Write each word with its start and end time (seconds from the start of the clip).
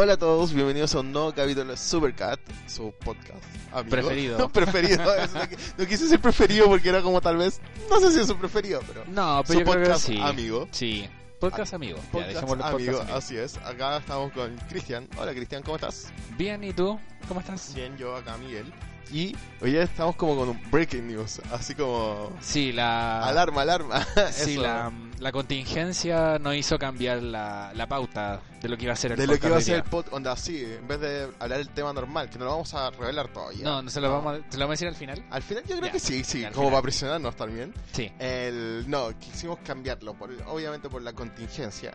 Hola 0.00 0.12
a 0.12 0.16
todos, 0.16 0.52
bienvenidos 0.54 0.94
a 0.94 1.00
un 1.00 1.10
nuevo 1.10 1.32
capítulo 1.34 1.72
de 1.72 1.76
Supercat, 1.76 2.38
su 2.68 2.92
podcast 3.04 3.42
amigo. 3.72 3.90
Preferido. 3.90 4.48
preferido. 4.52 5.12
es 5.16 5.30
no 5.76 5.86
quise 5.86 6.06
ser 6.06 6.20
preferido 6.20 6.66
porque 6.66 6.88
era 6.90 7.02
como 7.02 7.20
tal 7.20 7.36
vez, 7.36 7.60
no 7.90 7.98
sé 7.98 8.12
si 8.12 8.20
es 8.20 8.28
su 8.28 8.36
preferido, 8.36 8.80
pero 8.86 9.04
No, 9.08 9.38
su 9.42 9.48
pero 9.48 9.58
yo 9.60 9.64
creo 9.64 9.74
que 9.74 9.80
podcast 9.88 10.06
sí. 10.06 10.20
amigo. 10.22 10.68
Sí, 10.70 11.08
podcast 11.40 11.74
amigo. 11.74 11.96
Ya, 11.98 12.10
Podcast 12.12 12.36
amigo, 12.44 12.56
podcast 12.70 13.00
amigo. 13.00 13.16
así 13.16 13.36
es. 13.38 13.56
Acá 13.58 13.96
estamos 13.96 14.30
con 14.32 14.56
Cristian. 14.68 15.08
Hola 15.18 15.32
Cristian, 15.34 15.64
¿cómo 15.64 15.74
estás? 15.74 16.12
Bien, 16.36 16.62
¿y 16.62 16.72
tú? 16.72 16.96
¿Cómo 17.26 17.40
estás? 17.40 17.74
Bien, 17.74 17.96
yo 17.96 18.14
acá 18.14 18.36
Miguel. 18.36 18.72
Y 19.10 19.34
hoy 19.60 19.72
ya 19.72 19.82
estamos 19.82 20.14
como 20.14 20.36
con 20.36 20.50
un 20.50 20.60
breaking 20.70 21.08
news, 21.08 21.40
así 21.50 21.74
como 21.74 22.30
Sí, 22.40 22.70
la... 22.72 23.26
alarma, 23.26 23.62
alarma. 23.62 24.06
Sí, 24.30 24.52
Eso. 24.52 24.62
la, 24.62 24.92
la 25.20 25.32
contingencia 25.32 26.38
no 26.38 26.52
hizo 26.54 26.78
cambiar 26.78 27.22
la, 27.22 27.72
la 27.74 27.86
pauta 27.86 28.40
de 28.60 28.68
lo 28.68 28.76
que 28.76 28.84
iba 28.84 28.92
a 28.92 28.96
ser 28.96 29.12
el 29.12 29.18
de 29.18 29.26
lo 29.26 29.38
que 29.38 29.46
iba 29.46 29.56
a 29.56 29.60
ser 29.60 29.76
el 29.76 29.82
pod, 29.84 30.06
onda 30.12 30.32
así, 30.32 30.62
en 30.64 30.86
vez 30.86 31.00
de 31.00 31.28
hablar 31.38 31.60
el 31.60 31.68
tema 31.70 31.92
normal, 31.92 32.28
que 32.30 32.38
no 32.38 32.44
lo 32.44 32.52
vamos 32.52 32.72
a 32.74 32.90
revelar 32.90 33.28
todavía. 33.28 33.64
No, 33.64 33.82
no 33.82 33.90
se 33.90 34.00
lo, 34.00 34.10
vamos 34.10 34.34
a, 34.40 34.50
¿se 34.50 34.58
lo 34.58 34.64
vamos 34.64 34.70
a 34.70 34.74
decir 34.74 34.88
al 34.88 34.94
final. 34.94 35.24
Al 35.30 35.42
final 35.42 35.62
yo 35.64 35.76
creo 35.76 35.86
Ya, 35.86 35.92
que 35.92 36.00
sí, 36.00 36.24
sí, 36.24 36.42
como 36.42 36.52
final. 36.54 36.70
para 36.70 36.82
presionarnos 36.82 37.36
también. 37.36 37.74
Sí. 37.92 38.10
El, 38.18 38.84
no, 38.88 39.10
quisimos 39.18 39.58
cambiarlo, 39.64 40.14
por, 40.14 40.30
obviamente 40.46 40.88
por 40.88 41.02
la 41.02 41.12
contingencia. 41.12 41.92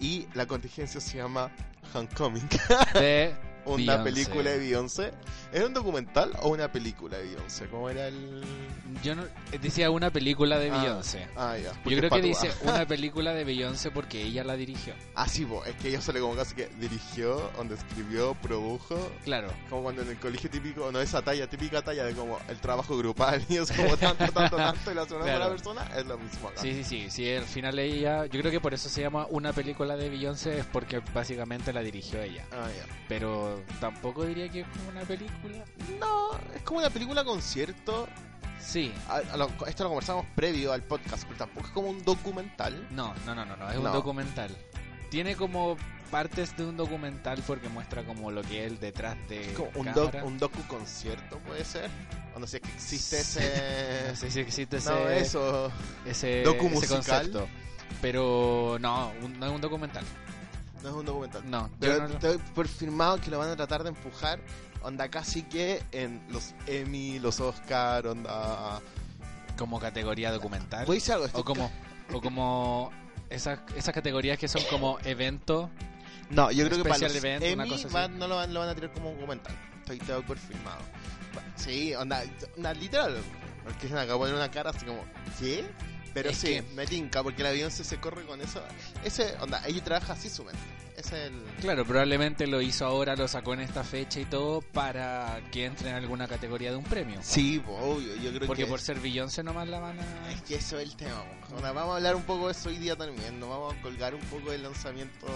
Y 0.00 0.26
la 0.34 0.46
contingencia 0.46 1.00
se 1.00 1.18
llama 1.18 1.50
Homecoming, 1.94 2.48
De 2.94 3.34
una 3.66 3.96
Beyoncé. 3.96 4.04
película 4.04 4.50
de 4.50 4.58
Beyoncé. 4.58 5.12
¿Era 5.52 5.66
un 5.66 5.74
documental 5.74 6.32
o 6.42 6.50
una 6.50 6.70
película 6.70 7.18
de 7.18 7.24
Beyoncé? 7.24 7.66
¿Cómo 7.68 7.90
era 7.90 8.08
el...? 8.08 8.42
Yo 9.02 9.14
no, 9.14 9.24
decía 9.60 9.90
una 9.90 10.10
película 10.10 10.58
de 10.58 10.70
Ah, 10.70 10.80
Beyoncé. 10.82 11.26
Ah, 11.36 11.56
ya. 11.56 11.72
Yo 11.72 11.96
creo 11.98 12.04
es 12.04 12.10
que 12.10 12.22
dice 12.22 12.50
una 12.62 12.86
película 12.88 13.32
de 13.34 13.44
Beyoncé 13.44 13.90
porque 13.90 14.22
ella 14.22 14.44
la 14.44 14.56
dirigió. 14.56 14.94
Ah, 15.14 15.28
sí, 15.28 15.44
po, 15.44 15.64
es 15.64 15.74
que 15.76 15.88
ella 15.88 16.00
sale 16.00 16.20
como 16.20 16.34
casi 16.36 16.54
que 16.54 16.68
dirigió, 16.80 17.50
donde 17.56 17.74
escribió, 17.74 18.34
produjo. 18.34 19.10
Claro. 19.24 19.48
Como 19.68 19.82
cuando 19.84 20.02
en 20.02 20.08
el 20.10 20.18
colegio 20.18 20.50
típico, 20.50 20.90
no 20.92 21.00
esa 21.00 21.22
talla, 21.22 21.48
típica 21.48 21.82
talla 21.82 22.04
de 22.04 22.14
como 22.14 22.38
el 22.48 22.58
trabajo 22.60 22.96
grupal 22.96 23.44
y 23.48 23.56
es 23.56 23.70
como 23.72 23.96
tanto, 23.96 24.26
tanto, 24.32 24.56
tanto 24.56 24.90
y 24.90 24.94
la 24.94 25.04
segunda 25.04 25.26
Claro. 25.26 25.44
la 25.44 25.50
persona, 25.50 25.82
es 25.96 26.06
lo 26.06 26.18
mismo 26.18 26.48
acá. 26.48 26.60
Sí, 26.60 26.74
sí, 26.74 26.84
sí, 26.84 27.10
sí, 27.10 27.32
al 27.34 27.44
final 27.44 27.78
ella, 27.78 28.26
yo 28.26 28.40
creo 28.40 28.50
que 28.52 28.60
por 28.60 28.74
eso 28.74 28.88
se 28.88 29.00
llama 29.02 29.26
una 29.30 29.52
película 29.52 29.96
de 29.96 30.08
Beyoncé, 30.10 30.58
es 30.58 30.66
porque 30.66 31.00
básicamente 31.14 31.72
la 31.72 31.80
dirigió 31.82 32.20
ella. 32.22 32.44
Ah, 32.52 32.68
ya. 32.76 32.84
Pero 33.08 33.49
tampoco 33.80 34.24
diría 34.24 34.48
que 34.48 34.60
es 34.60 34.66
como 34.68 34.88
una 34.90 35.02
película. 35.02 35.64
No, 35.98 36.30
es 36.54 36.62
como 36.62 36.80
una 36.80 36.90
película 36.90 37.24
concierto. 37.24 38.08
Sí. 38.60 38.92
A- 39.08 39.22
a 39.32 39.36
lo- 39.36 39.50
esto 39.66 39.84
lo 39.84 39.90
conversamos 39.90 40.26
previo 40.34 40.72
al 40.72 40.82
podcast, 40.82 41.24
pero 41.24 41.38
tampoco 41.38 41.66
es 41.66 41.72
como 41.72 41.88
un 41.90 42.02
documental. 42.04 42.86
No, 42.90 43.14
no, 43.26 43.34
no, 43.34 43.44
no, 43.44 43.56
no, 43.56 43.68
es 43.70 43.76
No. 43.76 43.86
un 43.86 43.92
documental. 43.92 44.54
Tiene 45.10 45.34
como 45.34 45.76
partes 46.10 46.56
de 46.56 46.64
un 46.66 46.76
documental 46.76 47.42
porque 47.46 47.68
muestra 47.68 48.04
como 48.04 48.30
lo 48.30 48.42
que 48.42 48.66
es 48.66 48.80
detrás 48.80 49.16
de 49.28 49.50
Es 49.52 49.56
como 49.56 49.70
un, 49.76 49.92
doc, 49.92 50.14
un 50.24 50.38
docu 50.38 50.62
concierto, 50.66 51.38
puede 51.38 51.64
ser. 51.64 51.88
O 52.34 52.38
no 52.38 52.46
sé, 52.46 52.58
es 52.58 52.62
que 52.62 52.68
existe 52.74 53.20
ese. 53.20 53.40
No 54.10 54.16
sé 54.16 54.30
si 54.30 54.40
existe 54.40 54.76
ese, 54.76 54.90
No, 54.90 55.08
eso. 55.08 55.72
ese, 56.04 56.42
docu 56.42 56.66
ese 56.66 56.86
concepto. 56.88 57.48
Pero 58.00 58.76
no, 58.80 59.12
un- 59.22 59.38
no 59.38 59.46
es 59.46 59.52
un 59.52 59.60
documental. 59.60 60.04
No 60.82 60.88
es 60.88 60.94
un 60.94 61.04
documental. 61.06 61.42
No, 61.50 61.70
Pero 61.78 62.08
no 62.08 62.14
estoy 62.14 62.38
por 62.54 62.66
firmado 62.68 63.20
que 63.20 63.30
lo 63.30 63.38
van 63.38 63.50
a 63.50 63.56
tratar 63.56 63.82
de 63.82 63.90
empujar. 63.90 64.40
Onda 64.82 65.08
casi 65.10 65.42
que 65.42 65.82
en 65.92 66.22
los 66.30 66.54
Emmy, 66.66 67.18
los 67.18 67.38
Oscar, 67.40 68.06
onda. 68.06 68.80
como 69.58 69.78
categoría 69.78 70.32
documental. 70.32 70.86
Decir 70.86 71.12
algo. 71.14 71.26
estoy 71.26 71.42
O 71.42 71.44
como, 71.44 71.70
o 72.14 72.20
como 72.22 72.90
esas, 73.28 73.58
esas 73.76 73.92
categorías 73.94 74.38
que 74.38 74.48
son 74.48 74.62
como 74.70 74.98
evento. 75.04 75.68
No, 76.30 76.50
yo 76.50 76.64
creo 76.66 76.78
que 76.82 76.88
para 76.88 76.98
los 77.08 77.14
event, 77.14 77.42
una 77.42 77.64
Emmy 77.64 77.68
cosa 77.70 77.86
así. 77.88 77.94
van- 77.94 78.18
no 78.18 78.26
lo 78.26 78.36
van, 78.36 78.54
lo 78.54 78.60
van 78.60 78.68
a 78.70 78.74
tirar 78.74 78.92
como 78.92 79.10
documental. 79.10 79.54
Estoy 79.80 79.98
todo 79.98 80.22
por 80.22 80.38
firmado. 80.38 80.80
Sí, 81.56 81.94
onda, 81.94 82.22
onda 82.56 82.72
literal. 82.72 83.18
Porque 83.64 83.86
se 83.88 83.92
me 83.94 84.00
acabó 84.00 84.24
de 84.24 84.32
poner 84.32 84.44
una 84.46 84.50
cara 84.50 84.70
así 84.70 84.86
como, 84.86 85.04
¿qué? 85.38 85.64
Pero 86.12 86.30
Es 86.30 86.38
sí, 86.38 86.48
que- 86.48 86.62
me 86.74 86.86
tinca, 86.86 87.22
porque 87.22 87.42
la 87.42 87.50
Beyoncé 87.50 87.84
se 87.84 87.98
corre 87.98 88.24
con 88.24 88.40
eso. 88.40 88.62
Ese, 89.04 89.34
onda, 89.40 89.62
ella 89.66 89.82
trabaja 89.84 90.14
así 90.14 90.28
su 90.28 90.44
mente. 90.44 90.60
Es 90.96 91.12
el... 91.12 91.32
Claro, 91.60 91.86
probablemente 91.86 92.46
lo 92.46 92.60
hizo 92.60 92.84
ahora, 92.84 93.16
lo 93.16 93.26
sacó 93.26 93.54
en 93.54 93.60
esta 93.60 93.82
fecha 93.84 94.20
y 94.20 94.26
todo 94.26 94.60
para 94.60 95.40
que 95.50 95.64
entre 95.64 95.88
en 95.90 95.94
alguna 95.96 96.28
categoría 96.28 96.70
de 96.72 96.76
un 96.76 96.84
premio. 96.84 97.20
Sí, 97.22 97.62
obvio, 97.66 98.14
yo 98.16 98.30
creo 98.34 98.46
Porque 98.46 98.64
que... 98.64 98.68
por 98.68 98.80
ser 98.80 99.00
Beyoncé 99.00 99.42
nomás 99.42 99.66
la 99.68 99.78
van 99.80 99.98
a... 99.98 100.30
Es 100.32 100.42
que 100.42 100.56
eso 100.56 100.78
es 100.78 100.90
el 100.90 100.96
tema. 100.96 101.24
vamos 101.50 101.92
a 101.92 101.96
hablar 101.96 102.16
un 102.16 102.24
poco 102.24 102.46
de 102.46 102.52
eso 102.52 102.68
hoy 102.68 102.76
día 102.76 102.96
también. 102.96 103.40
Nos 103.40 103.48
vamos 103.48 103.74
a 103.74 103.80
colgar 103.82 104.14
un 104.14 104.20
poco 104.22 104.50
del 104.50 104.62
lanzamiento 104.64 105.26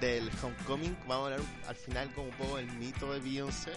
del 0.00 0.30
Homecoming. 0.42 0.94
Vamos 1.08 1.30
a 1.30 1.34
hablar 1.34 1.48
al 1.68 1.76
final 1.76 2.12
como 2.12 2.26
un 2.28 2.34
poco 2.34 2.56
del 2.56 2.66
mito 2.72 3.10
de 3.14 3.20
Beyoncé. 3.20 3.72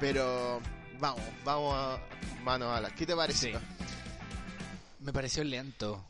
Pero 0.00 0.60
vamos, 0.98 1.20
vamos 1.44 1.74
a 1.76 1.98
mano 2.42 2.72
a 2.72 2.80
la. 2.80 2.90
¿Qué 2.90 3.06
te 3.06 3.14
parece? 3.14 3.52
Sí. 3.52 3.58
Me 5.00 5.12
pareció 5.12 5.44
lento. 5.44 6.04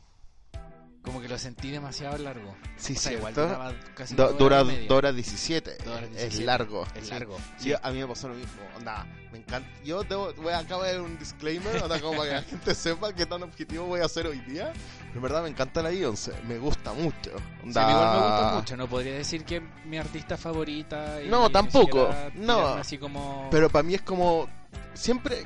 Como 1.01 1.21
que 1.21 1.29
lo 1.29 1.37
sentí 1.39 1.71
demasiado 1.71 2.17
largo. 2.17 2.53
Sí, 2.75 2.93
sea, 2.93 3.13
igual 3.13 3.33
¿cierto? 3.33 3.49
duraba 3.53 3.73
casi 3.95 4.15
Do- 4.15 4.27
dos 4.29 4.37
dura, 4.37 4.63
horas 4.89 5.15
17. 5.15 5.77
Dos 5.85 5.87
horas 5.87 6.03
Es 6.09 6.09
17. 6.17 6.43
largo. 6.45 6.85
Es 6.93 7.05
sí. 7.05 7.09
largo. 7.11 7.37
Sí, 7.57 7.73
a 7.81 7.91
mí 7.91 7.99
me 7.99 8.07
pasó 8.07 8.27
lo 8.27 8.35
mismo. 8.35 8.61
Onda, 8.75 9.07
me 9.31 9.37
encanta. 9.39 9.67
Yo 9.85 10.03
debo, 10.03 10.33
voy, 10.33 10.51
acabo 10.53 10.83
de 10.83 10.91
dar 10.91 11.01
un 11.01 11.17
disclaimer, 11.17 11.81
onda, 11.81 12.01
como 12.01 12.17
para 12.17 12.29
que 12.29 12.35
la 12.35 12.41
gente 12.43 12.75
sepa 12.75 13.13
qué 13.13 13.25
tan 13.25 13.41
objetivo 13.43 13.85
voy 13.85 14.01
a 14.01 14.05
hacer 14.05 14.27
hoy 14.27 14.39
día. 14.41 14.73
Pero 14.99 15.15
en 15.15 15.21
verdad 15.21 15.43
me 15.43 15.49
encanta 15.49 15.81
la 15.81 15.89
Beyoncé. 15.89 16.33
Me 16.45 16.57
gusta 16.57 16.91
mucho. 16.91 17.31
Sí, 17.31 17.63
Onda, 17.63 17.83
a 17.83 17.87
mí 17.87 17.93
igual 17.93 18.11
me 18.19 18.27
gusta 18.27 18.51
mucho. 18.57 18.77
No 18.77 18.87
podría 18.89 19.13
decir 19.15 19.45
que 19.45 19.61
mi 19.85 19.97
artista 19.97 20.35
favorita. 20.37 21.23
y 21.23 21.29
No, 21.29 21.49
tampoco. 21.49 22.13
No. 22.35 22.67
Así 22.73 22.97
como... 22.97 23.47
Pero 23.51 23.69
para 23.69 23.83
mí 23.83 23.95
es 23.95 24.01
como. 24.01 24.49
Siempre 24.93 25.45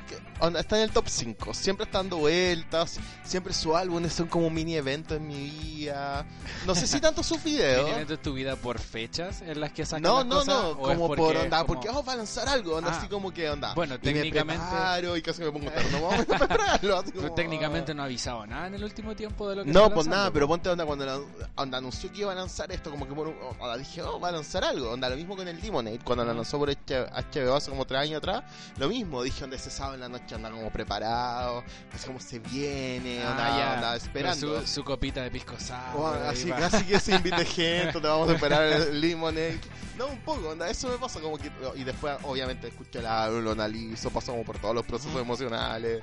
está 0.58 0.76
en 0.78 0.82
el 0.82 0.90
top 0.90 1.04
5, 1.06 1.54
siempre 1.54 1.84
está 1.84 1.98
dando 1.98 2.16
vueltas, 2.16 2.98
siempre 3.22 3.52
sus 3.54 3.72
álbumes 3.76 4.12
son 4.12 4.26
como 4.26 4.50
mini 4.50 4.74
eventos 4.74 5.16
en 5.18 5.28
mi 5.28 5.48
vida. 5.50 6.26
No 6.66 6.74
sé 6.74 6.88
si 6.88 6.98
tanto 7.00 7.22
sus 7.22 7.40
videos. 7.44 7.84
¿Tiene 7.84 7.92
evento 8.00 8.14
en 8.14 8.22
tu 8.22 8.32
vida 8.32 8.56
por 8.56 8.80
fechas 8.80 9.42
en 9.42 9.60
las 9.60 9.70
que 9.72 9.86
sacan 9.86 10.02
No, 10.02 10.16
las 10.18 10.26
no, 10.26 10.34
cosas, 10.36 10.54
no, 10.54 10.76
como 10.78 11.06
porque 11.06 11.22
por 11.22 11.36
onda, 11.36 11.58
como- 11.58 11.66
porque 11.66 11.88
oh, 11.88 12.02
va 12.02 12.12
a 12.14 12.16
lanzar 12.16 12.48
algo, 12.48 12.76
onda 12.76 12.90
Ah. 12.92 12.98
así 12.98 13.06
como 13.06 13.32
que 13.32 13.48
onda. 13.48 13.74
Bueno, 13.74 13.94
y 13.94 13.98
técnicamente- 13.98 14.60
me 14.64 14.70
preparo 14.70 15.16
y 15.16 15.22
casi 15.22 15.42
me 15.42 15.52
pongo 15.52 15.70
terno, 15.70 16.02
vamos 16.02 16.20
a 16.28 16.38
prepararlo. 16.38 16.96
así 16.98 17.10
Pero 17.12 17.22
como, 17.22 17.34
técnicamente 17.36 17.94
no 17.94 18.02
ha 18.02 18.06
avisado 18.06 18.44
nada 18.48 18.66
en 18.66 18.74
el 18.74 18.82
último 18.82 19.14
tiempo 19.14 19.48
de 19.50 19.56
lo 19.56 19.64
que 19.64 19.70
No, 19.70 19.88
pues 19.90 20.08
nada, 20.08 20.32
pero 20.32 20.46
po. 20.48 20.54
ponte 20.54 20.68
onda 20.68 20.84
cuando 20.84 21.06
la- 21.06 21.20
onda 21.54 21.78
anunció 21.78 22.10
que 22.10 22.22
iba 22.22 22.32
a 22.32 22.34
lanzar 22.34 22.72
esto, 22.72 22.90
como 22.90 23.06
que 23.06 23.14
por 23.14 23.28
onda, 23.28 23.76
dije, 23.76 24.02
oh, 24.02 24.18
va 24.18 24.30
a 24.30 24.32
lanzar 24.32 24.64
algo. 24.64 24.90
Onda, 24.90 25.08
lo 25.08 25.16
mismo 25.16 25.36
con 25.36 25.46
el 25.46 25.60
Lemonade, 25.60 26.00
cuando 26.00 26.24
la 26.24 26.34
lanzó 26.34 26.58
por 26.58 26.70
HBO 26.70 27.54
hace 27.54 27.70
como 27.70 27.84
tres 27.84 28.00
años 28.00 28.18
atrás, 28.18 28.42
lo 28.78 28.88
mismo, 28.88 29.13
dije, 29.22 29.40
donde 29.42 29.56
ese 29.56 29.70
sábado 29.70 29.94
en 29.94 30.00
la 30.00 30.08
noche 30.08 30.34
anda 30.34 30.50
como 30.50 30.70
preparado, 30.70 31.62
así 31.92 32.06
como 32.06 32.20
se 32.20 32.38
viene, 32.38 33.22
Ah, 33.22 33.30
onda, 33.30 33.80
ya. 33.80 33.96
esperando. 33.96 34.60
Su, 34.62 34.66
su 34.66 34.84
copita 34.84 35.22
de 35.22 35.30
pisco 35.30 35.54
sour. 35.58 35.78
Oh, 35.96 36.06
así 36.28 36.50
va. 36.50 36.56
casi 36.56 36.84
que 36.84 36.98
se 36.98 37.14
invite 37.14 37.44
gente, 37.44 37.92
te 38.00 38.06
vamos 38.06 38.28
a 38.28 38.32
esperar 38.34 38.62
el 38.64 39.00
Lemonade. 39.00 39.60
No, 39.96 40.06
un 40.08 40.18
poco, 40.20 40.48
onda, 40.50 40.68
eso 40.68 40.88
me 40.88 40.98
pasa 40.98 41.20
como 41.20 41.38
que. 41.38 41.50
Y 41.76 41.84
después, 41.84 42.16
obviamente, 42.24 42.68
escucho 42.68 42.98
el 42.98 43.06
álbum, 43.06 43.44
lo 43.44 43.52
analizo, 43.52 44.10
paso 44.10 44.32
como 44.32 44.44
por 44.44 44.58
todos 44.58 44.74
los 44.74 44.84
procesos 44.84 45.20
emocionales. 45.20 46.02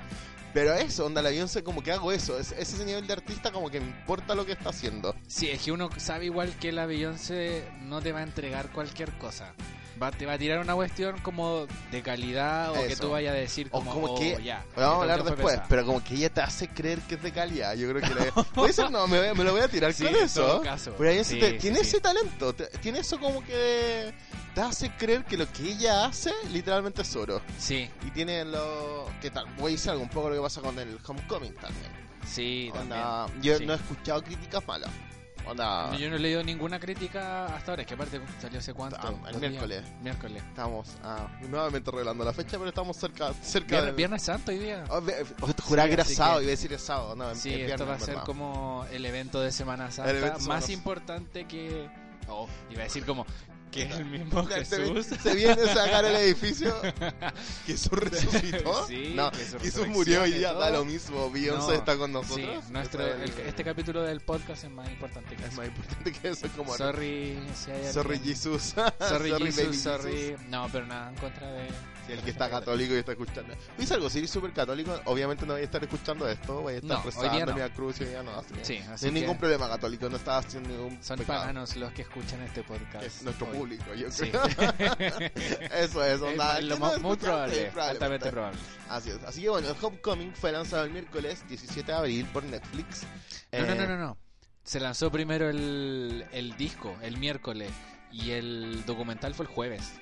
Pero 0.54 0.74
eso, 0.74 1.06
onda, 1.06 1.22
la 1.22 1.30
Beyoncé 1.30 1.62
como 1.64 1.82
que 1.82 1.92
hago 1.92 2.12
eso. 2.12 2.38
Es, 2.38 2.52
es 2.52 2.74
ese 2.74 2.84
nivel 2.84 3.06
de 3.06 3.14
artista 3.14 3.50
como 3.52 3.70
que 3.70 3.80
me 3.80 3.86
importa 3.86 4.34
lo 4.34 4.44
que 4.44 4.52
está 4.52 4.68
haciendo. 4.68 5.14
Sí, 5.26 5.48
es 5.48 5.62
que 5.62 5.72
uno 5.72 5.88
sabe 5.96 6.26
igual 6.26 6.54
que 6.58 6.72
la 6.72 6.84
Beyoncé 6.84 7.66
no 7.84 8.02
te 8.02 8.12
va 8.12 8.20
a 8.20 8.22
entregar 8.22 8.70
cualquier 8.70 9.10
cosa. 9.18 9.54
Va, 10.00 10.10
te 10.10 10.26
va 10.26 10.34
a 10.34 10.38
tirar 10.38 10.58
una 10.60 10.74
cuestión 10.74 11.18
como 11.20 11.66
de 11.90 12.02
calidad 12.02 12.70
o 12.70 12.74
que 12.74 12.92
Eso. 12.92 13.02
tú 13.04 13.10
vayas 13.10 13.32
a 13.34 13.36
decir 13.36 13.68
O 13.70 13.78
como, 13.78 13.92
como 13.92 14.06
oh, 14.14 14.18
que- 14.18 14.42
ya. 14.42 14.64
Lo 14.76 14.82
vamos 14.82 14.98
a 14.98 15.02
hablar 15.02 15.24
después, 15.24 15.60
pero 15.68 15.84
como 15.84 16.02
que 16.02 16.14
ella 16.14 16.30
te 16.30 16.40
hace 16.40 16.68
creer 16.68 17.00
que 17.00 17.14
es 17.16 17.22
de 17.22 17.32
calidad. 17.32 17.74
Yo 17.74 17.88
creo 17.90 18.00
que 18.00 18.72
ser, 18.72 18.90
no, 18.90 19.06
me, 19.06 19.18
voy- 19.18 19.36
me 19.36 19.44
lo 19.44 19.52
voy 19.52 19.60
a 19.60 19.68
tirar 19.68 19.92
Sí, 19.92 20.04
con 20.04 20.16
eso. 20.16 20.60
caso. 20.62 20.94
Pero 20.98 21.10
ella 21.10 21.24
sí 21.24 21.38
te- 21.38 21.52
sí, 21.52 21.58
tiene 21.58 21.80
ese 21.80 22.00
talento, 22.00 22.52
te- 22.54 22.66
tiene 22.78 23.00
eso 23.00 23.18
como 23.20 23.44
que 23.44 24.12
te 24.54 24.60
hace 24.60 24.90
creer 24.96 25.24
que 25.24 25.36
lo 25.36 25.50
que 25.52 25.70
ella 25.72 26.06
hace 26.06 26.32
literalmente 26.52 27.02
es 27.02 27.14
oro. 27.16 27.40
Sí, 27.58 27.88
Y 28.06 28.10
tiene 28.10 28.44
lo 28.44 29.08
que 29.20 29.30
tal, 29.30 29.46
voy 29.58 29.72
a 29.72 29.74
decir 29.76 29.90
algo 29.90 30.02
un 30.02 30.10
poco 30.10 30.28
lo 30.30 30.36
que 30.36 30.42
pasa 30.42 30.60
con 30.60 30.78
el 30.78 30.98
Homecoming 31.06 31.54
también. 31.54 31.90
sí, 32.26 32.70
Onda, 32.74 33.26
también. 33.26 33.42
yo 33.60 33.66
no 33.66 33.72
he 33.74 33.76
escuchado 33.76 34.22
críticas 34.24 34.66
malas. 34.66 34.90
Onda, 35.46 35.96
Yo 35.96 36.08
no 36.08 36.16
he 36.16 36.18
leído 36.18 36.42
ninguna 36.44 36.78
crítica 36.78 37.46
hasta 37.46 37.72
ahora, 37.72 37.82
es 37.82 37.88
que 37.88 37.94
aparte 37.94 38.20
salió 38.40 38.58
hace 38.60 38.72
cuánto. 38.72 38.96
Ah, 39.00 39.12
el 39.28 39.40
días. 39.40 39.50
miércoles. 39.52 39.82
Miércoles. 40.02 40.42
estamos 40.48 40.88
ah, 41.02 41.26
nuevamente 41.48 41.90
revelando 41.90 42.24
la 42.24 42.32
fecha, 42.32 42.52
pero 42.58 42.68
estamos 42.68 42.96
cerca 42.96 43.32
cerca 43.42 43.68
Viernes, 43.68 43.86
del- 43.86 43.94
Viernes 43.96 44.22
Santo 44.22 44.52
hoy 44.52 44.58
día. 44.58 44.84
Oh, 44.88 45.00
juraba 45.62 45.88
Sí, 45.88 45.88
que 45.88 45.94
era 45.94 46.04
sábado, 46.04 46.38
que- 46.38 46.44
iba 46.44 46.48
a 46.48 46.56
decir 46.56 46.72
es 46.72 46.82
sábado, 46.82 47.16
no, 47.16 47.34
Sí, 47.34 47.48
viernes, 47.50 47.70
esto 47.72 47.86
va 47.86 47.94
a 47.94 48.00
ser 48.00 48.14
como 48.20 48.86
el 48.92 49.04
evento 49.04 49.40
de 49.40 49.50
Semana 49.52 49.90
Santa 49.90 50.12
más 50.12 50.42
Semana- 50.42 50.72
importante 50.72 51.44
que... 51.46 51.90
Oh, 52.28 52.46
iba 52.70 52.82
a 52.82 52.84
decir 52.84 53.04
como 53.04 53.26
Que 53.72 53.82
es 53.84 53.96
el 53.96 54.04
mismo 54.04 54.44
Jesús. 54.46 55.06
se 55.06 55.34
viene 55.34 55.52
a 55.62 55.74
sacar 55.74 56.04
el 56.04 56.14
edificio. 56.16 56.74
Jesús 57.66 57.90
resucitó. 57.92 58.86
Sí, 58.86 59.12
no, 59.14 59.30
Jesús 59.60 59.86
murió 59.88 60.26
y 60.26 60.42
todo. 60.42 60.58
da 60.60 60.70
lo 60.70 60.84
mismo. 60.84 61.30
Beyoncé 61.30 61.68
No, 61.68 61.72
está 61.72 61.96
con 61.96 62.12
nosotros. 62.12 62.64
Sí, 62.66 62.72
nuestro, 62.72 63.06
es 63.06 63.30
el- 63.38 63.46
este 63.46 63.64
capítulo 63.64 64.02
del 64.02 64.20
podcast 64.20 64.64
es 64.64 64.70
más 64.70 64.88
importante 64.90 65.34
que 65.36 65.42
es 65.44 65.48
eso. 65.52 65.56
más 65.60 65.68
importante 65.68 66.12
que 66.12 66.28
eso. 66.28 66.46
Es 66.46 66.52
como 66.52 66.76
Sorry, 66.76 67.38
si 67.54 67.70
hay 67.70 67.92
Sorry 67.92 68.18
Jesus. 68.18 68.74
Sorry, 69.00 69.30
Jesus, 69.52 69.76
sorry. 69.78 70.36
No, 70.48 70.68
pero 70.70 70.86
nada 70.86 71.08
en 71.10 71.16
contra 71.16 71.50
de. 71.50 71.68
Si 72.06 72.12
el 72.12 72.18
que 72.20 72.30
está 72.30 72.50
católico 72.50 72.94
y 72.94 72.98
está 72.98 73.12
escuchando. 73.12 73.54
¿Viste 73.78 73.94
algo? 73.94 74.10
Si 74.10 74.18
eres 74.18 74.30
súper 74.30 74.52
católico, 74.52 75.00
obviamente 75.04 75.46
no 75.46 75.52
voy 75.52 75.62
a 75.62 75.64
estar 75.64 75.80
escuchando 75.82 76.28
esto. 76.28 76.60
Voy 76.60 76.74
a 76.74 76.76
estar 76.78 76.98
No, 76.98 77.04
rezando 77.04 77.54
no. 77.56 77.70
cruz 77.74 78.00
y 78.00 78.04
ya 78.10 78.22
no. 78.24 78.32
Así 78.32 78.48
Sí, 78.62 78.80
no 78.86 78.92
así 78.94 79.06
hay 79.06 79.12
que 79.14 79.20
ningún 79.20 79.38
problema 79.38 79.68
católico. 79.68 80.08
No 80.10 80.16
estaba 80.16 80.38
haciendo 80.38 80.68
ningún 80.68 80.98
son 81.02 81.18
pecado. 81.18 81.38
paganos 81.40 81.76
los 81.76 81.92
que 81.92 82.02
escuchan 82.02 82.42
este 82.42 82.62
podcast. 82.64 83.04
Es 83.04 83.22
nuestro. 83.22 83.46
Público, 83.62 83.94
yo 83.94 84.10
Sí. 84.10 84.30
creo. 84.30 84.42
Eso 85.74 86.04
es, 86.04 86.14
Es 86.16 86.20
onda. 86.22 86.60
lo 86.60 86.76
¿Quién 86.76 86.78
mo- 86.80 86.92
no 86.92 86.98
muy 87.00 87.16
probable, 87.16 87.70
Sí, 87.72 87.78
altamente 87.78 88.30
probable. 88.30 88.58
Así 88.88 89.10
es. 89.10 89.18
Así 89.24 89.42
que 89.42 89.48
bueno, 89.50 89.68
el 89.68 89.76
Homecoming 89.80 90.32
fue 90.34 90.52
lanzado 90.52 90.84
el 90.84 90.90
miércoles 90.90 91.44
17 91.48 91.90
de 91.92 91.96
abril 91.98 92.26
por 92.32 92.42
Netflix. 92.44 93.02
No, 93.52 93.58
no, 93.66 93.72
Eh, 93.72 93.74
no, 93.76 93.86
no, 93.86 93.96
no. 93.98 94.18
Se 94.64 94.78
lanzó 94.80 95.10
primero 95.10 95.48
el, 95.50 96.24
el 96.32 96.56
disco 96.56 96.96
el 97.02 97.16
miércoles 97.18 97.70
y 98.12 98.30
el 98.30 98.84
documental 98.86 99.34
fue 99.34 99.46
el 99.46 99.52
jueves. 99.52 99.92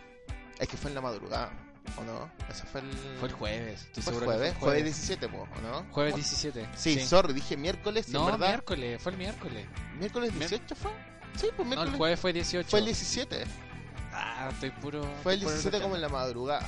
Es 0.59 0.69
que 0.69 0.77
fue 0.77 0.91
en 0.91 0.95
la 0.97 1.01
madrugada, 1.01 1.51
¿o 1.97 2.05
no? 2.05 2.31
Ese 2.51 2.67
fue 2.67 2.81
el. 2.83 2.91
Fue 3.19 3.29
el 3.29 3.35
jueves. 3.35 3.83
Estoy 3.87 4.03
¿Fue 4.03 4.13
seguro 4.13 4.27
que 4.27 4.33
jueves? 4.37 4.55
fue 4.59 4.69
el 4.77 4.83
Jueves 4.83 5.07
17, 5.09 5.29
po, 5.29 5.49
¿o 5.57 5.61
no? 5.63 5.87
Jueves 5.93 6.15
17. 6.17 6.69
Sí, 6.77 7.01
sorry, 7.01 7.33
dije 7.33 7.57
miércoles, 7.57 8.09
No, 8.11 8.27
verdad. 8.27 8.49
miércoles, 8.49 9.01
fue 9.03 9.13
el 9.13 9.19
miércoles. 9.19 9.67
¿Miércoles 9.99 10.39
18 10.39 10.75
fue? 10.77 10.91
Sí, 11.37 11.49
pues 11.57 11.69
No, 11.69 11.83
el 11.83 11.91
jueves 11.93 12.21
fue 12.21 12.33
18. 12.33 12.69
Fue 12.69 12.79
el 12.81 12.85
17. 12.87 13.45
Ah, 14.13 14.49
estoy 14.53 14.71
puro. 14.71 15.03
Fue 15.23 15.35
el 15.35 15.41
puro 15.41 15.51
17 15.53 15.81
como 15.83 15.95
en 15.97 16.03
la 16.03 16.09
madrugada. 16.09 16.67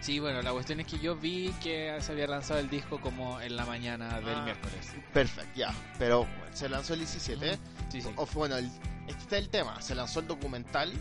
Sí, 0.00 0.18
bueno, 0.20 0.40
la 0.42 0.52
cuestión 0.52 0.80
es 0.80 0.86
que 0.86 0.98
yo 0.98 1.16
vi 1.16 1.52
que 1.62 1.96
se 2.00 2.12
había 2.12 2.26
lanzado 2.26 2.60
el 2.60 2.68
disco 2.70 3.00
como 3.00 3.40
en 3.40 3.56
la 3.56 3.64
mañana 3.64 4.20
del 4.20 4.34
Ah. 4.36 4.42
miércoles. 4.44 4.92
Perfecto, 5.12 5.50
ya. 5.56 5.74
Pero 5.98 6.26
se 6.52 6.68
lanzó 6.68 6.92
el 6.94 7.00
17. 7.00 7.58
Sí, 7.90 8.02
sí. 8.02 8.08
O, 8.16 8.26
bueno, 8.34 8.56
el, 8.56 8.66
este 9.08 9.22
está 9.22 9.38
el 9.38 9.48
tema. 9.48 9.80
Se 9.82 9.94
lanzó 9.94 10.20
el 10.20 10.26
documental 10.28 10.92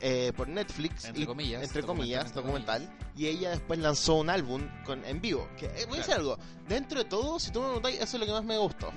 eh, 0.00 0.32
por 0.36 0.48
Netflix. 0.48 1.04
Entre 1.06 1.22
y- 1.22 1.26
comillas, 1.26 1.62
Entre 1.62 1.80
documental, 1.80 2.18
comillas, 2.24 2.34
documental. 2.34 2.92
Y 3.16 3.26
ella 3.28 3.50
después 3.50 3.78
lanzó 3.78 4.16
un 4.16 4.28
álbum 4.28 4.62
con, 4.84 5.04
en 5.04 5.20
vivo. 5.20 5.48
Que 5.56 5.66
eh, 5.66 5.86
voy 5.86 5.96
a 5.96 6.00
decir 6.00 6.14
algo. 6.14 6.36
Dentro 6.68 6.98
de 6.98 7.04
todo, 7.08 7.38
si 7.38 7.50
tú 7.50 7.62
me 7.62 7.68
notáis, 7.68 7.96
eso 8.00 8.16
es 8.16 8.20
lo 8.20 8.26
que 8.26 8.32
más 8.32 8.44
me 8.44 8.58
gustó. 8.58 8.92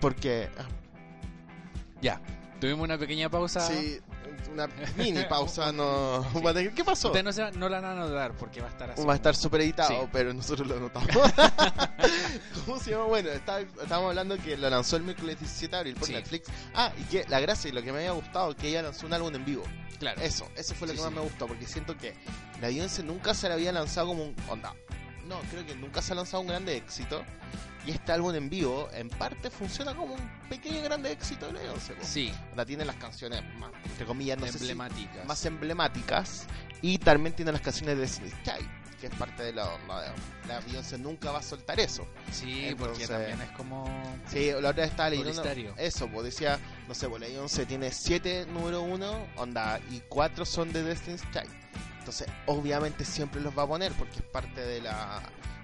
Porque, 0.00 0.50
ah, 0.58 0.64
Ya. 2.02 2.20
Tuvimos 2.60 2.84
una 2.84 2.96
pequeña 2.98 3.28
pausa. 3.28 3.60
sí, 3.60 3.98
una 4.52 4.66
mini 4.96 5.22
pausa, 5.24 5.72
no. 5.72 6.20
va 6.44 6.54
tener- 6.54 6.72
¿Qué 6.74 6.84
pasó? 6.84 7.08
Ustedes 7.08 7.24
no, 7.24 7.32
se, 7.32 7.50
no 7.52 7.68
la 7.68 7.80
van 7.80 7.98
a 7.98 8.00
notar 8.06 8.32
porque 8.36 8.60
va 8.60 8.68
a 8.68 8.70
estar 8.70 8.90
así. 8.90 9.04
Va 9.04 9.12
a 9.12 9.16
estar 9.16 9.34
super 9.36 9.60
editado, 9.60 9.88
Sí. 9.90 10.08
pero 10.12 10.32
nosotros 10.32 10.66
lo 10.66 10.80
notamos. 10.80 11.10
¿Cómo 12.64 12.78
se 12.80 12.90
llama? 12.90 13.04
Bueno, 13.04 13.30
está- 13.30 13.60
estábamos 13.60 14.10
hablando 14.10 14.36
que 14.38 14.56
lo 14.56 14.68
lanzó 14.70 14.96
el 14.96 15.02
miércoles 15.02 15.38
17 15.38 15.70
de 15.70 15.76
abril 15.78 15.94
por 15.94 16.06
Sí. 16.06 16.12
Netflix. 16.14 16.48
Ah, 16.74 16.92
y 16.98 17.02
que 17.04 17.24
la 17.28 17.40
gracia 17.40 17.68
y 17.68 17.72
lo 17.72 17.82
que 17.82 17.92
me 17.92 17.98
había 17.98 18.12
gustado, 18.12 18.54
que 18.56 18.68
ella 18.68 18.82
lanzó 18.82 19.06
un 19.06 19.12
álbum 19.12 19.34
en 19.34 19.44
vivo. 19.44 19.64
Claro. 19.98 20.20
Eso, 20.20 20.46
eso 20.56 20.74
fue 20.74 20.88
lo 20.88 20.92
Sí, 20.92 20.98
que 20.98 21.04
más 21.04 21.12
sí. 21.12 21.18
me 21.18 21.22
gustó, 21.24 21.46
porque 21.46 21.66
siento 21.66 21.96
que 21.96 22.14
la 22.60 22.68
Beyoncé 22.68 23.02
nunca 23.02 23.34
se 23.34 23.48
le 23.48 23.54
había 23.54 23.72
lanzado 23.72 24.08
como 24.08 24.24
un... 24.24 24.36
Onda. 24.48 24.74
No, 25.26 25.40
creo 25.50 25.66
que 25.66 25.74
nunca 25.74 26.02
se 26.02 26.12
ha 26.12 26.16
lanzado 26.16 26.40
un 26.42 26.46
grande 26.48 26.76
éxito. 26.76 27.22
Y 27.86 27.92
este 27.92 28.10
álbum 28.12 28.34
en 28.34 28.50
vivo, 28.50 28.88
en 28.92 29.08
parte, 29.08 29.48
funciona 29.48 29.94
como 29.94 30.14
un 30.14 30.30
pequeño 30.48 30.82
grande 30.82 31.12
éxito 31.12 31.46
de 31.46 31.52
la 31.52 31.60
Beyoncé. 31.60 31.94
Sí, 32.02 32.32
Onda, 32.50 32.66
tiene 32.66 32.84
las 32.84 32.96
canciones, 32.96 33.42
más, 33.58 33.70
entre 33.84 34.04
comillas, 34.04 34.38
no 34.38 34.46
sé 34.46 34.52
si- 34.52 34.58
emblemáticas. 34.58 35.24
más 35.24 35.44
emblemáticas 35.46 36.46
y 36.82 36.98
también 36.98 37.34
tiene 37.36 37.52
las 37.52 37.60
canciones 37.60 37.94
de 37.96 38.02
Destiny's 38.02 38.34
Child 38.42 38.68
que 39.00 39.08
es 39.08 39.14
parte 39.16 39.42
de 39.42 39.52
la 39.52 39.66
onda 39.74 40.00
de 40.00 40.08
la 40.48 40.58
Beyoncé 40.60 40.96
nunca 40.96 41.30
va 41.30 41.40
a 41.40 41.42
soltar 41.42 41.78
eso 41.78 42.08
Sí, 42.32 42.74
porque 42.78 43.06
también 43.06 43.38
es 43.42 43.50
como. 43.50 43.84
sí 44.26 44.50
la 44.52 44.56
otra 44.70 44.72
vez 44.84 44.90
estaba 44.90 45.10
leyendo 45.10 45.42
eso 45.76 46.08
pues 46.08 46.24
decía 46.24 46.58
no 46.88 46.94
sé 46.94 47.06
pues 47.06 47.20
la 47.20 47.26
Beyoncé 47.28 47.66
tiene 47.66 47.92
siete 47.92 48.46
número 48.46 48.80
uno 48.80 49.26
onda 49.36 49.78
y 49.90 50.00
cuatro 50.08 50.46
son 50.46 50.72
de 50.72 50.82
Destiny's 50.82 51.20
Child 51.30 51.52
entonces 51.98 52.26
obviamente 52.46 53.04
siempre 53.04 53.42
los 53.42 53.56
va 53.56 53.64
a 53.64 53.66
poner 53.66 53.92
porque 53.92 54.16
es 54.16 54.22
parte 54.22 54.62
de 54.62 54.80
la 54.80 55.20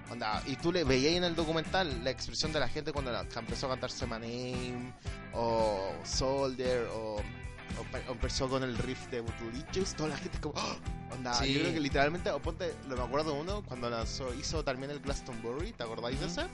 onda 0.09 0.41
y 0.45 0.55
tú 0.57 0.71
le 0.71 0.83
veías 0.83 1.13
en 1.13 1.23
el 1.23 1.35
documental 1.35 2.03
la 2.03 2.09
expresión 2.11 2.51
de 2.53 2.59
la 2.59 2.67
gente 2.69 2.91
cuando 2.91 3.11
la- 3.11 3.25
empezó 3.35 3.67
a 3.67 3.69
cantarse 3.69 4.05
My 4.05 4.13
Name 4.13 4.93
o 5.33 5.93
Soldier 6.03 6.87
o 6.93 7.21
o, 7.75 7.97
o 8.09 8.11
empezó 8.11 8.47
con 8.47 8.61
el 8.61 8.77
riff 8.77 9.07
de 9.09 9.21
Bootylicious, 9.21 9.95
toda 9.95 10.09
la 10.09 10.17
gente 10.17 10.39
como 10.39 10.53
¡Ah! 10.57 10.75
onda, 11.11 11.33
Sí. 11.33 11.53
yo 11.53 11.61
creo 11.61 11.73
que 11.73 11.79
literalmente, 11.79 12.29
o 12.29 12.39
ponte, 12.39 12.71
lo 12.87 12.95
me 12.95 13.01
acuerdo 13.01 13.33
de 13.33 13.39
uno 13.41 13.63
cuando 13.63 13.89
lanzó, 13.89 14.31
hizo 14.35 14.63
también 14.63 14.91
el 14.91 14.99
Glastonbury, 14.99 15.71
¿te 15.71 15.81
acordáis 15.81 16.19
de 16.19 16.27
Ujú. 16.27 16.41
ese? 16.41 16.47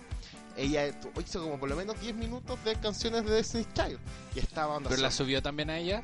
Ella 0.55 0.87
hizo 0.87 1.41
como 1.43 1.59
por 1.59 1.67
lo 1.67 1.75
menos 1.75 1.99
10 1.99 2.15
minutos 2.15 2.63
de 2.63 2.73
canciones 2.77 3.25
de 3.25 3.31
Destiny's 3.31 3.67
Child 3.73 3.99
y 4.33 4.39
estaba 4.39 4.75
onda 4.77 4.89
¿Pero 4.89 5.01
la 5.01 5.11
sola. 5.11 5.25
subió 5.25 5.41
también 5.41 5.69
a 5.71 5.77
ella? 5.77 6.01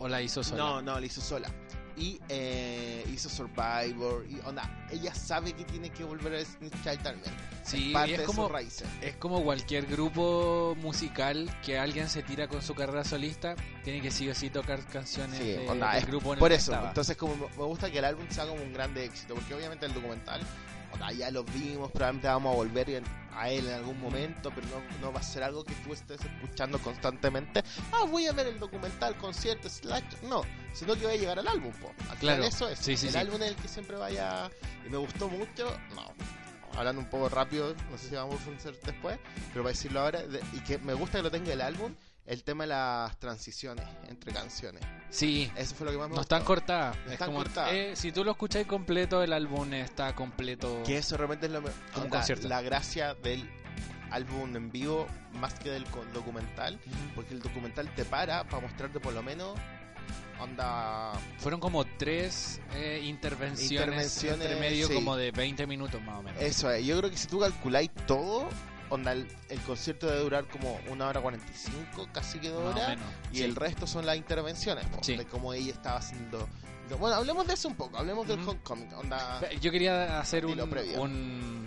¿O 0.00 0.08
la 0.08 0.20
hizo 0.20 0.42
sola? 0.42 0.56
No, 0.64 0.82
no, 0.82 0.98
la 0.98 1.06
hizo 1.06 1.20
sola. 1.20 1.48
Y 1.96 2.20
eh, 2.28 3.04
hizo 3.10 3.30
Survivor 3.30 4.26
y 4.28 4.38
onda, 4.46 4.86
ella 4.90 5.14
sabe 5.14 5.54
que 5.54 5.64
tiene 5.64 5.88
que 5.88 6.04
volver 6.04 6.34
a 6.34 6.36
Destiny's 6.36 6.74
Child 6.82 7.02
también. 7.02 7.34
Sí, 7.64 7.90
parte 7.92 8.10
y 8.10 8.12
es 8.14 8.18
de 8.20 8.24
como, 8.26 8.48
raíces. 8.48 8.86
es 9.00 9.16
como 9.16 9.42
cualquier 9.42 9.86
grupo 9.86 10.76
musical 10.78 11.50
que 11.64 11.78
alguien 11.78 12.08
se 12.10 12.22
tira 12.22 12.48
con 12.48 12.60
su 12.60 12.74
carrera 12.74 13.02
solista, 13.02 13.56
tiene 13.82 14.02
que 14.02 14.10
sí 14.10 14.28
o 14.28 14.34
sí 14.34 14.50
tocar 14.50 14.80
canciones 14.86 15.38
Sí, 15.38 15.44
de- 15.52 15.68
onda, 15.68 15.92
del 15.94 16.02
es 16.02 16.06
grupo 16.06 16.28
en 16.28 16.32
el 16.34 16.38
Por 16.38 16.50
que 16.50 16.56
eso, 16.56 16.72
estaba. 16.72 16.88
entonces 16.88 17.16
como 17.16 17.34
me 17.34 17.64
gusta 17.64 17.90
que 17.90 17.98
el 17.98 18.04
álbum 18.04 18.26
sea 18.28 18.46
como 18.46 18.62
un 18.62 18.72
grande 18.74 19.04
éxito, 19.06 19.34
porque 19.34 19.54
obviamente 19.54 19.86
el 19.86 19.94
documental, 19.94 20.42
ya 21.16 21.30
lo 21.30 21.44
vimos, 21.44 21.90
probablemente 21.92 22.28
vamos 22.28 22.52
a 22.52 22.56
volver 22.56 23.02
a 23.34 23.50
él 23.50 23.66
en 23.66 23.74
algún 23.74 24.00
momento, 24.00 24.50
pero 24.54 24.66
no, 24.68 24.98
no 25.00 25.12
va 25.12 25.20
a 25.20 25.22
ser 25.22 25.42
algo 25.42 25.64
que 25.64 25.74
tú 25.74 25.92
estés 25.92 26.20
escuchando 26.24 26.78
constantemente. 26.78 27.62
Ah, 27.92 28.04
voy 28.10 28.26
a 28.26 28.32
ver 28.32 28.46
el 28.46 28.58
documental, 28.58 29.16
concierto, 29.16 29.68
slash, 29.68 30.04
no, 30.22 30.42
sino 30.72 30.94
que 30.96 31.04
va 31.06 31.12
a 31.12 31.16
llegar 31.16 31.38
al 31.38 31.48
álbum, 31.48 31.72
po. 31.74 31.92
Claro, 32.18 32.44
eso 32.44 32.68
es, 32.68 32.78
sí, 32.78 32.96
sí, 32.96 33.06
el 33.08 33.12
sí. 33.12 33.18
álbum 33.18 33.42
es 33.42 33.48
el 33.50 33.56
que 33.56 33.68
siempre 33.68 33.96
vaya, 33.96 34.50
y 34.86 34.88
me 34.90 34.96
gustó 34.96 35.28
mucho, 35.28 35.70
no. 35.94 36.12
Hablando 36.78 37.00
un 37.00 37.08
poco 37.08 37.28
rápido, 37.28 37.74
no 37.90 37.96
sé 37.98 38.08
si 38.10 38.14
vamos 38.14 38.40
a 38.46 38.56
hacer 38.56 38.78
después, 38.84 39.18
pero 39.52 39.62
para 39.64 39.72
decirlo 39.72 40.00
ahora, 40.00 40.22
de- 40.22 40.42
y 40.52 40.60
que 40.60 40.78
me 40.78 40.94
gusta 40.94 41.18
que 41.18 41.22
lo 41.22 41.30
tenga 41.30 41.52
el 41.52 41.60
álbum, 41.60 41.94
el 42.26 42.42
tema 42.44 42.64
de 42.64 42.68
las 42.68 43.16
transiciones 43.18 43.86
entre 44.08 44.32
canciones. 44.32 44.82
Sí, 45.10 45.50
Eso 45.56 45.74
fue 45.76 45.86
lo 45.86 45.92
que 45.92 45.98
más 45.98 46.08
me 46.08 46.14
no 46.16 46.20
gustó. 46.20 46.34
están 46.36 46.44
cortadas. 46.44 46.96
No 46.96 47.06
es 47.06 47.12
están 47.12 47.28
como, 47.28 47.38
cortadas. 47.38 47.72
eh, 47.72 47.92
si 47.94 48.10
tú 48.12 48.24
lo 48.24 48.32
escucháis 48.32 48.66
completo, 48.66 49.22
el 49.22 49.32
álbum 49.32 49.72
está 49.74 50.14
completo. 50.14 50.82
Que 50.84 50.98
eso 50.98 51.16
realmente 51.16 51.46
es 51.46 51.52
lo 51.52 51.58
onda, 51.94 52.24
la 52.42 52.62
gracia 52.62 53.14
del 53.14 53.48
álbum 54.10 54.54
en 54.56 54.70
vivo 54.70 55.06
más 55.34 55.54
que 55.54 55.70
del 55.70 55.84
documental, 56.12 56.78
porque 57.14 57.34
el 57.34 57.40
documental 57.40 57.88
te 57.94 58.04
para 58.04 58.44
para 58.44 58.62
mostrarte 58.62 59.00
por 59.00 59.12
lo 59.12 59.22
menos 59.22 59.56
onda 60.40 61.12
Fueron 61.38 61.60
como 61.60 61.84
tres 61.84 62.60
eh, 62.74 63.00
intervenciones, 63.04 63.70
Intervenciones, 63.86 64.40
entre 64.46 64.60
medio 64.60 64.86
sí. 64.88 64.94
como 64.94 65.16
de 65.16 65.30
20 65.32 65.66
minutos 65.66 66.00
más 66.02 66.18
o 66.18 66.22
menos. 66.22 66.40
eso 66.42 66.70
es. 66.70 66.84
Yo 66.86 66.98
creo 66.98 67.10
que 67.10 67.16
si 67.16 67.26
tú 67.26 67.40
calculáis 67.40 67.90
todo, 68.06 68.48
onda 68.90 69.12
el, 69.12 69.26
el 69.48 69.60
concierto 69.60 70.06
debe 70.06 70.20
durar 70.20 70.44
como 70.46 70.78
una 70.90 71.08
hora 71.08 71.20
45, 71.20 72.08
casi 72.12 72.38
que 72.38 72.48
dos 72.50 72.62
horas, 72.74 72.88
menos. 72.90 73.04
y 73.32 73.36
Sí. 73.38 73.42
el 73.44 73.54
resto 73.56 73.86
son 73.86 74.06
las 74.06 74.16
intervenciones, 74.16 74.84
po, 74.86 74.98
Sí. 75.02 75.16
de 75.16 75.24
cómo 75.26 75.52
ella 75.52 75.72
estaba 75.72 75.98
haciendo. 75.98 76.48
Bueno, 77.00 77.16
hablemos 77.16 77.46
de 77.48 77.54
eso 77.54 77.66
un 77.68 77.74
poco, 77.74 77.98
hablemos 77.98 78.28
del 78.28 78.38
Ujú. 78.40 78.50
homecoming, 78.50 78.92
onda. 78.94 79.40
Yo 79.60 79.72
quería 79.72 80.20
hacer 80.20 80.46
un, 80.46 80.52
Dilo 80.52 80.70
previo. 80.70 81.02
un- 81.02 81.66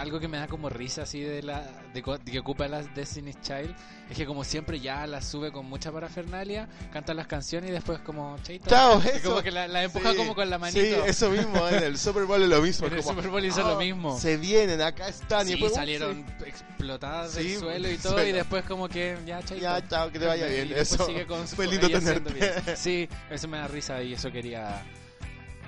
algo 0.00 0.18
que 0.18 0.28
me 0.28 0.38
da 0.38 0.46
como 0.48 0.68
risa 0.68 1.02
así 1.02 1.20
de 1.20 1.42
la 1.42 1.60
de, 1.94 2.02
de 2.02 2.32
que 2.32 2.38
ocupa 2.38 2.66
las 2.68 2.94
Destiny's 2.94 3.40
Child 3.42 3.74
es 4.10 4.16
que 4.16 4.26
como 4.26 4.42
siempre 4.44 4.80
ya 4.80 5.06
las 5.06 5.24
sube 5.26 5.52
con 5.52 5.66
mucha 5.66 5.92
parafernalia, 5.92 6.68
canta 6.92 7.14
las 7.14 7.26
canciones 7.28 7.70
y 7.70 7.72
después 7.72 8.00
como 8.00 8.36
chaito. 8.42 8.68
Chao, 8.68 9.00
Y 9.04 9.08
eso. 9.08 9.28
como 9.30 9.42
que 9.42 9.50
la, 9.52 9.68
la 9.68 9.84
empuja 9.84 10.10
Sí, 10.10 10.16
como 10.16 10.34
con 10.34 10.50
la 10.50 10.58
manito. 10.58 10.80
Sí, 10.80 10.94
eso 11.06 11.30
mismo, 11.30 11.68
en 11.68 11.84
el 11.84 11.96
Super 11.98 12.24
Bowl 12.24 12.42
es 12.42 12.48
lo 12.48 12.60
mismo. 12.60 12.86
En 12.88 12.94
el 12.94 13.02
como, 13.02 13.14
Super 13.14 13.30
Bowl 13.30 13.44
hizo 13.44 13.64
"Ah, 13.64 13.70
lo 13.72 13.78
mismo. 13.78 14.18
Se 14.18 14.36
vienen, 14.36 14.80
acá 14.80 15.06
están. 15.08 15.42
y 15.42 15.44
Sí, 15.44 15.50
después, 15.52 15.74
salieron 15.74 16.24
explotadas 16.44 17.32
Sí, 17.32 17.48
del 17.50 17.58
suelo 17.60 17.90
y 17.90 17.98
todo 18.02 18.26
y 18.26 18.32
después 18.32 18.64
como 18.64 18.88
que 18.88 19.16
ya 19.26 19.40
chaito. 19.42 19.62
Ya, 19.62 19.86
chao, 19.86 20.10
que 20.10 20.18
te 20.18 20.26
vaya 20.26 20.48
Y 20.48 20.52
bien. 20.52 20.68
después 20.70 20.92
Eso 20.92 21.06
sigue 21.06 21.26
con 21.26 21.46
fue 21.48 21.66
lindo 21.68 21.88
tenerte. 21.88 22.32
bien. 22.32 22.52
Sí, 22.76 23.08
eso 23.30 23.46
me 23.48 23.58
da 23.58 23.68
risa 23.68 24.02
y 24.02 24.14
eso 24.14 24.32
quería 24.32 24.82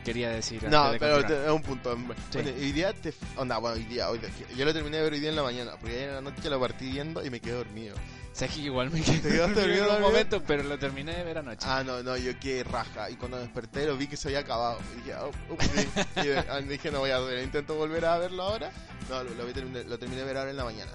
quería 0.03 0.31
decir. 0.31 0.63
No, 0.65 0.91
de 0.93 0.99
pero 0.99 1.25
te- 1.25 1.45
es 1.45 1.51
un 1.51 1.63
punto. 1.63 1.97
Bueno, 1.97 2.15
hoy 2.35 2.73
día 2.73 2.93
te. 2.93 3.13
Onda, 3.37 3.59
bueno, 3.59 3.77
hoy 3.77 3.85
día, 3.85 4.09
hoy 4.11 4.19
día, 4.19 4.29
Yo 4.57 4.65
lo 4.65 4.73
terminé 4.73 4.99
de 4.99 5.03
ver 5.05 5.13
hoy 5.13 5.21
día 5.21 5.31
en 5.31 5.37
la 5.37 5.43
mañana, 5.43 5.73
porque 5.81 5.97
ayer 5.97 6.09
en 6.11 6.15
la 6.17 6.21
noche 6.21 6.49
lo 6.51 6.61
partí 6.61 6.91
viendo 6.91 7.25
y 7.25 7.31
me 7.31 7.41
quedé 7.41 7.55
dormido. 7.55 7.97
Sabes 8.33 8.55
que 8.55 8.61
igual 8.63 8.91
me 8.91 9.01
¿Te 9.01 9.21
quedé 9.21 9.39
dormido 9.39 9.89
en 9.91 9.95
un 9.97 10.01
momento, 10.01 10.43
pero 10.47 10.63
lo 10.63 10.79
terminé 10.79 11.15
de 11.15 11.23
ver 11.23 11.39
anoche. 11.39 11.67
Ah, 11.69 11.83
no, 11.85 12.03
no, 12.03 12.17
yo 12.17 12.39
quedé 12.41 12.65
raja. 12.65 13.11
Y 13.11 13.17
cuando 13.17 13.39
desperté 13.39 13.87
lo 13.87 13.97
vi 13.97 14.07
que 14.07 14.17
se 14.17 14.29
había 14.29 14.39
acabado. 14.41 14.79
Y 14.95 14.97
dije, 15.01 15.15
oh, 15.17 15.31
sí. 15.61 15.89
y 16.23 16.27
de- 16.29 16.39
ah, 16.39 16.61
dije, 16.61 16.91
no 16.91 17.01
voy 17.01 17.11
a 17.11 17.19
ver, 17.21 17.43
intento 17.45 17.75
volver 17.75 18.05
a 18.07 18.17
verlo 18.19 18.43
ahora. 18.45 18.71
No, 19.11 19.23
lo, 19.23 19.35
lo, 19.35 19.45
vi 19.47 19.53
lo 19.87 19.99
terminé 19.99 20.21
de 20.23 20.27
ver 20.27 20.37
ahora 20.39 20.51
en 20.51 20.57
la 20.57 20.65
mañana. 20.65 20.91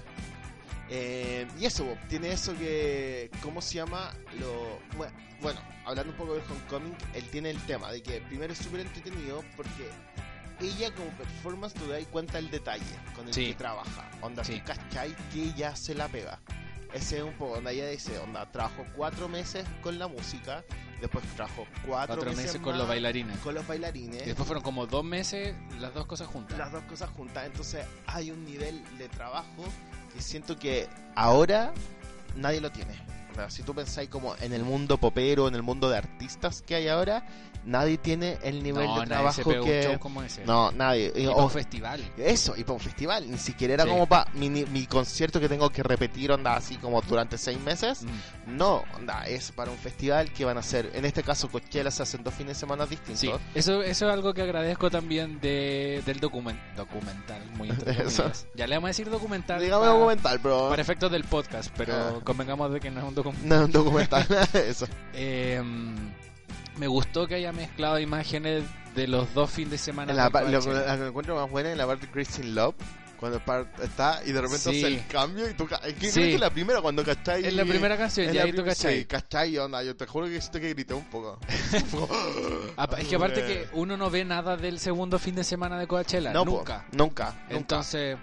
Eh, 0.90 1.46
y 1.58 1.66
eso, 1.66 1.96
tiene 2.08 2.32
eso 2.32 2.54
que, 2.56 3.30
¿cómo 3.42 3.60
se 3.60 3.74
llama? 3.74 4.10
Lo, 4.40 4.78
bueno, 4.96 5.12
bueno, 5.42 5.60
hablando 5.84 6.12
un 6.12 6.18
poco 6.18 6.34
de 6.34 6.40
Homecoming, 6.42 6.96
él 7.14 7.24
tiene 7.30 7.50
el 7.50 7.60
tema 7.66 7.92
de 7.92 8.02
que 8.02 8.20
primero 8.22 8.52
es 8.52 8.58
súper 8.58 8.80
entretenido 8.80 9.44
porque 9.56 9.88
ella 10.60 10.90
como 10.94 11.10
performance 11.10 11.74
tú 11.74 11.86
das 11.88 12.04
cuenta 12.06 12.38
el 12.38 12.50
detalle 12.50 12.84
con 13.14 13.28
el 13.28 13.34
Sí. 13.34 13.48
que 13.48 13.54
trabaja. 13.54 14.10
Onda, 14.22 14.42
Sí. 14.44 14.58
tú 14.60 14.64
cachai 14.66 15.14
que 15.32 15.42
ella 15.44 15.76
se 15.76 15.94
la 15.94 16.08
pega. 16.08 16.40
Ese 16.94 17.18
es 17.18 17.22
un 17.22 17.34
poco, 17.34 17.58
onda, 17.58 17.70
ella 17.70 17.86
dice, 17.88 18.18
onda, 18.18 18.50
trabajó 18.50 18.84
cuatro 18.96 19.28
meses 19.28 19.66
con 19.82 19.98
la 19.98 20.08
música, 20.08 20.64
después 21.02 21.22
trabajó 21.36 21.66
cuatro, 21.86 22.16
Cuatro 22.16 22.32
meses 22.34 22.54
con 22.62 22.70
más 22.70 22.78
los 22.78 22.88
bailarines. 22.88 23.38
con 23.40 23.54
los 23.54 23.66
bailarines. 23.66 24.22
Y 24.22 24.26
después 24.26 24.46
fueron 24.46 24.64
como 24.64 24.86
dos 24.86 25.04
meses 25.04 25.54
las 25.78 25.92
dos 25.92 26.06
cosas 26.06 26.28
juntas. 26.28 26.56
las 26.56 26.72
dos 26.72 26.82
cosas 26.84 27.10
juntas. 27.10 27.44
Entonces 27.44 27.84
hay 28.06 28.30
un 28.30 28.42
nivel 28.46 28.82
de 28.96 29.06
trabajo 29.10 29.64
siento 30.18 30.58
que 30.58 30.88
ahora 31.14 31.72
nadie 32.36 32.60
lo 32.60 32.70
tiene. 32.70 32.94
Si 33.48 33.62
tú 33.62 33.72
pensáis 33.72 34.08
como 34.08 34.34
en 34.40 34.52
el 34.52 34.64
mundo 34.64 34.98
popero, 34.98 35.46
en 35.46 35.54
el 35.54 35.62
mundo 35.62 35.88
de 35.88 35.98
artistas 35.98 36.60
que 36.60 36.74
hay 36.74 36.88
ahora, 36.88 37.24
nadie 37.64 37.98
tiene 37.98 38.38
el 38.42 38.62
nivel 38.62 38.86
no, 38.86 39.00
de 39.00 39.06
nadie 39.06 39.32
se 39.32 39.42
trabajo 39.42 39.50
pega 39.50 39.62
un 39.62 39.82
show 39.84 39.92
que... 39.92 39.98
como 39.98 40.22
ese. 40.22 40.44
No, 40.44 40.70
nadie. 40.72 41.12
Y 41.16 41.26
O- 41.26 41.32
para 41.32 41.44
un 41.44 41.50
festival. 41.50 42.12
eso, 42.16 42.54
y 42.56 42.62
para 42.62 42.74
un 42.74 42.80
festival. 42.80 43.30
Ni 43.30 43.38
siquiera 43.38 43.74
era 43.74 43.84
Sí. 43.84 43.90
como 43.90 44.06
para 44.06 44.30
mi, 44.34 44.48
mi 44.50 44.86
concierto 44.86 45.40
que 45.40 45.48
tengo 45.48 45.70
que 45.70 45.82
repetir, 45.82 46.32
onda, 46.32 46.56
así 46.56 46.76
como 46.76 47.00
durante 47.02 47.38
seis 47.38 47.60
meses. 47.60 48.02
Mm. 48.04 48.56
No, 48.56 48.84
onda, 48.96 49.24
es 49.26 49.52
para 49.52 49.70
un 49.70 49.76
festival 49.78 50.32
que 50.32 50.44
van 50.44 50.56
a 50.56 50.60
hacer, 50.60 50.90
en 50.94 51.04
este 51.04 51.22
caso 51.22 51.48
Coachella 51.48 51.90
se 51.90 52.02
hacen 52.02 52.22
dos 52.24 52.32
fines 52.34 52.56
de 52.56 52.60
semana 52.60 52.86
distintos. 52.86 53.20
Sí, 53.20 53.30
eso, 53.54 53.82
eso 53.82 54.06
es 54.06 54.12
algo 54.12 54.32
que 54.32 54.42
agradezco 54.42 54.90
también 54.90 55.38
de, 55.40 56.02
del 56.06 56.20
document, 56.20 56.58
documental, 56.76 57.42
muy 57.56 57.68
comillas. 57.76 58.46
Ya 58.54 58.66
le 58.66 58.76
vamos 58.76 58.88
a 58.88 58.90
decir 58.90 59.10
documental 59.10 59.60
Digamos 59.60 59.86
documental, 59.86 60.40
pero 60.42 60.68
para 60.70 60.80
efectos 60.82 61.10
del 61.12 61.24
podcast, 61.24 61.70
pero 61.76 61.94
Ah. 61.94 62.20
convengamos 62.24 62.72
de 62.72 62.80
que 62.80 62.90
no 62.90 63.00
es 63.00 63.06
un 63.06 63.14
documental. 63.14 63.48
no 63.48 63.54
es 63.56 63.62
un 63.62 63.72
documental, 63.72 64.26
eso. 64.54 64.86
Eh, 65.20 65.60
me 66.78 66.86
gustó 66.86 67.26
que 67.26 67.34
haya 67.36 67.52
mezclado 67.52 67.98
imágenes 67.98 68.64
de 68.94 69.06
los 69.08 69.32
dos 69.34 69.50
fines 69.50 69.70
de 69.72 69.78
semana. 69.78 70.10
En 70.12 70.16
la, 70.16 70.28
de 70.30 70.50
lo, 70.50 70.72
la 70.72 70.96
que 70.96 71.06
encuentro 71.06 71.34
más 71.36 71.50
buena 71.50 71.70
es 71.72 71.76
la 71.78 71.86
parte 71.86 72.06
de 72.06 72.12
Christine 72.12 72.48
Love. 72.48 72.74
Cuando 73.18 73.42
está 73.82 74.20
y 74.24 74.30
de 74.30 74.40
repente 74.40 74.70
Sí. 74.70 74.84
hace 74.84 74.86
el 74.94 75.06
cambio 75.08 75.50
y 75.50 75.54
tú 75.54 75.66
es 75.84 75.94
que 75.94 76.06
Sí. 76.06 76.12
creo 76.12 76.26
que 76.28 76.34
es 76.34 76.40
la 76.40 76.50
primera 76.50 76.80
cuando 76.80 77.04
cachai 77.04 77.44
Es 77.44 77.52
la 77.52 77.64
primera 77.64 77.96
canción, 77.98 78.28
es 78.28 78.32
ya 78.32 78.42
la 78.42 78.46
ahí 78.46 78.52
tú 78.52 78.64
cachai. 78.64 78.98
sí, 79.00 79.04
cachai 79.06 79.58
onda 79.58 79.82
yo 79.82 79.96
te 79.96 80.06
juro 80.06 80.26
que 80.26 80.40
siento 80.40 80.60
que 80.60 80.68
grité 80.68 80.94
un 80.94 81.04
poco 81.10 81.36
Es 82.98 83.08
que 83.08 83.16
aparte 83.16 83.44
que 83.44 83.68
uno 83.72 83.96
no 83.96 84.08
ve 84.08 84.24
nada 84.24 84.56
del 84.56 84.78
segundo 84.78 85.18
fin 85.18 85.34
de 85.34 85.42
semana 85.42 85.78
de 85.80 85.88
Coachella, 85.88 86.32
no, 86.32 86.44
po, 86.44 86.58
nunca. 86.58 86.86
nunca 86.92 87.32
nunca 87.32 87.46
Entonces, 87.50 88.16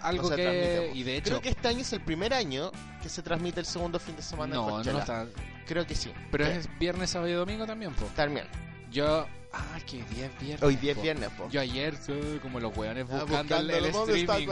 algo 0.00 0.22
No 0.24 0.28
se 0.30 0.34
que... 0.36 0.42
transmite, 0.42 0.88
po. 0.88 0.96
Y 0.96 1.02
de 1.04 1.16
hecho, 1.16 1.28
creo 1.30 1.40
que 1.42 1.48
este 1.50 1.68
año 1.68 1.80
es 1.82 1.92
el 1.92 2.00
primer 2.00 2.34
año 2.34 2.72
que 3.00 3.08
se 3.08 3.22
transmite 3.22 3.60
el 3.60 3.66
segundo 3.66 4.00
fin 4.00 4.16
de 4.16 4.22
semana 4.22 4.54
de 4.54 4.60
no, 4.60 4.68
Coachella 4.68 4.92
no 4.94 4.98
está... 4.98 5.26
creo 5.70 5.86
que 5.86 5.94
sí 5.94 6.12
Pero 6.32 6.44
es 6.46 6.68
viernes, 6.78 7.10
sábado 7.10 7.30
y 7.30 7.34
domingo 7.34 7.64
también, 7.66 7.94
po. 7.94 8.04
también 8.16 8.46
Yo... 8.90 9.26
Ah, 9.52 9.78
que 9.84 9.96
día 10.14 10.26
es 10.26 10.38
viernes. 10.40 10.62
hoy 10.62 10.76
día 10.76 10.92
es 10.92 11.02
viernes 11.02 11.28
po. 11.30 11.48
Yo 11.50 11.60
ayer, 11.60 11.94
eh, 12.06 12.38
como 12.40 12.60
los 12.60 12.76
hueones 12.76 13.04
Ah, 13.10 13.24
buscando, 13.24 13.56
el, 13.56 13.70
el 13.70 13.90
buscándolo, 13.90 14.06
¿dónde 14.06 14.20
está? 14.20 14.36
Sí, 14.36 14.44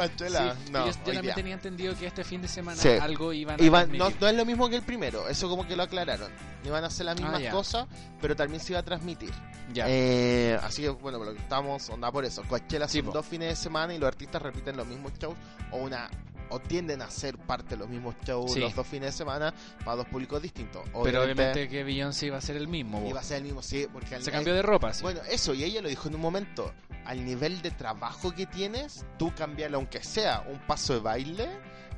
No, 0.72 0.86
yo, 0.86 0.86
yo 0.86 0.88
hoy 0.88 0.92
también 1.04 1.22
día. 1.22 1.34
tenía 1.36 1.54
entendido 1.54 1.96
que 1.96 2.06
este 2.08 2.24
fin 2.24 2.42
de 2.42 2.48
semana 2.48 2.76
Sí. 2.80 2.88
algo 2.88 3.32
iban 3.32 3.60
a 3.60 3.62
Iban- 3.62 3.96
no, 3.96 4.08
es 4.28 4.34
lo 4.34 4.44
mismo 4.44 4.68
que 4.68 4.74
el 4.74 4.82
primero, 4.82 5.28
eso 5.28 5.48
como 5.48 5.68
que 5.68 5.76
lo 5.76 5.84
aclararon. 5.84 6.32
Iban 6.64 6.82
a 6.82 6.88
hacer 6.88 7.06
las 7.06 7.16
Ah, 7.16 7.22
mismas 7.22 7.42
ya. 7.42 7.50
cosas, 7.52 7.86
pero 8.20 8.34
también 8.34 8.60
se 8.60 8.72
iba 8.72 8.80
a 8.80 8.82
transmitir. 8.82 9.30
Ya. 9.72 9.84
Eh, 9.88 10.58
así 10.64 10.82
que 10.82 10.88
bueno, 10.88 11.18
por 11.18 11.28
lo 11.28 11.34
que 11.34 11.40
estamos, 11.42 11.88
onda 11.90 12.10
por 12.10 12.24
eso. 12.24 12.42
Coachella 12.48 12.88
Sí, 12.88 12.98
son 12.98 13.06
po. 13.06 13.12
dos 13.12 13.26
fines 13.26 13.50
de 13.50 13.54
semana 13.56 13.94
y 13.94 13.98
los 13.98 14.08
artistas 14.08 14.42
repiten 14.42 14.76
los 14.76 14.86
mismos 14.88 15.12
shows 15.16 15.36
o 15.70 15.76
una 15.76 16.10
o 16.50 16.58
tienden 16.60 17.02
a 17.02 17.10
ser 17.10 17.36
parte 17.38 17.70
de 17.70 17.76
los 17.78 17.88
mismos 17.88 18.14
shows 18.24 18.52
Sí. 18.52 18.60
los 18.60 18.74
dos 18.74 18.86
fines 18.86 19.12
de 19.12 19.18
semana 19.18 19.54
para 19.84 19.96
dos 19.98 20.06
públicos 20.06 20.40
distintos. 20.42 20.82
Pero 21.04 21.22
obviamente 21.22 21.68
que 21.68 21.84
Beyoncé 21.84 22.26
iba 22.26 22.38
a 22.38 22.40
ser 22.40 22.56
el 22.56 22.68
mismo. 22.68 23.04
iba 23.08 23.20
a 23.20 23.22
ser 23.22 23.38
el 23.38 23.44
mismo, 23.44 23.62
sí, 23.62 23.86
porque 23.92 24.14
al 24.14 24.22
Se 24.22 24.30
nivel- 24.30 24.32
cambió 24.38 24.54
de 24.54 24.62
ropa, 24.62 24.92
sí. 24.92 25.02
Bueno, 25.02 25.20
eso, 25.30 25.54
y 25.54 25.64
ella 25.64 25.80
lo 25.82 25.88
dijo 25.88 26.08
en 26.08 26.14
un 26.14 26.20
momento, 26.20 26.72
al 27.04 27.24
nivel 27.24 27.62
de 27.62 27.70
trabajo 27.70 28.32
que 28.32 28.46
tienes, 28.46 29.04
tú 29.18 29.32
cambiarlo 29.34 29.78
aunque 29.78 30.02
sea 30.02 30.44
un 30.48 30.58
paso 30.60 30.94
de 30.94 31.00
baile 31.00 31.48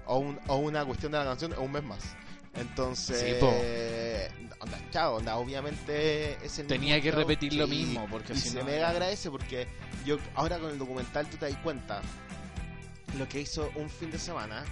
o, 0.06 0.18
un- 0.18 0.38
o 0.48 0.56
una 0.56 0.84
cuestión 0.84 1.12
de 1.12 1.18
la 1.18 1.24
canción 1.24 1.54
un 1.58 1.72
mes 1.72 1.82
más. 1.82 2.00
Entonces, 2.54 3.20
Sí, 3.20 3.34
po. 3.38 3.46
onda, 4.60 4.78
chao, 4.90 5.16
onda, 5.16 5.36
obviamente 5.36 6.36
es 6.44 6.58
el 6.58 6.66
Tenía 6.66 6.96
mismo 6.96 7.10
que 7.10 7.16
repetir 7.16 7.54
lo 7.54 7.66
mismo, 7.68 8.06
porque 8.10 8.32
y 8.32 8.36
si 8.36 8.48
se 8.50 8.58
no- 8.58 8.64
mega 8.64 8.88
agradece 8.90 9.30
porque 9.30 9.68
yo 10.04 10.16
ahora 10.34 10.58
con 10.58 10.70
el 10.70 10.78
documental 10.78 11.28
tú 11.28 11.36
te 11.36 11.48
das 11.48 11.56
cuenta 11.62 12.02
lo 13.18 13.28
que 13.28 13.40
hizo 13.40 13.70
un 13.76 13.88
fin 13.90 14.10
de 14.10 14.18
semana, 14.18 14.64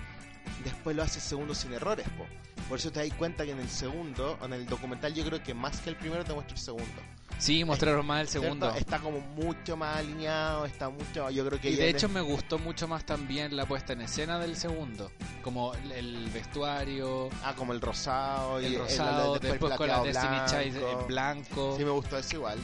después 0.65 0.97
lo 0.97 1.03
hace 1.03 1.21
segundo 1.21 1.55
sin 1.55 1.73
errores, 1.73 2.07
po. 2.17 2.27
Por 2.69 2.79
eso 2.79 2.91
te 2.93 3.01
das 3.07 3.17
cuenta 3.17 3.45
que 3.45 3.53
en 3.53 3.61
el 3.61 3.69
segundo, 3.69 4.39
en 4.43 4.53
el 4.53 4.67
documental 4.67 5.15
yo 5.15 5.25
creo 5.25 5.43
que 5.43 5.55
más 5.55 5.81
que 5.81 5.91
el 5.91 5.97
primero 5.97 6.25
te 6.25 6.35
muestra 6.35 6.55
el 6.55 6.61
segundo. 6.63 7.03
Sí, 7.39 7.65
mostraron 7.65 8.05
más 8.05 8.23
el 8.23 8.29
segundo. 8.29 8.67
¿cierto? 8.73 8.79
Está 8.81 8.99
como 8.99 9.21
mucho 9.21 9.77
más 9.77 9.97
alineado, 9.99 10.67
está 10.67 10.89
mucho, 10.91 11.31
yo 11.31 11.47
creo 11.47 11.61
que 11.61 11.71
Y 11.71 11.77
de 11.77 11.89
hecho 11.89 12.07
el- 12.07 12.13
me 12.13 12.21
gustó 12.21 12.59
mucho 12.59 12.89
más 12.89 13.05
también 13.07 13.57
la 13.57 13.65
puesta 13.65 13.93
en 13.93 14.01
escena 14.03 14.39
del 14.41 14.57
segundo. 14.57 15.13
Como 15.43 15.73
el, 15.75 15.93
el 15.93 16.31
vestuario, 16.31 17.31
ah, 17.45 17.55
como 17.57 17.73
el 17.73 17.81
rosado 17.81 18.61
y 18.61 18.67
el 18.67 18.73
el- 18.75 18.79
rosado, 18.81 19.37
el- 19.37 19.41
después 19.41 19.75
con 19.77 19.87
la 19.89 20.03
Destiny 20.03 20.37
Child 20.47 20.77
en 20.83 21.07
blanco. 21.07 21.75
Sí, 21.79 21.85
me 21.85 21.91
gustó 21.91 22.19
eso 22.19 22.37
igual. 22.37 22.59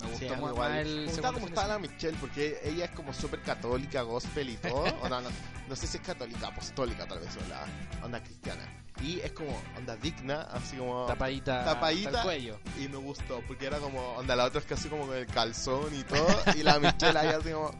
Me 0.00 0.16
Sí, 0.16 0.24
gustó 0.26 0.36
mí 0.36 0.42
más, 0.42 0.50
igual. 0.52 0.76
el 0.78 0.96
me 1.00 1.04
gustaba 1.06 1.32
como 1.34 1.46
estaba 1.48 1.68
la. 1.68 1.78
Michelle, 1.78 2.16
porque 2.20 2.60
ella 2.64 2.84
es 2.84 2.90
como 2.92 3.12
súper 3.12 3.42
católica, 3.42 4.02
gospel 4.02 4.50
y 4.50 4.56
todo. 4.56 4.84
O 5.02 5.08
no, 5.08 5.20
no, 5.20 5.28
no 5.68 5.76
sé 5.76 5.86
si 5.86 5.96
es 5.98 6.02
católica, 6.02 6.48
apostólica 6.48 7.06
tal 7.06 7.18
vez, 7.20 7.30
o 7.36 7.48
la 7.48 7.64
onda 8.04 8.22
cristiana. 8.22 8.62
Y 9.02 9.20
es 9.20 9.30
como 9.32 9.50
onda 9.76 9.94
digna, 9.96 10.42
así 10.52 10.76
como... 10.76 11.06
Tapadita, 11.06 11.64
Tapadita. 11.64 12.22
cuello. 12.22 12.58
Y 12.80 12.88
me 12.88 12.96
gustó, 12.96 13.40
porque 13.46 13.66
era 13.66 13.78
como, 13.78 14.00
onda, 14.14 14.34
la 14.34 14.44
otra 14.44 14.60
es 14.60 14.66
casi 14.66 14.88
como 14.88 15.06
con 15.06 15.16
el 15.16 15.26
calzón 15.26 15.94
y 15.94 16.02
todo, 16.02 16.26
y 16.56 16.62
la 16.64 16.80
Michelle 16.80 17.16
ahí 17.16 17.28
así 17.28 17.50
como, 17.50 17.70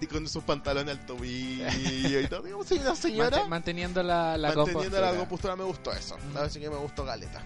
y 0.00 0.06
con 0.06 0.28
sus 0.28 0.42
pantalones 0.42 0.98
al 0.98 1.06
tobillo 1.06 2.20
y 2.20 2.26
todo, 2.26 2.42
digamos, 2.42 2.66
soy 2.66 2.78
una 2.78 2.96
señora 2.96 3.38
Mante- 3.38 3.48
manteniendo 3.48 4.02
la, 4.02 4.36
la 4.36 4.48
manteniendo 4.48 4.72
compostura. 4.80 5.12
la 5.12 5.18
compostura 5.18 5.56
me 5.56 5.64
gustó 5.64 5.92
eso, 5.92 6.16
la 6.18 6.24
verdad 6.26 6.46
es 6.46 6.58
que 6.58 6.70
me 6.70 6.76
gustó 6.76 7.04
Galeta. 7.04 7.44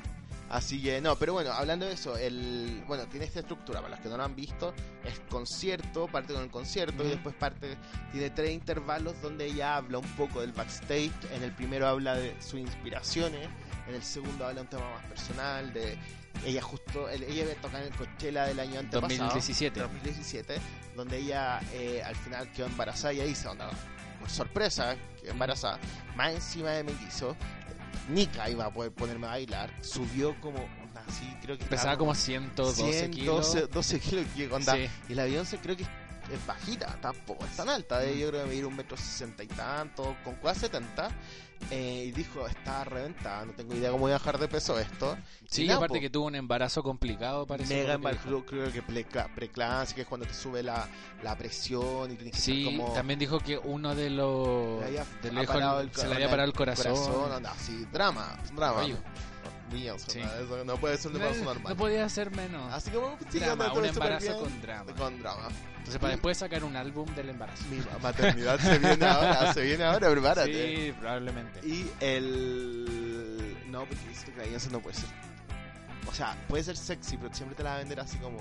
Así 0.50 0.82
que 0.82 1.00
no, 1.00 1.14
pero 1.16 1.32
bueno, 1.32 1.52
hablando 1.52 1.86
de 1.86 1.92
eso, 1.92 2.16
el 2.16 2.82
bueno, 2.88 3.06
tiene 3.06 3.24
esta 3.24 3.38
estructura, 3.38 3.80
para 3.80 3.90
los 3.94 4.00
que 4.00 4.08
no 4.08 4.16
lo 4.16 4.24
han 4.24 4.34
visto, 4.34 4.74
es 5.04 5.20
concierto, 5.30 6.08
parte 6.08 6.32
con 6.34 6.42
el 6.42 6.50
concierto 6.50 6.96
y 7.04 7.06
Ujú. 7.06 7.08
después 7.14 7.34
parte, 7.36 7.76
tiene 8.10 8.30
tres 8.30 8.50
intervalos 8.50 9.14
donde 9.22 9.46
ella 9.46 9.76
habla 9.76 9.98
un 9.98 10.08
poco 10.16 10.40
del 10.40 10.50
backstage, 10.52 11.12
en 11.32 11.44
el 11.44 11.52
primero 11.52 11.86
habla 11.86 12.14
de 12.16 12.34
sus 12.42 12.58
inspiraciones, 12.58 13.48
en 13.88 13.94
el 13.94 14.02
segundo 14.02 14.44
habla 14.44 14.62
un 14.62 14.66
tema 14.66 14.90
más 14.90 15.04
personal, 15.06 15.72
de 15.72 15.96
ella 16.44 16.62
justo, 16.62 17.08
el- 17.08 17.22
ella 17.22 17.44
tocar 17.62 17.82
en 17.82 17.92
el 17.92 17.96
Coachella 17.96 18.44
del 18.46 18.58
año 18.58 18.80
antepasado, 18.80 19.06
2017. 19.30 19.80
2017, 19.80 20.56
donde 20.96 21.18
ella 21.18 21.60
eh, 21.74 22.02
al 22.04 22.16
final 22.16 22.50
quedó 22.50 22.66
embarazada 22.66 23.12
y 23.12 23.20
ahí 23.20 23.28
dice, 23.28 23.46
onda, 23.46 23.70
por 24.18 24.28
sorpresa, 24.28 24.96
quedó 25.20 25.30
embarazada, 25.30 25.78
más 26.16 26.32
encima 26.34 26.70
de 26.70 26.82
mellizo, 26.84 27.36
Nika 28.08 28.48
iba 28.50 28.66
a 28.66 28.72
poder 28.72 28.92
ponerme 28.92 29.26
a 29.26 29.30
bailar, 29.30 29.70
subió 29.82 30.38
como, 30.40 30.58
onda, 30.82 31.04
así, 31.06 31.24
creo 31.42 31.56
que 31.58 31.64
Pesaba 31.66 31.96
como 31.96 32.14
112 32.14 33.10
kilos. 33.10 33.46
112 33.52 33.72
12 33.72 34.00
kilos, 34.00 34.26
que 34.34 34.52
onda, 34.52 34.74
Sí. 34.74 34.88
y 35.08 35.14
la 35.14 35.24
Beyoncé 35.24 35.58
creo 35.58 35.76
que 35.76 35.82
es 35.84 36.46
bajita, 36.46 36.96
tampoco 37.00 37.44
es 37.44 37.56
tan 37.56 37.68
alta, 37.68 37.98
de, 37.98 38.18
yo 38.18 38.28
creo 38.30 38.42
que 38.42 38.48
medir 38.48 38.66
un 38.66 38.76
metro 38.76 38.96
sesenta 38.96 39.42
y 39.42 39.48
tanto, 39.48 40.16
con 40.24 40.34
casi 40.36 40.60
70, 40.60 41.08
eh, 41.70 42.06
y 42.08 42.12
dijo, 42.12 42.46
está 42.46 42.84
reventada, 42.84 43.44
no 43.44 43.52
tengo 43.52 43.74
idea 43.74 43.90
cómo 43.90 44.02
voy 44.02 44.12
a 44.12 44.14
bajar 44.18 44.38
de 44.38 44.48
peso 44.48 44.78
esto. 44.78 45.16
Sí, 45.48 45.64
Y 45.64 45.66
nada, 45.66 45.78
aparte 45.78 45.98
po, 45.98 46.00
que 46.00 46.10
tuvo 46.10 46.26
un 46.26 46.34
embarazo 46.34 46.82
complicado, 46.82 47.46
parece. 47.46 47.74
Mega 47.74 47.94
embarazo, 47.94 48.44
creo 48.44 48.72
que 48.72 48.82
preeclampsia, 48.82 49.94
que 49.94 50.02
es 50.02 50.08
cuando 50.08 50.26
te 50.26 50.34
sube 50.34 50.62
la, 50.62 50.88
la 51.22 51.36
presión 51.36 52.10
y 52.10 52.16
tienes 52.16 52.34
que 52.34 52.40
Sí, 52.40 52.64
como... 52.64 52.92
también 52.92 53.18
dijo 53.18 53.38
que 53.38 53.58
uno 53.58 53.94
de 53.94 54.10
los. 54.10 54.80
le 54.80 54.86
había 54.86 55.04
de 55.22 55.28
el 55.82 55.92
se 55.94 56.08
le 56.08 56.14
había 56.14 56.30
parado 56.30 56.48
el 56.48 56.54
corazón. 56.54 57.32
anda, 57.32 57.54
sí, 57.58 57.86
drama, 57.92 58.36
drama. 58.54 58.84
Sí. 59.70 60.20
eso 60.20 60.64
no 60.64 60.76
puede 60.76 60.96
ser 60.98 61.10
un 61.10 61.16
embarazo 61.16 61.38
No, 61.40 61.44
normal. 61.54 61.72
no 61.72 61.76
podía 61.76 62.08
ser 62.08 62.30
menos. 62.30 62.72
Así 62.72 62.90
que 62.90 62.98
sí, 63.30 63.38
Drama, 63.38 63.72
un 63.72 63.84
embarazo 63.84 64.40
con 64.40 64.60
drama. 64.62 64.92
Con 64.94 65.20
drama. 65.20 65.48
Entonces, 65.78 65.98
para 65.98 66.12
después 66.12 66.36
sacar 66.36 66.64
un 66.64 66.76
álbum 66.76 67.06
del 67.14 67.30
embarazo. 67.30 67.64
Mi 67.70 67.80
maternidad 68.02 68.58
se 68.58 68.78
viene 68.78 69.06
ahora, 69.06 69.52
se 69.54 69.60
viene 69.62 69.84
ahora, 69.84 70.10
prepárate. 70.10 70.76
Sí, 70.76 70.92
probablemente. 70.92 71.66
Y 71.66 71.90
el. 72.00 73.56
No, 73.68 73.80
porque 73.80 74.08
dice 74.08 74.26
que 74.26 74.40
Beyoncé 74.40 74.70
no 74.70 74.80
puede 74.80 74.96
ser. 74.96 75.08
O 76.06 76.12
sea, 76.12 76.36
puede 76.48 76.64
ser 76.64 76.76
sexy, 76.76 77.16
pero 77.16 77.32
siempre 77.34 77.56
te 77.56 77.62
la 77.62 77.70
va 77.70 77.76
a 77.76 77.78
vender 77.78 78.00
así 78.00 78.18
como. 78.18 78.38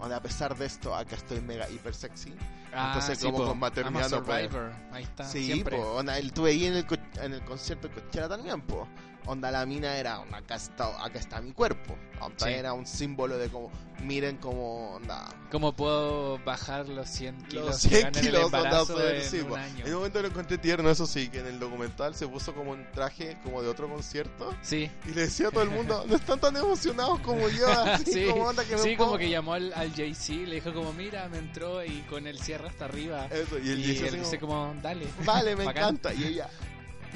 A 0.00 0.20
pesar 0.20 0.56
de 0.56 0.66
esto, 0.66 0.94
acá 0.94 1.14
estoy 1.14 1.40
mega 1.40 1.70
hiper 1.70 1.94
sexy. 1.94 2.34
Ah, 2.74 2.92
Entonces, 2.94 3.18
sí, 3.18 3.26
como 3.26 3.38
po. 3.38 3.46
con 3.48 3.58
Materniano, 3.58 3.98
I'm 3.98 4.04
a 4.22 4.24
pues. 4.24 4.42
Survivor. 4.44 4.72
Ahí 4.92 5.02
está. 5.04 5.24
Sí, 5.24 5.64
po, 5.68 5.76
onda, 5.96 6.18
él 6.18 6.32
tuve 6.32 6.50
ahí 6.50 6.64
en 6.66 6.74
el, 6.74 6.86
en 7.20 7.34
el 7.34 7.44
concierto 7.44 7.88
de 7.88 7.94
Cochera 7.94 8.28
también, 8.28 8.60
po. 8.62 8.88
Onda, 9.24 9.52
la 9.52 9.64
mina 9.66 9.94
era, 9.96 10.18
onda, 10.18 10.38
acá 10.38 10.56
está, 10.56 10.86
acá 11.04 11.18
está 11.20 11.40
mi 11.40 11.52
cuerpo. 11.52 11.96
Onda, 12.20 12.44
Sí. 12.46 12.52
era 12.52 12.72
un 12.72 12.86
símbolo 12.86 13.38
de 13.38 13.48
como, 13.50 13.70
miren 14.02 14.36
como, 14.38 14.94
onda, 14.94 15.28
¿Cómo 15.50 15.74
puedo 15.76 16.38
bajar 16.44 16.88
los 16.88 17.08
100 17.10 17.36
kilos 17.46 17.66
los 17.66 17.82
que 17.82 17.88
100 17.88 18.02
gané 18.04 18.18
en 18.20 18.24
el 18.24 18.30
kilos, 18.32 18.44
onda, 18.52 18.84
fue- 18.86 19.16
en 19.18 19.22
sí, 19.30 19.40
un 19.40 19.56
año? 19.58 19.84
En 19.84 19.92
un 19.92 19.98
momento 19.98 20.22
lo 20.22 20.28
encontré 20.28 20.58
tierno, 20.58 20.88
eso 20.90 21.06
sí, 21.06 21.28
que 21.28 21.38
en 21.40 21.46
el 21.46 21.60
documental 21.60 22.14
se 22.16 22.26
puso 22.26 22.52
como 22.54 22.70
un 22.72 22.90
traje 22.90 23.36
como 23.44 23.60
de 23.62 23.68
otro 23.68 23.88
concierto. 23.88 24.52
Sí, 24.62 24.90
Y 25.06 25.10
le 25.10 25.20
decía 25.22 25.48
a 25.48 25.50
todo 25.52 25.62
el 25.62 25.70
mundo, 25.70 26.04
no 26.08 26.16
están 26.16 26.40
tan 26.40 26.56
emocionados 26.56 27.20
como 27.20 27.48
yo, 27.48 27.68
así 27.68 28.04
sí, 28.12 28.26
como 28.30 28.44
onda 28.46 28.64
que 28.64 28.72
me 28.76 28.82
sí 28.82 28.96
pongo". 28.96 29.04
como 29.10 29.18
que 29.18 29.28
llamó 29.30 29.52
al, 29.54 29.72
al 29.74 29.92
Jay-Z, 29.94 30.32
le 30.48 30.54
dijo 30.56 30.72
como, 30.72 30.92
mira, 30.94 31.28
me 31.28 31.38
entró 31.38 31.84
y 31.84 32.00
con 32.08 32.26
el 32.26 32.40
cierre 32.40 32.61
hasta 32.66 32.84
arriba. 32.86 33.26
Eso, 33.26 33.58
y 33.58 33.70
él 33.70 33.78
Y 33.80 33.82
dice 33.94 34.20
así 34.20 34.38
como, 34.38 34.74
dale. 34.82 35.06
vale, 35.24 35.56
me 35.56 35.64
encanta. 35.64 36.12
Y 36.14 36.24
ella, 36.24 36.48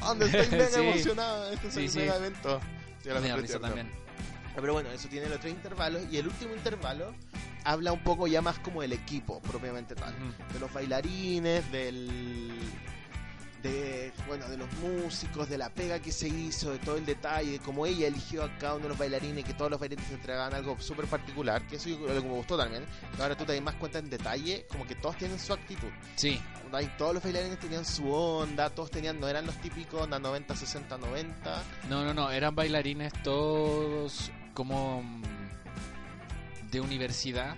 ¿dónde 0.00 0.26
estoy 0.26 0.48
mega 0.58 0.68
Sí. 0.68 0.80
emocionada? 0.80 1.52
Este 1.52 1.68
es 1.68 1.76
el 1.76 1.90
sí. 1.90 1.98
mega 1.98 2.16
evento. 2.16 2.60
Sí, 3.02 3.08
la 3.08 3.20
Me 3.20 3.36
risa 3.36 3.58
también. 3.60 3.90
Pero 4.54 4.72
bueno, 4.72 4.90
eso 4.90 5.08
tiene 5.08 5.28
los 5.28 5.38
tres 5.40 5.52
intervalos. 5.52 6.02
Y 6.10 6.16
el 6.16 6.26
último 6.26 6.54
intervalo 6.54 7.14
habla 7.64 7.92
un 7.92 8.02
poco 8.02 8.26
ya 8.26 8.40
más 8.40 8.58
como 8.60 8.80
del 8.82 8.92
equipo, 8.94 9.40
propiamente 9.42 9.94
tal. 9.94 10.14
De 10.52 10.58
los 10.58 10.72
bailarines, 10.72 11.70
del. 11.70 12.50
De, 13.62 14.12
bueno, 14.28 14.46
de 14.48 14.56
los 14.58 14.70
músicos, 14.74 15.48
de 15.48 15.58
la 15.58 15.70
pega 15.70 15.98
que 15.98 16.12
se 16.12 16.28
hizo, 16.28 16.70
de 16.70 16.78
todo 16.78 16.96
el 16.96 17.04
detalle, 17.06 17.52
de 17.52 17.58
cómo 17.58 17.84
ella 17.86 18.06
eligió 18.06 18.44
a 18.44 18.58
cada 18.58 18.74
uno 18.74 18.84
de 18.84 18.88
los 18.90 18.98
bailarines, 18.98 19.44
que 19.44 19.54
todos 19.54 19.70
los 19.70 19.80
bailarines 19.80 20.10
entregaban 20.12 20.54
algo 20.54 20.78
súper 20.80 21.06
particular, 21.06 21.66
que 21.66 21.76
eso 21.76 21.88
yo- 21.88 21.98
lo 21.98 22.06
que 22.22 22.28
me 22.28 22.34
gustó 22.34 22.56
también. 22.56 22.84
ahora 23.18 23.36
tú 23.36 23.44
te 23.44 23.54
das 23.54 23.62
más 23.62 23.74
cuenta 23.76 23.98
en 23.98 24.08
detalle, 24.10 24.66
como 24.70 24.86
que 24.86 24.94
todos 24.94 25.16
tienen 25.16 25.38
su 25.38 25.52
actitud. 25.52 25.88
Sí, 26.16 26.40
Ahí 26.72 26.92
todos 26.98 27.14
los 27.14 27.22
bailarines 27.22 27.58
tenían 27.60 27.84
su 27.84 28.12
onda, 28.12 28.68
todos 28.70 28.90
tenían, 28.90 29.18
no 29.20 29.28
eran 29.28 29.46
los 29.46 29.54
típicos 29.62 30.02
onda 30.02 30.18
90, 30.18 30.54
60, 30.56 30.98
90. 30.98 31.62
no, 31.88 32.04
no, 32.04 32.12
no, 32.12 32.30
eran 32.30 32.54
bailarines 32.54 33.12
todos 33.22 34.30
como 34.52 35.02
de 36.70 36.80
universidad. 36.80 37.56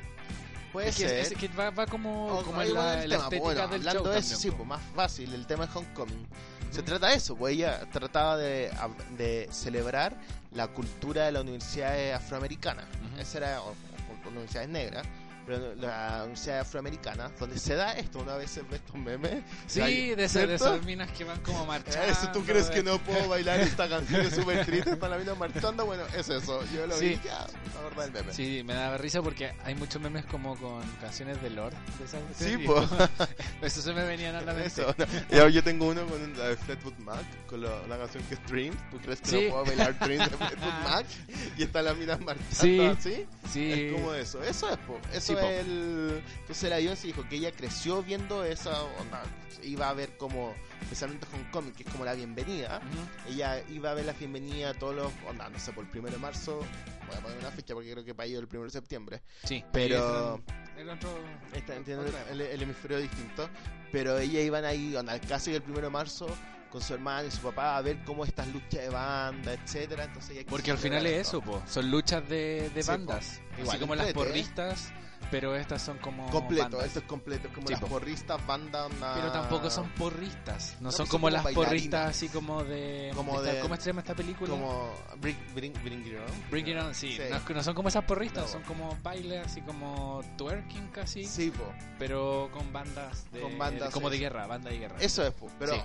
Puede 0.72 0.88
es 0.88 0.96
que, 0.96 1.08
ser. 1.08 1.18
es 1.20 1.34
que 1.34 1.48
va, 1.48 1.70
va 1.70 1.86
como, 1.86 2.26
O- 2.26 2.42
como 2.44 2.60
en 2.62 2.74
la, 2.74 3.02
el 3.02 3.10
la 3.10 3.16
estética 3.16 3.42
bueno, 3.42 3.68
del 3.68 3.80
hablando 3.80 4.02
show 4.04 4.12
de 4.12 4.18
eso, 4.18 4.28
también, 4.34 4.40
sí, 4.42 4.50
pues 4.50 4.68
más 4.68 4.80
fácil, 4.94 5.34
el 5.34 5.46
tema 5.46 5.66
de 5.66 5.78
Homecoming. 5.78 6.26
Se 6.70 6.80
Ujú. 6.80 6.86
trata 6.86 7.06
de 7.08 7.14
eso, 7.14 7.34
pues 7.36 7.54
ella 7.54 7.80
trataba 7.90 8.36
de, 8.36 8.70
de 9.16 9.48
celebrar 9.50 10.14
la 10.52 10.68
cultura 10.68 11.24
de 11.24 11.32
la 11.32 11.40
universidad 11.40 12.12
afroamericana. 12.12 12.86
Ujú. 13.12 13.20
Esa 13.20 13.38
era, 13.38 13.62
o, 13.62 13.70
o- 13.70 14.28
universidades 14.28 14.68
negras, 14.68 15.06
pero 15.48 15.74
la 15.76 16.18
universidad 16.24 16.60
afroamericana, 16.60 17.30
donde 17.40 17.58
se 17.58 17.74
da 17.74 17.92
esto, 17.94 18.18
una 18.20 18.36
vez 18.36 18.54
ve 18.70 18.76
estos 18.76 18.94
memes. 18.96 19.42
Sí, 19.66 19.80
de, 20.14 20.24
esas- 20.24 20.46
de 20.46 20.54
esas 20.54 20.84
minas 20.84 21.10
que 21.12 21.24
van 21.24 21.40
como 21.40 21.64
marchando. 21.66 22.02
Eso, 22.12 22.30
¿Tú 22.32 22.44
crees 22.44 22.68
que 22.70 22.82
no 22.82 22.98
puedo 22.98 23.26
bailar 23.28 23.58
esta 23.60 23.88
canción 23.88 24.20
es 24.20 24.34
súper 24.34 24.64
triste? 24.66 24.90
Está 24.90 25.08
la 25.08 25.16
mina 25.18 25.34
marchando, 25.34 25.86
bueno, 25.86 26.04
es 26.16 26.28
eso. 26.28 26.62
Yo 26.74 26.86
lo 26.86 26.96
Sí. 26.98 27.08
vi, 27.08 27.20
ya, 27.24 27.46
me 27.96 28.02
del 28.02 28.12
meme. 28.12 28.32
Sí, 28.34 28.62
me 28.64 28.74
daba 28.74 28.98
risa 28.98 29.22
porque 29.22 29.52
hay 29.64 29.74
muchos 29.74 30.00
memes 30.02 30.26
como 30.26 30.54
con 30.58 30.82
canciones 31.00 31.40
de 31.42 31.50
Lord. 31.50 31.74
De 31.98 32.04
esas, 32.04 32.20
Sí, 32.36 32.58
po. 32.58 32.84
Eso 33.62 33.80
se 33.82 33.92
me 33.94 34.04
venían 34.04 34.34
a 34.34 34.42
la 34.42 34.52
mente. 34.52 34.68
Eso, 34.68 34.94
no. 35.30 35.48
Yo 35.48 35.64
tengo 35.64 35.86
uno 35.88 36.04
con 36.06 36.36
la 36.38 36.48
de 36.48 36.56
Fleetwood 36.56 36.96
Mac, 36.98 37.24
con 37.46 37.62
lo- 37.62 37.86
la 37.86 37.96
canción 37.98 38.22
que 38.24 38.34
es 38.34 38.46
Dreams. 38.46 38.76
¿Tú 38.90 38.98
crees 38.98 39.20
que 39.22 39.28
Sí. 39.30 39.44
no 39.46 39.50
puedo 39.52 39.64
bailar 39.64 39.98
Dreams 40.00 40.30
de 40.30 40.36
Fleetwood 40.36 40.82
Mac? 40.84 41.06
Y 41.56 41.62
está 41.62 41.82
la 41.82 41.94
mina 41.94 42.16
marchando 42.18 42.44
Sí. 42.52 42.80
así. 42.84 43.26
Sí. 43.50 43.72
Es 43.72 43.92
como 43.94 44.12
eso. 44.14 44.42
Eso 44.42 44.68
es, 44.70 44.76
po. 44.78 44.98
Eso 45.12 45.32
Sí, 45.32 45.37
el... 45.40 46.22
Entonces 46.40 46.70
la 46.70 46.76
Beyoncé 46.76 47.06
dijo 47.08 47.26
que 47.28 47.36
ella 47.36 47.52
creció 47.52 48.02
viendo 48.02 48.44
esa 48.44 48.82
onda. 48.82 49.22
Iba 49.62 49.88
a 49.90 49.94
ver 49.94 50.16
como, 50.16 50.54
especialmente 50.82 51.26
Homecoming, 51.34 51.72
que 51.72 51.82
es 51.82 51.88
como 51.90 52.04
la 52.04 52.14
bienvenida. 52.14 52.80
Ella 53.28 53.62
iba 53.70 53.90
a 53.90 53.94
ver 53.94 54.04
la 54.06 54.12
bienvenida 54.12 54.70
a 54.70 54.74
todos 54.74 54.94
los... 54.94 55.12
Onda, 55.28 55.48
no 55.48 55.58
sé, 55.58 55.72
por 55.72 55.84
el 55.84 55.90
primero 55.90 56.14
de 56.14 56.20
marzo. 56.20 56.58
Voy 57.06 57.16
a 57.16 57.20
poner 57.20 57.38
una 57.38 57.50
fecha 57.50 57.74
porque 57.74 57.90
creo 57.92 58.04
que 58.04 58.14
para 58.14 58.26
ellos 58.26 58.40
el 58.42 58.48
primero 58.48 58.66
de 58.66 58.72
septiembre. 58.72 59.22
Sí. 59.44 59.64
Pero... 59.72 60.40
Y 60.76 60.80
el 60.82 60.90
otro- 60.90 61.18
Está, 61.54 61.74
entiendo 61.74 62.04
el, 62.30 62.40
el 62.40 62.62
hemisferio 62.62 62.98
distinto. 62.98 63.48
Pero 63.90 64.18
ella 64.18 64.40
iban 64.40 64.64
ahí, 64.64 64.94
onda, 64.94 65.18
casi 65.20 65.54
el 65.54 65.62
primero 65.62 65.86
de 65.86 65.90
marzo, 65.92 66.26
con 66.70 66.80
su 66.82 66.92
hermano 66.94 67.26
y 67.26 67.30
su 67.30 67.38
papá 67.40 67.78
a 67.78 67.80
ver 67.82 67.98
cómo 68.04 68.24
estas 68.24 68.46
luchas 68.48 68.82
de 68.82 68.90
banda, 68.90 69.54
etcétera 69.54 70.04
Entonces 70.04 70.44
Porque 70.48 70.70
al 70.70 70.76
final 70.78 71.04
es 71.06 71.26
eso, 71.26 71.40
po. 71.40 71.62
Son 71.66 71.90
luchas 71.90 72.28
de, 72.28 72.70
de 72.74 72.82
Sí, 72.82 72.88
bandas. 72.88 73.40
Igual, 73.58 73.68
Así 73.70 73.78
como 73.80 73.94
las 73.94 74.08
¿eh? 74.08 74.14
porristas, 74.14 74.92
pero 75.30 75.54
estas 75.56 75.82
son 75.82 75.98
como. 75.98 76.30
Completo, 76.30 76.62
bandas. 76.70 76.86
esto 76.86 76.98
es 77.00 77.04
completo, 77.06 77.48
es 77.48 77.54
como 77.54 77.66
Sí, 77.66 77.72
las 77.72 77.80
po. 77.80 77.86
porristas, 77.88 78.46
banda, 78.46 78.86
onda... 78.86 79.14
Pero 79.14 79.32
tampoco 79.32 79.68
son 79.68 79.88
porristas. 79.90 80.76
No, 80.80 80.84
No, 80.86 80.90
son 80.92 80.98
son 80.98 81.06
como 81.08 81.18
como 81.22 81.30
las 81.30 81.42
bailarinas. 81.44 81.68
porristas 81.68 82.10
así 82.10 82.28
como 82.28 82.64
de. 82.64 83.10
Como 83.14 83.40
esta- 83.40 83.52
de- 83.54 83.60
¿Cómo 83.60 83.76
se 83.76 83.82
llama 83.90 84.00
esta 84.00 84.14
película? 84.14 84.50
Como 84.50 84.90
Bring, 85.20 85.36
bring, 85.54 85.72
bring 85.82 86.06
It 86.06 86.14
On. 86.18 86.50
Bring 86.50 86.68
It 86.68 86.76
On, 86.78 86.94
sí. 86.94 87.12
Sí. 87.16 87.22
No, 87.28 87.54
no 87.54 87.62
son 87.62 87.74
como 87.74 87.88
esas 87.88 88.04
porristas, 88.04 88.44
No. 88.44 88.48
son 88.48 88.62
como 88.62 88.96
bailes 89.02 89.44
así 89.44 89.60
como 89.62 90.22
twerking 90.36 90.88
casi. 90.88 91.24
Sí, 91.24 91.50
po. 91.50 91.64
Pero 91.98 92.48
con 92.52 92.72
bandas 92.72 93.30
de. 93.32 93.40
Con 93.40 93.58
bandas, 93.58 93.92
como 93.92 94.08
de 94.08 94.18
guerra, 94.18 94.46
banda 94.46 94.70
de 94.70 94.78
guerra. 94.78 94.96
Eso 95.00 95.26
es, 95.26 95.32
po. 95.34 95.48
pero 95.58 95.74
es, 95.74 95.82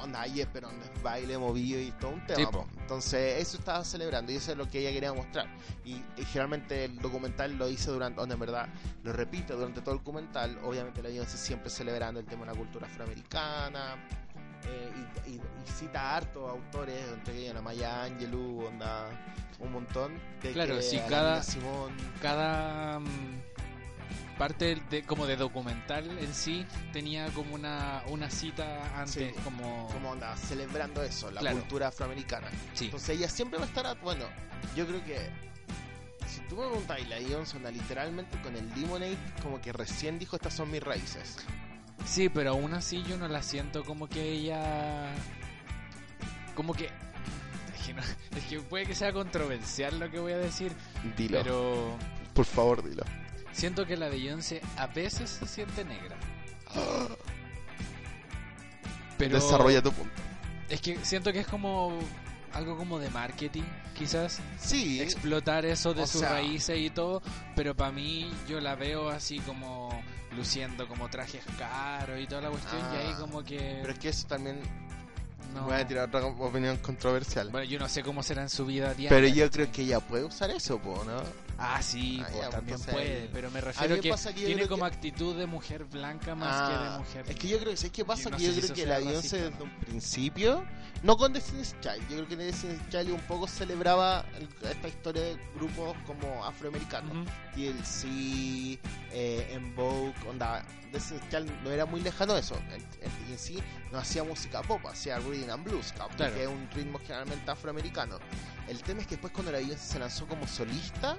pero 0.53 0.69
baile, 1.01 1.37
movido 1.37 1.81
y 1.81 1.91
todo 1.93 2.11
un 2.11 2.25
tema. 2.27 2.49
Entonces, 2.79 3.41
eso 3.41 3.57
estaba 3.57 3.83
celebrando 3.83 4.31
y 4.31 4.35
eso 4.35 4.51
es 4.51 4.57
lo 4.57 4.69
que 4.69 4.79
ella 4.79 4.91
quería 4.91 5.11
mostrar. 5.11 5.47
Y, 5.83 5.95
y 5.95 6.25
generalmente 6.25 6.85
el 6.85 6.99
documental 6.99 7.57
lo 7.63 7.69
hice 7.69 7.91
durante, 7.91 8.19
donde 8.19 8.33
en 8.33 8.39
verdad 8.39 8.67
lo 9.03 9.13
repito 9.13 9.55
durante 9.55 9.81
todo 9.81 9.93
el 9.95 9.99
documental. 9.99 10.59
Obviamente 10.63 11.01
la 11.01 11.09
Beyoncé 11.09 11.37
siempre 11.37 11.69
celebrando 11.69 12.19
el 12.19 12.25
tema 12.25 12.41
de 12.45 12.51
la 12.51 12.57
cultura 12.57 12.87
afroamericana. 12.87 13.95
eh, 14.65 14.91
y, 15.27 15.31
y- 15.31 15.35
y 15.35 15.67
cita 15.77 15.99
a 16.01 16.15
hartos 16.17 16.49
autores, 16.49 16.95
entre 17.11 17.37
ellos 17.37 17.53
a 17.57 17.61
Maya 17.61 18.03
Angelou, 18.03 18.65
onda, 18.65 19.09
un 19.59 19.73
montón. 19.73 20.13
De 20.41 20.53
Claro, 20.53 20.79
que 20.79 20.95
la 20.97 21.07
cada- 21.09 21.43
Simone, 21.43 21.95
cada 22.21 22.99
mm, 23.01 23.41
parte 24.37 24.81
de, 24.89 25.03
como 25.03 25.25
de 25.27 25.35
documental 25.35 26.17
en 26.17 26.33
sí 26.33 26.65
tenía 26.93 27.27
como 27.33 27.53
una, 27.55 28.03
una 28.07 28.29
cita 28.29 28.97
antes 28.97 29.13
Sí, 29.35 29.41
como, 29.43 29.89
como 29.91 30.11
onda, 30.11 30.35
celebrando 30.37 31.03
eso, 31.03 31.29
la 31.29 31.41
Claro. 31.41 31.57
cultura 31.59 31.89
afroamericana. 31.89 32.47
sí 32.73 32.85
Entonces 32.85 33.09
ella 33.17 33.27
siempre 33.27 33.59
va 33.59 33.65
a 33.65 33.67
estar, 33.67 33.85
a- 33.85 33.95
bueno, 33.95 34.23
yo 34.77 34.87
creo 34.87 35.03
que 35.03 35.29
si 36.27 36.41
tú 36.47 36.55
me 36.57 36.67
preguntas, 36.67 36.99
y 36.99 37.05
la 37.05 37.17
onda, 37.55 37.71
literalmente 37.71 38.41
con 38.41 38.55
el 38.55 38.67
Lemonade 38.75 39.17
como 39.41 39.59
que 39.61 39.71
recién 39.73 40.19
dijo 40.19 40.35
estas 40.35 40.53
son 40.53 40.69
mis 40.71 40.81
raíces. 40.83 41.37
sí 42.05 42.29
pero 42.29 42.51
aún 42.51 42.73
así 42.73 43.03
yo 43.03 43.17
no 43.17 43.27
la 43.27 43.41
siento 43.43 43.83
como 43.83 44.07
que 44.07 44.21
ella 44.31 45.07
como 46.55 46.73
que 46.73 46.85
es 47.75 47.85
que, 47.87 47.93
no- 47.93 48.01
es 48.37 48.43
que 48.49 48.59
puede 48.59 48.85
que 48.85 48.95
sea 48.95 49.11
controversial 49.13 49.99
lo 49.99 50.09
que 50.11 50.19
voy 50.19 50.33
a 50.33 50.37
decir 50.37 50.71
Dilo, 51.17 51.41
pero 51.43 51.97
por 52.33 52.45
favor, 52.45 52.83
dilo. 52.87 53.03
siento 53.51 53.85
que 53.85 53.95
la 53.97 54.09
Beyoncé 54.09 54.61
a 54.77 54.87
veces 54.87 55.29
se 55.29 55.47
siente 55.47 55.83
negra 55.85 56.15
pero 59.17 59.35
Desarrolla 59.35 59.81
tu 59.81 59.91
punto. 59.91 60.13
es 60.69 60.81
que 60.81 60.97
siento 61.05 61.31
que 61.31 61.39
es 61.39 61.47
como 61.47 61.97
algo 62.53 62.77
como 62.77 62.99
de 62.99 63.09
marketing 63.09 63.63
quizás 63.97 64.39
Sí, 64.59 65.01
explotar 65.01 65.65
eso 65.65 65.93
de 65.93 66.05
sus 66.07 66.21
sea- 66.21 66.29
raíces 66.33 66.77
y 66.77 66.89
todo, 66.89 67.21
pero 67.55 67.75
para 67.75 67.91
mí 67.91 68.31
yo 68.47 68.59
la 68.61 68.75
veo 68.75 69.09
así 69.09 69.39
como 69.39 69.89
luciendo 70.35 70.87
como 70.87 71.09
trajes 71.09 71.43
caros 71.57 72.19
y 72.19 72.25
toda 72.27 72.41
la 72.41 72.49
cuestión 72.49 72.81
y 72.93 72.95
ahí 72.97 73.11
Ah, 73.13 73.17
como 73.19 73.43
que 73.43 73.79
pero 73.81 73.93
es 73.93 73.99
que 73.99 74.09
eso 74.09 74.27
también 74.27 74.59
no. 75.53 75.65
voy 75.65 75.75
a 75.75 75.85
tirar 75.87 76.07
otra 76.07 76.25
opinión 76.25 76.77
controversial. 76.77 77.49
Bueno, 77.51 77.65
yo 77.69 77.77
no 77.77 77.87
sé 77.87 78.01
cómo 78.01 78.23
será 78.23 78.41
en 78.41 78.49
su 78.49 78.65
vida 78.65 78.93
diaria. 78.95 79.09
pero 79.09 79.27
yo 79.27 79.49
creo 79.51 79.71
que 79.71 79.83
ella 79.83 79.99
puede 79.99 80.23
usar 80.23 80.49
eso, 80.49 80.79
po, 80.79 81.03
¿no? 81.05 81.21
Ah, 81.65 81.81
sí, 81.81 82.19
Ah, 82.21 82.27
pues, 82.29 82.41
ya, 82.43 82.49
también 82.49 82.79
puede, 82.81 83.29
pero 83.31 83.49
me 83.49 83.59
A 83.59 83.61
refiero 83.61 83.95
me 83.95 84.01
que 84.01 84.09
pasa 84.09 84.33
que 84.33 84.45
tiene 84.45 84.67
como 84.67 84.83
que- 84.85 84.93
actitud 84.93 85.35
de 85.37 85.45
mujer 85.47 85.85
blanca 85.85 86.35
más 86.35 86.69
que 86.69 86.77
de 86.77 86.87
Ah, 86.89 86.97
mujer. 86.99 87.25
Es 87.29 87.35
que 87.37 87.47
yo 87.47 87.57
creo 87.59 87.71
que, 87.71 87.77
¿sabes 87.77 87.91
qué 87.93 88.03
pasa? 88.05 88.29
No 88.29 88.37
que 88.37 88.43
yo 88.43 88.61
creo 88.61 88.73
que 88.73 88.85
la 88.85 88.97
Beyoncé 88.97 89.15
racista, 89.37 89.37
desde 89.49 89.63
un 89.63 89.79
principio, 89.79 90.65
no 91.03 91.15
con 91.15 91.31
Destiny's 91.31 91.75
Child, 91.79 92.01
yo 92.09 92.15
creo 92.17 92.27
que 92.27 92.35
Destiny's 92.35 92.89
Child 92.89 93.11
un 93.11 93.21
poco 93.21 93.47
celebraba 93.47 94.25
el- 94.37 94.49
esta 94.69 94.87
historia 94.89 95.21
de 95.23 95.37
grupos 95.55 95.95
como 96.05 96.43
afroamericanos. 96.45 97.11
Ujú. 97.15 97.25
TLC, 97.55 98.79
eh, 99.11 99.47
En 99.53 99.75
Vogue, 99.75 100.13
onda, 100.29 100.63
Destiny's 100.91 101.29
Child 101.29 101.49
no 101.63 101.71
era 101.71 101.85
muy 101.85 102.01
lejano 102.01 102.33
de 102.33 102.39
eso. 102.41 102.55
En, 102.69 102.81
en- 103.01 103.31
en 103.31 103.39
sí 103.39 103.57
no 103.91 103.99
hacía 103.99 104.23
música 104.23 104.61
pop, 104.61 104.81
hacía 104.87 105.17
rhythm 105.19 105.49
and 105.49 105.63
blues, 105.63 105.91
Claro. 105.93 106.33
que 106.35 106.43
es 106.43 106.47
un 106.49 106.69
ritmo 106.73 106.99
generalmente 106.99 107.49
afroamericano. 107.49 108.19
El 108.67 108.81
tema 108.81 109.01
es 109.01 109.07
que 109.07 109.15
después 109.15 109.33
cuando 109.33 109.51
la 109.51 109.57
Beyoncé 109.59 109.93
se 109.93 109.99
lanzó 109.99 110.27
como 110.27 110.47
solista, 110.47 111.17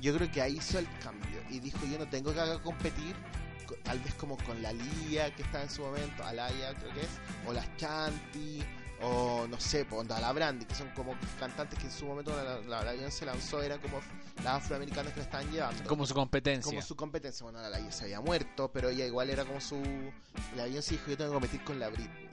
yo 0.00 0.14
creo 0.16 0.30
que 0.30 0.40
ahí 0.40 0.56
hizo 0.56 0.78
el 0.78 0.88
cambio 1.02 1.40
y 1.50 1.60
dijo 1.60 1.78
yo 1.90 1.98
no 1.98 2.08
tengo 2.08 2.32
que 2.32 2.40
competir 2.62 3.14
co- 3.66 3.76
tal 3.82 3.98
vez 4.00 4.14
como 4.14 4.36
con 4.38 4.62
la 4.62 4.72
Lía 4.72 5.34
que 5.34 5.42
estaba 5.42 5.64
en 5.64 5.70
su 5.70 5.82
momento, 5.82 6.24
Alaya 6.24 6.74
creo 6.78 6.92
que 6.94 7.00
es, 7.00 7.08
o 7.46 7.52
las 7.52 7.66
Chanti, 7.76 8.62
o 9.02 9.46
no 9.48 9.58
sé, 9.60 9.86
onda, 9.90 10.18
la 10.20 10.32
Brandy, 10.32 10.64
que 10.66 10.74
son 10.74 10.88
como 10.90 11.14
cantantes 11.38 11.78
que 11.78 11.86
en 11.86 11.92
su 11.92 12.04
momento 12.06 12.34
la, 12.36 12.60
la, 12.60 12.84
la 12.84 12.92
Beyoncé 12.92 13.24
lanzó, 13.26 13.62
eran 13.62 13.78
como 13.80 14.00
las 14.44 14.62
afroamericanas 14.62 15.12
que 15.12 15.20
la 15.20 15.24
estaban 15.24 15.50
llevando. 15.50 15.84
Como 15.84 16.06
su 16.06 16.14
competencia. 16.14 16.70
Como 16.70 16.82
su 16.82 16.96
competencia. 16.96 17.44
Bueno, 17.44 17.60
la 17.62 17.70
Beyoncé 17.78 18.04
había 18.04 18.20
muerto, 18.20 18.70
pero 18.72 18.88
ella 18.90 19.06
igual 19.06 19.30
era 19.30 19.44
como 19.46 19.58
su. 19.60 19.80
La 20.54 20.64
Beyoncé 20.64 20.92
dijo: 20.96 21.10
Yo 21.10 21.16
tengo 21.16 21.30
que 21.30 21.34
competir 21.34 21.64
con 21.64 21.78
la 21.78 21.88
Britney. 21.88 22.28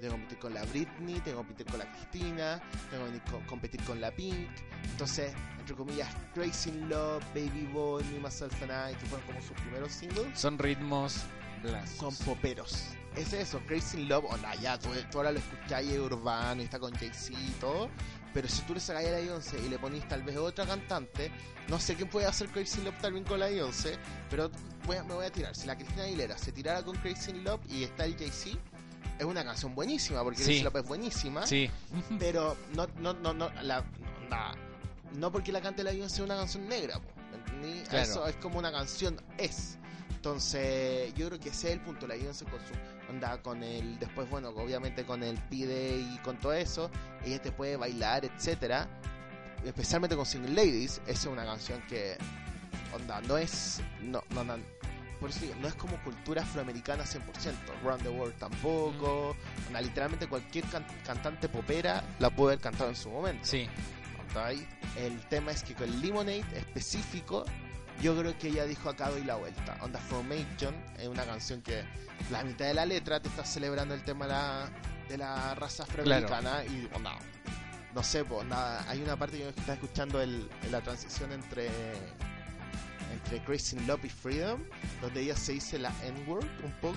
Tengo 0.00 0.14
que 0.14 0.20
competir 0.20 0.38
con 0.38 0.54
la 0.54 0.64
Britney, 0.64 1.14
tengo 1.20 1.24
que 1.42 1.46
competir 1.46 1.66
con 1.66 1.78
la 1.78 1.92
Cristina, 1.92 2.62
tengo 2.90 3.06
que 3.06 3.20
co- 3.30 3.42
competir 3.46 3.82
con 3.84 4.00
la 4.00 4.10
Pink. 4.10 4.48
Entonces, 4.92 5.32
entre 5.58 5.74
comillas, 5.74 6.08
Crazy 6.34 6.70
in 6.70 6.88
Love, 6.88 7.22
Baby 7.34 7.68
Boy, 7.72 8.02
Me, 8.04 8.18
Myself 8.20 8.54
and 8.62 8.70
I, 8.92 8.94
que 8.96 9.06
fueron 9.06 9.26
como 9.26 9.40
sus 9.42 9.52
primeros 9.60 9.92
singles, 9.92 10.26
Son 10.38 10.58
ritmos 10.58 11.16
blancos. 11.62 11.90
son 11.90 12.14
poperos. 12.24 12.84
Es 13.16 13.32
eso, 13.32 13.60
Crazy 13.66 14.00
in 14.02 14.08
Love, 14.08 14.24
onda, 14.30 14.54
ya, 14.54 14.78
tú, 14.78 14.88
tú 15.10 15.18
ahora 15.18 15.32
lo 15.32 15.38
escuchás 15.40 15.82
y 15.84 15.92
es 15.92 15.98
urbano 15.98 16.62
y 16.62 16.64
está 16.64 16.78
con 16.78 16.92
Jay-Z 16.94 17.38
y 17.38 17.50
todo. 17.60 17.90
Pero 18.32 18.46
si 18.48 18.62
tú 18.62 18.74
le 18.74 18.80
sacas 18.80 19.04
a 19.04 19.10
la 19.10 19.16
Beyoncé 19.18 19.58
y 19.58 19.68
le 19.68 19.76
ponís 19.78 20.06
tal 20.06 20.22
vez 20.22 20.36
otra 20.36 20.64
cantante, 20.64 21.32
no 21.68 21.80
sé 21.80 21.96
quién 21.96 22.08
puede 22.08 22.26
hacer 22.26 22.48
Crazy 22.50 22.80
Love 22.82 22.96
también 23.00 23.24
con 23.24 23.40
la 23.40 23.46
Beyoncé, 23.46 23.98
pero 24.30 24.50
voy 24.86 24.96
a- 24.98 25.02
me 25.02 25.14
voy 25.14 25.26
a 25.26 25.32
tirar. 25.32 25.54
Si 25.56 25.66
la 25.66 25.74
Cristina 25.76 26.04
Aguilera 26.04 26.38
se 26.38 26.52
tirara 26.52 26.84
con 26.84 26.96
Crazy 26.98 27.32
Love 27.32 27.60
y 27.68 27.82
está 27.82 28.04
el 28.04 28.16
Jay-Z, 28.16 28.56
es 29.20 29.26
una 29.26 29.44
canción 29.44 29.74
buenísima, 29.74 30.22
porque 30.24 30.42
Sí. 30.42 30.62
Love 30.62 30.76
es 30.76 30.88
buenísima. 30.88 31.46
Sí, 31.46 31.70
Pero 32.18 32.56
no, 32.74 32.88
no, 33.00 33.12
no, 33.12 33.34
no, 33.34 33.50
la, 33.62 33.84
no, 34.30 34.52
no 35.12 35.30
porque 35.30 35.52
la 35.52 35.60
cante 35.60 35.84
la 35.84 35.90
Beyoncé 35.90 36.16
es 36.16 36.20
una 36.22 36.36
canción 36.36 36.66
negra, 36.66 36.98
¿me 37.30 37.36
entendí? 37.36 37.82
Claro. 37.88 38.02
Eso 38.04 38.26
es 38.26 38.36
como 38.36 38.58
una 38.58 38.72
canción, 38.72 39.20
es. 39.36 39.76
Entonces, 40.08 41.12
yo 41.14 41.28
creo 41.28 41.38
que 41.38 41.50
ese 41.50 41.68
es 41.68 41.74
el 41.74 41.80
punto, 41.80 42.06
la 42.06 42.14
Beyoncé 42.14 42.46
con 42.46 42.60
su 42.60 42.72
onda, 43.10 43.42
con 43.42 43.62
el, 43.62 43.98
después, 43.98 44.28
bueno, 44.30 44.48
obviamente 44.50 45.04
con 45.04 45.22
el 45.22 45.36
pide 45.50 45.98
y 45.98 46.18
con 46.24 46.38
todo 46.38 46.54
eso, 46.54 46.90
ella 47.24 47.40
te 47.42 47.52
puede 47.52 47.76
bailar, 47.76 48.24
etcétera. 48.24 48.88
Especialmente 49.64 50.16
con 50.16 50.24
Single 50.24 50.54
Ladies, 50.54 51.02
esa 51.06 51.10
es 51.12 51.26
una 51.26 51.44
canción 51.44 51.82
que, 51.88 52.16
onda, 52.94 53.20
no 53.22 53.36
es, 53.36 53.82
no, 54.00 54.22
no, 54.30 54.44
no, 54.44 54.56
por 55.20 55.30
eso 55.30 55.40
digo, 55.40 55.54
no 55.60 55.68
es 55.68 55.74
como 55.74 55.96
cultura 56.02 56.42
afroamericana 56.42 57.04
100%, 57.04 57.20
Round 57.84 58.02
the 58.02 58.08
World 58.08 58.34
tampoco, 58.38 59.36
onda, 59.68 59.80
literalmente 59.80 60.26
cualquier 60.26 60.64
can- 60.66 60.86
cantante 61.04 61.48
popera 61.48 62.02
la 62.18 62.30
puede 62.30 62.54
haber 62.54 62.62
cantado 62.62 62.90
en 62.90 62.96
su 62.96 63.10
momento. 63.10 63.44
sí. 63.46 63.68
El 64.96 65.18
tema 65.28 65.50
es 65.50 65.62
que 65.64 65.74
con 65.74 66.00
Lemonade 66.00 66.44
específico, 66.54 67.44
yo 68.00 68.16
creo 68.16 68.38
que 68.38 68.48
ella 68.48 68.64
dijo 68.64 68.88
acá 68.88 69.10
doy 69.10 69.24
la 69.24 69.34
vuelta. 69.34 69.76
Onda 69.82 69.98
Formation 69.98 70.74
es 70.98 71.08
una 71.08 71.24
canción 71.24 71.60
que 71.62 71.82
la 72.30 72.42
mitad 72.44 72.66
de 72.66 72.74
la 72.74 72.86
letra 72.86 73.20
te 73.20 73.28
está 73.28 73.44
celebrando 73.44 73.92
el 73.94 74.02
tema 74.04 74.26
de 74.26 74.32
la, 74.32 74.70
de 75.08 75.18
la 75.18 75.54
raza 75.56 75.82
afroamericana 75.82 76.64
y 76.64 76.88
onda, 76.94 77.16
no 77.92 78.02
sé, 78.04 78.24
pues 78.24 78.46
nada, 78.46 78.84
hay 78.88 79.02
una 79.02 79.16
parte 79.16 79.36
que 79.38 79.42
yo 79.42 79.48
estaba 79.50 79.74
escuchando 79.74 80.20
el, 80.22 80.48
la 80.70 80.80
transición 80.80 81.32
entre 81.32 81.68
entre 83.24 83.42
Crazy 83.44 83.76
in 83.76 83.86
Love 83.86 84.04
y 84.04 84.08
Freedom, 84.08 84.62
donde 85.00 85.20
ella 85.22 85.36
se 85.36 85.52
dice 85.52 85.78
la 85.78 85.92
N-word 86.04 86.46
un 86.64 86.72
poco, 86.80 86.96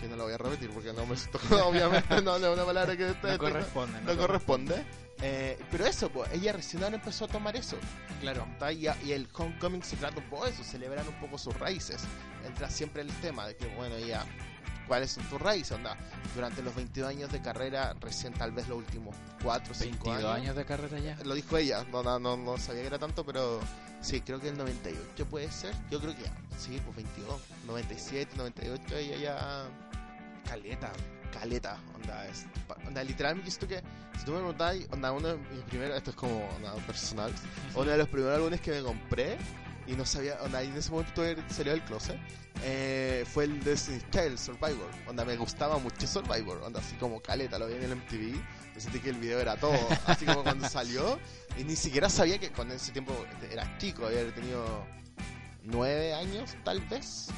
que 0.00 0.08
no 0.08 0.16
lo 0.16 0.24
voy 0.24 0.32
a 0.32 0.38
repetir 0.38 0.70
porque 0.70 0.92
no 0.92 1.06
me 1.06 1.16
obviamente 1.62 2.22
no, 2.22 2.38
no 2.38 2.46
es 2.48 2.54
una 2.54 2.64
palabra 2.64 2.96
que 2.96 3.14
No 3.22 3.38
corresponde. 3.38 4.00
no 4.02 4.16
corresponde. 4.16 4.84
Eh, 5.22 5.58
pero 5.70 5.86
eso, 5.86 6.10
pues, 6.10 6.30
ella 6.32 6.52
recién 6.52 6.82
ahora 6.84 6.96
empezó 6.96 7.24
a 7.24 7.28
tomar 7.28 7.56
eso. 7.56 7.76
Claro. 8.20 8.46
Y, 8.70 8.86
y 9.06 9.12
el 9.12 9.26
Homecoming 9.32 9.82
se 9.82 9.96
trata 9.96 10.18
un 10.18 10.28
poco 10.28 10.44
de 10.44 10.50
eso, 10.50 10.62
celebrar 10.62 11.08
un 11.08 11.18
poco 11.20 11.38
sus 11.38 11.58
raíces. 11.58 12.02
Entra 12.44 12.68
siempre 12.70 13.02
el 13.02 13.08
tema 13.20 13.46
de 13.46 13.56
que, 13.56 13.66
bueno, 13.76 13.94
ella, 13.96 14.24
¿cuáles 14.86 15.10
son 15.12 15.24
tus 15.24 15.40
raíces? 15.40 15.72
Onda, 15.72 15.96
durante 16.34 16.62
los 16.62 16.74
22 16.74 17.08
años 17.10 17.32
de 17.32 17.40
carrera, 17.40 17.94
recién 18.00 18.32
tal 18.34 18.52
vez 18.52 18.68
los 18.68 18.78
últimos 18.78 19.14
4 19.42 19.72
o 19.72 19.74
5 19.74 20.04
22 20.04 20.16
años. 20.16 20.30
años 20.30 20.56
de 20.56 20.64
carrera 20.64 20.98
ya. 20.98 21.16
Lo 21.24 21.34
dijo 21.34 21.56
ella, 21.56 21.84
no, 21.90 22.02
no, 22.02 22.18
no, 22.18 22.36
no 22.36 22.58
sabía 22.58 22.82
que 22.82 22.86
era 22.88 22.98
tanto, 22.98 23.24
pero 23.24 23.60
sí, 24.00 24.20
creo 24.20 24.40
que 24.40 24.48
el 24.48 24.58
98 24.58 25.26
puede 25.26 25.50
ser. 25.50 25.74
Yo 25.90 26.00
creo 26.00 26.14
que 26.14 26.22
ya, 26.22 26.32
sí, 26.58 26.80
pues 26.84 26.96
22, 26.96 27.40
97, 27.66 28.36
98, 28.36 28.96
ella 28.96 29.16
ya 29.16 29.68
Caleta. 30.48 30.92
caleta, 31.32 31.78
onda, 31.94 32.26
es, 32.28 32.46
onda, 32.86 33.02
literalmente 33.02 33.48
esto 33.50 33.66
que, 33.66 33.82
si 34.18 34.24
tú 34.24 34.30
me 34.32 34.38
preguntas, 34.38 34.76
onda, 34.90 35.12
uno 35.12 35.28
de 35.28 35.36
mis 35.36 35.64
primeros, 35.64 35.96
esto 35.96 36.10
es 36.10 36.16
como 36.16 36.46
onda, 36.56 36.72
personal, 36.86 37.32
uno 37.74 37.90
de 37.90 37.98
los 37.98 38.08
primeros 38.08 38.36
álbumes 38.36 38.60
que 38.60 38.70
me 38.70 38.82
compré 38.82 39.36
y 39.86 39.92
no 39.92 40.04
sabía, 40.04 40.38
onda, 40.42 40.62
y 40.62 40.68
en 40.68 40.76
ese 40.76 40.90
momento 40.90 41.22
salió 41.48 41.72
del 41.72 41.82
closet, 41.82 42.18
eh, 42.62 43.24
fue 43.32 43.44
el 43.44 43.62
de 43.62 43.76
Child 43.76 44.38
Survivor, 44.38 44.90
onda, 45.06 45.24
me 45.24 45.36
gustaba 45.36 45.78
mucho 45.78 46.06
Survivor, 46.06 46.62
onda, 46.62 46.80
así 46.80 46.96
como 46.96 47.20
caleta, 47.20 47.58
lo 47.58 47.66
vi 47.66 47.74
en 47.74 47.84
el 47.84 47.96
MTV, 47.96 48.34
me 48.74 48.80
sentí 48.80 49.00
que 49.00 49.10
el 49.10 49.16
video 49.16 49.40
era 49.40 49.56
todo, 49.56 49.72
así 50.06 50.24
como 50.24 50.42
cuando 50.42 50.68
salió, 50.68 51.18
y 51.58 51.64
ni 51.64 51.76
siquiera 51.76 52.08
sabía 52.08 52.38
que 52.38 52.50
cuando 52.50 52.74
en 52.74 52.80
ese 52.80 52.92
tiempo 52.92 53.14
era 53.50 53.78
chico, 53.78 54.06
había 54.06 54.32
tenido 54.34 54.84
nueve 55.62 56.14
años, 56.14 56.56
tal 56.64 56.80
vez, 56.82 57.28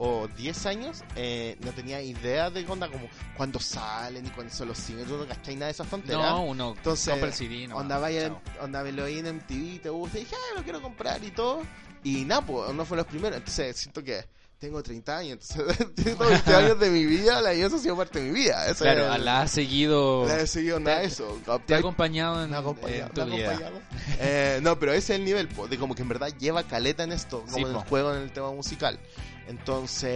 o 0.00 0.28
10 0.28 0.66
años, 0.66 1.02
eh, 1.16 1.56
no 1.60 1.72
tenía 1.72 2.00
idea 2.00 2.50
de 2.50 2.64
onda 2.68 2.88
como 2.88 3.08
cuándo 3.36 3.58
salen 3.58 4.24
y 4.24 4.30
cuándo 4.30 4.54
son 4.54 4.68
los 4.68 4.78
singles, 4.78 5.08
no 5.08 5.26
cachai 5.26 5.56
nada 5.56 5.66
de 5.66 5.72
esas 5.72 5.88
tonteras. 5.88 6.22
No, 6.22 6.44
uno 6.44 6.74
Entonces, 6.76 7.10
compra 7.10 7.28
el 7.28 7.34
CD, 7.34 7.66
no. 7.66 7.76
onda 7.76 7.98
vaya, 7.98 8.40
onda 8.62 8.84
me 8.84 8.92
lo 8.92 9.06
vi 9.06 9.18
en 9.18 9.36
MTV, 9.36 9.82
te 9.82 9.90
gusta, 9.90 10.18
y 10.18 10.20
dije, 10.20 10.36
ah, 10.36 10.58
lo 10.58 10.62
quiero 10.62 10.80
comprar 10.80 11.22
y 11.24 11.32
todo. 11.32 11.62
Y 12.08 12.24
nada, 12.24 12.40
pues, 12.46 12.72
no 12.72 12.84
fue 12.84 12.96
los 12.96 13.06
primeros. 13.06 13.36
Entonces, 13.38 13.76
siento 13.76 14.02
que 14.02 14.24
tengo 14.58 14.82
30 14.82 15.16
años, 15.18 15.38
entonces, 15.50 15.94
tengo 15.94 16.24
20 16.26 16.54
años 16.54 16.80
de 16.80 16.90
mi 16.90 17.04
vida, 17.06 17.40
la 17.40 17.50
Beyoncé 17.50 17.76
ha 17.76 17.78
sido 17.78 17.96
parte 17.96 18.18
de 18.20 18.24
mi 18.30 18.32
vida. 18.40 18.66
Ese 18.66 18.82
Claro, 18.84 19.12
el- 19.14 19.24
la 19.24 19.42
ha 19.42 19.46
seguido. 19.48 20.26
la 20.26 20.40
he 20.40 20.46
seguido 20.46 20.80
nada 20.80 21.02
eso. 21.02 21.38
Te 21.66 21.74
ha 21.74 21.78
acompañado 21.78 22.42
en, 22.44 22.52
acompañado, 22.54 23.06
en 23.06 23.12
tu 23.14 23.24
vida. 23.26 23.48
acompañado. 23.50 23.80
Eh, 24.20 24.58
no, 24.62 24.78
pero 24.78 24.92
ese 24.92 25.12
es 25.14 25.18
el 25.20 25.24
nivel, 25.24 25.46
po, 25.48 25.68
de 25.68 25.78
como 25.78 25.94
que 25.94 26.02
en 26.02 26.08
verdad 26.08 26.28
lleva 26.38 26.62
caleta 26.64 27.04
en 27.04 27.12
esto, 27.12 27.42
como 27.42 27.54
Sí, 27.54 27.60
en 27.62 27.68
el 27.68 27.74
juego, 27.76 28.12
en 28.14 28.22
el 28.22 28.32
tema 28.32 28.50
musical. 28.50 28.98
Entonces, 29.46 30.10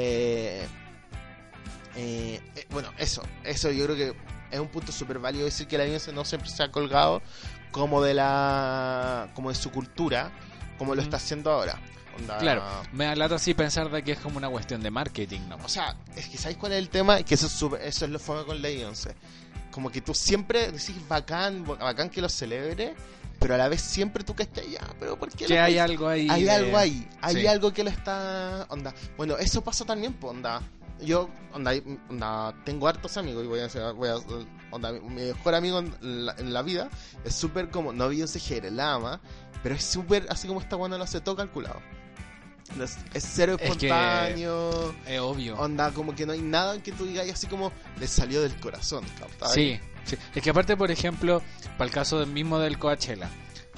eh, 1.94 2.40
eh, 2.57 2.66
bueno, 2.70 2.90
eso, 2.98 3.22
eso 3.44 3.70
yo 3.70 3.85
creo 3.85 3.96
que 3.96 4.14
es 4.50 4.59
un 4.61 4.68
punto 4.68 4.92
súper 4.92 5.18
válido 5.18 5.44
decir 5.44 5.66
que 5.66 5.78
la 5.78 5.85
Beyoncé 5.85 6.12
no 6.12 6.24
siempre 6.24 6.50
se 6.50 6.62
ha 6.62 6.70
colgado 6.70 7.22
como 7.70 8.02
de 8.02 8.14
la, 8.14 9.31
como 9.35 9.48
de 9.50 9.55
su 9.55 9.70
cultura, 9.70 10.33
como 10.78 10.94
lo 10.94 11.02
está 11.02 11.16
haciendo 11.16 11.50
ahora. 11.52 11.78
Onda- 12.18 12.38
Claro, 12.38 12.62
me 12.92 13.06
da 13.06 13.16
lata 13.16 13.37
así 13.37 13.54
pensar 13.54 13.90
de 13.90 14.02
que 14.02 14.12
es 14.12 14.18
como 14.18 14.37
una 14.37 14.50
cuestión 14.50 14.82
de 14.82 14.90
marketing, 14.90 15.40
¿no? 15.48 15.56
O 15.64 15.68
sea, 15.68 15.96
es 16.14 16.28
que 16.28 16.37
¿sabéis 16.37 16.58
cuál 16.58 16.72
es 16.72 16.78
el 16.78 16.88
tema? 16.90 17.22
Que 17.22 17.35
eso 17.35 17.46
es, 17.46 17.54
eso 17.87 18.04
es 18.04 18.11
lo 18.11 18.18
fome 18.18 18.44
con 18.44 18.61
la 18.61 18.68
Beyoncé. 18.68 19.14
Como 19.70 19.90
que 19.90 20.02
tú 20.02 20.12
siempre 20.12 20.70
decís 20.70 20.94
bacán, 21.08 21.64
bacán 21.64 22.11
que 22.11 22.20
lo 22.20 22.28
celebre, 22.28 22.94
pero 23.38 23.54
a 23.54 23.56
la 23.56 23.68
vez 23.68 23.80
siempre 23.80 24.22
tú 24.24 24.35
que 24.37 24.42
estás 24.42 24.64
ya, 24.70 24.87
pero 25.00 25.18
¿por 25.18 25.30
qué 25.30 25.46
que 25.46 25.58
hay 25.58 25.78
algo 25.78 26.06
ahí. 26.08 26.28
hay 26.28 26.44
de- 26.44 26.50
algo 26.50 26.76
ahí, 26.76 27.08
hay 27.22 27.35
sí. 27.37 27.46
algo 27.46 27.72
que 27.72 27.82
lo 27.82 27.88
está. 27.90 28.66
Onda. 28.68 28.92
Bueno, 29.16 29.38
eso 29.38 29.64
pasa 29.64 29.87
también, 29.87 30.12
pues, 30.12 30.30
onda. 30.32 30.61
Yo, 31.00 31.30
onda, 31.52 31.72
onda, 32.11 32.54
tengo 32.64 32.87
hartos 32.87 33.16
amigos 33.16 33.42
y 33.42 33.48
voy 33.48 33.58
a 33.58 33.62
decir, 33.64 33.80
voy 33.96 34.08
a, 34.11 34.16
onda, 34.70 34.92
mi 34.92 35.00
mejor 35.24 35.54
amigo 35.56 35.80
en 35.80 36.26
la, 36.26 36.35
en 36.38 36.52
la 36.52 36.62
vida 36.62 36.90
es 37.24 37.35
súper 37.35 37.70
como, 37.70 37.92
no 37.92 38.08
Beyoncé 38.08 38.38
Jere, 38.38 38.70
la 38.70 38.92
ama, 38.92 39.20
pero 39.62 39.75
es 39.75 39.85
súper 39.85 40.27
así 40.31 40.46
como 40.48 40.61
está 40.61 40.77
cuando 40.77 40.98
lo 40.98 41.05
hace 41.05 41.20
todo 41.20 41.37
calculado. 41.37 41.81
Es, 42.83 42.96
es 43.12 43.25
cero 43.35 43.57
Es 43.61 43.77
que- 43.77 43.87
espontáneo, 43.88 44.94
Es 45.07 45.20
obvio. 45.20 45.57
onda, 45.59 45.90
como 45.92 46.14
que 46.14 46.25
no 46.25 46.33
hay 46.33 46.40
nada 46.40 46.83
que 46.83 46.92
tú 46.92 47.05
digas 47.07 47.29
así 47.31 47.46
como 47.46 47.72
le 48.01 48.07
salió 48.07 48.40
del 48.42 48.55
corazón. 48.57 49.05
Sí, 49.53 49.79
sí. 50.05 50.16
Es 50.35 50.42
que 50.42 50.51
aparte, 50.51 50.77
por 50.77 50.90
ejemplo, 50.90 51.42
para 51.77 51.85
el 51.88 51.90
caso 51.90 52.18
del 52.20 52.31
mismo 52.31 52.59
del 52.59 52.79
Coachella, 52.79 53.29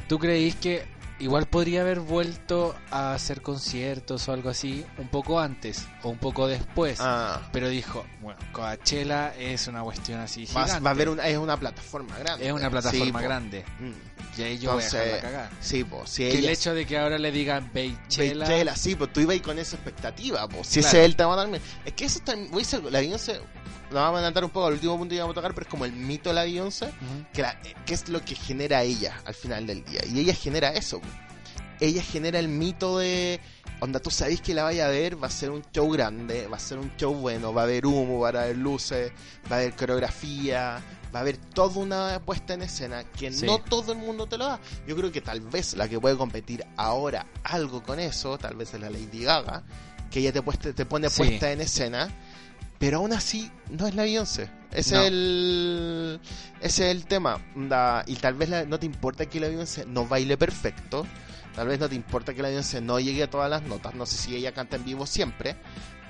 ¿tú 0.08 0.18
creís 0.18 0.54
que 0.56 0.86
igual 1.20 1.46
podría 1.46 1.82
haber 1.82 2.00
vuelto 2.00 2.74
a 2.90 3.14
hacer 3.14 3.40
conciertos 3.42 4.28
o 4.28 4.32
algo 4.32 4.50
así 4.50 4.84
un 4.98 5.08
poco 5.08 5.38
antes 5.40 5.86
o 6.02 6.08
un 6.10 6.18
poco 6.18 6.46
después? 6.46 6.98
Ah, 7.00 7.40
Pero 7.52 7.68
dijo, 7.68 8.04
bueno, 8.20 8.38
Coachella 8.52 9.34
es 9.38 9.66
una 9.68 9.82
cuestión 9.82 10.20
así 10.20 10.44
va, 10.46 10.64
gigante. 10.64 10.80
va 10.84 10.90
a 10.90 10.92
haber 10.92 11.08
una, 11.08 11.26
es 11.28 11.38
una 11.38 11.56
plataforma 11.58 12.18
grande. 12.18 12.46
Es 12.46 12.52
una 12.52 12.70
plataforma 12.70 13.18
Sí, 13.20 13.24
grande. 13.24 13.64
Mm. 13.78 14.40
Y 14.40 14.42
ahí 14.42 14.58
yo 14.58 14.72
voy 14.72 14.82
a 14.82 14.84
Entonces, 14.84 15.04
dejarla 15.12 15.20
cagar. 15.30 15.50
Sí, 15.60 15.84
pues, 15.84 16.10
si 16.10 16.24
el 16.24 16.48
hecho 16.48 16.74
de 16.74 16.86
que 16.86 16.98
ahora 16.98 17.18
le 17.18 17.30
digan 17.30 17.70
Beychella... 17.72 18.46
Beychella, 18.48 18.74
sí, 18.76 18.96
pues 18.96 19.12
tú 19.12 19.20
ibas 19.20 19.34
ahí 19.34 19.40
con 19.40 19.58
esa 19.58 19.76
expectativa, 19.76 20.48
pues. 20.48 20.66
Si 20.66 20.80
Claro. 20.80 20.88
ese 20.88 20.98
es 21.00 21.04
el 21.06 21.16
tema 21.16 21.36
también. 21.36 21.62
Es 21.84 21.92
que 21.92 22.04
eso 22.06 22.20
también, 22.24 22.50
la 22.90 22.98
Beyoncé, 23.00 23.40
lo 23.94 24.00
vamos 24.00 24.16
a 24.16 24.18
adelantar 24.18 24.44
un 24.44 24.50
poco 24.50 24.66
al 24.66 24.74
último 24.74 24.98
punto 24.98 25.14
que 25.14 25.20
vamos 25.20 25.32
a 25.34 25.36
tocar, 25.36 25.54
pero 25.54 25.64
es 25.64 25.70
como 25.70 25.84
el 25.84 25.92
mito 25.92 26.28
de 26.30 26.34
la 26.34 26.44
Beyoncé, 26.44 26.90
que, 27.32 27.42
la- 27.42 27.58
que 27.60 27.94
es 27.94 28.08
lo 28.08 28.20
que 28.24 28.34
genera 28.34 28.82
ella 28.82 29.20
al 29.24 29.34
final 29.34 29.66
del 29.66 29.84
día. 29.84 30.02
Y 30.06 30.20
ella 30.20 30.34
genera 30.34 30.70
eso. 30.70 31.00
Ella 31.80 32.02
genera 32.02 32.38
el 32.38 32.48
mito 32.48 32.98
de, 32.98 33.40
onda, 33.80 33.98
tú 34.00 34.10
sabes 34.10 34.40
que 34.40 34.54
la 34.54 34.62
vaya 34.62 34.86
a 34.86 34.90
ver, 34.90 35.22
va 35.22 35.26
a 35.26 35.30
ser 35.30 35.50
un 35.50 35.62
show 35.72 35.90
grande, 35.90 36.46
va 36.46 36.56
a 36.56 36.60
ser 36.60 36.78
un 36.78 36.94
show 36.96 37.12
bueno, 37.12 37.52
va 37.52 37.62
a 37.62 37.64
haber 37.64 37.84
humo, 37.86 38.20
va 38.20 38.28
a 38.28 38.42
haber 38.44 38.56
luces, 38.56 39.10
va 39.50 39.56
a 39.56 39.58
haber 39.58 39.74
coreografía, 39.74 40.80
va 41.14 41.18
a 41.18 41.22
haber 41.22 41.36
toda 41.36 41.78
una 41.80 42.20
puesta 42.24 42.54
en 42.54 42.62
escena 42.62 43.04
que 43.04 43.32
Sí. 43.32 43.44
no 43.44 43.58
todo 43.58 43.92
el 43.92 43.98
mundo 43.98 44.26
te 44.26 44.38
lo 44.38 44.46
da. 44.46 44.60
Yo 44.86 44.96
creo 44.96 45.10
que 45.10 45.20
tal 45.20 45.40
vez 45.40 45.74
la 45.74 45.88
que 45.88 45.98
puede 45.98 46.16
competir 46.16 46.64
ahora 46.76 47.26
algo 47.42 47.82
con 47.82 47.98
eso, 47.98 48.38
tal 48.38 48.54
vez 48.56 48.72
es 48.72 48.80
la 48.80 48.88
Lady 48.90 49.24
Gaga, 49.24 49.64
que 50.10 50.20
ella 50.20 50.32
te, 50.32 50.72
te 50.72 50.86
pone 50.86 51.10
Sí. 51.10 51.18
puesta 51.18 51.50
en 51.50 51.60
escena, 51.60 52.08
pero 52.84 52.98
aún 52.98 53.14
así 53.14 53.50
no 53.70 53.86
es 53.86 53.94
la 53.94 54.02
Beyoncé. 54.02 54.50
Ese 54.70 54.94
No. 54.94 55.00
es 55.00 55.06
el 55.08 56.20
ese 56.60 56.90
es 56.90 56.96
el 56.96 57.06
tema. 57.06 57.40
Y 58.06 58.16
tal 58.16 58.34
vez 58.34 58.50
la- 58.50 58.64
no 58.66 58.78
te 58.78 58.84
importa 58.84 59.24
que 59.24 59.40
la 59.40 59.48
Beyoncé 59.48 59.86
no 59.86 60.06
baile 60.06 60.36
perfecto. 60.36 61.06
Tal 61.54 61.66
vez 61.68 61.80
no 61.80 61.88
te 61.88 61.94
importa 61.94 62.34
que 62.34 62.42
la 62.42 62.48
Beyoncé 62.48 62.82
no 62.82 63.00
llegue 63.00 63.22
a 63.22 63.30
todas 63.30 63.48
las 63.48 63.62
notas. 63.62 63.94
No 63.94 64.04
sé 64.04 64.18
si 64.18 64.36
ella 64.36 64.52
canta 64.52 64.76
en 64.76 64.84
vivo 64.84 65.06
siempre. 65.06 65.56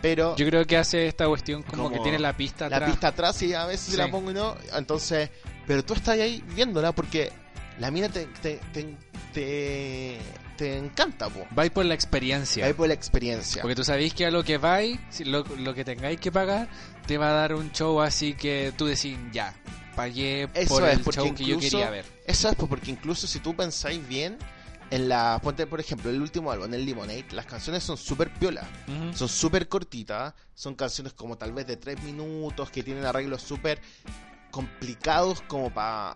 Pero 0.03 0.35
Yo 0.37 0.47
creo 0.49 0.67
que 0.67 0.77
hace 0.77 1.07
esta 1.07 1.29
cuestión 1.29 1.63
como, 1.63 1.85
Como 1.85 1.95
que 1.97 2.03
tiene 2.03 2.19
la 2.19 2.37
pista 2.37 2.69
la 2.69 2.77
atrás. 2.79 2.91
pista 2.91 3.09
atrás 3.09 3.41
y 3.43 3.55
a 3.55 3.67
veces 3.67 3.93
Sí. 3.93 3.97
la 3.97 4.11
pongo 4.11 4.33
y 4.33 4.35
no. 4.35 4.57
Entonces, 4.77 5.31
pero 5.69 5.85
tú 5.85 5.95
estás 5.95 6.19
ahí 6.19 6.43
viéndola 6.57 6.91
porque 6.93 7.31
la 7.79 7.93
mina 7.93 8.09
te, 8.09 8.27
te, 8.43 8.59
te, 8.73 8.97
te, 9.33 10.19
te 10.57 10.77
encanta, 10.77 11.29
po. 11.29 11.47
Va 11.57 11.69
por 11.71 11.85
la 11.85 11.95
experiencia. 11.95 12.67
Ahí 12.67 12.73
por 12.73 12.89
la 12.89 12.95
experiencia. 12.95 13.63
Porque 13.63 13.75
tú 13.75 13.85
sabéis 13.85 14.15
que 14.15 14.27
a 14.27 14.31
lo 14.31 14.45
que 14.45 14.59
vais, 14.59 14.99
lo, 15.25 15.45
lo 15.59 15.75
que 15.75 15.85
tengáis 15.85 16.21
que 16.21 16.33
pagar, 16.33 16.69
te 17.07 17.19
va 17.19 17.31
a 17.31 17.33
dar 17.33 17.55
un 17.55 17.73
show 17.73 18.01
así 18.01 18.35
que 18.35 18.73
tú 18.77 18.87
decís, 18.87 19.17
ya, 19.33 19.55
pagué 19.95 20.49
Eso 20.55 20.75
por 20.75 20.89
es, 20.89 20.99
el 20.99 21.05
show 21.05 21.35
que 21.35 21.45
yo 21.45 21.59
quería 21.59 21.91
ver. 21.91 22.05
Eso 22.27 22.49
es 22.49 22.55
porque 22.57 22.91
incluso 22.91 23.27
si 23.27 23.41
tú 23.41 23.55
pensáis 23.55 24.07
bien, 24.07 24.39
en 24.91 25.09
la. 25.09 25.41
Ponte, 25.43 25.67
por 25.67 25.81
ejemplo, 25.81 26.11
el 26.11 26.21
último 26.21 26.51
álbum, 26.51 26.73
el 26.73 26.85
Lemonade, 26.85 27.27
las 27.33 27.47
canciones 27.47 27.83
son 27.83 27.97
súper 27.97 28.33
piolas. 28.33 28.67
Ujú. 28.87 29.17
Son 29.17 29.29
súper 29.29 29.69
cortitas. 29.69 30.35
Son 30.55 30.75
canciones 30.75 31.13
como 31.13 31.37
tal 31.37 31.53
vez 31.53 31.67
de 31.67 31.77
3 31.77 32.03
minutos, 32.03 32.71
que 32.71 32.83
tienen 32.83 33.05
arreglos 33.05 33.43
súper 33.43 33.81
complicados 34.51 35.43
como 35.43 35.73
para. 35.73 36.15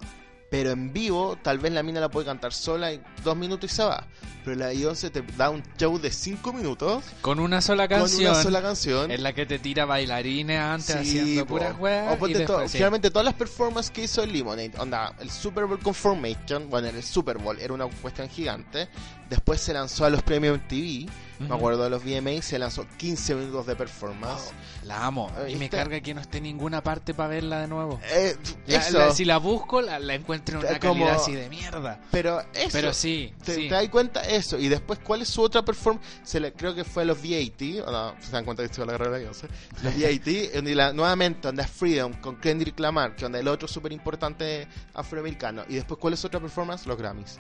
Pero 0.50 0.70
en 0.70 0.92
vivo, 0.94 1.36
tal 1.42 1.58
vez 1.58 1.72
la 1.72 1.82
mina 1.82 2.00
la 2.00 2.08
puede 2.08 2.24
cantar 2.26 2.54
sola 2.54 2.90
en 2.92 3.02
dos 3.22 3.36
minutos 3.36 3.70
y 3.70 3.74
se 3.74 3.82
va. 3.84 4.06
Pero 4.44 4.56
la 4.56 4.68
Beyoncé 4.68 5.10
te 5.10 5.20
da 5.36 5.50
un 5.50 5.62
show 5.76 5.98
de 5.98 6.10
5 6.10 6.54
minutos 6.54 7.04
Con 7.20 7.38
una 7.38 7.60
sola 7.60 7.86
canción 7.86 8.22
con 8.24 8.32
una 8.34 8.42
sola 8.42 8.62
canción. 8.62 9.10
en 9.10 9.22
la 9.22 9.34
que 9.34 9.44
te 9.44 9.58
tira 9.58 9.84
bailarines 9.84 10.58
antes 10.58 10.86
Sí, 10.86 11.18
haciendo 11.18 11.44
po. 11.44 11.54
puras 11.56 11.78
weas. 11.78 12.14
O 12.14 12.18
ponte 12.18 12.32
to- 12.32 12.38
después, 12.52 12.70
sí. 12.70 12.78
Finalmente 12.78 13.10
todas 13.10 13.26
las 13.26 13.34
performances 13.34 13.90
que 13.90 14.04
hizo 14.04 14.22
el 14.22 14.32
Lemonade, 14.32 14.72
onda, 14.78 15.14
el 15.20 15.30
Super 15.30 15.66
Bowl 15.66 15.80
Conformation, 15.80 16.70
bueno, 16.70 16.88
el 16.88 17.02
Super 17.02 17.36
Bowl 17.36 17.58
era 17.60 17.74
una 17.74 17.86
cuestión 17.86 18.28
gigante. 18.30 18.88
Después 19.28 19.60
se 19.60 19.72
lanzó 19.74 20.04
a 20.06 20.10
los 20.10 20.22
premios 20.22 20.56
MTV, 20.58 21.06
Ujú. 21.40 21.48
me 21.50 21.54
acuerdo 21.54 21.84
de 21.84 21.90
los 21.90 22.02
VMA, 22.02 22.40
se 22.42 22.58
lanzó 22.58 22.86
15 22.96 23.34
minutos 23.34 23.66
de 23.66 23.76
performance. 23.76 24.52
La 24.84 25.04
amo. 25.04 25.30
Eh, 25.46 25.52
Y 25.52 25.56
me 25.56 25.68
carga 25.68 26.00
que 26.00 26.14
no 26.14 26.20
esté 26.22 26.38
en 26.38 26.44
ninguna 26.44 26.82
parte 26.82 27.12
para 27.12 27.28
verla 27.28 27.60
de 27.60 27.68
nuevo. 27.68 28.00
Eh, 28.10 28.36
La- 28.66 28.78
eso, 28.78 28.98
la- 28.98 29.12
si 29.12 29.24
la 29.26 29.36
busco, 29.36 29.82
la, 29.82 29.98
la 29.98 30.14
encuentro 30.14 30.58
en 30.58 30.64
una 30.66 30.76
Eh, 30.76 30.80
como- 30.80 31.04
calidad 31.04 31.16
así 31.22 31.34
de 31.34 31.48
mierda. 31.50 32.00
pero 32.10 32.40
eso. 32.54 32.70
Pero 32.72 32.92
sí, 32.94 33.32
Te, 33.44 33.54
sí. 33.54 33.68
te 33.68 33.74
das 33.74 33.88
cuenta 33.90 34.22
eso 34.22 34.58
y 34.58 34.68
después 34.68 34.98
cuál 35.00 35.20
es 35.22 35.28
su 35.28 35.42
otra 35.42 35.62
performance 35.62 36.06
se 36.22 36.40
le, 36.40 36.52
creo 36.54 36.74
que 36.74 36.84
fue 36.84 37.02
a 37.02 37.06
los 37.06 37.18
VAT 37.22 37.82
o 37.86 37.92
no, 37.92 38.14
se 38.20 38.30
dan 38.32 38.44
cuenta 38.46 38.62
que 38.62 38.66
estoy 38.70 38.86
la 38.86 38.92
carrera 38.92 39.12
de 39.12 39.18
Beyoncé 39.20 39.48
los 39.82 39.94
VAT 40.00 40.54
donde 40.54 40.74
la, 40.74 40.92
nuevamente 40.94 41.40
donde 41.48 41.62
es 41.62 41.70
Freedom 41.70 42.14
con 42.14 42.36
Kendrick 42.36 42.78
Lamar 42.80 43.14
que 43.14 43.22
donde 43.24 43.40
el 43.40 43.48
otro 43.48 43.68
súper 43.68 43.92
importante 43.92 44.66
afroamericano 44.94 45.64
y 45.68 45.74
después 45.74 45.98
cuál 46.00 46.14
es 46.14 46.20
su 46.20 46.26
otra 46.28 46.40
performance 46.40 46.86
los 46.86 46.96
Grammys 46.96 47.36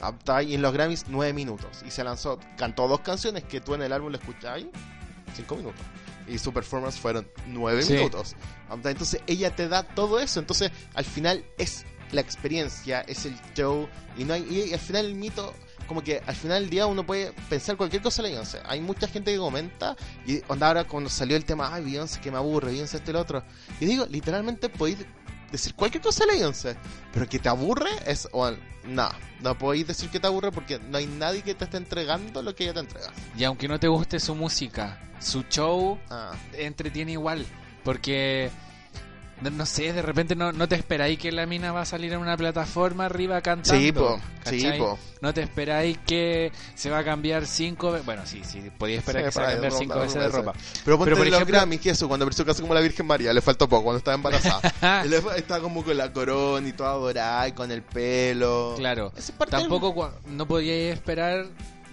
Ah, 0.00 0.12
está 0.16 0.36
ahí 0.36 0.54
en 0.54 0.62
los 0.62 0.72
Grammys 0.72 1.06
nueve 1.08 1.27
minutos 1.32 1.82
y 1.86 1.90
se 1.90 2.04
lanzó 2.04 2.38
cantó 2.56 2.88
dos 2.88 3.00
canciones 3.00 3.44
que 3.44 3.60
tú 3.60 3.74
en 3.74 3.82
el 3.82 3.92
álbum 3.92 4.10
lo 4.10 4.18
escucháis 4.18 4.66
cinco 5.34 5.56
minutos 5.56 5.80
y 6.26 6.38
su 6.38 6.52
performance 6.52 6.98
fueron 6.98 7.28
nueve 7.46 7.82
Sí. 7.82 7.94
minutos 7.94 8.34
entonces 8.70 9.20
ella 9.26 9.54
te 9.54 9.68
da 9.68 9.82
todo 9.82 10.20
eso 10.20 10.40
entonces 10.40 10.70
al 10.94 11.04
final 11.04 11.44
es 11.58 11.84
la 12.12 12.20
experiencia 12.20 13.00
es 13.02 13.26
el 13.26 13.36
show 13.54 13.88
y 14.16 14.24
no 14.24 14.34
hay 14.34 14.42
y 14.50 14.72
al 14.72 14.80
final 14.80 15.06
el 15.06 15.14
mito 15.14 15.54
como 15.86 16.02
que 16.02 16.22
al 16.26 16.34
final 16.36 16.60
del 16.60 16.70
día 16.70 16.86
uno 16.86 17.04
puede 17.04 17.32
pensar 17.48 17.76
cualquier 17.78 18.02
cosa 18.02 18.20
de 18.22 18.28
la 18.28 18.32
Beyoncé. 18.34 18.58
Hay 18.66 18.78
mucha 18.80 19.08
gente 19.08 19.32
que 19.32 19.38
comenta 19.38 19.96
y 20.26 20.42
onda 20.46 20.68
ahora 20.68 20.84
cuando 20.84 21.08
salió 21.08 21.34
el 21.34 21.46
tema, 21.46 21.72
ay 21.72 21.82
Beyoncé 21.82 22.20
que 22.20 22.30
me 22.30 22.36
aburre, 22.36 22.72
Beyoncé 22.72 22.98
este 22.98 23.10
y 23.10 23.14
el 23.14 23.16
otro. 23.16 23.42
Y 23.80 23.86
digo, 23.86 24.04
literalmente 24.04 24.68
podéis 24.68 24.98
decir 25.50 25.74
cualquier 25.74 26.02
cosa 26.02 26.24
de 26.26 26.32
Beyoncé, 26.32 26.76
pero 27.12 27.28
que 27.28 27.38
te 27.38 27.48
aburre 27.48 27.90
es, 28.06 28.28
bueno, 28.32 28.58
no, 28.84 29.08
no 29.40 29.56
podéis 29.58 29.86
decir 29.86 30.10
que 30.10 30.20
te 30.20 30.26
aburre 30.26 30.52
porque 30.52 30.78
no 30.78 30.98
hay 30.98 31.06
nadie 31.06 31.42
que 31.42 31.54
te 31.54 31.64
esté 31.64 31.76
entregando 31.76 32.42
lo 32.42 32.54
que 32.54 32.64
ella 32.64 32.74
te 32.74 32.80
entrega. 32.80 33.12
Y 33.36 33.44
aunque 33.44 33.68
no 33.68 33.78
te 33.78 33.88
guste 33.88 34.20
su 34.20 34.34
música, 34.34 35.00
su 35.20 35.42
show 35.44 35.98
Ah, 36.10 36.32
entretiene 36.54 37.12
igual. 37.12 37.44
Porque, 37.84 38.50
no, 39.40 39.66
sé, 39.66 39.92
de 39.92 40.02
repente 40.02 40.34
no, 40.36 40.52
no 40.52 40.68
te 40.68 40.74
esperáis 40.76 41.18
que 41.18 41.30
la 41.32 41.46
mina 41.46 41.72
va 41.72 41.82
a 41.82 41.84
salir 41.84 42.12
en 42.12 42.18
una 42.20 42.36
plataforma 42.36 43.06
arriba 43.06 43.40
cantando. 43.40 43.80
sí, 43.80 43.92
po, 43.92 44.20
sí, 44.44 44.62
¿cachai? 44.62 44.78
po. 44.78 44.98
No 45.20 45.34
te 45.34 45.42
esperáis 45.42 45.98
que 46.06 46.52
se 46.76 46.90
va 46.90 46.98
a 46.98 47.04
cambiar 47.04 47.44
cinco 47.46 47.90
veces. 47.92 48.06
Bueno, 48.06 48.22
sí, 48.24 48.42
sí, 48.44 48.62
podía 48.78 48.98
esperar 48.98 49.22
Sí, 49.22 49.26
que 49.26 49.32
se 49.32 49.40
va 49.40 49.48
a 49.48 49.52
cambiar 49.52 49.72
cinco 49.72 49.98
veces 49.98 50.14
de 50.22 50.28
ropa. 50.28 50.52
Pero 50.84 50.96
ponte 50.98 51.10
Pero, 51.10 51.16
por 51.16 51.26
los 51.26 51.34
ejemplo- 51.34 51.56
Grammys, 51.56 51.80
que 51.80 51.90
eso, 51.90 52.06
cuando 52.08 52.24
empezó 52.24 52.44
casi 52.44 52.62
como 52.62 52.74
la 52.74 52.80
Virgen 52.80 53.06
María, 53.06 53.32
le 53.32 53.40
faltó 53.40 53.68
poco, 53.68 53.82
cuando 53.84 53.98
estaba 53.98 54.14
embarazada. 54.14 54.60
Fue- 55.22 55.38
estaba 55.38 55.60
como 55.60 55.82
con 55.84 55.96
la 55.96 56.12
corona 56.12 56.68
y 56.68 56.72
toda 56.72 56.92
dorada 56.92 57.48
y 57.48 57.52
con 57.52 57.72
el 57.72 57.82
pelo. 57.82 58.74
Claro. 58.76 59.12
Del- 59.14 59.48
Tampoco 59.48 60.12
no 60.26 60.46
podía 60.46 60.92
esperar 60.92 61.46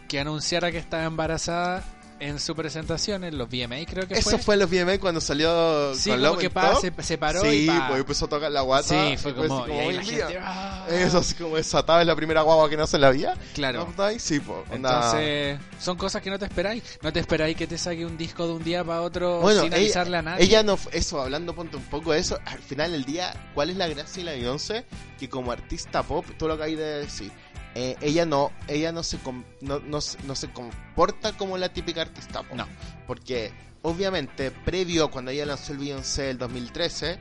que 0.08 0.20
anunciara 0.20 0.72
que 0.72 0.78
estaba 0.78 1.04
embarazada 1.06 1.84
en 2.20 2.40
su 2.40 2.56
presentación 2.56 3.24
en 3.26 3.38
los 3.38 3.50
VMA, 3.50 3.86
creo 3.86 4.08
que 4.08 4.14
Eso 4.14 4.32
fue. 4.32 4.40
fue 4.40 4.54
en 4.56 4.60
los 4.62 4.70
VMA 4.70 5.00
cuando 5.00 5.20
salió 5.20 5.94
Sí, 5.96 6.10
con 6.12 6.22
como 6.22 6.38
que 6.38 6.50
pa, 6.50 6.76
se, 6.78 6.94
se 7.04 7.18
paró 7.18 7.42
sí, 7.42 7.66
y 7.66 7.68
pa. 7.68 7.88
pues 7.90 8.00
empezó 8.00 8.26
a 8.26 8.30
tocar 8.30 8.52
la 8.52 8.62
guata. 8.62 8.88
Sí, 8.88 9.18
fue 9.18 9.36
como, 9.36 9.68
y 9.68 9.72
ahí 9.72 9.94
la 9.94 10.02
gente, 10.04 10.40
¡ah! 10.42 10.86
Eso 10.90 11.18
así 11.18 11.36
como 11.36 11.58
desatado 11.58 12.00
es 12.00 12.08
la 12.08 12.16
primera 12.16 12.42
guagua 12.42 12.70
que 12.70 12.78
nace 12.78 12.96
en 12.98 13.02
la 13.02 13.10
vida. 13.12 13.34
Claro. 13.54 13.88
¿No? 13.98 14.10
Sí, 14.18 14.40
pues. 14.40 14.60
onda- 14.72 14.96
Entonces, 14.96 15.60
son 15.80 15.98
cosas 15.98 16.22
que 16.22 16.30
no 16.30 16.40
te 16.40 16.46
esperáis. 16.46 16.84
No 17.02 17.12
te 17.12 17.20
esperáis 17.20 17.58
que 17.58 17.68
te 17.68 17.78
saque 17.78 18.06
un 18.06 18.18
disco 18.18 18.48
de 18.48 18.54
un 18.54 18.64
día 18.64 18.84
para 18.84 19.02
otro 19.02 19.42
Bueno, 19.42 19.62
sin 19.64 19.74
ella- 19.74 19.82
avisarle 19.82 20.18
a 20.18 20.22
nadie. 20.22 20.46
Ella 20.46 20.64
no, 20.64 20.80
eso, 20.94 21.22
hablando 21.22 21.54
ponte 21.54 21.76
un 21.76 21.84
poco 21.84 22.14
de 22.14 22.20
eso, 22.20 22.40
al 22.46 22.60
final 22.60 22.94
del 22.94 23.04
día, 23.04 23.34
¿cuál 23.54 23.70
es 23.72 23.76
la 23.76 23.88
gracia 23.88 24.24
de 24.24 24.32
la 24.32 24.38
Beyoncé? 24.38 24.86
Que 25.20 25.30
como 25.30 25.52
artista 25.52 26.02
pop, 26.04 26.26
tú 26.38 26.48
lo 26.48 26.54
acabas 26.54 26.72
de 26.72 26.78
decir, 27.02 27.32
eh, 27.76 27.96
ella 28.02 28.26
no, 28.26 28.52
ella 28.68 28.92
no 28.92 29.04
se, 29.04 29.18
com- 29.20 29.44
no, 29.62 29.80
no, 29.80 30.02
se- 30.02 30.18
no 30.24 30.34
se 30.36 30.50
comporta 30.52 31.34
como 31.38 31.58
la 31.58 31.70
típica 31.70 32.02
artista 32.02 32.42
pop. 32.44 32.58
No. 32.58 32.68
Porque, 33.06 33.52
obviamente, 33.84 34.50
previo 34.52 35.12
cuando 35.12 35.32
ella 35.32 35.46
lanzó 35.46 35.74
el 35.74 35.80
Beyoncé 35.80 36.30
el 36.32 36.38
2013, 36.38 37.20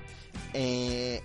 eh, 0.55 1.23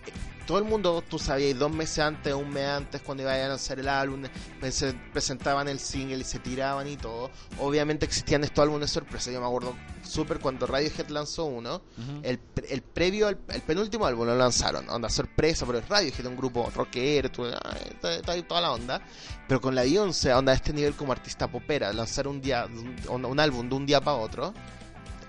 todo 0.50 0.58
el 0.58 0.64
mundo, 0.64 1.04
tú 1.08 1.20
sabías, 1.20 1.60
dos 1.60 1.72
meses 1.72 2.00
antes, 2.00 2.34
un 2.34 2.50
mes 2.50 2.68
antes, 2.68 3.02
cuando 3.04 3.22
iba 3.22 3.34
a 3.36 3.48
lanzar 3.48 3.78
el 3.80 3.88
álbum, 3.88 4.24
se 4.72 4.94
presentaban 5.14 5.68
el 5.68 5.80
single 5.80 6.18
y 6.18 6.24
se 6.24 6.40
tiraban 6.40 6.88
y 6.88 6.98
todo. 6.98 7.30
Obviamente 7.60 8.08
existían 8.08 8.44
estos 8.44 8.64
álbumes 8.64 8.82
de 8.82 8.88
sorpresa. 8.96 9.30
Yo 9.30 9.40
me 9.40 9.46
acuerdo 9.46 9.76
súper 10.04 10.40
cuando 10.40 10.66
Radiohead 10.66 11.10
lanzó 11.10 11.46
uno. 11.46 11.84
El, 12.24 12.40
pre- 12.40 12.74
el 12.74 12.82
previo, 12.82 13.28
al- 13.28 13.38
el 13.50 13.62
penúltimo 13.62 14.08
álbum 14.08 14.26
lo 14.26 14.36
lanzaron, 14.36 14.90
onda 14.90 15.08
sorpresa, 15.08 15.68
pero 15.68 15.78
es 15.78 15.88
Radiohead, 15.88 16.26
un 16.26 16.36
grupo 16.36 16.72
rockero, 16.76 17.30
tú- 17.30 17.46
ah, 17.46 17.78
está, 17.88 18.16
está 18.16 18.32
ahí 18.32 18.42
toda 18.42 18.62
la 18.62 18.72
onda. 18.72 19.02
Pero 19.48 19.62
con 19.62 19.76
la 19.76 19.84
Beyoncé, 19.84 20.34
onda 20.34 20.52
a 20.52 20.56
este 20.56 20.74
nivel 20.74 20.96
como 20.96 21.12
artista 21.12 21.48
popera, 21.48 21.94
lanzar 21.94 22.28
un 22.28 22.42
día, 22.42 22.66
un, 23.08 23.24
un 23.24 23.40
álbum 23.40 23.70
de 23.70 23.76
un 23.76 23.86
día 23.86 24.02
para 24.02 24.18
otro. 24.18 24.52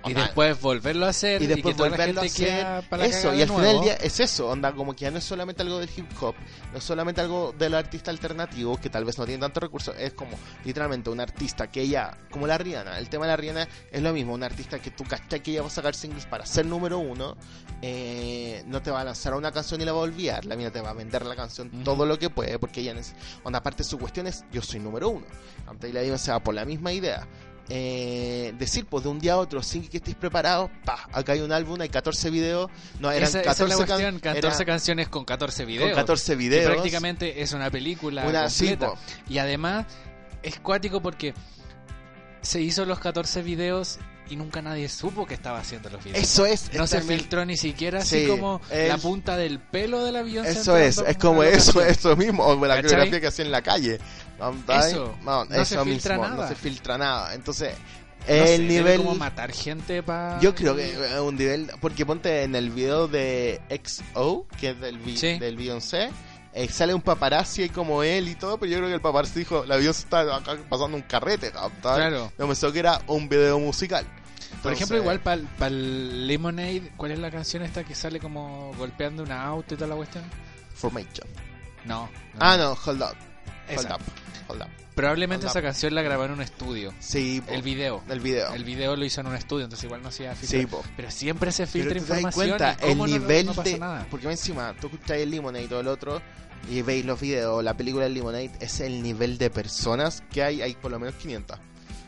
Y 0.07 0.15
después 0.15 0.59
volverlo 0.61 1.05
a 1.07 1.11
hacer 1.11 1.43
y 1.43 1.47
después 1.47 1.75
que 1.75 1.77
toda 1.79 1.91
la 1.91 1.97
volverlo 1.97 2.23
a 2.23 2.25
hacer 2.25 2.89
para 2.89 3.05
eso 3.05 3.35
y 3.35 3.43
al 3.43 3.49
final 3.49 3.65
del 3.65 3.81
día 3.83 3.95
es 3.95 4.19
eso 4.21 4.49
onda 4.49 4.73
como 4.73 4.95
que 4.97 5.03
ya 5.05 5.11
no 5.11 5.19
es 5.19 5.25
solamente 5.25 5.61
algo 5.63 5.79
del 5.79 5.91
hip 5.95 6.07
hop 6.23 6.35
no 6.73 6.79
es 6.79 6.85
solamente 6.85 7.21
algo 7.21 7.53
del 7.59 7.75
artista 7.75 8.11
alternativo 8.11 8.79
que 8.79 8.89
tal 8.89 9.05
vez 9.05 9.19
no 9.19 9.27
tiene 9.27 9.41
tantos 9.41 9.63
recursos 9.63 9.95
es 9.99 10.15
como 10.15 10.39
literalmente 10.65 11.11
un 11.11 11.21
artista 11.21 11.67
que 11.71 11.83
ella 11.83 12.17
como 12.31 12.47
la 12.47 12.57
Rihanna 12.57 12.99
el 12.99 13.11
tema 13.11 13.27
de 13.27 13.33
la 13.33 13.37
Rihanna 13.37 13.69
es 13.93 14.01
lo 14.03 14.13
mismo 14.15 14.33
un 14.33 14.43
artista 14.43 14.79
que 14.79 14.91
tú 14.91 15.05
cachai 15.05 15.43
que 15.43 15.51
ella 15.51 15.61
va 15.63 15.69
a 15.69 15.71
sacar 15.71 15.95
singles 15.95 16.25
para 16.25 16.47
ser 16.47 16.65
número 16.65 16.99
uno 16.99 17.37
eh, 17.83 18.63
no 18.67 18.81
te 18.83 18.91
va 18.91 19.03
a 19.03 19.05
lanzar 19.05 19.35
una 19.35 19.53
canción 19.53 19.81
y 19.81 19.85
la 19.85 19.93
va 19.93 19.99
a 19.99 20.03
olvidar 20.03 20.45
la 20.47 20.57
mina 20.57 20.71
te 20.71 20.81
va 20.81 20.91
a 20.91 20.95
vender 20.95 21.25
la 21.27 21.37
canción 21.37 21.69
Ujú. 21.73 21.85
todo 21.85 22.07
lo 22.07 22.19
que 22.19 22.31
puede 22.31 22.59
porque 22.59 22.81
ella 22.81 22.95
neces- 22.95 23.15
onda 23.45 23.59
aparte 23.59 23.85
su 23.85 23.99
cuestión 23.99 24.27
es 24.27 24.45
yo 24.51 24.63
soy 24.63 24.81
número 24.81 25.11
uno 25.11 25.27
antes 25.67 25.93
la 25.93 26.19
se 26.19 26.31
va 26.33 26.41
por 26.41 26.55
la 26.55 26.65
misma 26.65 26.93
idea 26.93 27.27
eh, 27.69 28.53
decir 28.59 28.87
pues 28.87 29.05
de 29.05 29.11
un 29.11 29.19
día 29.21 29.35
a 29.35 29.37
otro 29.39 29.63
sin 29.63 29.87
que 29.87 29.99
estéis 29.99 30.17
preparados, 30.17 30.71
pa, 30.85 31.09
acá 31.13 31.33
hay 31.33 31.41
un 31.41 31.53
álbum, 31.53 31.81
hay 31.81 31.89
14 31.89 32.31
videos, 32.31 32.71
no 32.99 33.11
eran 33.13 33.29
esa, 33.29 33.43
14, 33.43 33.51
esa 33.51 33.65
es 33.65 33.69
la 33.69 33.77
can- 33.77 33.87
cuestión, 33.87 34.19
14 34.21 34.57
era 34.63 34.65
canciones 34.73 35.09
con 35.09 35.25
14 35.25 35.65
videos. 35.65 35.91
con 35.91 35.97
14 35.97 36.33
que 36.33 36.37
videos. 36.37 36.73
prácticamente 36.73 37.43
es 37.43 37.53
una 37.53 37.71
película 37.71 38.27
una 38.27 38.45
completa. 38.47 38.93
Y 39.29 39.39
además 39.39 39.87
es 40.43 40.59
cuático 40.61 41.01
porque 41.03 41.35
se 42.43 42.61
hizo 42.61 42.85
los 42.87 42.99
14 42.99 43.43
videos 43.43 43.99
y 44.31 44.37
nunca 44.37 44.63
nadie 44.63 44.89
supo 44.89 45.27
que 45.27 45.35
estaba 45.35 45.59
haciendo 45.59 45.91
los 45.91 46.03
videos. 46.05 46.23
Eso 46.23 46.47
es, 46.47 46.73
no 46.75 46.87
se 46.87 47.03
filtró 47.03 47.45
ni 47.45 47.57
siquiera 47.57 47.99
así 47.99 48.23
Sí, 48.23 48.27
como 48.29 48.61
es- 48.71 48.89
la 48.89 48.97
punta 48.97 49.37
del 49.37 49.59
pelo 49.59 50.05
de 50.05 50.13
la 50.13 50.23
Beyoncé. 50.23 50.53
Eso 50.53 50.77
es, 50.77 50.99
es 50.99 51.17
como 51.19 51.43
eso, 51.43 51.83
eso 51.83 52.17
mismo, 52.17 52.45
o 52.45 52.55
la 52.67 52.77
coreografía 52.77 53.21
que 53.21 53.27
hacía 53.27 53.45
en 53.45 53.51
la 53.51 53.61
calle. 53.63 53.99
Eso, 54.69 55.15
No, 55.23 55.45
no 55.45 55.55
eso 55.55 55.65
se 55.65 55.85
filtra 55.85 56.15
mismo, 56.17 56.29
nada. 56.31 56.43
no 56.43 56.49
se 56.49 56.55
filtra 56.55 56.99
nada. 56.99 57.35
Entonces, 57.35 57.75
No 58.21 58.27
sé, 58.27 58.55
el 58.57 58.69
debe 58.69 58.73
nivel... 58.83 58.97
como 58.99 59.15
matar 59.15 59.53
gente 59.53 60.03
para... 60.03 60.39
Yo 60.41 60.55
creo 60.55 60.75
que 60.77 60.91
es 60.93 61.21
un 61.21 61.37
nivel, 61.37 61.71
porque 61.81 62.05
ponte 62.07 62.43
en 62.43 62.55
el 62.55 62.71
video 62.71 63.09
de 63.09 63.61
XO, 63.85 64.47
que 64.59 64.71
es 64.71 64.81
del, 64.81 64.99
vi- 64.99 65.17
Sí. 65.17 65.39
del 65.39 65.57
Beyoncé, 65.57 66.11
eh, 66.53 66.69
sale 66.69 66.93
un 66.95 67.01
paparazzi 67.03 67.63
ahí 67.63 67.69
como 67.69 68.03
él 68.03 68.29
y 68.29 68.35
todo, 68.35 68.59
pero 68.59 68.73
yo 68.73 68.79
creo 68.79 68.89
que 68.89 68.95
el 68.97 69.01
paparazzi 69.01 69.39
dijo, 69.41 69.65
la 69.67 69.77
Beyoncé 69.77 70.03
está 70.05 70.21
acá 70.37 70.57
pasando 70.69 70.97
un 70.97 71.03
carrete, 71.05 71.51
¿cachai? 71.53 71.71
Claro. 71.81 72.33
Yo 72.39 72.47
pensé 72.47 72.73
que 72.73 72.79
era 72.79 73.01
un 73.07 73.29
video 73.29 73.59
musical. 73.61 74.05
Por 74.63 74.73
ejemplo, 74.73 74.97
igual 74.99 75.21
para 75.21 75.41
el 75.69 76.27
Lemonade, 76.27 76.93
¿cuál 76.97 77.13
es 77.13 77.19
la 77.21 77.31
canción 77.31 77.63
esta 77.63 77.85
que 77.85 77.95
sale 77.95 78.19
como 78.21 78.73
golpeando 78.77 79.23
un 79.23 79.31
auto 79.33 79.75
y 79.75 79.77
toda 79.77 79.89
la 79.89 79.95
cuestión? 79.97 80.25
Formation. 80.75 81.27
No. 81.87 82.03
no. 82.35 82.39
Ah, 82.41 82.57
no, 82.59 82.73
hold 82.85 83.01
up. 83.03 83.17
Hold 83.77 83.93
up. 83.93 84.01
Hold 84.49 84.63
up. 84.63 84.69
Probablemente 84.95 85.47
Hold 85.47 85.57
esa 85.57 85.63
canción 85.63 85.95
la 85.95 86.03
grabó 86.03 86.25
en 86.25 86.33
un 86.33 86.43
estudio. 86.43 86.93
Sí, 86.99 87.41
po. 87.41 87.53
El 87.53 87.63
video. 87.63 88.03
El 88.09 88.21
video. 88.21 88.53
El 88.53 88.65
video 88.65 88.97
lo 88.97 89.05
hizo 89.05 89.21
en 89.21 89.29
un 89.29 89.35
estudio, 89.35 89.65
entonces 89.65 89.85
igual 89.85 90.03
no 90.03 90.09
hacía 90.09 90.35
filtrar. 90.35 90.61
Sí, 90.61 90.67
po. 90.67 90.83
Pero 90.97 91.11
siempre 91.11 91.53
se 91.53 91.67
filtra 91.67 91.95
Pero 91.95 92.05
te 92.05 92.11
das 92.11 92.19
información. 92.19 92.59
cuenta, 92.59 92.87
y 92.87 92.91
el 92.91 92.99
nivel 92.99 93.47
no, 93.47 93.55
pasa 93.55 93.71
de. 93.71 93.79
nada. 93.79 94.07
Porque 94.11 94.31
encima, 94.31 94.75
tú 94.81 94.89
escucháis 94.89 95.23
el 95.23 95.31
Lemonade 95.31 95.65
y 95.65 95.69
todo 95.69 95.81
el 95.81 95.89
otro, 95.89 96.21
y 96.69 96.83
veis 96.83 97.05
los 97.05 97.21
videos, 97.21 97.65
la 97.65 97.75
película 97.75 98.05
del 98.05 98.15
Lemonade, 98.15 98.51
es 98.61 98.81
el 98.81 99.03
nivel 99.03 99.39
de 99.39 99.51
personas 99.51 100.23
que 100.31 100.43
hay, 100.43 100.63
hay 100.63 100.75
por 100.75 100.91
lo 100.91 100.99
menos 100.99 101.15
500. 101.15 101.59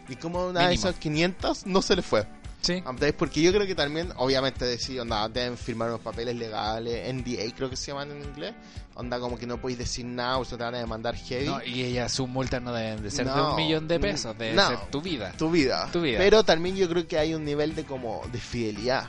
Y 0.09 0.17
como 0.17 0.49
una 0.49 0.69
de 0.69 0.75
esas 0.75 0.97
500 0.97 1.67
no 1.67 1.81
se 1.81 1.97
le 1.97 2.03
fue. 2.03 2.27
Sí. 2.63 2.83
Porque 3.19 3.43
yo 3.43 3.53
creo 3.53 3.67
que 3.67 3.75
también, 3.75 4.13
obviamente, 4.17 4.65
decir, 4.65 5.01
onda, 5.01 5.29
deben 5.29 5.59
firmar 5.59 5.89
unos 5.89 6.01
papeles 6.01 6.37
legales, 6.37 7.13
NDA 7.13 7.53
creo 7.57 7.69
que 7.69 7.77
se 7.77 7.89
llaman 7.91 8.11
en 8.13 8.23
inglés. 8.23 8.55
Onda, 8.95 9.19
como 9.19 9.37
que 9.39 9.47
no 9.47 9.61
podéis 9.61 9.79
decir 9.79 10.05
nada 10.05 10.39
o 10.39 10.45
se 10.45 10.57
te 10.57 10.63
van 10.63 10.75
a 10.75 10.79
demandar 10.79 11.17
heavy. 11.17 11.47
No, 11.47 11.63
y 11.65 11.83
ella, 11.83 12.09
sus 12.09 12.29
multas 12.29 12.63
no 12.63 12.73
deben 12.73 13.03
de 13.03 13.11
ser 13.11 13.27
de 13.27 13.41
un 13.41 13.57
millón 13.57 13.89
de 13.89 13.99
pesos, 13.99 14.37
debe 14.39 14.55
No. 14.55 14.69
ser 14.69 14.79
tu 14.91 15.01
vida. 15.03 15.33
tu 15.37 15.51
vida. 15.51 15.89
Tu 15.93 16.01
vida. 16.01 16.19
Pero 16.19 16.45
también 16.45 16.77
yo 16.77 16.89
creo 16.89 17.07
que 17.09 17.19
hay 17.19 17.35
un 17.35 17.45
nivel 17.45 17.75
de 17.75 17.85
como 17.85 18.23
de 18.31 18.39
fidelidad. 18.39 19.09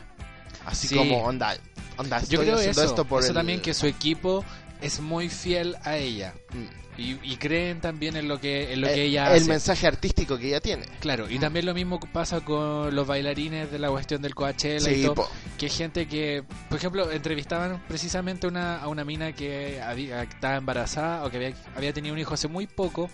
Así 0.65 0.87
Sí. 0.87 0.95
como, 0.95 1.23
onda, 1.23 1.55
onda 1.97 2.21
Yo 2.23 2.39
creo 2.39 2.55
haciendo 2.55 2.81
eso, 2.81 2.89
esto 2.89 3.05
por 3.05 3.19
eso 3.21 3.29
el- 3.29 3.35
también 3.35 3.61
que 3.61 3.73
su 3.73 3.85
equipo 3.85 4.43
es 4.81 4.99
muy 5.01 5.29
fiel 5.29 5.75
a 5.83 5.97
ella 5.97 6.33
Mm. 6.53 6.82
Y, 6.97 7.17
y 7.23 7.37
creen 7.37 7.81
también 7.81 8.15
en 8.15 8.27
lo 8.27 8.39
que 8.39 8.71
en 8.73 8.81
lo 8.81 8.87
Eh, 8.87 8.93
que 8.93 9.03
ella 9.05 9.31
el 9.31 9.41
hace. 9.41 9.49
mensaje 9.49 9.87
artístico 9.87 10.37
que 10.37 10.47
ella 10.49 10.61
tiene. 10.61 10.85
Claro, 10.99 11.29
y 11.29 11.39
también 11.39 11.65
lo 11.65 11.73
mismo 11.73 11.99
pasa 11.99 12.41
con 12.41 12.93
los 12.95 13.07
bailarines 13.07 13.71
de 13.71 13.79
la 13.79 13.89
cuestión 13.89 14.21
del 14.21 14.35
Coachella 14.35 14.91
y 14.91 14.95
Sí, 14.95 15.01
todo, 15.03 15.15
po. 15.15 15.29
que 15.57 15.69
gente 15.69 16.07
que, 16.07 16.43
por 16.69 16.77
ejemplo, 16.77 17.11
entrevistaban 17.11 17.81
precisamente 17.87 18.45
una, 18.47 18.77
a 18.81 18.87
una 18.87 19.03
mina 19.03 19.31
que 19.33 19.81
había, 19.81 20.23
estaba 20.23 20.55
embarazada 20.57 21.25
o 21.25 21.29
que 21.31 21.37
había, 21.37 21.53
había 21.75 21.93
tenido 21.93 22.13
un 22.13 22.19
hijo 22.19 22.33
hace 22.35 22.47
muy 22.47 22.67
poco 22.67 23.09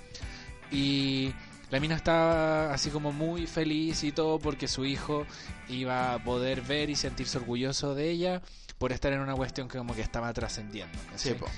y 0.71 1.33
la 1.71 1.79
mina 1.79 1.95
estaba 1.95 2.73
así 2.73 2.89
como 2.89 3.11
muy 3.11 3.47
feliz 3.47 4.03
y 4.03 4.11
todo 4.11 4.39
porque 4.39 4.67
su 4.67 4.85
hijo 4.85 5.25
iba 5.69 6.13
a 6.13 6.23
poder 6.23 6.61
ver 6.61 6.89
y 6.89 6.95
sentirse 6.95 7.37
orgulloso 7.37 7.95
de 7.95 8.09
ella 8.09 8.41
por 8.77 8.91
estar 8.91 9.11
en 9.13 9.19
una 9.19 9.35
cuestión 9.35 9.67
que 9.67 9.77
como 9.77 9.93
que 9.93 10.01
estaba 10.01 10.31
trascendiendo. 10.33 10.97
Sí, 11.15 11.29
¿cachai? 11.33 11.49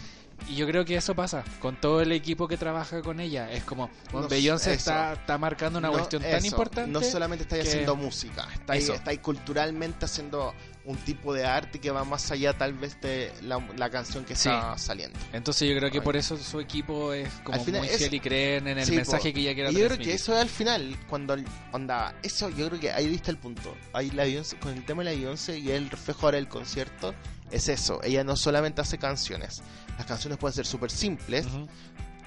Y 0.50 0.56
yo 0.56 0.68
creo 0.68 0.84
que 0.84 0.96
eso 0.96 1.16
pasa 1.16 1.44
con 1.60 1.76
todo 1.80 2.02
el 2.02 2.12
equipo 2.12 2.48
que 2.48 2.58
trabaja 2.58 3.02
con 3.02 3.20
ella. 3.20 3.52
Es 3.52 3.64
como, 3.64 3.90
bueno, 4.12 4.24
No, 4.24 4.28
Beyoncé 4.30 4.74
está, 4.74 5.14
está 5.14 5.38
marcando 5.38 5.80
una 5.80 5.88
No, 5.90 5.94
cuestión 5.94 6.22
tan 6.22 6.34
eso, 6.36 6.48
importante. 6.48 6.92
No 6.92 7.02
solamente 7.02 7.44
estáis 7.44 7.64
que- 7.64 7.70
haciendo 7.70 7.96
música, 7.96 8.48
estáis, 8.54 8.90
estáis 8.90 9.20
culturalmente 9.20 10.06
haciendo 10.06 10.54
un 10.84 10.98
tipo 10.98 11.32
de 11.34 11.46
arte 11.46 11.80
que 11.80 11.92
va 11.92 12.04
más 12.04 12.32
allá 12.32 12.58
tal 12.58 12.74
vez 12.74 13.00
de 13.02 13.32
la, 13.44 13.60
la 13.78 13.90
canción 13.92 14.26
que 14.26 14.36
Sí. 14.36 14.50
está 14.50 14.78
saliendo. 14.80 15.18
Entonces 15.32 15.70
yo 15.70 15.78
creo 15.78 15.92
que 15.92 16.02
por 16.02 16.18
eso 16.18 16.36
su 16.38 16.60
equipo 16.60 17.14
es 17.14 17.30
como 17.44 17.60
Al 17.60 17.64
final 17.66 17.82
muy 17.82 17.90
es- 17.90 17.98
fiel 17.98 18.14
y 18.16 18.20
creen 18.20 18.68
en 18.68 18.80
el 18.80 18.86
Sí, 18.86 18.96
mensaje 18.96 19.32
que 19.32 19.42
ella 19.42 19.54
quiere 19.54 19.72
yo 19.74 19.86
creo 19.86 19.98
que 20.00 20.14
eso 20.14 20.34
es 20.34 20.42
al 20.42 20.50
final, 20.50 20.98
cuando 21.08 21.36
onda, 21.72 22.16
eso 22.24 22.50
yo 22.50 22.68
creo 22.68 22.80
que 22.80 22.92
ahí 22.92 23.08
viste 23.08 23.30
el 23.32 23.38
punto. 23.38 23.76
Ahí 23.94 24.10
la 24.12 24.26
Beyoncé- 24.26 24.58
con 24.60 24.74
el 24.74 24.84
tema 24.84 25.04
de 25.04 25.12
la 25.12 25.16
Beyoncé 25.16 25.60
y 25.60 25.70
el 25.70 25.90
reflejo 25.90 26.26
ahora 26.26 26.38
del 26.38 26.48
concierto, 26.48 27.14
es 27.52 27.68
eso. 27.70 28.02
Ella 28.04 28.24
no 28.24 28.36
solamente 28.36 28.82
hace 28.82 28.98
canciones. 28.98 29.62
Las 29.98 30.06
canciones 30.06 30.38
pueden 30.38 30.56
ser 30.56 30.66
súper 30.66 30.92
simples, 30.92 31.48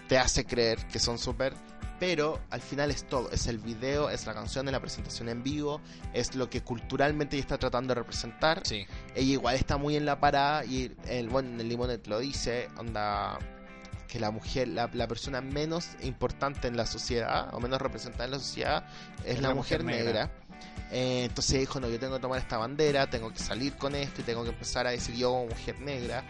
te 0.09 0.19
hace 0.19 0.45
creer 0.45 0.79
que 0.89 0.99
son 0.99 1.19
súper, 1.19 1.55
pero 1.99 2.41
al 2.51 2.61
final 2.61 2.91
es 2.91 3.05
todo. 3.05 3.31
Es 3.31 3.47
el 3.47 3.59
video, 3.59 4.11
es 4.11 4.27
la 4.27 4.35
canción, 4.35 4.69
es 4.69 4.73
la 4.73 4.81
presentación 4.81 5.29
en 5.29 5.43
vivo, 5.43 5.81
es 6.13 6.35
lo 6.35 6.51
que 6.51 6.63
culturalmente 6.63 7.37
ella 7.37 7.43
está 7.43 7.59
tratando 7.59 7.95
de 7.95 8.01
representar. 8.01 8.63
Sí, 8.65 8.87
Ella 9.15 9.33
igual 9.33 9.55
está 9.55 9.77
muy 9.77 9.97
en 9.97 10.05
la 10.05 10.21
parada 10.21 10.65
y 10.65 10.95
el 11.09 11.29
bueno 11.29 11.51
en 11.51 11.61
el 11.61 11.69
Limonet 11.69 12.07
lo 12.07 12.19
dice, 12.19 12.69
onda 12.79 13.39
que 14.09 14.21
la 14.21 14.31
mujer, 14.31 14.69
la, 14.69 14.89
la 14.93 15.09
persona 15.09 15.41
menos 15.41 15.89
importante 16.03 16.69
en 16.69 16.77
la 16.77 16.87
sociedad 16.87 17.53
o 17.53 17.59
menos 17.59 17.81
representada 17.81 18.27
en 18.27 18.31
la 18.31 18.39
sociedad 18.39 18.87
es, 19.25 19.41
la, 19.41 19.55
mujer, 19.55 19.83
negra. 19.83 20.31
Eh, 20.91 21.25
entonces 21.25 21.61
dijo, 21.61 21.81
no, 21.81 21.89
yo 21.89 21.99
tengo 21.99 22.15
que 22.15 22.21
tomar 22.21 22.39
esta 22.39 22.59
bandera, 22.59 23.09
tengo 23.09 23.33
que 23.33 23.41
salir 23.41 23.75
con 23.75 23.95
esto 23.95 24.21
y 24.21 24.25
tengo 24.25 24.45
que 24.45 24.51
empezar 24.51 24.87
a 24.87 24.91
decir 24.91 25.17
yo 25.17 25.31
como 25.31 25.47
mujer 25.47 25.81
negra, 25.81 26.23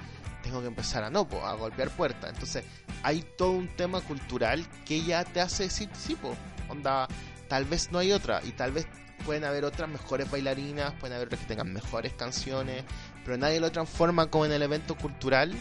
tengo 0.42 0.60
que 0.60 0.68
empezar 0.68 1.04
a 1.04 1.10
no, 1.10 1.28
po, 1.28 1.44
a 1.44 1.54
golpear 1.54 1.90
puertas. 1.90 2.30
Entonces 2.32 2.64
hay 3.02 3.24
todo 3.36 3.50
un 3.50 3.68
tema 3.76 4.00
cultural 4.00 4.64
que 4.84 5.02
ya 5.02 5.24
te 5.24 5.40
hace 5.40 5.64
decir, 5.64 5.88
sí, 5.94 6.14
po, 6.14 6.34
onda, 6.68 7.08
tal 7.48 7.64
vez 7.64 7.92
no 7.92 7.98
hay 7.98 8.12
otra 8.12 8.40
y 8.44 8.52
tal 8.52 8.72
vez 8.72 8.86
pueden 9.24 9.44
haber 9.44 9.64
otras 9.64 9.88
mejores 9.88 10.30
bailarinas, 10.30 10.92
pueden 10.94 11.16
haber 11.16 11.28
otras 11.28 11.40
que 11.40 11.46
tengan 11.46 11.72
mejores 11.72 12.12
canciones, 12.12 12.84
pero 13.24 13.36
nadie 13.36 13.60
lo 13.60 13.70
transforma 13.72 14.30
como 14.30 14.46
en 14.46 14.52
el 14.52 14.62
evento 14.62 14.96
cultural 14.96 15.54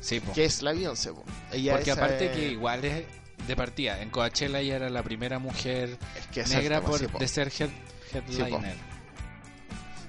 sí, 0.00 0.20
po. 0.20 0.32
que 0.32 0.44
es 0.44 0.62
la 0.62 0.72
Beyoncé. 0.72 1.12
po. 1.12 1.24
Ella 1.52 1.74
porque 1.74 1.92
aparte 1.92 2.26
eh, 2.26 2.32
que 2.32 2.48
igual 2.48 2.84
es 2.84 3.04
de 3.46 3.56
partida. 3.56 4.00
En 4.02 4.10
Coachella 4.10 4.60
ella 4.60 4.76
era 4.76 4.90
la 4.90 5.02
primera 5.02 5.38
mujer 5.38 5.98
es 6.18 6.26
que 6.28 6.44
negra 6.54 6.80
tema, 6.80 6.90
por, 6.90 6.98
sí, 6.98 7.06
de 7.18 7.28
ser 7.28 7.50
head- 8.12 8.22
headliner. 8.28 8.76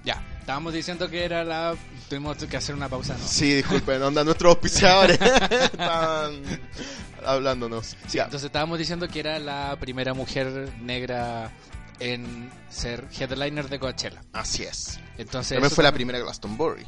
ya, 0.04 0.22
estábamos 0.40 0.74
diciendo 0.74 1.10
que 1.10 1.24
era 1.26 1.44
la... 1.44 1.76
Tuvimos 2.10 2.38
que 2.38 2.58
hacer 2.58 2.76
una 2.76 2.90
pausa, 2.90 3.16
¿no? 3.18 3.26
Sí, 3.26 3.54
disculpen, 3.56 4.02
onda, 4.02 4.24
nuestros 4.24 4.50
auspiciadores 4.52 5.18
están 5.62 6.42
hablándonos. 7.26 7.96
Sí, 8.08 8.18
Entonces 8.20 8.44
estábamos 8.46 8.78
diciendo 8.80 9.08
que 9.08 9.20
era 9.22 9.40
la 9.40 9.78
primera 9.80 10.14
mujer 10.14 10.72
negra 10.82 11.52
en 12.00 12.50
ser 12.70 13.08
headliner 13.18 13.70
de 13.70 13.80
Coachella. 13.80 14.22
así 14.34 14.64
es. 14.64 15.00
Entonces 15.18 15.56
También 15.56 15.72
fue 15.72 15.84
la 15.84 15.92
primera 15.92 16.20
Glastonbury. 16.20 16.84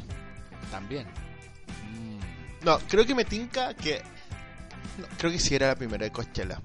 También. 0.71 1.05
Mm. 1.05 2.65
No, 2.65 2.79
creo 2.89 3.05
que 3.05 3.13
me 3.13 3.23
tinca 3.25 3.75
que. 3.75 4.01
no, 4.97 5.05
creo 5.19 5.31
que 5.31 5.39
sí 5.39 5.53
era 5.55 5.67
la 5.67 5.75
primera 5.75 6.03
de 6.03 6.11
Coachella. 6.11 6.59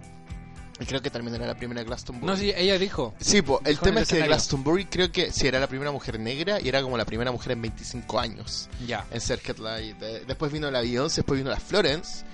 Y 0.81 0.87
creo 0.87 1.03
que 1.03 1.11
también 1.11 1.35
era 1.35 1.47
la 1.47 1.57
primera 1.57 1.83
Glastonbury. 1.83 2.27
No, 2.31 2.37
sí, 2.37 2.53
ella 2.57 2.79
dijo. 2.79 3.14
Sí, 3.19 3.43
po, 3.43 3.59
el 3.64 3.73
Dijo 3.73 3.85
tema 3.85 3.97
el 3.99 4.03
es 4.05 4.09
que. 4.11 4.23
Glastonbury 4.23 4.85
creo 4.85 5.11
que 5.11 5.33
sí 5.33 5.47
era 5.49 5.59
la 5.59 5.67
primera 5.67 5.91
mujer 5.91 6.21
negra 6.21 6.61
y 6.61 6.69
era 6.69 6.83
como 6.83 6.97
la 6.97 7.05
primera 7.05 7.33
mujer 7.33 7.53
en 7.53 7.62
25 7.62 8.21
años 8.21 8.69
Ya. 8.87 9.05
en 9.11 9.21
ser 9.21 9.41
headline. 9.45 9.99
De- 9.99 10.25
Después 10.25 10.53
vino 10.53 10.71
la 10.71 10.81
Beyoncé, 10.81 11.23
después 11.23 11.38
vino 11.41 11.51
la 11.51 11.59
Florence 11.59 12.25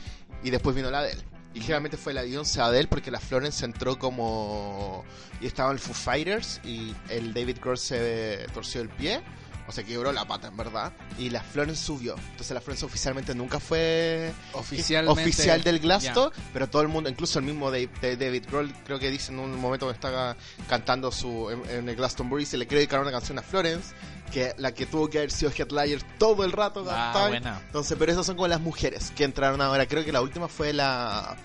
y 0.43 0.51
después 0.51 0.77
vino 0.77 0.91
la 0.91 0.99
Adele. 0.99 1.23
Y 1.55 1.61
generalmente 1.61 1.97
fue 1.97 2.13
la 2.13 2.23
Beyoncé 2.23 2.61
Adele 2.61 2.89
porque 2.89 3.11
la 3.11 3.21
Florence 3.21 3.65
entró 3.65 3.99
como... 3.99 5.05
Y 5.41 5.47
estaban 5.47 5.73
el 5.73 5.79
Foo 5.79 5.95
Fighters 5.95 6.61
y 6.65 6.93
el 7.09 7.33
David 7.33 7.59
Grohl 7.63 7.79
se 7.79 8.45
torció 8.53 8.81
el 8.83 8.89
pie. 8.89 9.23
O 9.67 9.73
sea, 9.73 9.83
quebró 9.83 10.13
la 10.13 10.27
pata, 10.27 10.49
en 10.49 10.57
verdad. 10.57 10.93
Y 11.19 11.31
la 11.31 11.43
Florence 11.43 11.83
subió. 11.83 12.17
Entonces 12.17 12.51
la 12.51 12.61
Florence 12.61 12.85
oficialmente 12.85 13.35
nunca 13.35 13.59
fue 13.61 14.33
Oficialmente. 14.53 15.23
oficial 15.23 15.63
del 15.63 15.79
Glasto, 15.79 16.33
pero 16.53 16.69
todo 16.69 16.83
el 16.83 16.89
mundo, 16.89 17.09
incluso 17.09 17.39
el 17.39 17.47
mismo 17.47 17.71
de 17.71 17.89
David 18.03 18.45
Grohl, 18.49 18.73
creo 18.85 18.99
que 18.99 19.11
dice 19.11 19.33
en 19.33 19.39
un 19.39 19.59
momento 19.59 19.87
que 19.87 19.95
está 19.95 20.37
cantando 20.69 21.11
su 21.11 21.51
en, 21.51 21.69
en 21.71 21.89
el 21.89 21.97
Glastonbury, 21.97 22.45
se 22.45 22.59
le 22.59 22.67
quiere 22.67 22.81
dedicar 22.81 23.01
una 23.01 23.11
canción 23.11 23.39
a 23.39 23.43
Florence, 23.43 23.95
que 24.31 24.53
la 24.59 24.73
que 24.73 24.85
tuvo 24.87 25.09
que 25.09 25.19
haber 25.19 25.31
sido 25.31 25.51
headliner 25.57 26.03
todo 26.19 26.45
el 26.45 26.53
rato. 26.53 26.85
Ah, 26.91 27.27
buena. 27.29 27.61
Entonces, 27.67 27.97
pero 27.99 28.13
esas 28.13 28.27
son 28.27 28.37
como 28.37 28.49
las 28.49 28.61
mujeres 28.61 29.13
que 29.17 29.25
entraron 29.25 29.61
ahora. 29.63 29.87
Creo 29.87 30.05
que 30.05 30.13
la 30.13 30.21
última 30.21 30.49
fue 30.49 30.73
la 30.75 31.37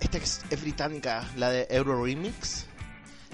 esta 0.00 0.18
que 0.18 0.24
es, 0.24 0.42
es 0.50 0.60
británica, 0.60 1.24
la 1.36 1.48
de 1.50 1.66
Euro 1.70 2.04
Remix. 2.04 2.66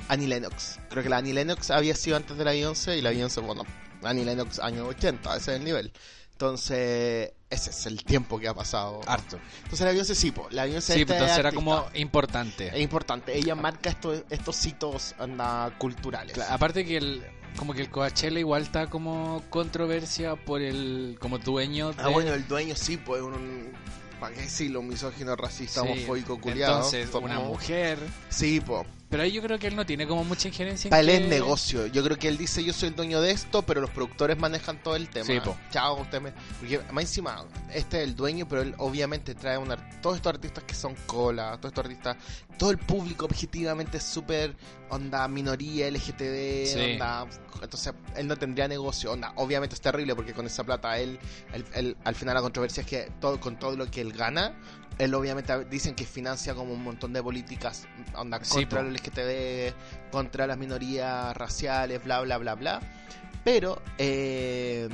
Annie 0.08 0.26
Lennox. 0.26 0.78
Creo 0.88 1.02
que 1.04 1.08
la 1.08 1.18
Annie 1.18 1.32
Lennox 1.32 1.70
había 1.70 1.94
sido 1.94 2.16
antes 2.16 2.36
de 2.36 2.44
la 2.44 2.50
Beyoncé 2.50 2.96
y 2.96 3.00
la 3.00 3.10
Beyoncé, 3.10 3.40
bueno, 3.40 3.64
Annie 4.02 4.24
Lennox 4.24 4.58
año 4.58 4.86
80, 4.86 5.36
ese 5.36 5.52
es 5.52 5.58
el 5.58 5.64
nivel. 5.64 5.92
Entonces, 6.32 7.32
ese 7.50 7.70
es 7.70 7.86
el 7.86 8.02
tiempo 8.02 8.38
que 8.38 8.48
ha 8.48 8.54
pasado. 8.54 9.00
Harto. 9.06 9.38
Entonces 9.58 9.80
la 9.80 9.90
Beyoncé 9.90 10.14
sí, 10.14 10.30
po. 10.30 10.48
la 10.50 10.64
Beyoncé 10.64 10.94
Sí, 10.94 11.02
esta 11.02 11.14
entonces 11.14 11.34
es 11.34 11.38
era 11.38 11.52
como 11.52 11.84
importante. 11.94 12.68
Es 12.68 12.80
importante, 12.80 13.36
ella 13.36 13.54
marca 13.54 13.90
estos, 13.90 14.22
estos 14.30 14.64
hitos 14.64 15.14
anda, 15.18 15.70
culturales. 15.76 16.38
Aparte 16.38 16.86
que 16.86 16.96
el 16.96 17.22
como 17.56 17.74
que 17.74 17.82
el 17.82 17.90
Coachella 17.90 18.38
igual 18.38 18.62
está 18.62 18.88
como 18.88 19.42
controversia 19.50 20.36
por 20.36 20.62
el 20.62 21.18
como 21.20 21.38
dueño 21.38 21.92
de 21.92 22.02
Ah, 22.02 22.08
bueno, 22.08 22.32
el 22.32 22.46
dueño 22.46 22.74
sí, 22.74 22.96
pues 22.96 23.20
un... 23.20 23.72
¿Para 24.18 24.34
qué 24.34 24.42
decirlo? 24.42 24.82
Misógino, 24.82 25.34
racista, 25.34 25.82
Sí, 25.82 25.88
homofóbico, 25.88 26.40
culiado. 26.40 26.76
Entonces, 26.76 27.08
una 27.14 27.40
mujer. 27.40 27.98
Sí, 28.28 28.60
po. 28.60 28.86
Pero 29.10 29.24
ahí 29.24 29.32
yo 29.32 29.42
creo 29.42 29.58
que 29.58 29.66
él 29.66 29.74
no 29.74 29.84
tiene 29.84 30.06
como 30.06 30.22
mucha 30.22 30.46
injerencia 30.46 30.86
en 30.86 30.90
Para 30.90 31.00
él 31.02 31.08
que- 31.08 31.16
es 31.16 31.28
negocio. 31.28 31.86
Yo 31.88 32.04
creo 32.04 32.16
que 32.16 32.28
él 32.28 32.38
dice, 32.38 32.62
yo 32.62 32.72
soy 32.72 32.90
el 32.90 32.94
dueño 32.94 33.20
de 33.20 33.32
esto, 33.32 33.62
pero 33.62 33.80
los 33.80 33.90
productores 33.90 34.38
manejan 34.38 34.80
todo 34.82 34.94
el 34.94 35.08
tema. 35.08 35.26
Sí, 35.26 35.40
po. 35.40 35.56
Chao, 35.72 36.00
usted 36.00 36.20
me... 36.20 36.32
Porque 36.60 36.80
más 36.92 37.02
encima, 37.04 37.44
este 37.74 37.98
es 38.02 38.08
el 38.08 38.14
dueño, 38.14 38.46
pero 38.48 38.62
él 38.62 38.72
obviamente 38.78 39.34
trae 39.34 39.58
una... 39.58 39.76
Todos 40.00 40.16
estos 40.16 40.32
artistas 40.34 40.62
que 40.62 40.74
son 40.74 40.94
cola, 41.06 41.56
todos 41.58 41.72
estos 41.72 41.84
artistas... 41.84 42.16
Todo 42.56 42.70
el 42.70 42.78
público 42.78 43.24
objetivamente 43.24 43.96
es 43.96 44.04
súper... 44.04 44.54
Onda, 44.90 45.26
minoría, 45.26 45.90
LGTB, 45.90 46.66
Sí. 46.66 46.78
onda... 46.92 47.26
Entonces, 47.62 47.92
él 48.16 48.26
no 48.28 48.36
tendría 48.36 48.68
negocio. 48.68 49.10
Onda, 49.12 49.32
obviamente 49.36 49.74
es 49.74 49.80
terrible 49.80 50.14
porque 50.14 50.32
con 50.34 50.46
esa 50.46 50.62
plata 50.62 50.96
él... 50.98 51.18
él- 51.52 51.64
él- 51.74 51.96
al 52.04 52.14
final 52.14 52.34
la 52.36 52.42
controversia 52.42 52.82
es 52.82 52.86
que 52.86 53.10
todo 53.20 53.40
con 53.40 53.58
todo 53.58 53.76
lo 53.76 53.90
que 53.90 54.00
él 54.02 54.12
gana... 54.12 54.54
Él 55.00 55.14
obviamente 55.14 55.64
dicen 55.64 55.94
que 55.94 56.04
financia 56.04 56.54
como 56.54 56.74
un 56.74 56.82
montón 56.82 57.12
de 57.12 57.22
políticas 57.22 57.86
onda, 58.14 58.38
Sí, 58.44 58.52
contra 58.66 58.80
el 58.80 58.92
LGTB, 58.94 60.10
contra 60.10 60.46
las 60.46 60.58
minorías 60.58 61.34
raciales, 61.36 62.04
bla, 62.04 62.20
bla, 62.20 62.36
bla, 62.38 62.54
bla. 62.54 62.80
Pero 63.42 63.80
eh, 63.98 64.88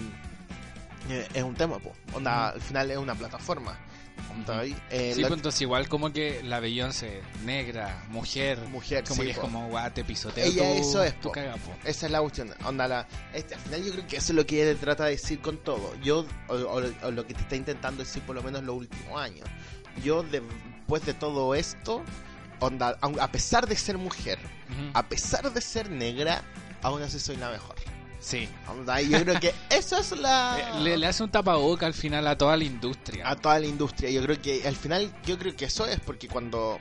eh, 1.11 1.29
es 1.35 1.43
un 1.43 1.55
tema, 1.55 1.79
po. 1.79 1.93
Onda, 2.15 2.51
al 2.51 2.61
final 2.61 2.91
es 2.91 2.99
una 2.99 3.15
plataforma. 3.15 3.77
Onda, 4.31 4.65
eh, 4.65 5.13
Sí, 5.15 5.23
la- 5.23 5.29
pues 5.29 5.39
entonces 5.39 5.63
igual 5.63 5.89
como 5.89 6.13
que 6.13 6.43
la 6.43 6.61
Beyoncé, 6.61 7.23
negra, 7.45 8.05
mujer, 8.09 8.59
mujer, 8.71 9.03
como 9.05 9.21
sí, 9.23 9.27
que 9.27 9.33
es 9.33 9.39
como 9.39 9.69
guate, 9.69 10.05
pisoteo. 10.05 10.45
Ella 10.45 10.71
eso 10.73 11.03
es, 11.03 11.15
caga, 11.33 11.55
po. 11.57 11.73
Esa 11.85 12.07
es 12.07 12.13
la 12.13 12.21
cuestión. 12.21 12.53
Onda, 12.65 12.87
la, 12.89 13.07
este, 13.35 13.55
al 13.55 13.61
final 13.61 13.85
yo 13.85 13.93
creo 13.93 14.07
que 14.07 14.17
eso 14.17 14.33
es 14.33 14.37
lo 14.37 14.47
que 14.47 14.63
ella 14.71 14.79
trata 14.79 15.05
de 15.07 15.13
decir 15.13 15.41
con 15.41 15.59
todo. 15.59 15.95
Yo, 16.03 16.27
o, 16.49 16.55
o- 16.55 17.07
o 17.07 17.11
lo 17.11 17.27
que 17.27 17.35
te 17.35 17.41
está 17.43 17.57
intentando 17.57 18.03
decir 18.05 18.23
por 18.23 18.35
lo 18.37 18.43
menos 18.43 18.61
en 18.61 18.67
los 18.67 18.77
últimos 18.77 19.21
años. 19.21 19.49
Yo, 20.03 20.23
de- 20.23 20.43
después 20.77 21.05
de 21.05 21.15
todo 21.15 21.55
esto, 21.55 22.03
onda, 22.61 22.97
a 23.01 23.33
pesar 23.33 23.67
de 23.67 23.77
ser 23.77 23.99
mujer, 23.99 24.39
a 24.95 25.09
pesar 25.09 25.53
de 25.53 25.61
ser 25.61 25.91
negra, 25.91 26.43
aún 26.83 27.03
así 27.03 27.19
soy 27.19 27.37
la 27.37 27.51
mejor. 27.51 27.75
Sí. 28.21 28.49
Onda, 28.69 29.01
yo 29.03 29.21
creo 29.23 29.39
que 29.39 29.55
eso 29.71 29.99
es 29.99 30.11
la... 30.13 30.79
Le, 30.81 30.97
le 30.97 31.07
hace 31.07 31.23
un 31.23 31.31
tapaboca 31.31 31.87
al 31.87 31.95
final 31.95 32.27
a 32.27 32.37
toda 32.37 32.57
la 32.57 32.65
industria. 32.65 33.29
a 33.29 33.37
toda 33.37 33.59
la 33.61 33.67
industria. 33.67 34.11
Yo 34.11 34.23
creo 34.23 34.41
que 34.41 34.67
al 34.67 34.75
final, 34.75 35.13
yo 35.25 35.39
creo 35.39 35.55
que 35.55 35.67
eso 35.67 35.87
es 35.87 36.01
porque 36.01 36.27
cuando 36.29 36.79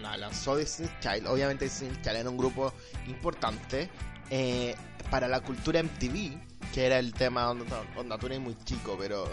la 0.00 0.16
lanzó 0.16 0.56
Destiny's 0.56 0.92
Child, 1.00 1.26
obviamente 1.26 1.64
Destiny's 1.64 2.00
Child 2.02 2.16
era 2.16 2.30
un 2.30 2.36
grupo 2.36 2.72
importante 3.08 3.90
eh, 4.30 4.74
para 5.10 5.26
la 5.28 5.40
cultura 5.40 5.82
MTV, 5.82 6.38
que 6.72 6.86
era 6.86 6.98
el 6.98 7.12
tema 7.14 7.42
donde, 7.42 7.64
donde 7.96 8.18
tú 8.18 8.26
eres 8.26 8.40
muy 8.40 8.56
chico, 8.64 8.96
pero 8.98 9.28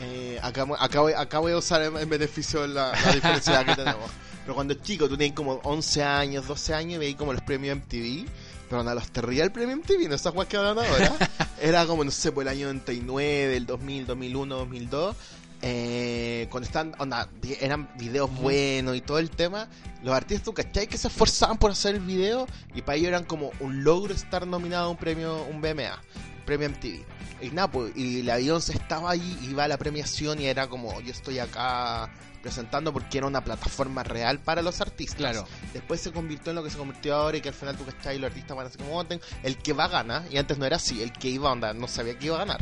eh, 0.00 0.38
acá, 0.42 0.66
acá, 0.78 1.00
voy, 1.00 1.12
acá 1.12 1.38
voy 1.38 1.52
a 1.52 1.58
usar 1.58 1.82
en, 1.82 1.96
en 1.96 2.08
beneficio 2.08 2.62
de 2.62 2.68
la, 2.68 2.92
la 2.92 3.12
diferencia 3.12 3.64
que 3.64 3.74
tenemos. 3.74 4.10
Pero 4.42 4.54
cuando 4.54 4.74
chico, 4.74 5.08
tú 5.08 5.16
tenías 5.16 5.34
como 5.34 5.54
11 5.64 6.04
años, 6.04 6.46
12 6.46 6.74
años 6.74 6.94
y 6.94 6.98
veías 6.98 7.18
como 7.18 7.32
los 7.32 7.42
premios 7.42 7.76
MTV. 7.78 8.26
Pero 8.68 8.82
nada, 8.82 8.94
los 8.94 9.10
te 9.10 9.20
ría 9.20 9.44
el 9.44 9.52
premio 9.52 9.76
MTV, 9.76 10.08
no 10.08 10.14
esas 10.14 10.32
guas 10.32 10.46
que 10.46 10.56
hablan 10.56 10.78
ahora. 10.78 11.16
Era 11.60 11.86
como, 11.86 12.04
no 12.04 12.10
sé, 12.10 12.30
por 12.32 12.42
el 12.42 12.48
año 12.48 12.66
99, 12.66 13.56
el 13.56 13.66
2000, 13.66 14.06
2001, 14.06 14.56
2002. 14.56 15.16
Eh, 15.62 16.46
cuando 16.50 16.66
están, 16.66 16.94
onda, 16.98 17.28
eran 17.60 17.88
videos 17.96 18.30
buenos 18.40 18.96
y 18.96 19.00
todo 19.00 19.18
el 19.18 19.30
tema. 19.30 19.68
Los 20.02 20.14
artistas, 20.14 20.44
¿tú 20.44 20.54
cachai? 20.54 20.86
Que 20.86 20.98
se 20.98 21.08
esforzaban 21.08 21.58
por 21.58 21.70
hacer 21.70 21.96
el 21.96 22.02
video 22.02 22.46
y 22.74 22.82
para 22.82 22.96
ellos 22.96 23.08
eran 23.08 23.24
como 23.24 23.50
un 23.58 23.82
logro 23.82 24.14
estar 24.14 24.46
nominado 24.46 24.86
a 24.86 24.90
un 24.90 24.96
premio, 24.96 25.44
un 25.44 25.60
BMA, 25.60 26.00
premio 26.46 26.70
MTV. 26.70 27.04
Y 27.42 27.50
nada, 27.50 27.70
pues, 27.70 27.94
y 27.94 28.22
la 28.22 28.36
Beyoncé 28.36 28.72
estaba 28.72 29.10
ahí, 29.10 29.38
iba 29.42 29.64
a 29.64 29.68
la 29.68 29.76
premiación 29.76 30.40
y 30.40 30.46
era 30.46 30.68
como, 30.68 30.98
yo 31.02 31.12
estoy 31.12 31.38
acá 31.38 32.10
presentando 32.42 32.92
porque 32.92 33.18
era 33.18 33.26
una 33.26 33.42
plataforma 33.42 34.04
real 34.04 34.38
para 34.38 34.62
los 34.62 34.80
artistas. 34.80 35.16
Claro. 35.16 35.46
Después 35.74 36.00
se 36.00 36.12
convirtió 36.12 36.50
en 36.50 36.56
lo 36.56 36.62
que 36.62 36.70
se 36.70 36.78
convirtió 36.78 37.16
ahora 37.16 37.36
y 37.36 37.40
que 37.40 37.48
al 37.48 37.54
final 37.54 37.76
tú 37.76 37.84
cachai, 37.84 38.18
los 38.18 38.28
artistas 38.28 38.56
van 38.56 38.66
así 38.68 38.78
como 38.78 38.92
voten. 38.92 39.20
El 39.42 39.58
que 39.58 39.72
va 39.72 39.88
gana, 39.88 40.24
y 40.30 40.38
antes 40.38 40.56
no 40.56 40.64
era 40.64 40.76
así, 40.76 41.02
el 41.02 41.12
que 41.12 41.28
iba 41.28 41.50
onda, 41.50 41.74
no 41.74 41.88
sabía 41.88 42.16
que 42.16 42.26
iba 42.26 42.36
a 42.36 42.38
ganar. 42.38 42.60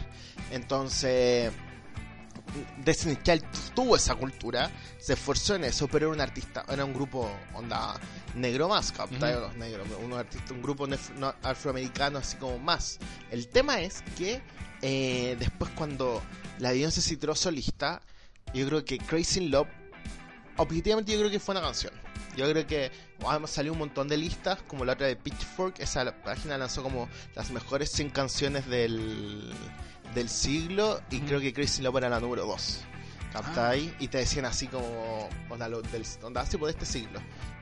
Entonces, 0.50 1.52
Destiny 2.84 3.16
Child 3.22 3.44
tuvo 3.74 3.96
esa 3.96 4.14
cultura, 4.14 4.70
se 4.98 5.14
esforzó 5.14 5.56
en 5.56 5.64
eso, 5.64 5.88
pero 5.88 6.06
era 6.06 6.14
un 6.14 6.20
artista, 6.20 6.64
era 6.68 6.84
un 6.84 6.92
grupo 6.92 7.30
onda 7.54 7.98
negro 8.34 8.68
más, 8.68 8.92
¿captai? 8.92 9.34
Ujú. 9.34 9.40
Los 9.42 9.56
negros, 9.56 9.88
un 10.02 10.12
artista, 10.12 10.52
un 10.52 10.62
grupo 10.62 10.86
afroamericano 11.42 12.18
así 12.18 12.36
como 12.36 12.58
más. 12.58 12.98
El 13.30 13.48
tema 13.48 13.80
es 13.80 14.02
que 14.16 14.42
eh, 14.82 15.36
después 15.38 15.70
cuando 15.74 16.22
la 16.58 16.72
Beyoncé 16.72 17.00
se 17.00 17.16
tiró 17.16 17.34
solista, 17.34 18.02
yo 18.52 18.66
creo 18.66 18.84
que 18.84 18.98
Crazy 18.98 19.48
Love, 19.48 19.68
objetivamente 20.56 21.12
yo 21.12 21.18
creo 21.18 21.30
que 21.30 21.40
fue 21.40 21.54
una 21.54 21.62
canción. 21.62 21.92
Yo 22.36 22.50
creo 22.50 22.66
que 22.66 22.90
además 23.26 23.50
salió 23.50 23.72
un 23.72 23.78
montón 23.78 24.08
de 24.08 24.16
listas, 24.16 24.60
como 24.62 24.84
la 24.84 24.94
otra 24.94 25.06
de 25.06 25.16
Pitchfork, 25.16 25.78
esa 25.78 26.04
página 26.22 26.58
lanzó 26.58 26.82
como 26.82 27.08
las 27.34 27.50
mejores 27.50 27.90
100 27.92 28.10
canciones 28.10 28.66
del, 28.66 29.52
del 30.14 30.28
siglo 30.28 31.00
y 31.10 31.16
Ujú. 31.18 31.26
creo 31.26 31.40
que 31.40 31.52
Crazy 31.52 31.82
Love 31.82 31.96
era 31.98 32.08
la 32.08 32.20
número 32.20 32.46
2. 32.46 32.80
¿Captai? 33.32 33.92
Y 33.98 34.08
te 34.08 34.18
decían 34.18 34.44
así 34.44 34.68
como, 34.68 35.28
onda, 35.50 35.68
lo, 35.68 35.82
del, 35.82 36.04
onda 36.22 36.42
así 36.42 36.56
por 36.56 36.70
este 36.70 36.86
siglo. 36.86 37.20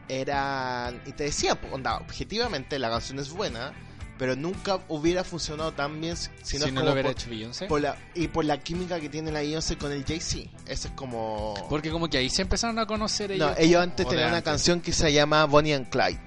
Eran, 0.08 1.00
y 1.06 1.12
te 1.12 1.24
decía, 1.24 1.58
onda, 1.72 1.96
objetivamente 1.98 2.78
la 2.78 2.90
canción 2.90 3.18
es 3.18 3.30
buena, 3.30 3.72
pero 4.18 4.36
nunca 4.36 4.80
hubiera 4.88 5.24
funcionado 5.24 5.72
tan 5.72 5.98
bien 6.00 6.14
si, 6.16 6.58
no 6.58 6.66
si 6.66 6.72
no 6.72 6.82
lo 6.82 6.92
hubiera 6.92 7.08
por- 7.08 7.18
hecho 7.18 7.30
Beyoncé. 7.30 7.66
por 7.66 7.80
la, 7.80 7.96
y 8.14 8.28
por 8.28 8.44
la 8.44 8.58
química 8.60 9.00
que 9.00 9.08
tiene 9.08 9.32
la 9.32 9.40
Beyoncé 9.40 9.78
con 9.78 9.90
el 9.92 10.04
Jay-Z. 10.04 10.50
Eso 10.66 10.88
es 10.88 10.94
como... 10.94 11.54
Porque 11.70 11.90
como 11.90 12.08
que 12.08 12.18
ahí 12.18 12.28
se 12.28 12.42
empezaron 12.42 12.78
a 12.78 12.84
conocer 12.86 13.32
ellos. 13.32 13.50
no, 13.52 13.56
ellos 13.56 13.80
antes 13.82 14.06
tenían 14.06 14.28
una 14.28 14.42
canción 14.42 14.80
que 14.82 14.92
se 14.92 15.10
llama 15.12 15.46
Bonnie 15.46 15.72
and 15.72 15.88
Clyde, 15.88 16.20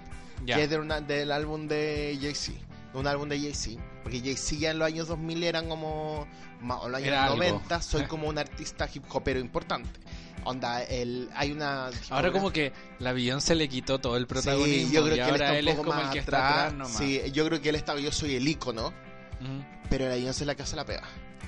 Ya. 0.45 0.55
que 0.55 0.63
es 0.63 0.69
de 0.71 0.77
una- 0.79 1.01
del 1.01 1.31
álbum 1.31 1.67
de 1.67 2.17
Jay-Z. 2.19 2.53
Un 2.95 3.07
álbum 3.07 3.27
de 3.29 3.39
Jay-Z. 3.39 3.81
Porque 4.03 4.19
Jay-Z 4.19 4.55
ya 4.59 4.71
en 4.71 4.79
los 4.79 4.87
años 4.87 5.07
2000 5.07 5.43
eran 5.43 5.69
como... 5.69 6.27
O 6.61 6.87
los 6.87 6.97
años 6.97 7.07
Era 7.07 7.25
algo. 7.25 7.37
90 7.37 7.81
soy 7.81 8.03
como 8.05 8.27
un 8.27 8.37
artista 8.37 8.89
hip 8.93 9.03
hopero 9.09 9.39
importante. 9.39 9.99
Onda, 10.43 10.83
el, 10.83 11.29
hay 11.35 11.51
una... 11.51 11.89
Ahora 12.09 12.31
como 12.31 12.51
que 12.51 12.71
la 12.99 13.13
Beyoncé 13.13 13.55
le 13.55 13.67
quitó 13.67 13.99
todo 13.99 14.15
el 14.15 14.27
protagonismo 14.27 14.89
Sí, 14.89 14.93
yo 14.93 15.03
creo 15.03 15.15
y 15.15 15.19
que 15.19 15.25
él 15.29 15.41
está 15.41 15.57
él 15.57 15.67
es 15.67 15.75
como 15.75 15.91
más 15.91 16.05
el 16.05 16.09
que 16.11 16.19
está 16.19 16.59
atrás. 16.59 16.73
nomás. 16.73 16.97
Sí, 16.97 17.21
yo 17.33 17.45
creo 17.45 17.61
que 17.61 17.69
él 17.69 17.75
está... 17.75 17.97
Yo 17.99 18.11
soy 18.11 18.35
el 18.35 18.47
ícono. 18.47 18.87
Ujú. 18.87 19.65
Pero 19.89 20.05
la 20.07 20.15
Beyoncé 20.15 20.43
es 20.43 20.47
la 20.47 20.55
que 20.55 20.63
hace 20.63 20.75
la 20.75 20.85
pega. 20.85 21.03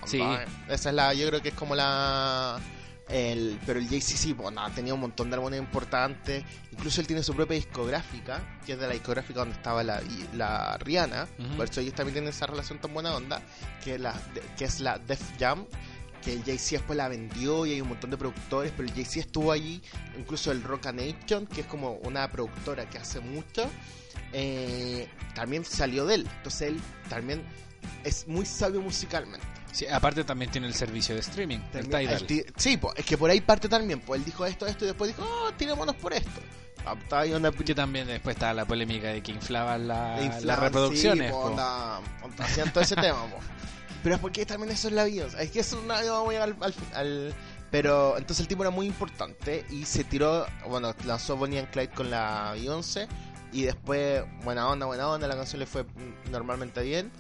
Sí. 0.06 0.22
Esa 0.68 0.90
es 0.90 0.96
la, 0.96 1.14
yo 1.14 1.28
creo 1.28 1.42
que 1.42 1.50
es 1.50 1.56
como 1.56 1.76
la... 1.76 2.60
El, 3.10 3.58
pero 3.66 3.80
el 3.80 3.88
Jay-Z 3.88 4.18
sí, 4.18 4.34
pues 4.34 4.54
nada, 4.54 4.70
tenía 4.70 4.94
un 4.94 5.00
montón 5.00 5.30
de 5.30 5.36
álbumes 5.36 5.60
importantes. 5.60 6.44
Incluso 6.72 7.00
él 7.00 7.08
tiene 7.08 7.24
su 7.24 7.34
propia 7.34 7.56
discográfica, 7.56 8.60
que 8.66 8.74
es 8.74 8.80
de 8.80 8.88
la 8.88 8.94
discográfica 8.94 9.40
donde 9.40 9.56
estaba 9.56 9.84
la, 9.84 10.02
la 10.34 10.78
Rihanna. 10.78 11.28
Por 11.56 11.70
eso 11.70 11.80
ellos 11.80 11.94
también 11.94 12.16
tienen 12.16 12.30
esa 12.30 12.48
relación 12.48 12.80
tan 12.80 12.94
buena 12.94 13.16
onda, 13.16 13.42
que, 13.84 13.96
es 13.96 14.02
la, 14.02 14.14
que 14.58 14.66
es 14.66 14.80
la 14.82 14.98
Def 15.00 15.22
Jam. 15.40 15.66
Que 16.22 16.34
el 16.34 16.44
Jay-Z 16.44 16.78
después 16.80 16.98
la 16.98 17.08
vendió 17.08 17.66
y 17.66 17.74
hay 17.74 17.82
un 17.82 17.88
montón 17.90 18.10
de 18.10 18.18
productores, 18.18 18.74
pero 18.76 18.90
el 18.90 18.94
Jay-Z 18.94 19.22
estuvo 19.22 19.52
allí, 19.52 19.82
incluso 20.18 20.52
el 20.52 20.62
Rock 20.62 20.88
Nation, 20.88 21.46
que 21.46 21.62
es 21.62 21.68
como 21.68 21.94
una 22.04 22.30
productora 22.30 22.90
que 22.90 22.98
hace 22.98 23.22
mucho, 23.22 23.70
eh, 24.34 25.08
también 25.36 25.64
salió 25.64 26.06
de 26.06 26.16
él. 26.16 26.28
Entonces 26.38 26.70
él 26.70 26.82
también 27.08 27.44
es 28.04 28.28
muy 28.28 28.46
sabio 28.46 28.82
musicalmente. 28.82 29.46
Sí, 29.72 29.86
aparte 29.88 30.24
también 30.24 30.50
tiene 30.50 30.68
el 30.68 30.74
servicio 30.74 31.14
de 31.14 31.22
streaming, 31.22 31.58
el 31.74 31.88
También- 31.88 32.02
Tidal. 32.10 32.22
el 32.22 32.28
ti- 32.28 32.44
sí, 32.56 32.78
po, 32.78 32.94
es 32.96 33.06
que 33.06 33.18
por 33.18 33.30
ahí 33.30 33.42
parte 33.42 33.70
también. 33.70 34.00
Pues 34.00 34.20
él 34.20 34.26
dijo 34.26 34.46
esto, 34.46 34.66
esto 34.66 34.86
y 34.86 34.88
después 34.88 35.16
dijo, 35.16 35.24
oh, 35.30 35.52
tirémonos 35.54 35.96
por 35.96 36.14
esto. 36.14 36.42
Ah, 36.86 36.96
onda- 37.36 37.52
Que 37.52 37.76
también 37.76 38.08
después 38.08 38.36
estaba 38.36 38.54
la 38.54 38.66
polémica 38.66 39.08
de 39.10 39.22
que 39.22 39.32
inflaban 39.34 39.88
la- 39.88 40.18
las 40.44 40.60
reproducciones. 40.60 41.28
sí, 41.28 41.32
po, 41.34 41.42
po. 41.42 41.48
onda- 41.48 42.00
onda, 42.24 42.46
hacían 42.46 42.72
todo 42.72 42.84
ese 42.84 42.96
tema. 43.12 43.20
Pero 44.04 44.16
es 44.16 44.22
porque 44.22 44.46
también 44.46 44.72
eso 44.72 44.88
es 44.88 44.94
la 44.94 45.04
vida. 45.04 45.28
Es 45.40 45.52
que 45.52 45.60
eso 45.60 45.78
es 45.78 45.84
una 45.84 45.96
vamos 46.02 46.30
a 46.30 46.32
llegar 46.32 46.50
al, 46.50 46.64
al, 46.64 46.74
al- 46.94 47.34
Pero 47.70 48.18
entonces 48.18 48.40
el 48.40 48.48
tipo 48.48 48.64
era 48.64 48.70
muy 48.72 48.86
importante 48.88 49.66
y 49.70 49.84
se 49.84 50.06
tiró, 50.06 50.46
bueno, 50.70 50.96
lanzó 51.06 51.36
Bonnie 51.36 51.60
and 51.60 51.70
Clyde 51.70 51.90
con 51.90 52.10
la 52.10 52.52
Beyoncé 52.54 53.10
y 53.52 53.64
después, 53.64 54.24
buena 54.46 54.70
onda, 54.70 54.86
buena 54.86 55.10
onda, 55.10 55.28
la 55.28 55.36
canción 55.36 55.60
le 55.60 55.66
fue 55.66 55.86
normalmente 56.32 56.82
bien. 56.84 57.12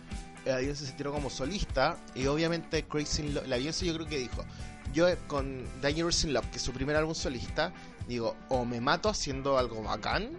La 0.47 0.57
Beyoncé 0.57 0.85
se 0.85 0.93
tiró 0.93 1.11
como 1.11 1.29
solista 1.29 1.97
y 2.15 2.25
obviamente 2.27 2.83
Crazy 2.85 3.21
in 3.23 3.33
Love, 3.35 3.47
la 3.47 3.57
Beyoncé 3.57 3.85
yo 3.85 3.93
creo 3.95 4.07
que 4.07 4.17
dijo, 4.17 4.45
yo 4.93 5.07
con 5.27 5.63
Dangerous 5.81 6.23
in 6.23 6.33
Love, 6.33 6.49
que 6.49 6.57
es 6.57 6.61
su 6.63 6.71
primer 6.71 6.95
álbum 6.95 7.13
solista, 7.13 7.73
digo, 8.07 8.35
o 8.49 8.65
me 8.65 8.79
mato 8.81 9.09
haciendo 9.09 9.57
algo 9.57 9.83
bacán 9.83 10.29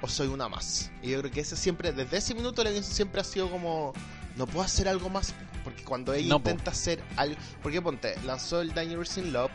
o 0.00 0.08
soy 0.08 0.28
una 0.28 0.48
más. 0.48 0.90
Y 1.02 1.10
yo 1.10 1.18
creo 1.20 1.32
que 1.32 1.40
ese 1.40 1.56
siempre, 1.56 1.92
desde 1.92 2.18
ese 2.18 2.34
minuto 2.34 2.62
la 2.62 2.70
Beyoncé 2.70 2.94
siempre 2.94 3.20
ha 3.20 3.24
sido 3.24 3.50
como, 3.50 3.92
no 4.36 4.46
puedo 4.46 4.64
hacer 4.64 4.88
algo 4.88 5.08
más, 5.10 5.34
porque 5.64 5.82
cuando 5.84 6.14
ella 6.14 6.28
No, 6.28 6.42
po. 6.42 6.50
intenta 6.50 6.70
hacer 6.70 7.02
algo, 7.16 7.36
porque 7.62 7.82
ponte, 7.82 8.14
lanzó 8.24 8.60
el 8.60 8.72
Dangerous 8.72 9.18
in 9.18 9.32
Love, 9.32 9.50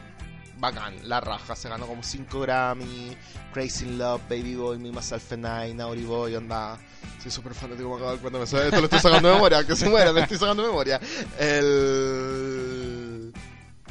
bacán, 0.64 0.96
la 1.10 1.20
raja, 1.20 1.58
se 1.58 1.68
ganó 1.68 1.86
como 1.86 2.02
5 2.02 2.40
Grammy, 2.40 3.18
Crazy 3.52 3.86
Love, 3.98 4.22
Baby 4.30 4.56
Boy, 4.56 4.80
Me 4.80 4.92
Myself 4.92 5.34
and 5.34 5.46
I, 5.46 5.74
Naughty 5.74 6.06
Boy, 6.06 6.36
onda. 6.38 6.80
Soy 7.22 7.32
súper 7.32 7.54
fanático 7.54 8.00
cuenta, 8.22 8.40
me 8.40 8.48
sabe, 8.48 8.68
esto 8.68 8.78
lo 8.78 8.86
estoy 8.86 9.00
sacando 9.00 9.28
de 9.28 9.36
memoria, 9.36 9.68
que 9.68 9.76
se 9.76 9.90
muera, 9.90 10.14
le 10.14 10.22
estoy 10.22 10.38
sacando 10.38 10.64
de 10.64 10.70
memoria. 10.70 11.02
El... 11.38 13.34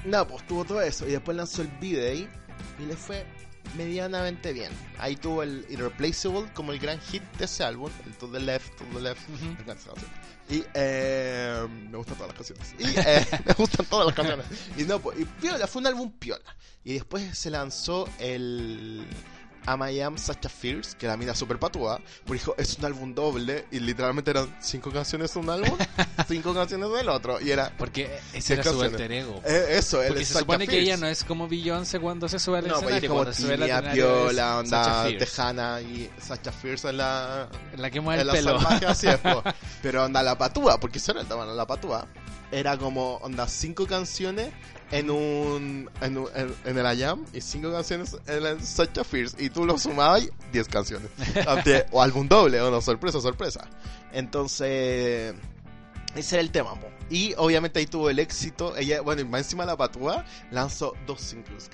No, 0.07 0.27
pues 0.27 0.47
tuvo 0.47 0.65
todo 0.65 0.81
eso, 0.81 1.07
y 1.07 1.11
después 1.11 1.37
lanzó 1.37 1.61
el 1.61 1.69
B-Day, 1.79 2.27
y 2.79 2.87
le 2.87 2.97
fue 2.97 3.27
medianamente 3.77 4.53
bien. 4.53 4.73
Ahí 4.99 5.17
tuvo 5.17 5.43
el 5.43 5.67
Irreplaceable 5.69 6.51
como 6.55 6.73
el 6.73 6.79
gran 6.79 7.01
hit 7.01 7.23
de 7.39 7.45
ese 7.45 7.65
álbum, 7.65 7.91
el 8.07 8.13
To 8.15 8.29
the 8.29 8.41
Left, 8.41 8.77
To 8.77 8.85
the 8.95 9.01
Left. 9.01 9.21
Y 10.49 10.65
eh, 10.75 11.67
me 11.91 11.97
gustan 11.97 12.17
todas 12.17 12.29
las 12.29 12.37
canciones. 12.37 12.75
Y 12.79 12.85
eh, 13.07 13.27
me 13.47 13.55
gustan 13.55 13.87
todas 13.87 14.07
las 14.07 14.15
canciones. 14.15 14.47
Y 14.77 14.83
no, 14.85 15.01
pues, 15.01 15.19
y 15.19 15.25
piola, 15.25 15.67
fue 15.67 15.81
un 15.81 15.87
álbum 15.87 16.13
piola. 16.13 16.57
Y 16.85 16.95
después 16.95 17.39
se 17.39 17.51
lanzó 17.51 18.09
el 18.19 19.07
a 19.67 19.77
Mayam 19.77 20.19
Sacha 20.19 20.49
Fierce, 20.49 20.97
que 20.97 21.07
la 21.07 21.17
mina 21.17 21.35
super 21.35 21.59
patúa, 21.59 22.01
porque 22.25 22.41
dijo, 22.41 22.55
es 22.59 22.79
un 22.79 22.85
álbum 22.85 23.15
doble, 23.15 23.67
y 23.71 23.81
literalmente 23.81 24.31
eran 24.31 24.57
cinco 24.61 24.91
canciones 24.91 25.33
de 25.35 25.41
un 25.41 25.51
álbum, 25.51 25.77
cinco 26.29 26.53
canciones 26.55 26.91
del 26.91 27.09
otro, 27.09 27.41
y 27.41 27.51
era... 27.51 27.73
Porque 27.79 28.19
ese 28.33 28.55
era 28.55 28.63
su 28.65 28.71
canciones. 28.71 28.93
alter 28.93 29.13
ego. 29.13 29.41
eh, 29.45 29.67
eso, 29.71 30.03
él 30.03 30.17
es 30.17 30.29
se 30.29 30.39
supone 30.41 30.67
que 30.67 30.79
ella 30.79 30.97
no 30.97 31.07
es 31.07 31.25
como 31.25 31.49
Beyoncé 31.49 32.01
cuando 32.01 32.29
se 32.29 32.39
sube 32.39 32.59
al 32.59 32.69
No, 32.69 32.75
pues 32.81 32.83
es 32.83 33.03
escenario. 33.05 33.11
como 33.11 33.25
tibia, 33.27 33.55
escenario 33.55 33.89
es 33.89 33.95
piola, 33.95 34.59
onda 34.59 34.85
Sacha 34.85 35.03
Fierce, 35.05 35.19
tejana, 35.27 35.81
y 35.81 36.11
Sacha 36.21 36.53
Fierce 36.53 36.89
en 36.91 36.97
la... 36.97 37.49
La 37.77 37.91
que 37.91 38.01
mueve 38.01 38.23
en 38.23 38.29
el 38.29 38.35
pelo. 38.35 38.59
salvaje 38.61 38.87
así 38.87 39.07
es, 39.07 39.19
po. 39.19 39.43
Pero 39.83 40.05
onda 40.05 40.23
la 40.23 40.37
patúa, 40.37 40.79
porque 40.81 40.99
eso 40.99 41.13
era 41.13 41.21
el 41.21 41.27
tamaño, 41.27 41.55
la 41.55 41.67
patúa. 41.67 42.07
Era 42.51 42.77
como 42.77 43.15
onda 43.17 43.49
cinco 43.49 43.87
canciones 43.87 44.51
en 44.93 45.11
un 45.11 45.91
en, 46.01 46.19
un- 46.19 46.29
en, 46.35 46.55
en 46.65 46.79
el 46.79 46.99
IAM 46.99 47.25
y 47.33 47.41
cinco 47.41 47.73
canciones 47.73 48.17
en 48.27 48.47
el 48.47 48.63
Sacha 48.63 49.03
Fierce 49.03 49.43
y 49.43 49.51
tú 49.51 49.65
lo 49.67 49.77
sumabas 49.79 50.23
y 50.23 50.31
10 50.53 50.69
canciones. 50.69 51.09
O 51.91 52.01
álbum 52.03 52.29
doble, 52.29 52.61
o 52.61 52.71
no, 52.71 52.81
sorpresa, 52.81 53.21
sorpresa. 53.21 53.69
Entonces, 54.13 55.35
ese 56.15 56.35
era 56.37 56.41
el 56.43 56.51
tema, 56.51 56.75
po. 56.79 56.89
Y 57.11 57.35
obviamente 57.37 57.79
ahí 57.79 57.87
tuvo 57.87 58.09
el 58.11 58.19
éxito. 58.19 58.77
Ella, 58.77 59.01
bueno, 59.03 59.23
y 59.23 59.25
más 59.25 59.43
encima 59.43 59.65
la 59.67 59.77
patúa 59.77 60.25
lanzó 60.51 60.95
dos 61.07 61.21
singles, 61.21 61.71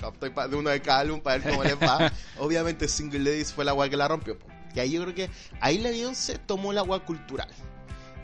de 0.51 0.57
uno 0.57 0.71
de 0.71 0.81
cada 0.81 1.01
álbum 1.01 1.21
para 1.21 1.39
ver 1.39 1.51
cómo 1.51 1.65
les 1.65 1.77
va. 1.77 2.13
obviamente 2.39 2.89
Single 2.89 3.21
Ladies 3.21 3.53
fue 3.53 3.65
la 3.65 3.73
agua 3.73 3.89
que 3.89 3.97
la 3.97 4.09
rompió, 4.09 4.39
po. 4.39 4.47
Y 4.75 4.81
ahí 4.81 4.91
yo 4.93 5.03
creo 5.03 5.15
que 5.15 5.31
ahí 5.61 5.79
la 5.79 5.91
Beyoncé 5.91 6.39
tomó 6.39 6.73
la 6.73 6.81
agua 6.81 7.05
cultural. 7.05 7.49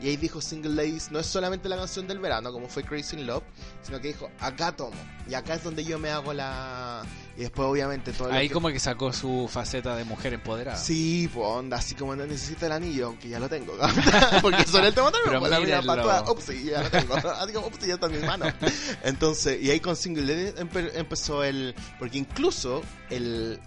Y 0.05 0.09
ahí 0.09 0.17
dijo 0.17 0.39
Single 0.39 0.75
Ladies 0.75 1.09
no 1.09 1.17
es 1.17 1.25
solamente 1.25 1.67
la 1.67 1.77
canción 1.77 2.05
del 2.07 2.19
verano, 2.19 2.51
como 2.51 2.67
fue 2.69 2.83
Crazy 2.83 3.15
in 3.15 3.25
Love, 3.25 3.41
sino 3.81 3.99
que 3.99 4.09
dijo, 4.09 4.29
acá 4.39 4.71
tomo. 4.75 4.95
Y 5.27 5.33
acá 5.33 5.55
es 5.55 5.63
donde 5.63 5.83
yo 5.83 5.97
me 5.97 6.11
hago 6.11 6.31
la... 6.31 7.01
Y 7.35 7.41
después 7.41 7.67
obviamente 7.67 8.13
todo 8.13 8.31
Ahí 8.31 8.47
que- 8.47 8.53
como 8.53 8.67
que 8.67 8.79
sacó 8.79 9.11
su 9.11 9.49
faceta 9.51 9.95
de 9.95 10.03
mujer 10.03 10.35
empoderada. 10.35 10.77
Sí, 10.77 11.27
pues 11.33 11.43
onda, 11.47 11.77
así 11.77 11.95
como 11.95 12.15
no 12.15 12.23
necesito 12.27 12.67
el 12.67 12.73
anillo, 12.73 13.07
aunque 13.07 13.29
ya 13.29 13.39
lo 13.39 13.49
tengo. 13.49 13.73
Porque 14.43 14.61
eso 14.61 14.77
era 14.77 14.89
el 14.89 14.93
tema 14.93 15.11
también, 15.11 15.39
pues 15.39 15.49
la 15.49 16.21
ups, 16.31 16.49
y 16.51 16.65
ya 16.65 16.83
lo 16.83 16.89
tengo. 16.91 17.15
Así 17.39 17.53
como, 17.53 17.65
ups, 17.67 17.79
ya 17.87 17.95
está 17.95 18.05
en 18.05 18.11
mis 18.11 18.23
manos. 18.23 18.53
Entonces, 19.03 19.59
y 19.59 19.71
ahí 19.71 19.79
con 19.79 19.95
Single 19.95 20.23
Ladies 20.23 20.55
empe- 20.57 20.91
empezó 20.93 21.43
el... 21.43 21.73
Porque 21.97 22.19
incluso 22.19 22.83
el 23.09 23.59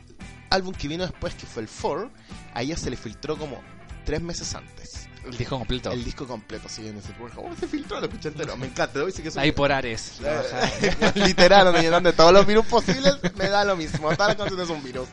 álbum 0.51 0.73
que 0.73 0.87
vino 0.87 1.03
después, 1.03 1.35
que 1.35 1.47
fue 1.47 1.63
el 1.63 1.69
4, 1.69 2.11
a 2.55 2.63
ella 2.63 2.77
se 2.77 2.91
le 2.91 2.97
filtró 2.97 3.37
como 3.37 3.61
tres 4.09 4.23
meses 4.23 4.55
antes. 4.55 5.07
El 5.23 5.37
disco 5.37 5.59
completo. 5.59 5.93
El 5.93 6.03
disco 6.03 6.27
completo, 6.27 6.67
sí, 6.71 6.89
en 6.89 6.97
ese 6.97 7.13
¿Cómo 7.13 7.55
se 7.55 7.67
filtró? 7.69 8.01
Lo 8.01 8.07
escuché 8.07 8.29
entero. 8.29 8.57
Me 8.57 8.65
encanta, 8.69 9.05
dice 9.05 9.23
que 9.23 9.29
un- 9.29 9.39
Ahí 9.39 9.53
por 9.53 9.71
Ares. 9.71 10.13
bajada. 10.23 11.13
Literal, 11.27 11.67
donde 11.67 11.83
llenan 11.83 12.03
de 12.03 12.15
todos 12.15 12.33
los 12.33 12.47
virus 12.47 12.65
posibles, 12.65 13.19
me 13.37 13.51
da 13.51 13.67
lo 13.67 13.77
mismo. 13.77 14.09
Todas 14.15 14.29
las 14.29 14.37
canciones 14.37 14.67
son 14.67 14.83
virus. 14.83 15.07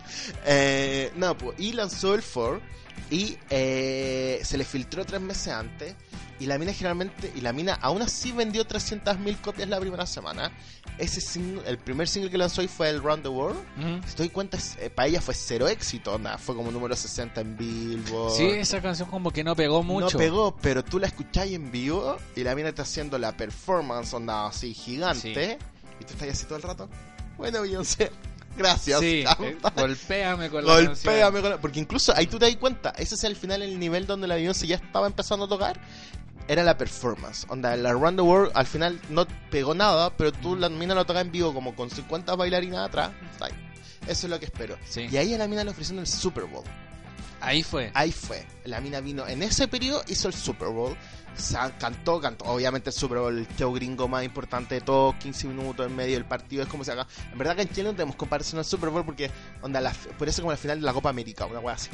Eh, 0.46 1.12
no, 1.18 1.38
pues, 1.38 1.60
y 1.60 1.74
lanzó 1.74 2.16
el 2.16 2.24
4 2.24 2.62
y 3.12 3.38
eh, 3.50 4.40
se 4.46 4.58
le 4.58 4.64
filtró 4.64 5.04
tres 5.04 5.20
meses 5.20 5.50
antes. 5.50 5.94
Y 6.38 6.48
la 6.48 6.58
mina 6.58 6.74
generalmente, 6.74 7.32
y 7.34 7.40
la 7.40 7.54
mina 7.54 7.76
aún 7.82 8.02
así 8.02 8.34
vendió 8.34 8.68
300.000 8.68 9.40
copias 9.40 9.70
la 9.70 9.80
primera 9.80 10.06
semana. 10.06 10.52
Ese 10.98 11.22
single, 11.22 11.62
el 11.66 11.78
primer 11.78 12.10
single 12.10 12.30
que 12.30 12.38
lanzó 12.38 12.60
ahí 12.60 12.68
fue 12.68 12.90
el 12.90 13.02
Round 13.02 13.24
the 13.24 13.30
World. 13.30 13.58
Ujú. 13.80 14.02
Si 14.08 14.16
te 14.16 14.24
doy 14.24 14.30
cuenta, 14.30 14.58
eh, 14.80 14.90
para 14.90 15.08
ella 15.08 15.22
fue 15.22 15.34
cero 15.34 15.68
éxito, 15.70 16.14
onda. 16.16 16.38
Fue 16.38 16.54
como 16.54 16.72
número 16.72 16.94
60 16.94 17.40
en 17.40 17.56
Billboard. 17.56 18.34
Sí, 18.36 18.44
esa 18.48 18.82
canción 18.82 19.10
como 19.10 19.32
que 19.32 19.46
no 19.46 19.56
pegó 19.56 19.82
mucho. 19.82 20.10
No 20.12 20.18
pegó, 20.20 20.56
pero 20.62 20.84
tú 20.84 21.00
la 21.00 21.08
escucháis 21.08 21.54
en 21.54 21.72
vivo 21.72 22.18
y 22.36 22.44
la 22.44 22.54
mina 22.54 22.68
está 22.70 22.82
haciendo 22.82 23.18
la 23.18 23.32
performance, 23.38 24.14
onda 24.14 24.48
así 24.48 24.74
gigante. 24.74 25.58
Y 26.02 26.04
tú 26.04 26.14
estás 26.14 26.30
así 26.30 26.46
todo 26.46 26.58
el 26.58 26.64
rato. 26.64 26.90
Bueno, 27.38 27.62
Beyoncé, 27.62 28.12
gracias. 28.58 29.00
Sí, 29.00 29.24
eh, 29.40 29.58
golpéame 29.76 30.50
con 30.50 30.66
la 30.66 30.74
Golpéame 30.82 31.40
con 31.42 31.50
la- 31.52 31.62
Porque 31.62 31.80
incluso 31.80 32.14
ahí 32.16 32.28
tú 32.28 32.38
te 32.40 32.46
das 32.46 32.56
cuenta, 32.58 32.90
ese 32.98 33.16
es 33.16 33.24
al 33.24 33.38
final 33.38 33.62
el 33.62 33.80
nivel 33.80 34.06
donde 34.06 34.28
la 34.28 34.36
Beyoncé 34.36 34.68
ya 34.68 34.76
estaba 34.76 35.08
empezando 35.08 35.46
a 35.46 35.48
tocar. 35.48 35.80
Era 36.48 36.64
la 36.64 36.78
performance. 36.78 37.46
Onda, 37.50 37.76
la 37.76 37.94
Run 37.94 38.16
the 38.16 38.22
World 38.22 38.52
al 38.54 38.68
final 38.68 39.00
no 39.10 39.26
pegó 39.50 39.74
nada, 39.74 40.16
pero 40.16 40.32
tú 40.32 40.56
la 40.56 40.70
mina 40.70 40.94
lo 40.94 41.06
toca 41.06 41.22
en 41.22 41.32
vivo 41.32 41.54
como 41.54 41.76
con 41.76 41.90
50 41.90 42.36
bailarinas 42.36 42.88
atrás. 42.88 43.12
Eso 44.08 44.28
es 44.28 44.30
lo 44.30 44.40
que 44.40 44.46
espero. 44.46 44.78
Sí. 44.88 45.08
Y 45.12 45.18
ahí 45.18 45.34
a 45.34 45.38
la 45.40 45.48
mina 45.48 45.64
le 45.64 45.72
ofrecieron 45.72 46.02
el 46.02 46.08
Super 46.08 46.46
Bowl. 46.46 46.64
Ahí 47.42 47.64
fue. 47.64 47.92
Ahí 47.94 48.12
fue. 48.12 48.46
La 48.64 48.80
mina 48.82 49.02
vino 49.02 49.28
en 49.28 49.42
ese 49.44 49.68
periodo, 49.68 50.04
hizo 50.08 50.28
el 50.28 50.34
Super 50.34 50.70
Bowl. 50.70 50.96
Cantó, 51.80 52.20
cantó. 52.20 52.46
Obviamente 52.46 52.90
el 52.90 52.96
Super 52.96 53.20
Bowl, 53.20 53.38
el 53.38 53.48
show 53.58 53.74
gringo 53.74 54.08
más 54.08 54.24
importante 54.24 54.76
de 54.76 54.82
todo, 54.82 55.16
15 55.20 55.48
minutos 55.48 55.86
en 55.86 55.96
medio 55.96 56.14
del 56.14 56.26
partido. 56.26 56.64
Es 56.64 56.70
como 56.70 56.84
se 56.84 56.92
haga. 56.92 57.08
En 57.32 57.38
verdad 57.38 57.56
que 57.56 57.64
en 57.64 57.70
Chile 57.70 57.84
no 57.84 57.94
tenemos 57.94 58.16
comparación 58.16 58.60
al 58.60 58.66
Super 58.66 58.90
Bowl 58.90 59.06
porque, 59.06 59.30
onda, 59.62 59.82
la, 59.82 59.94
por 60.18 60.28
eso 60.28 60.42
como 60.42 60.52
la 60.52 60.58
final 60.58 60.80
de 60.80 60.86
la 60.86 60.94
Copa 60.94 61.10
América, 61.10 61.46
una 61.46 61.60
wea 61.60 61.76
así. 61.76 61.90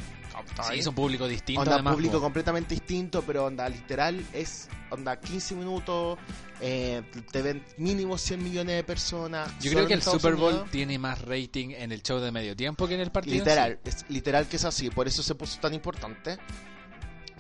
Sí, 0.69 0.79
es 0.79 0.87
un 0.87 0.95
público 0.95 1.27
distinto 1.27 1.61
Onda 1.61 1.75
además. 1.75 1.93
público 1.93 2.13
po. 2.15 2.21
completamente 2.21 2.73
distinto, 2.73 3.21
pero 3.21 3.45
onda 3.45 3.67
literal 3.67 4.23
es 4.33 4.69
onda 4.89 5.19
15 5.19 5.55
minutos, 5.55 6.17
eh, 6.59 7.01
te 7.31 7.41
ven 7.41 7.63
mínimo 7.77 8.17
100 8.17 8.43
millones 8.43 8.75
de 8.75 8.83
personas. 8.83 9.51
Yo 9.59 9.71
creo 9.71 9.87
que 9.87 9.93
el 9.93 10.03
Super 10.03 10.35
Bowl 10.35 10.53
Unidos. 10.53 10.71
tiene 10.71 10.99
más 10.99 11.21
rating 11.21 11.71
en 11.71 11.91
el 11.91 12.01
show 12.01 12.19
de 12.19 12.31
medio 12.31 12.55
tiempo 12.55 12.87
que 12.87 12.95
en 12.95 13.01
el 13.01 13.11
partido. 13.11 13.35
Literal, 13.35 13.79
es 13.83 14.05
literal 14.09 14.47
que 14.47 14.57
es 14.57 14.65
así, 14.65 14.89
por 14.89 15.07
eso 15.07 15.23
se 15.23 15.35
puso 15.35 15.59
tan 15.59 15.73
importante. 15.73 16.37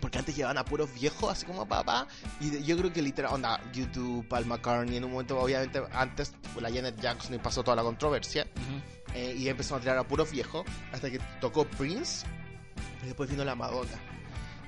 Porque 0.01 0.17
antes 0.17 0.35
llevaban 0.35 0.57
a 0.57 0.65
puros 0.65 0.93
viejos, 0.93 1.31
así 1.31 1.45
como 1.45 1.65
papá. 1.67 2.07
Y 2.39 2.63
yo 2.63 2.75
creo 2.77 2.91
que 2.91 3.01
literal, 3.01 3.33
onda, 3.35 3.61
YouTube, 3.71 4.27
Paul 4.27 4.45
McCartney, 4.47 4.97
en 4.97 5.03
un 5.05 5.11
momento, 5.11 5.39
obviamente, 5.39 5.81
antes 5.93 6.33
la 6.59 6.69
Janet 6.69 6.99
Jackson 6.99 7.35
y 7.35 7.37
pasó 7.37 7.63
toda 7.63 7.75
la 7.77 7.83
controversia. 7.83 8.47
eh, 9.13 9.35
y 9.37 9.47
empezaron 9.49 9.79
a 9.79 9.81
tirar 9.81 9.97
a 9.97 10.03
puros 10.07 10.31
viejos. 10.31 10.65
Hasta 10.91 11.09
que 11.11 11.19
tocó 11.39 11.65
Prince. 11.65 12.25
Y 13.03 13.07
después 13.07 13.29
vino 13.29 13.43
la 13.45 13.55
Madonna. 13.55 13.91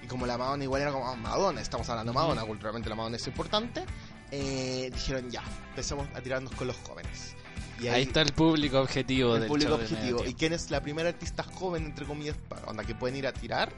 Y 0.04 0.08
como 0.08 0.26
la 0.26 0.38
Madonna 0.38 0.64
igual 0.66 0.82
era 0.82 0.92
como 0.92 1.08
"Ah, 1.10 1.16
Madonna, 1.16 1.62
estamos 1.62 1.88
hablando 1.90 2.12
de 2.12 2.16
Madonna, 2.20 2.44
culturalmente 2.44 2.90
la 2.90 2.96
Madonna 2.96 3.16
es 3.18 3.26
importante. 3.28 3.84
eh, 4.32 4.90
dijeron 4.92 5.30
ya, 5.30 5.44
empezamos 5.70 6.08
a 6.16 6.20
tirarnos 6.22 6.52
con 6.56 6.66
los 6.68 6.76
jóvenes. 6.78 7.36
Y 7.80 7.88
Ahí 7.88 8.04
está 8.04 8.22
el 8.22 8.34
público 8.34 8.80
objetivo 8.82 9.36
el 9.36 9.42
del 9.42 9.48
público 9.48 9.78
de 9.78 9.84
objetivo. 9.84 10.26
¿Y 10.26 10.34
quién 10.34 10.54
es 10.54 10.72
la 10.72 10.82
primera 10.82 11.10
artista 11.10 11.44
joven, 11.44 11.86
entre 11.86 12.06
comillas, 12.06 12.36
onda 12.66 12.84
que 12.84 12.96
pueden 12.96 13.16
ir 13.18 13.28
a 13.28 13.32
tirar? 13.34 13.72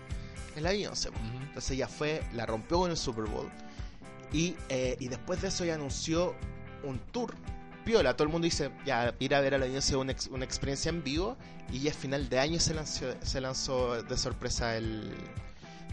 Es 0.55 0.61
la 0.61 0.69
Beyoncé. 0.71 1.09
Ujú. 1.09 1.17
Entonces 1.47 1.71
ella 1.71 1.87
fue, 1.87 2.23
la 2.33 2.45
rompió 2.45 2.79
con 2.79 2.91
el 2.91 2.97
Super 2.97 3.25
Bowl. 3.25 3.49
Y, 4.33 4.55
eh, 4.69 4.97
y 4.99 5.07
después 5.07 5.41
de 5.41 5.49
eso 5.49 5.63
ella 5.63 5.75
anunció 5.75 6.35
un 6.83 6.99
tour. 7.11 7.33
Piola, 7.83 8.15
todo 8.15 8.23
el 8.25 8.31
mundo 8.31 8.45
dice, 8.45 8.71
ya, 8.85 9.13
ir 9.19 9.35
a 9.35 9.41
ver 9.41 9.53
a 9.53 9.57
la 9.59 9.65
Beyoncé 9.67 9.95
una, 9.95 10.11
ex- 10.11 10.27
una 10.27 10.43
experiencia 10.43 10.89
en 10.89 11.03
vivo. 11.03 11.37
Y 11.71 11.79
ya 11.79 11.91
a 11.91 11.93
final 11.93 12.29
de 12.29 12.39
año 12.39 12.59
se 12.59 12.73
lanzó, 12.73 13.05
se 13.21 13.41
lanzó 13.41 14.01
de 14.01 14.17
sorpresa 14.17 14.75
el, 14.77 15.13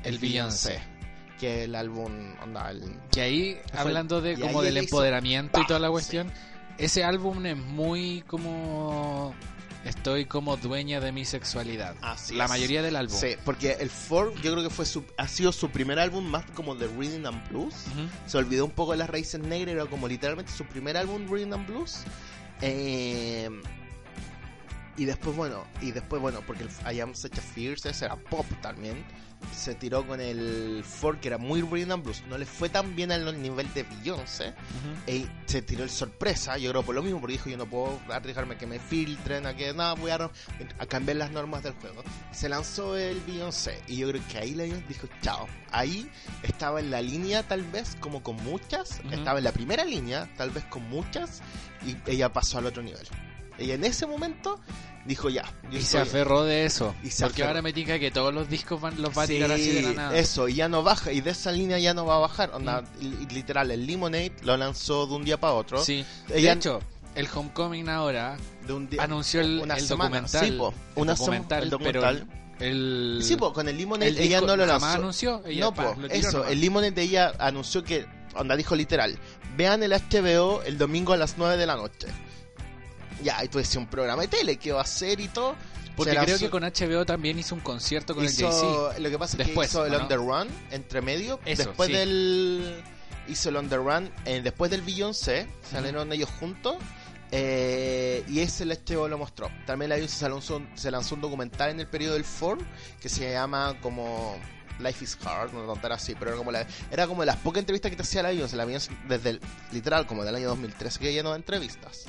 El 0.04 0.18
Beyoncé. 0.18 0.80
Que 1.38 1.64
el 1.64 1.74
álbum, 1.74 2.34
onda, 2.42 2.70
el, 2.70 2.98
Que 3.10 3.20
ahí, 3.22 3.58
hablando 3.74 4.20
de 4.20 4.38
como 4.38 4.60
ahí 4.60 4.66
del 4.66 4.76
hizo 4.76 4.84
empoderamiento 4.84 5.60
y 5.60 5.66
toda 5.66 5.80
la 5.80 5.90
cuestión, 5.90 6.30
ese 6.78 7.02
álbum 7.04 7.44
es 7.46 7.56
muy 7.56 8.22
como 8.28 9.34
estoy 9.84 10.26
como 10.26 10.56
dueña 10.56 11.00
de 11.00 11.12
mi 11.12 11.24
sexualidad. 11.24 11.94
Así 12.02 12.34
la 12.34 12.44
es. 12.44 12.50
mayoría 12.50 12.82
del 12.82 12.96
álbum. 12.96 13.16
Sí, 13.18 13.36
porque 13.44 13.72
el 13.80 13.90
Four 13.90 14.34
yo 14.42 14.52
creo 14.52 14.62
que 14.62 14.70
fue 14.70 14.86
su, 14.86 15.04
ha 15.16 15.28
sido 15.28 15.52
su 15.52 15.70
primer 15.70 15.98
álbum 15.98 16.24
más 16.24 16.44
como 16.52 16.74
de 16.74 16.86
Rhythm 16.88 17.26
and 17.26 17.48
Blues. 17.48 17.74
Se 18.26 18.38
olvidó 18.38 18.64
un 18.64 18.70
poco 18.70 18.92
de 18.92 18.98
las 18.98 19.10
raíces 19.10 19.40
negras, 19.40 19.74
era 19.74 19.86
como 19.86 20.08
literalmente 20.08 20.52
su 20.52 20.64
primer 20.64 20.96
álbum 20.96 21.26
Rhythm 21.28 21.52
and 21.54 21.66
Blues. 21.66 22.00
Eh, 22.60 23.50
y 24.96 25.04
después, 25.04 25.34
bueno, 25.36 25.64
y 25.80 25.90
después, 25.90 26.20
bueno, 26.20 26.40
porque 26.46 26.64
el 26.64 26.96
I 26.96 27.00
Am 27.00 27.14
Such 27.14 27.38
a 27.38 27.40
Fierce 27.40 27.90
ese 27.90 28.04
era 28.04 28.16
pop 28.16 28.46
también. 28.60 29.04
Se 29.54 29.74
tiró 29.74 30.06
con 30.06 30.20
el 30.20 30.82
Four, 30.84 31.18
que 31.18 31.28
era 31.28 31.38
muy 31.38 31.62
Rhythm 31.62 31.92
and 31.92 32.04
Blues. 32.04 32.22
No 32.28 32.38
le 32.38 32.46
fue 32.46 32.68
tan 32.68 32.96
bien 32.96 33.12
al 33.12 33.40
nivel 33.40 33.72
de 33.74 33.82
Beyoncé. 33.82 34.48
Ujú. 34.48 35.10
Y 35.10 35.28
se 35.46 35.62
tiró 35.62 35.84
el 35.84 35.90
sorpresa, 35.90 36.58
yo 36.58 36.70
creo 36.70 36.82
por 36.82 36.94
lo 36.94 37.02
mismo, 37.02 37.20
porque 37.20 37.34
dijo 37.34 37.50
yo 37.50 37.56
no 37.56 37.66
puedo 37.66 38.00
arriesgarme 38.10 38.56
que 38.56 38.66
me 38.66 38.78
filtren, 38.78 39.46
a 39.46 39.54
que 39.54 39.72
nada, 39.72 39.94
voy 39.94 40.10
a, 40.10 40.30
a 40.78 40.86
cambiar 40.86 41.16
las 41.16 41.30
normas 41.30 41.62
del 41.62 41.74
juego. 41.74 42.02
Se 42.32 42.48
lanzó 42.48 42.96
el 42.96 43.20
Beyoncé 43.20 43.80
y 43.86 43.96
yo 43.98 44.08
creo 44.08 44.22
que 44.30 44.38
ahí 44.38 44.54
la 44.54 44.64
dijo 44.64 45.08
chao. 45.20 45.46
Ahí 45.70 46.10
estaba 46.42 46.80
en 46.80 46.90
la 46.90 47.00
línea 47.00 47.42
tal 47.42 47.62
vez 47.62 47.96
como 48.00 48.22
con 48.22 48.36
muchas, 48.36 49.00
estaba 49.10 49.38
en 49.38 49.44
la 49.44 49.52
primera 49.52 49.84
línea 49.84 50.28
tal 50.36 50.50
vez 50.50 50.64
con 50.64 50.88
muchas 50.88 51.40
y 51.86 51.96
ella 52.10 52.32
pasó 52.32 52.58
al 52.58 52.66
otro 52.66 52.82
nivel. 52.82 53.06
Ella 53.58 53.74
en 53.74 53.84
ese 53.84 54.06
momento 54.06 54.60
dijo 55.06 55.28
ya. 55.28 55.44
yo 55.70 55.78
Y 55.78 55.82
se 55.82 55.98
aferró 55.98 56.44
de 56.44 56.64
eso. 56.64 56.94
Y 57.02 57.10
se 57.10 57.24
porque 57.24 57.42
aferró. 57.42 57.48
ahora 57.48 57.62
me 57.62 57.72
tinca 57.72 57.98
que 57.98 58.10
todos 58.10 58.32
los 58.32 58.48
discos 58.48 58.80
van, 58.80 59.00
los 59.00 59.16
va 59.16 59.22
a 59.22 59.26
tirar 59.26 59.50
así 59.52 59.70
de 59.70 59.82
la 59.82 59.92
nada. 59.92 60.16
Eso, 60.18 60.48
y 60.48 60.54
ya 60.54 60.68
no 60.68 60.82
baja, 60.82 61.12
y 61.12 61.20
de 61.20 61.30
esa 61.30 61.50
línea 61.52 61.78
ya 61.78 61.94
no 61.94 62.06
va 62.06 62.16
a 62.16 62.20
bajar. 62.20 62.50
Onda, 62.54 62.82
Mm. 62.82 62.86
li- 63.00 63.26
literal, 63.34 63.70
el 63.70 63.86
Lemonade 63.86 64.32
lo 64.42 64.56
lanzó 64.56 65.06
de 65.06 65.14
un 65.14 65.24
día 65.24 65.38
para 65.40 65.54
otro. 65.54 65.82
Sí. 65.84 66.04
Ella- 66.28 66.50
De 66.52 66.56
hecho, 66.56 66.80
el 67.14 67.28
Homecoming 67.34 67.88
ahora 67.88 68.36
de 68.66 68.72
un 68.72 68.88
día, 68.88 69.02
anunció 69.02 69.40
el, 69.40 69.60
una 69.62 69.74
el 69.76 69.86
documental. 69.88 70.44
Sí, 70.46 70.52
po, 70.52 70.68
el 70.68 71.02
una 71.02 71.12
sema- 71.14 71.18
documental, 71.18 71.62
el 71.64 71.70
documental. 71.70 72.26
pero 72.58 72.70
el, 72.70 73.20
Sí, 73.22 73.36
po, 73.36 73.52
con 73.52 73.68
el 73.68 73.76
Lemonade 73.76 74.08
el 74.10 74.18
ella 74.18 74.36
disco 74.38 74.46
no 74.46 74.56
lo 74.56 74.66
lanzó. 74.66 74.86
anunció. 74.86 75.42
Ella, 75.44 75.60
no, 75.64 75.74
pa, 75.74 75.94
po, 75.94 76.00
lo 76.00 76.08
tiró 76.08 76.28
eso, 76.28 76.38
nomás. 76.38 76.52
el 76.52 76.60
Lemonade 76.60 76.90
de 76.92 77.02
ella 77.02 77.32
anunció 77.38 77.82
que, 77.82 78.06
onda 78.34 78.54
dijo 78.56 78.76
literal, 78.76 79.18
vean 79.56 79.82
el 79.82 79.92
HBO 79.92 80.62
el 80.62 80.78
domingo 80.78 81.12
a 81.12 81.16
las 81.16 81.36
9 81.38 81.56
de 81.56 81.66
la 81.66 81.76
noche. 81.76 82.06
Ya, 83.22 83.42
y 83.44 83.48
tú 83.48 83.58
decías 83.58 83.76
un 83.76 83.86
programa 83.86 84.22
de 84.22 84.28
tele, 84.28 84.56
¿qué 84.56 84.72
va 84.72 84.80
a 84.80 84.82
hacer 84.82 85.20
y 85.20 85.28
todo? 85.28 85.54
Porque 85.96 86.16
creo 86.16 86.38
que 86.38 86.50
con 86.50 86.62
HBO 86.62 87.04
también 87.04 87.38
hizo 87.38 87.54
un 87.54 87.60
concierto 87.60 88.14
con 88.14 88.24
el 88.24 88.30
hizo, 88.30 88.92
lo 88.98 89.10
que 89.10 89.18
pasa 89.18 89.36
es 89.36 89.46
Después, 89.46 89.68
que 89.68 89.72
hizo 89.72 89.84
el 89.86 89.92
¿o 89.94 89.96
On 89.96 90.02
no? 90.02 90.08
The 90.08 90.16
Run 90.16 90.48
entre 90.70 91.02
medio, 91.02 91.38
Eso, 91.44 91.64
después 91.64 91.88
sí. 91.88 91.92
del 91.94 92.82
hizo 93.28 93.48
el 93.50 93.56
On 93.56 93.68
The 93.68 93.76
Run, 93.76 94.10
eh, 94.24 94.40
después 94.42 94.70
del 94.70 94.80
Beyoncé, 94.82 95.46
salieron 95.70 96.12
ellos 96.12 96.30
juntos. 96.40 96.76
eh, 97.30 98.24
y 98.28 98.40
ese 98.40 98.64
el 98.64 98.70
HBO 98.70 99.08
lo 99.08 99.18
mostró. 99.18 99.50
También 99.66 99.90
la 99.90 100.08
se 100.08 100.28
lanzó, 100.28 100.62
se 100.74 100.90
lanzó 100.90 101.14
un 101.14 101.20
documental 101.20 101.70
en 101.70 101.80
el 101.80 101.86
periodo 101.86 102.14
del 102.14 102.24
Ford 102.24 102.60
que 103.00 103.08
se 103.08 103.30
llama 103.30 103.76
como 103.80 104.36
Life 104.80 105.04
is 105.04 105.16
Hard, 105.24 105.52
no 105.52 105.64
contar 105.66 105.92
así, 105.92 106.14
pero 106.18 106.30
era 106.32 106.38
como, 106.38 106.52
la, 106.52 106.66
era 106.90 107.06
como 107.06 107.24
las 107.24 107.36
pocas 107.36 107.60
entrevistas 107.60 107.90
que 107.90 107.96
te 107.96 108.02
hacía 108.02 108.22
la 108.22 108.30
Beyoncé. 108.30 108.56
La 108.56 108.64
Beyoncé 108.64 108.90
desde 109.08 109.30
el, 109.30 109.40
literal, 109.72 110.06
como 110.06 110.24
del 110.24 110.34
año 110.34 110.48
2013 110.48 110.98
que 110.98 111.10
ella 111.10 111.22
no 111.22 111.30
da 111.30 111.36
entrevistas. 111.36 112.04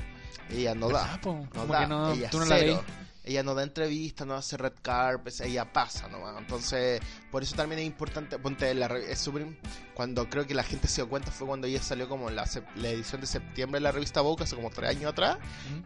Ella 0.54 0.76
no 0.76 0.90
da. 0.90 1.18
No 1.24 1.50
Como 1.50 1.74
da, 1.74 1.80
que 1.82 1.88
no, 1.88 2.14
ella 2.14 2.30
tú 2.30 2.40
no 2.40 2.46
la 2.46 2.58
cero. 2.58 2.84
leí. 2.86 2.96
Ella 3.26 3.42
no 3.42 3.56
da 3.56 3.64
entrevistas, 3.64 4.28
no 4.28 4.34
hace 4.34 4.58
red 4.58 4.74
carpets, 4.82 5.40
ella 5.42 5.72
pasa 5.72 6.10
nomás. 6.10 6.36
Entonces, 6.38 7.00
por 7.32 7.42
eso 7.42 7.56
también 7.56 7.80
es 7.80 7.86
importante, 7.88 8.38
ponte 8.38 8.74
la 8.74 8.88
es 8.88 9.18
súper 9.20 9.48
cuando 9.94 10.30
creo 10.30 10.48
que 10.48 10.54
la 10.56 10.64
gente 10.64 10.88
se 10.88 11.02
dio 11.02 11.10
cuenta 11.10 11.32
fue 11.32 11.48
cuando 11.48 11.68
ella 11.68 11.82
salió 11.82 12.10
como 12.10 12.30
la, 12.30 12.48
la 12.76 12.90
edición 12.90 13.22
de 13.22 13.28
septiembre 13.28 13.80
de 13.80 13.84
la 13.84 13.92
revista 13.92 14.22
Vogue 14.22 14.44
hace 14.44 14.56
como 14.56 14.70
tres 14.70 14.90
años 14.90 15.12
atrás, 15.12 15.38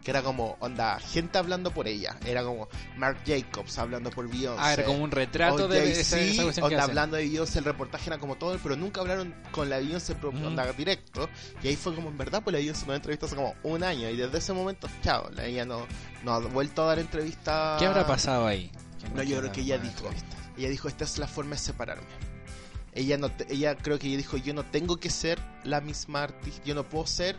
que 0.02 0.10
era 0.10 0.22
como, 0.22 0.56
onda, 0.60 0.98
gente 1.00 1.36
hablando 1.38 1.70
por 1.70 1.86
ella. 1.88 2.16
Era 2.24 2.42
como 2.42 2.68
Mark 2.96 3.18
Jacobs 3.26 3.76
hablando 3.78 4.10
por 4.10 4.28
Beyoncé. 4.28 4.62
Ah, 4.62 4.72
era 4.72 4.84
como 4.84 5.04
un 5.04 5.10
retrato 5.10 5.64
o 5.64 5.68
de 5.68 5.80
Jay-Z, 5.80 6.16
esa, 6.20 6.42
esa 6.50 6.60
que 6.68 6.74
hablando 6.84 7.16
de 7.16 7.24
Beyoncé, 7.24 7.58
el 7.58 7.64
reportaje 7.66 8.08
era 8.10 8.18
como 8.18 8.36
todo, 8.36 8.58
pero 8.62 8.76
nunca 8.76 9.00
hablaron 9.00 9.34
con 9.52 9.68
la 9.68 9.78
Beyoncé 9.78 10.16
onda, 10.22 10.72
directo. 10.72 11.28
Y 11.62 11.68
ahí 11.68 11.76
fue 11.76 11.94
como, 11.94 12.08
en 12.08 12.16
verdad, 12.18 12.42
pues 12.42 12.52
la 12.52 12.58
Beyoncé 12.60 12.86
no 12.86 12.92
da 12.92 12.96
entrevistas 12.96 13.28
hace 13.32 13.36
como 13.36 13.54
un 13.62 13.82
año. 13.84 14.08
Y 14.08 14.16
desde 14.16 14.38
ese 14.38 14.52
momento, 14.52 14.88
chao, 15.02 15.28
la- 15.34 15.44
ella 15.44 15.64
no, 15.64 15.86
no 16.24 16.32
ha 16.32 16.38
vuelto 16.40 16.82
a 16.82 16.86
dar 16.86 16.98
entrevistas. 16.98 17.78
¿Qué 17.78 17.86
habrá 17.86 18.06
pasado 18.06 18.46
ahí? 18.46 18.70
No, 19.14 19.22
yo 19.22 19.38
creo 19.40 19.52
que 19.52 19.60
ella 19.60 19.78
dijo, 19.78 20.06
entrevista. 20.06 20.36
ella 20.56 20.68
dijo, 20.70 20.88
esta 20.88 21.04
es 21.04 21.18
la 21.18 21.26
forma 21.26 21.52
de 21.52 21.58
separarme. 21.58 22.06
Ella 22.98 23.16
no, 23.16 23.30
ella 23.48 23.76
creo 23.76 23.96
que 23.96 24.08
ella 24.08 24.16
dijo, 24.16 24.36
yo 24.38 24.52
no 24.54 24.64
tengo 24.64 24.96
que 24.96 25.08
ser 25.08 25.38
la 25.62 25.80
misma 25.80 26.24
artista, 26.24 26.64
yo 26.64 26.74
no 26.74 26.88
puedo 26.88 27.06
ser 27.06 27.36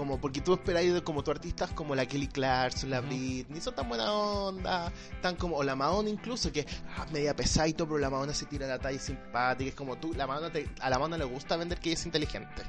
como, 0.00 0.18
porque 0.18 0.40
tú 0.40 0.54
esperáis 0.54 0.94
de 0.94 1.02
como 1.04 1.22
tu 1.22 1.30
artistas 1.30 1.70
como 1.72 1.94
la 1.94 2.06
Kelly 2.06 2.26
Clarkson, 2.28 2.88
la. 2.88 3.00
Britney, 3.02 3.60
son 3.60 3.74
tan 3.74 3.86
buena 3.86 4.10
onda, 4.10 4.90
tan 5.20 5.36
como, 5.36 5.56
o 5.56 5.62
la 5.62 5.76
Madonna 5.76 6.08
incluso, 6.08 6.50
que 6.50 6.66
ah, 6.96 7.04
media 7.12 7.36
pesadito, 7.36 7.86
pero 7.86 7.98
la 7.98 8.08
Madonna 8.08 8.32
se 8.32 8.46
tira 8.46 8.66
la 8.66 8.78
talla 8.78 8.98
simpática, 8.98 9.68
es 9.68 9.74
como 9.74 9.96
tú, 9.98 10.14
la 10.14 10.26
Madonna 10.26 10.50
te- 10.50 10.70
a 10.80 10.88
la 10.88 10.96
Madonna 10.98 11.18
le 11.18 11.24
gusta 11.26 11.56
vender 11.58 11.78
que 11.78 11.90
ella 11.90 11.98
es 12.00 12.06
inteligente. 12.06 12.62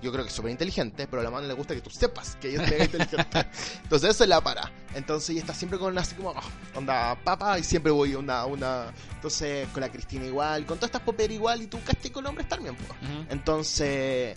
Yo 0.00 0.12
creo 0.12 0.24
que 0.24 0.28
es 0.30 0.34
súper 0.34 0.50
inteligente, 0.52 1.06
pero 1.08 1.20
a 1.20 1.24
la 1.24 1.30
Madonna 1.30 1.48
le 1.48 1.54
gusta 1.54 1.74
que 1.74 1.80
tú 1.82 1.90
sepas 1.90 2.36
que 2.36 2.48
ella 2.50 2.62
es 2.64 2.70
mega 2.70 2.84
inteligente. 2.84 3.46
Entonces 3.82 4.10
eso 4.10 4.24
es 4.24 4.30
la 4.30 4.40
para. 4.40 4.70
Entonces 4.94 5.28
ella 5.30 5.40
está 5.40 5.52
siempre 5.52 5.78
con 5.78 5.98
así 5.98 6.14
como, 6.14 6.30
ah, 6.30 6.42
onda, 6.74 7.16
papá, 7.22 7.58
y 7.58 7.64
siempre 7.64 7.92
voy 7.92 8.14
a 8.14 8.18
una, 8.18 8.46
una... 8.46 8.92
Entonces 9.16 9.68
con 9.74 9.82
la 9.82 9.90
Cristina 9.90 10.24
igual, 10.24 10.64
con 10.64 10.78
todas 10.78 10.88
estas 10.88 11.02
popper 11.02 11.30
igual, 11.32 11.60
y 11.62 11.66
tú 11.66 11.78
caché 11.84 12.10
con 12.10 12.24
hombres 12.26 12.48
también, 12.48 12.74
pues. 12.76 12.90
Entonces, 13.28 14.36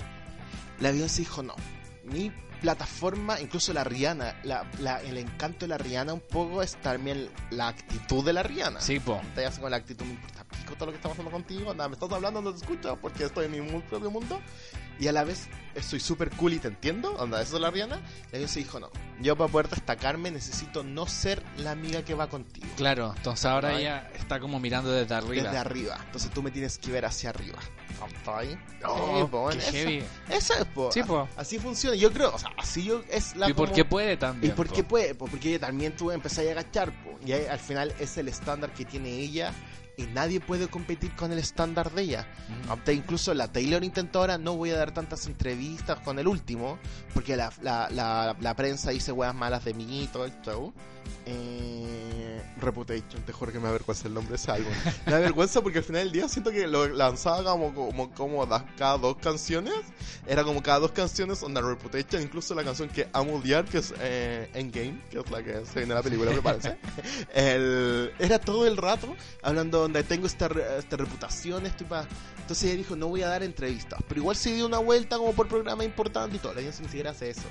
la 0.80 0.92
Beyoncé 0.92 1.20
dijo 1.22 1.44
no. 1.44 1.54
Mi 2.12 2.32
plataforma, 2.62 3.40
incluso 3.40 3.74
la 3.74 3.84
Rihanna, 3.84 4.36
la, 4.44 4.66
la- 4.80 5.02
el 5.02 5.18
encanto 5.18 5.60
de 5.62 5.68
la 5.70 5.78
Rihanna 5.78 6.14
un 6.14 6.22
poco 6.22 6.62
es 6.62 6.76
también 6.78 7.30
la 7.50 7.70
actitud 7.70 8.24
de 8.24 8.34
la 8.34 8.44
Rihanna. 8.44 8.80
Sí, 8.82 9.00
po. 9.00 9.20
Te 9.34 9.42
con 9.60 9.72
la 9.72 9.78
actitud, 9.78 10.06
me 10.06 10.12
importa 10.14 10.41
pico 10.52 10.76
todo 10.76 10.88
lo 10.88 10.92
que 10.92 10.98
estamos 10.98 11.16
haciendo 11.18 11.32
contigo, 11.32 11.74
nada, 11.74 11.90
me 11.90 11.94
estás 11.96 12.12
hablando, 12.12 12.42
no 12.42 12.52
te 12.52 12.58
escucho 12.60 12.98
porque 13.02 13.24
estoy 13.26 13.46
en 13.46 13.52
mi 13.52 13.82
propio 13.82 14.12
mundo. 14.12 14.40
Y 15.00 15.08
a 15.08 15.12
la 15.12 15.24
vez 15.24 15.48
soy 15.82 16.00
súper 16.00 16.30
cool 16.32 16.54
y 16.54 16.60
te 16.60 16.68
entiendo, 16.68 17.16
onda, 17.16 17.42
eso 17.42 17.56
es 17.56 17.62
la 17.62 17.72
Rihanna. 17.72 17.96
La 17.96 18.02
Beyoncé 18.34 18.60
dijo 18.60 18.80
no. 18.80 18.92
Yo 19.20 19.36
para 19.36 19.52
poder 19.52 19.68
destacarme 19.68 20.30
necesito 20.30 20.84
no 20.84 21.08
ser 21.08 21.42
la 21.58 21.72
amiga 21.72 22.04
que 22.04 22.14
va 22.14 22.28
contigo. 22.30 22.68
Claro, 22.78 23.12
entonces 23.18 23.46
ahora 23.46 23.80
ella 23.80 24.12
está 24.14 24.40
como 24.40 24.60
mirando 24.60 24.92
desde 24.92 25.16
arriba. 25.16 25.44
Desde 25.46 25.58
arriba. 25.58 25.98
Entonces 26.06 26.30
tú 26.30 26.44
me 26.44 26.52
tienes 26.52 26.78
que 26.78 26.92
ver 26.92 27.06
hacia 27.06 27.32
arriba. 27.32 27.58
¿Cachai? 28.00 28.60
Oh, 28.86 29.28
po, 29.28 29.50
qué 29.50 29.58
esa- 29.58 29.72
heavy. 29.72 30.04
Esa 30.30 30.60
es, 30.60 30.66
po. 30.66 30.92
Sí, 30.92 31.02
po. 31.04 31.28
Así 31.36 31.58
funciona. 31.58 31.96
Yo 31.96 32.12
creo, 32.12 32.34
o 32.36 32.40
sea, 32.40 32.50
así 32.58 32.84
yo 32.84 33.02
es 33.10 33.36
la 33.36 33.50
¿Y 33.50 33.54
por 33.54 33.68
como- 33.70 33.76
qué 33.76 33.86
puede 33.86 34.18
también? 34.18 34.54
¿Y 34.54 34.56
por 34.56 34.68
po? 34.68 34.74
qué 34.76 34.84
puede? 34.84 35.16
Porque 35.16 35.58
también 35.58 35.96
tú 35.96 36.12
empezás 36.12 36.46
a 36.46 36.52
agachar, 36.52 36.92
po. 37.04 37.18
Y 37.26 37.32
ahí, 37.32 37.46
al 37.46 37.60
final 37.60 37.94
es 38.00 38.18
el 38.18 38.28
estándar 38.28 38.72
que 38.74 38.86
tiene 38.86 39.10
ella. 39.10 39.52
Y 40.02 40.08
nadie 40.14 40.40
puede 40.40 40.68
competir 40.68 41.16
con 41.16 41.32
el 41.32 41.38
estándar 41.38 41.92
de 41.92 42.02
ella. 42.02 42.28
Hasta 42.70 42.92
incluso 42.92 43.34
la 43.34 43.48
Taylor 43.52 43.84
intentó 43.84 44.20
ahora, 44.20 44.38
no 44.38 44.56
voy 44.56 44.72
a 44.72 44.78
dar 44.78 44.94
tantas 44.94 45.28
entrevistas 45.28 46.00
con 46.00 46.18
el 46.18 46.28
último, 46.28 46.80
porque 47.14 47.36
la, 47.36 47.52
la, 47.62 47.90
la, 47.92 48.36
la 48.40 48.56
prensa 48.56 48.92
dice 48.92 49.12
weas 49.12 49.36
malas 49.36 49.64
de 49.66 49.74
mí 49.74 50.04
y 50.04 50.08
todo 50.08 50.26
el 50.26 50.34
show. 50.42 50.74
Eh, 51.26 52.42
Reputation, 52.60 53.22
te 53.26 53.34
juro 53.34 53.52
que 53.52 53.60
me 53.60 53.68
avergüenza 53.70 54.08
el 54.08 54.14
nombre 54.14 54.32
de 54.32 54.36
ese 54.36 54.52
álbum. 54.52 54.72
Me 55.08 55.12
da 55.14 55.20
vergüenza 55.20 55.62
porque 55.62 55.80
al 55.80 55.84
final 55.84 56.04
del 56.04 56.12
día 56.12 56.28
siento 56.30 56.52
que 56.52 56.68
lo 56.68 56.88
lanzaba 56.90 57.44
como, 57.44 57.74
como, 57.74 58.12
como 58.12 58.46
da- 58.46 58.66
cada 58.78 58.98
dos 58.98 59.18
canciones. 59.18 59.74
Era 60.28 60.44
como 60.44 60.62
cada 60.62 60.80
dos 60.80 60.92
canciones 60.92 61.42
onda 61.42 61.62
Reputation, 61.62 62.22
incluso 62.22 62.54
la 62.54 62.64
canción 62.64 62.88
que 62.90 63.08
amo 63.14 63.36
odiar, 63.38 63.66
que 63.66 63.80
es 63.80 63.94
eh, 64.00 64.48
Endgame, 64.54 65.02
que 65.10 65.20
es 65.20 65.32
la 65.32 65.42
que 65.42 65.54
se 65.66 65.80
viene 65.80 65.94
en 65.94 65.96
la 65.96 66.04
película, 66.04 66.32
me 66.32 66.42
parece. 66.42 66.78
El- 67.34 68.12
era 68.20 68.38
todo 68.40 68.68
el 68.68 68.78
rato 68.78 69.16
hablando 69.42 69.80
donde 69.80 70.04
tengo 70.04 70.28
esta, 70.28 70.48
esta 70.78 70.98
reputación, 70.98 71.66
estoy 71.66 71.88
pa- 71.88 72.08
Entonces 72.42 72.66
ella 72.70 72.78
dijo, 72.78 72.96
no 72.96 73.08
voy 73.08 73.24
a 73.24 73.28
dar 73.28 73.42
entrevistas, 73.44 74.00
pero 74.08 74.20
igual 74.22 74.36
se 74.36 74.54
dio 74.54 74.68
una 74.68 74.78
vuelta 74.78 75.18
como 75.18 75.34
por 75.34 75.48
programa 75.48 75.84
importante 75.84 76.36
y 76.36 76.40
todo, 76.40 76.54
la 76.54 76.62
gente 76.62 76.78
ni 76.82 76.88
siquiera 76.90 77.12
hace 77.12 77.30
eso. 77.32 77.44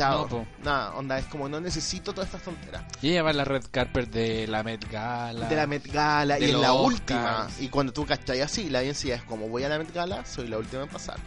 Chao. 0.00 0.28
No. 0.30 0.46
Nada, 0.64 0.94
onda, 0.94 1.18
es 1.18 1.26
como 1.26 1.48
no 1.48 1.60
necesito 1.60 2.12
todas 2.12 2.28
estas 2.28 2.42
tonteras. 2.42 2.82
Y 3.02 3.10
ella 3.10 3.22
va 3.22 3.30
a 3.30 3.34
la 3.34 3.44
red 3.44 3.62
carpet 3.70 4.10
de 4.10 4.46
la 4.46 4.62
Met 4.62 4.90
Gala. 4.90 5.46
De 5.48 5.56
la 5.56 5.66
Met 5.66 5.86
Gala 5.92 6.38
y 6.38 6.44
en 6.44 6.52
los 6.54 6.62
la 6.62 6.72
Oscars. 6.72 6.94
última. 7.00 7.48
Y 7.60 7.68
cuando 7.68 7.92
tú 7.92 8.06
cachai 8.06 8.40
así, 8.40 8.70
la 8.70 8.78
audiencia 8.78 9.14
es 9.16 9.22
como 9.24 9.48
voy 9.48 9.64
a 9.64 9.68
la 9.68 9.78
Met 9.78 9.92
Gala, 9.92 10.24
soy 10.24 10.48
la 10.48 10.58
última 10.58 10.82
en 10.84 10.88
pasar. 10.88 11.18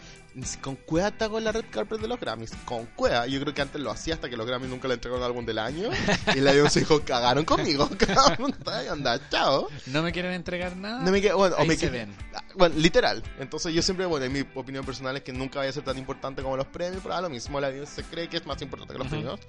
Con 0.61 0.75
cueva 0.77 1.09
está 1.09 1.29
con 1.29 1.43
la 1.43 1.51
red 1.51 1.65
carpet 1.69 1.99
de 2.01 2.07
los 2.07 2.19
Grammys. 2.19 2.51
Con 2.65 2.87
cueva. 2.87 3.27
Yo 3.27 3.39
creo 3.39 3.53
que 3.53 3.61
antes 3.61 3.79
lo 3.79 3.91
hacía 3.91 4.15
hasta 4.15 4.29
que 4.29 4.35
los 4.35 4.47
Grammys 4.47 4.67
nunca 4.69 4.87
le 4.87 4.95
entregaron 4.95 5.23
álbum 5.23 5.45
del 5.45 5.59
año. 5.59 5.89
y 6.35 6.39
la 6.39 6.51
audiencia 6.51 6.79
dijo, 6.79 7.01
cagaron 7.03 7.45
conmigo. 7.45 7.87
Cabrón, 7.97 8.55
anda, 8.89 9.19
chao. 9.29 9.67
No 9.87 10.01
me 10.01 10.11
quieren 10.11 10.33
entregar 10.33 10.75
nada. 10.75 11.03
No 11.03 11.11
me 11.11 11.21
queda, 11.21 11.35
bueno, 11.35 11.55
o 11.55 11.59
Ahí 11.61 11.67
me 11.67 11.75
se 11.75 11.81
queda- 11.81 11.91
ven. 11.91 12.15
bueno, 12.55 12.73
literal. 12.77 13.21
Entonces 13.39 13.73
yo 13.75 13.83
siempre, 13.83 14.07
bueno, 14.07 14.25
en 14.25 14.33
mi 14.33 14.43
opinión 14.55 14.83
personal 14.83 15.15
es 15.17 15.21
que 15.23 15.33
nunca 15.33 15.59
vaya 15.59 15.69
a 15.69 15.73
ser 15.73 15.83
tan 15.83 15.99
importante 15.99 16.41
como 16.41 16.57
los 16.57 16.67
premios, 16.67 17.01
pero 17.03 17.13
a 17.15 17.21
lo 17.21 17.29
mismo 17.29 17.59
la 17.61 17.69
se 17.85 18.03
cree 18.03 18.27
que 18.27 18.37
es 18.37 18.45
más 18.47 18.59
importante 18.61 18.93
que 18.93 18.97
los 18.99 19.07
Ujú. 19.07 19.15
premios. 19.17 19.39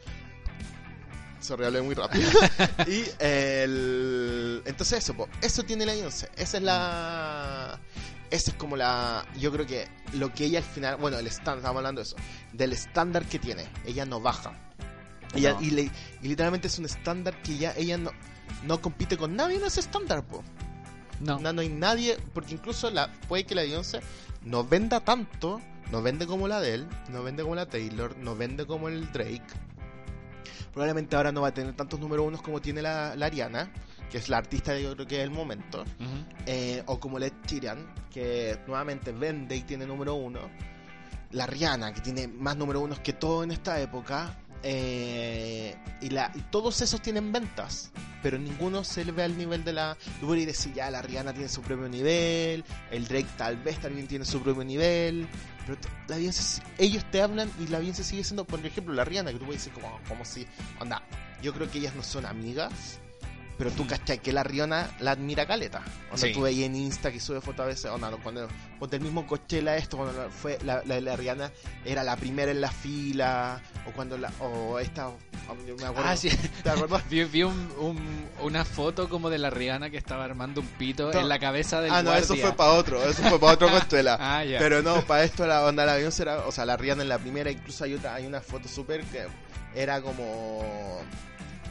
Se 1.41 1.55
muy 1.83 1.95
rápido. 1.95 2.31
y 2.87 3.05
el... 3.19 4.63
Entonces 4.65 4.99
eso, 5.05 5.15
po, 5.15 5.29
eso 5.43 5.63
tiene 5.63 5.85
la 5.85 5.93
Beyoncé. 5.93 6.31
Esa 6.37 6.57
es 6.57 6.63
la... 6.63 7.79
Esa 8.35 8.51
es 8.51 8.57
como 8.57 8.77
la... 8.77 9.25
Yo 9.39 9.53
creo 9.53 9.65
que 9.65 9.87
lo 10.15 10.33
que 10.35 10.47
ella 10.47 10.59
al 10.59 10.65
final... 10.65 10.97
Bueno, 10.97 11.19
el 11.19 11.27
estándar, 11.29 11.59
estamos 11.59 11.77
hablando 11.79 12.01
de 12.01 12.07
eso. 12.09 12.17
Del 12.53 12.73
estándar 12.73 13.25
que 13.27 13.39
tiene. 13.39 13.65
Ella 13.87 14.05
no 14.05 14.21
baja. 14.21 14.59
Ella, 15.35 15.53
No. 15.53 15.63
y, 15.63 15.71
le- 15.71 15.91
y 16.21 16.29
literalmente 16.29 16.67
es 16.67 16.77
un 16.81 16.85
estándar 16.87 17.41
que 17.43 17.57
ya 17.57 17.73
ella 17.77 17.97
no, 17.97 18.11
no 18.65 18.81
compite 18.81 19.17
con 19.17 19.37
nadie 19.37 19.57
en 19.57 19.65
ese 19.65 19.79
estándar, 19.81 20.25
po. 20.27 20.43
No. 21.21 21.39
No, 21.39 21.53
no 21.53 21.61
hay 21.61 21.69
nadie, 21.69 22.17
porque 22.33 22.55
incluso 22.55 22.91
la, 22.91 23.13
puede 23.29 23.45
que 23.45 23.55
la 23.55 23.63
Beyoncé 23.63 24.01
no 24.43 24.65
venda 24.65 24.99
tanto, 24.99 25.61
no 25.93 26.03
vende 26.03 26.27
como 26.27 26.49
la 26.49 26.61
de 26.61 26.75
él, 26.75 26.89
no 27.11 27.23
vende 27.23 27.45
como 27.45 27.55
la 27.55 27.67
Taylor, 27.67 28.17
no 28.19 28.35
vende 28.35 28.67
como 28.67 28.89
el 28.89 29.13
Drake. 29.13 29.43
Probablemente 30.73 31.15
ahora 31.15 31.31
no 31.31 31.41
va 31.43 31.49
a 31.49 31.55
tener 31.55 31.73
tantos 31.75 32.01
número 32.01 32.25
unos 32.25 32.43
como 32.43 32.61
tiene 32.61 32.83
la, 32.83 33.15
la 33.15 33.27
Ariana, 33.27 33.71
que 34.11 34.19
es 34.19 34.29
la 34.29 34.39
artista 34.39 34.79
yo 34.79 34.95
creo 34.95 35.07
que 35.07 35.17
es 35.19 35.25
el 35.25 35.31
momento, 35.31 35.83
Ujú. 35.83 36.25
eh, 36.47 36.83
o 36.87 36.99
como 37.01 37.19
Led 37.19 37.33
Sheeran, 37.47 37.85
que 38.13 38.59
nuevamente 38.67 39.13
vende 39.13 39.57
y 39.57 39.63
tiene 39.63 39.87
número 39.87 40.15
uno. 40.15 40.41
La 41.33 41.47
Rihanna, 41.47 41.93
que 41.93 42.01
tiene 42.01 42.29
más 42.29 42.57
número 42.57 42.81
unos 42.81 43.01
que 43.01 43.13
todo 43.13 43.43
en 43.45 43.51
esta 43.51 43.81
época. 43.81 44.39
eh, 44.67 45.77
y, 46.01 46.09
la, 46.11 46.31
y 46.35 46.41
todos 46.51 46.81
esos 46.81 47.03
tienen 47.03 47.33
ventas, 47.33 47.91
pero 48.23 48.39
ninguno 48.39 48.83
se 48.85 49.05
le 49.05 49.13
ve 49.13 49.23
al 49.23 49.37
nivel 49.37 49.63
de 49.65 49.73
la. 49.75 49.97
Tú 50.21 50.27
podrías 50.27 50.47
decir, 50.47 50.73
ya, 50.73 50.91
la 50.91 51.03
Rihanna 51.03 51.33
tiene 51.35 51.49
su 51.51 51.61
propio 51.61 51.87
nivel, 51.89 52.65
el 52.91 53.07
Drake 53.07 53.27
tal 53.37 53.57
vez 53.59 53.79
también 53.79 54.07
tiene 54.07 54.25
su 54.25 54.41
propio 54.43 54.65
nivel, 54.65 55.27
pero 55.67 55.77
la 56.09 56.17
Beyoncé, 56.17 56.63
ellos 56.79 57.05
te 57.11 57.21
hablan 57.21 57.51
y 57.61 57.67
la 57.67 57.79
Beyoncé 57.79 58.05
sigue 58.05 58.25
siendo, 58.25 58.45
por 58.47 58.65
ejemplo, 58.65 58.95
la 58.95 59.05
Rihanna, 59.05 59.33
que 59.33 59.39
tú 59.39 59.45
puedes 59.45 59.63
decir, 59.65 59.73
como, 59.79 59.99
como 60.09 60.25
si. 60.25 60.47
Onda, 60.81 61.03
yo 61.43 61.53
creo 61.53 61.71
que 61.71 61.79
ellas 61.79 61.95
no 61.95 62.03
son 62.03 62.25
amigas. 62.25 63.01
Pero 63.57 63.71
tú 63.71 63.85
Mm. 63.85 63.87
cachai 63.87 64.19
que 64.19 64.33
la 64.33 64.43
Rihanna 64.43 64.91
la 64.99 65.13
admira 65.13 65.47
caleta. 65.47 65.83
O 66.11 66.17
sea, 66.17 66.29
Sí. 66.29 66.35
tú 66.35 66.43
veis 66.43 66.65
en 66.65 66.75
Insta 66.75 67.13
que 67.13 67.21
sube 67.21 67.41
fotos 67.41 67.61
a 67.61 67.67
veces. 67.67 67.85
Onda, 67.87 68.11
no, 68.11 68.19
cuando 68.19 68.49
ponte 68.81 68.97
el 68.97 69.03
mismo 69.03 69.27
Coachella 69.27 69.77
esto, 69.77 69.97
cuando 69.97 70.29
fue 70.31 70.59
la, 70.65 70.83
la, 70.87 71.01
la 71.01 71.15
Rihanna 71.17 71.53
era 71.85 72.03
la 72.03 72.17
primera 72.17 72.51
en 72.51 72.61
la 72.61 72.71
fila. 72.73 73.61
O 73.87 73.93
cuando 73.93 74.19
la. 74.19 74.33
O 74.41 74.79
esta. 74.81 75.09
me 75.09 75.85
acuerdo. 75.85 76.03
Ah, 76.09 76.17
sí. 76.17 76.31
¿Te 76.63 76.71
acuerdas? 76.71 77.03
Vi, 77.11 77.23
vi 77.25 77.43
un- 77.45 77.73
un- 77.79 78.29
una 78.43 78.65
foto 78.65 79.09
como 79.09 79.31
de 79.31 79.39
la 79.39 79.51
Rihanna 79.51 79.91
que 79.91 79.99
estaba 79.99 80.25
armando 80.25 80.61
un 80.61 80.67
pito 80.67 81.11
To- 81.11 81.21
en 81.21 81.29
la 81.29 81.39
cabeza 81.39 81.81
del 81.81 81.93
Ah, 81.93 82.03
no, 82.03 82.13
eso 82.15 82.35
fue 82.35 82.53
para 82.55 82.73
otro. 82.73 83.03
Eso 83.05 83.23
fue 83.23 83.39
para 83.39 83.53
otro 83.53 83.69
Coachella. 83.71 84.17
Ah, 84.21 84.43
ya. 84.45 84.59
Pero 84.59 84.83
no, 84.83 85.03
para 85.07 85.23
esto 85.23 85.47
la 85.47 85.65
onda 85.65 85.85
la 85.85 85.95
Beyoncé 85.95 86.23
era, 86.23 86.39
o 86.47 86.51
sea, 86.51 86.65
la 86.65 86.77
Rihanna 86.77 87.03
en 87.03 87.09
la 87.09 87.19
primera, 87.19 87.51
incluso 87.51 87.85
hay 87.85 87.95
otra, 87.95 88.15
hay 88.15 88.27
una 88.27 88.41
foto 88.41 88.69
súper 88.69 89.05
que 89.05 89.27
era 89.77 90.01
como, 90.01 91.01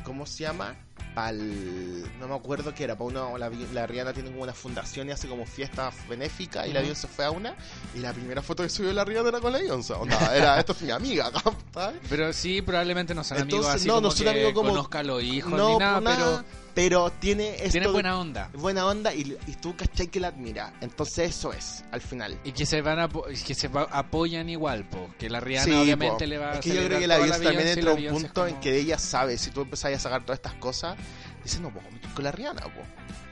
¿cómo 0.03 0.25
se 0.25 0.43
llama? 0.43 0.75
Pa'l- 1.13 2.03
no 2.19 2.27
me 2.27 2.35
acuerdo 2.35 2.73
qué 2.73 2.83
era, 2.85 2.95
para 2.95 3.05
uno, 3.09 3.37
la, 3.37 3.49
la 3.73 3.87
Rihanna 3.87 4.13
tiene 4.13 4.29
como 4.31 4.43
una 4.43 4.53
fundación 4.53 5.07
y 5.09 5.11
hace 5.11 5.27
como 5.27 5.45
fiesta 5.45 5.91
benéfica 6.09 6.65
y 6.67 6.73
la. 6.73 6.81
Beyoncé 6.81 7.07
fue 7.07 7.25
a 7.25 7.31
una 7.31 7.55
y 7.93 7.99
la 7.99 8.13
primera 8.13 8.41
foto 8.41 8.63
que 8.63 8.69
subió 8.69 8.93
la 8.93 9.03
Rihanna 9.05 9.29
era 9.29 9.39
con 9.39 9.51
la 9.53 9.59
Beyoncé, 9.59 9.93
onda, 9.93 10.35
era, 10.35 10.59
esta 10.59 10.71
es 10.73 10.81
mi 10.81 10.91
amiga, 10.91 11.31
¿sabes? 11.73 11.99
Pero 12.09 12.31
sí, 12.33 12.61
probablemente 12.61 13.13
no 13.13 13.21
amigos 13.21 13.41
Entonces, 13.59 13.75
así 13.75 13.87
no, 13.87 13.95
como 13.95 14.07
no 14.07 14.11
son 14.11 14.23
que 14.25 14.29
amigos 14.31 14.53
como- 14.53 14.69
conozca 14.69 14.99
a 14.99 15.03
los 15.03 15.23
hijos 15.23 15.51
No, 15.51 15.69
ni 15.73 15.77
nada, 15.77 16.01
nada, 16.01 16.15
pero 16.43 16.62
pero 16.73 17.11
tiene 17.11 17.55
esto 17.57 17.69
tiene 17.71 17.87
buena 17.87 18.17
onda. 18.19 18.49
buena 18.53 18.85
onda 18.87 19.13
y, 19.13 19.37
y 19.47 19.53
tú 19.53 19.75
cachai 19.75 20.07
que 20.07 20.19
la 20.19 20.29
admira, 20.29 20.73
entonces 20.81 21.29
eso 21.29 21.53
es, 21.53 21.83
al 21.91 22.01
final. 22.01 22.39
Y 22.43 22.51
que 22.51 22.65
se 22.65 22.81
van 22.81 22.99
a, 22.99 23.09
que 23.09 23.53
se 23.53 23.67
va- 23.67 23.87
apoyan 23.91 24.49
igual, 24.49 24.87
po. 24.89 25.09
que 25.19 25.29
la 25.29 25.39
Rihanna 25.39 25.65
Sí, 25.65 25.73
obviamente 25.73 26.25
po. 26.25 26.29
le 26.29 26.37
va 26.37 26.51
a 26.51 26.53
Es 26.55 26.59
que 26.61 26.73
yo 26.75 26.83
creo 26.85 26.99
que 26.99 27.07
la 27.07 27.17
Beyoncé 27.17 27.43
también 27.43 27.57
Beyoncé 27.63 27.79
entra 27.79 27.91
a 27.91 27.93
un 27.95 27.99
Beyoncé 28.01 28.25
punto 28.25 28.47
en 28.47 28.59
que 28.59 28.75
ella 28.77 28.97
sabe, 28.97 29.37
si 29.37 29.51
tú 29.51 29.61
empezás 29.61 29.93
a 29.93 29.99
sacar 29.99 30.21
todas 30.23 30.39
estas 30.39 30.55
cosas, 30.55 30.97
dices, 31.43 31.59
no 31.61 31.69
puedo 31.71 31.85
con 32.15 32.23
la 32.23 32.31
Rihanna, 32.31 32.61
po. 32.61 32.81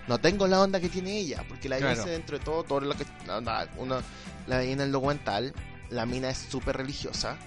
No 0.08 0.20
tengo 0.20 0.46
la 0.48 0.60
onda 0.62 0.80
que 0.80 0.90
tiene 0.90 1.18
ella, 1.18 1.44
porque 1.48 1.70
la 1.70 1.78
Claro. 1.78 1.92
Beyoncé 1.94 2.12
dentro 2.12 2.38
de 2.38 2.44
todo, 2.46 2.64
todo 2.64 2.82
lo 2.82 2.96
que 2.96 3.06
onda, 3.30 3.68
uno 3.78 4.02
la 4.48 4.58
veía 4.58 4.74
en 4.74 4.82
el 4.82 4.92
documental, 4.92 5.54
la 5.90 6.06
mina 6.06 6.30
es 6.30 6.38
súper 6.38 6.78
religiosa. 6.78 7.38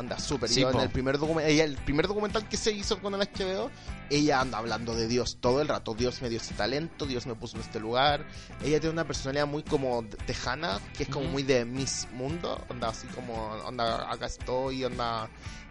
Onda, 0.00 0.18
súper. 0.18 0.48
Sí, 0.48 0.60
en 0.62 0.68
el 0.82 0.90
primer 0.90 1.18
documental, 1.18 1.50
ella, 1.52 1.64
el 1.64 1.76
primer 1.76 2.08
documental 2.08 2.48
que 2.48 2.56
se 2.56 2.72
hizo 2.72 3.00
con 3.00 3.14
el 3.14 3.20
HBO, 3.20 3.70
ella 4.10 4.40
anda 4.40 4.58
hablando 4.58 4.94
de 4.94 5.06
Dios 5.06 5.38
todo 5.40 5.60
el 5.60 5.68
rato. 5.68 5.94
Dios 5.94 6.20
me 6.22 6.28
dio 6.28 6.38
este 6.38 6.54
talento, 6.54 7.06
Dios 7.06 7.26
me 7.26 7.34
puso 7.34 7.56
en 7.56 7.62
este 7.62 7.78
lugar. 7.80 8.24
Ella 8.64 8.80
tiene 8.80 8.90
una 8.94 9.04
personalidad 9.04 9.46
muy 9.46 9.62
como 9.62 10.04
tejana, 10.26 10.80
que 10.96 11.04
es 11.04 11.08
como 11.08 11.26
muy 11.28 11.42
de 11.42 11.64
Miss 11.64 12.08
Mundo, 12.12 12.64
onda 12.68 12.88
así 12.88 13.06
como, 13.08 13.34
onda, 13.64 14.10
acá 14.10 14.26
estoy, 14.26 14.84
onda, 14.84 15.28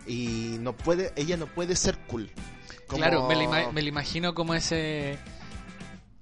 y 0.08 0.58
no 0.60 0.74
puede, 0.78 1.12
ella 1.16 1.36
no 1.38 1.48
puede 1.48 1.76
ser 1.76 1.98
cool. 2.08 2.32
Como- 2.88 3.02
Claro, 3.02 3.28
me 3.28 3.36
la, 3.36 3.72
me 3.72 3.82
la 3.82 3.90
imagino 3.90 4.34
como 4.34 4.54
ese. 4.54 5.18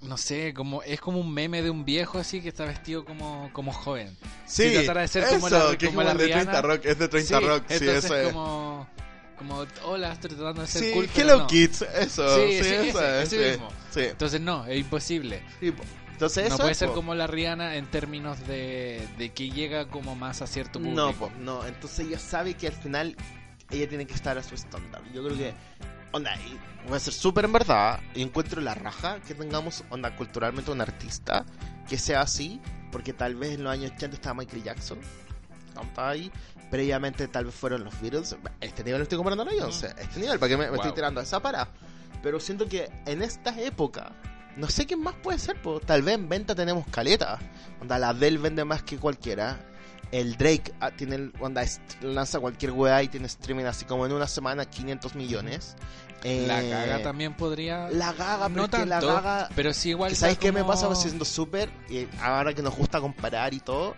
No 0.02 0.16
sé, 0.16 0.54
como 0.54 0.84
es 0.84 1.02
como 1.02 1.20
un 1.20 1.34
meme 1.34 1.62
de 1.64 1.70
un 1.72 1.84
viejo 1.84 2.20
así 2.20 2.40
que 2.42 2.50
está 2.50 2.66
vestido 2.66 3.04
como, 3.04 3.50
como 3.52 3.74
joven. 3.74 4.16
sí, 4.46 4.64
si 4.64 4.70
de 4.70 5.08
ser 5.08 5.28
como 5.30 5.50
la- 5.50 5.76
que 5.78 5.86
es 5.88 5.92
como 5.92 6.04
la 6.04 6.14
de 6.14 6.26
Rihanna. 6.26 6.44
30 6.52 6.62
Rock, 6.62 6.86
es 6.86 7.00
de 7.00 7.08
30 7.08 7.40
Rock, 7.40 7.64
sí, 7.68 7.88
eso 7.90 8.16
es. 8.16 8.28
como, 8.28 8.88
como, 9.38 9.66
hola, 9.84 10.14
estoy 10.14 10.30
tratando 10.32 10.62
de 10.62 10.68
ser 10.68 10.84
Sí, 10.84 10.92
cool. 10.94 11.10
Hello 11.16 11.38
no. 11.40 11.48
Kids, 11.48 11.82
eso, 11.82 12.36
Sí, 12.36 12.58
sí, 12.58 12.64
sí, 12.64 12.76
eso 12.90 13.02
es, 13.06 13.24
ese 13.34 13.44
sí, 13.44 13.50
mismo. 13.52 13.70
sí. 13.92 14.02
Entonces 14.02 14.40
no, 14.42 14.66
es 14.68 14.80
imposible. 14.80 15.42
Sí, 15.60 15.72
po. 15.72 15.84
Entonces 16.12 16.44
no 16.50 16.56
eso 16.56 16.58
puede 16.58 16.72
es, 16.72 16.78
ser 16.78 16.88
po. 16.90 16.94
como 16.96 17.16
la 17.16 17.26
Rihanna 17.28 17.76
en 17.76 17.86
términos 17.88 18.40
de, 18.48 19.08
de 19.18 19.30
que 19.34 19.50
llega 19.50 19.88
como 19.88 20.16
más 20.16 20.42
a 20.44 20.48
cierto 20.48 20.80
público. 20.80 20.96
No, 20.96 21.14
po, 21.14 21.32
no, 21.40 21.66
entonces 21.66 22.06
ella 22.08 22.20
sabe 22.20 22.54
que 22.54 22.68
al 22.68 22.74
final 22.74 23.16
ella 23.72 23.90
tiene 23.90 24.06
que 24.06 24.14
estar 24.14 24.38
a 24.38 24.44
su 24.44 24.54
estándar. 24.56 25.02
Yo 25.14 25.24
creo 25.26 25.38
que, 25.38 25.54
onda, 26.12 26.36
y 26.36 26.58
voy 26.88 26.98
a 26.98 27.00
ser 27.00 27.14
súper 27.14 27.46
en 27.46 27.54
verdad, 27.54 28.00
y 28.14 28.22
encuentro 28.22 28.62
la 28.62 28.74
raja 28.74 29.20
que 29.22 29.34
tengamos, 29.34 29.84
onda, 29.90 30.16
culturalmente 30.16 30.72
un 30.72 30.82
artista 30.82 31.46
que 31.88 31.98
sea 31.98 32.22
así, 32.22 32.62
porque 32.92 33.14
tal 33.14 33.36
vez 33.36 33.54
en 33.54 33.64
los 33.64 33.74
años 33.74 33.92
80 33.96 34.16
estaba 34.16 34.36
Michael 34.36 34.64
Jackson, 34.64 35.00
ahí, 35.98 36.32
previamente 36.70 37.28
tal 37.28 37.46
vez 37.46 37.56
fueron 37.56 37.84
los 37.84 38.00
Beatles, 38.02 38.36
este 38.62 38.84
nivel 38.84 39.00
lo 39.00 39.04
estoy 39.04 39.18
comparando 39.18 39.44
a 39.44 39.46
la 39.46 39.52
Beyoncé, 39.52 39.94
este 40.00 40.20
nivel, 40.20 40.40
para 40.40 40.50
que 40.50 40.58
me, 40.58 40.70
me 40.70 40.76
estoy 40.76 40.94
tirando 40.94 41.20
a 41.20 41.24
esa 41.24 41.40
para. 41.40 41.68
Pero 42.24 42.40
siento 42.40 42.68
que 42.68 42.90
en 43.06 43.22
esta 43.22 43.60
época, 43.62 44.12
no 44.56 44.70
sé 44.70 44.86
quién 44.86 45.02
más 45.02 45.16
puede 45.16 45.40
ser, 45.40 45.62
po. 45.62 45.80
tal 45.80 46.02
vez 46.02 46.16
en 46.16 46.28
venta 46.28 46.56
tenemos 46.56 46.86
caleta, 46.88 47.40
onda, 47.80 48.00
la 48.00 48.14
Dell 48.14 48.40
vende 48.40 48.66
más 48.66 48.84
que 48.84 48.98
cualquiera, 48.98 49.60
el 50.12 50.38
Drake 50.38 50.74
ah, 50.80 50.92
tiene 50.92 51.16
el- 51.16 51.34
onda, 51.40 51.64
lanza 52.02 52.40
cualquier 52.40 52.72
weá 52.72 53.04
y 53.04 53.08
tiene 53.08 53.28
streaming 53.28 53.66
así 53.66 53.86
como 53.86 54.06
en 54.06 54.12
una 54.14 54.28
semana 54.28 54.66
500 54.66 55.16
millones. 55.16 55.76
La 56.24 56.64
Eh, 56.64 56.70
Gaga 56.70 57.04
también 57.04 57.36
podría. 57.36 57.90
La 57.92 58.12
Gaga, 58.14 58.48
pero 58.50 58.62
no 58.64 58.70
que 58.70 58.86
la 58.86 59.00
tanto, 59.00 59.14
Gaga... 59.14 59.50
pero 59.56 59.74
sí 59.74 59.90
igual. 59.90 60.16
¿Sabes 60.16 60.38
qué 60.38 60.52
me 60.52 60.64
pasa? 60.64 60.88
Pues 60.88 61.00
siendo 61.00 61.26
súper, 61.26 61.70
y 61.90 62.08
ahora 62.22 62.54
que 62.54 62.62
nos 62.64 62.76
gusta 62.76 63.00
comparar 63.00 63.54
y 63.54 63.60
todo, 63.60 63.96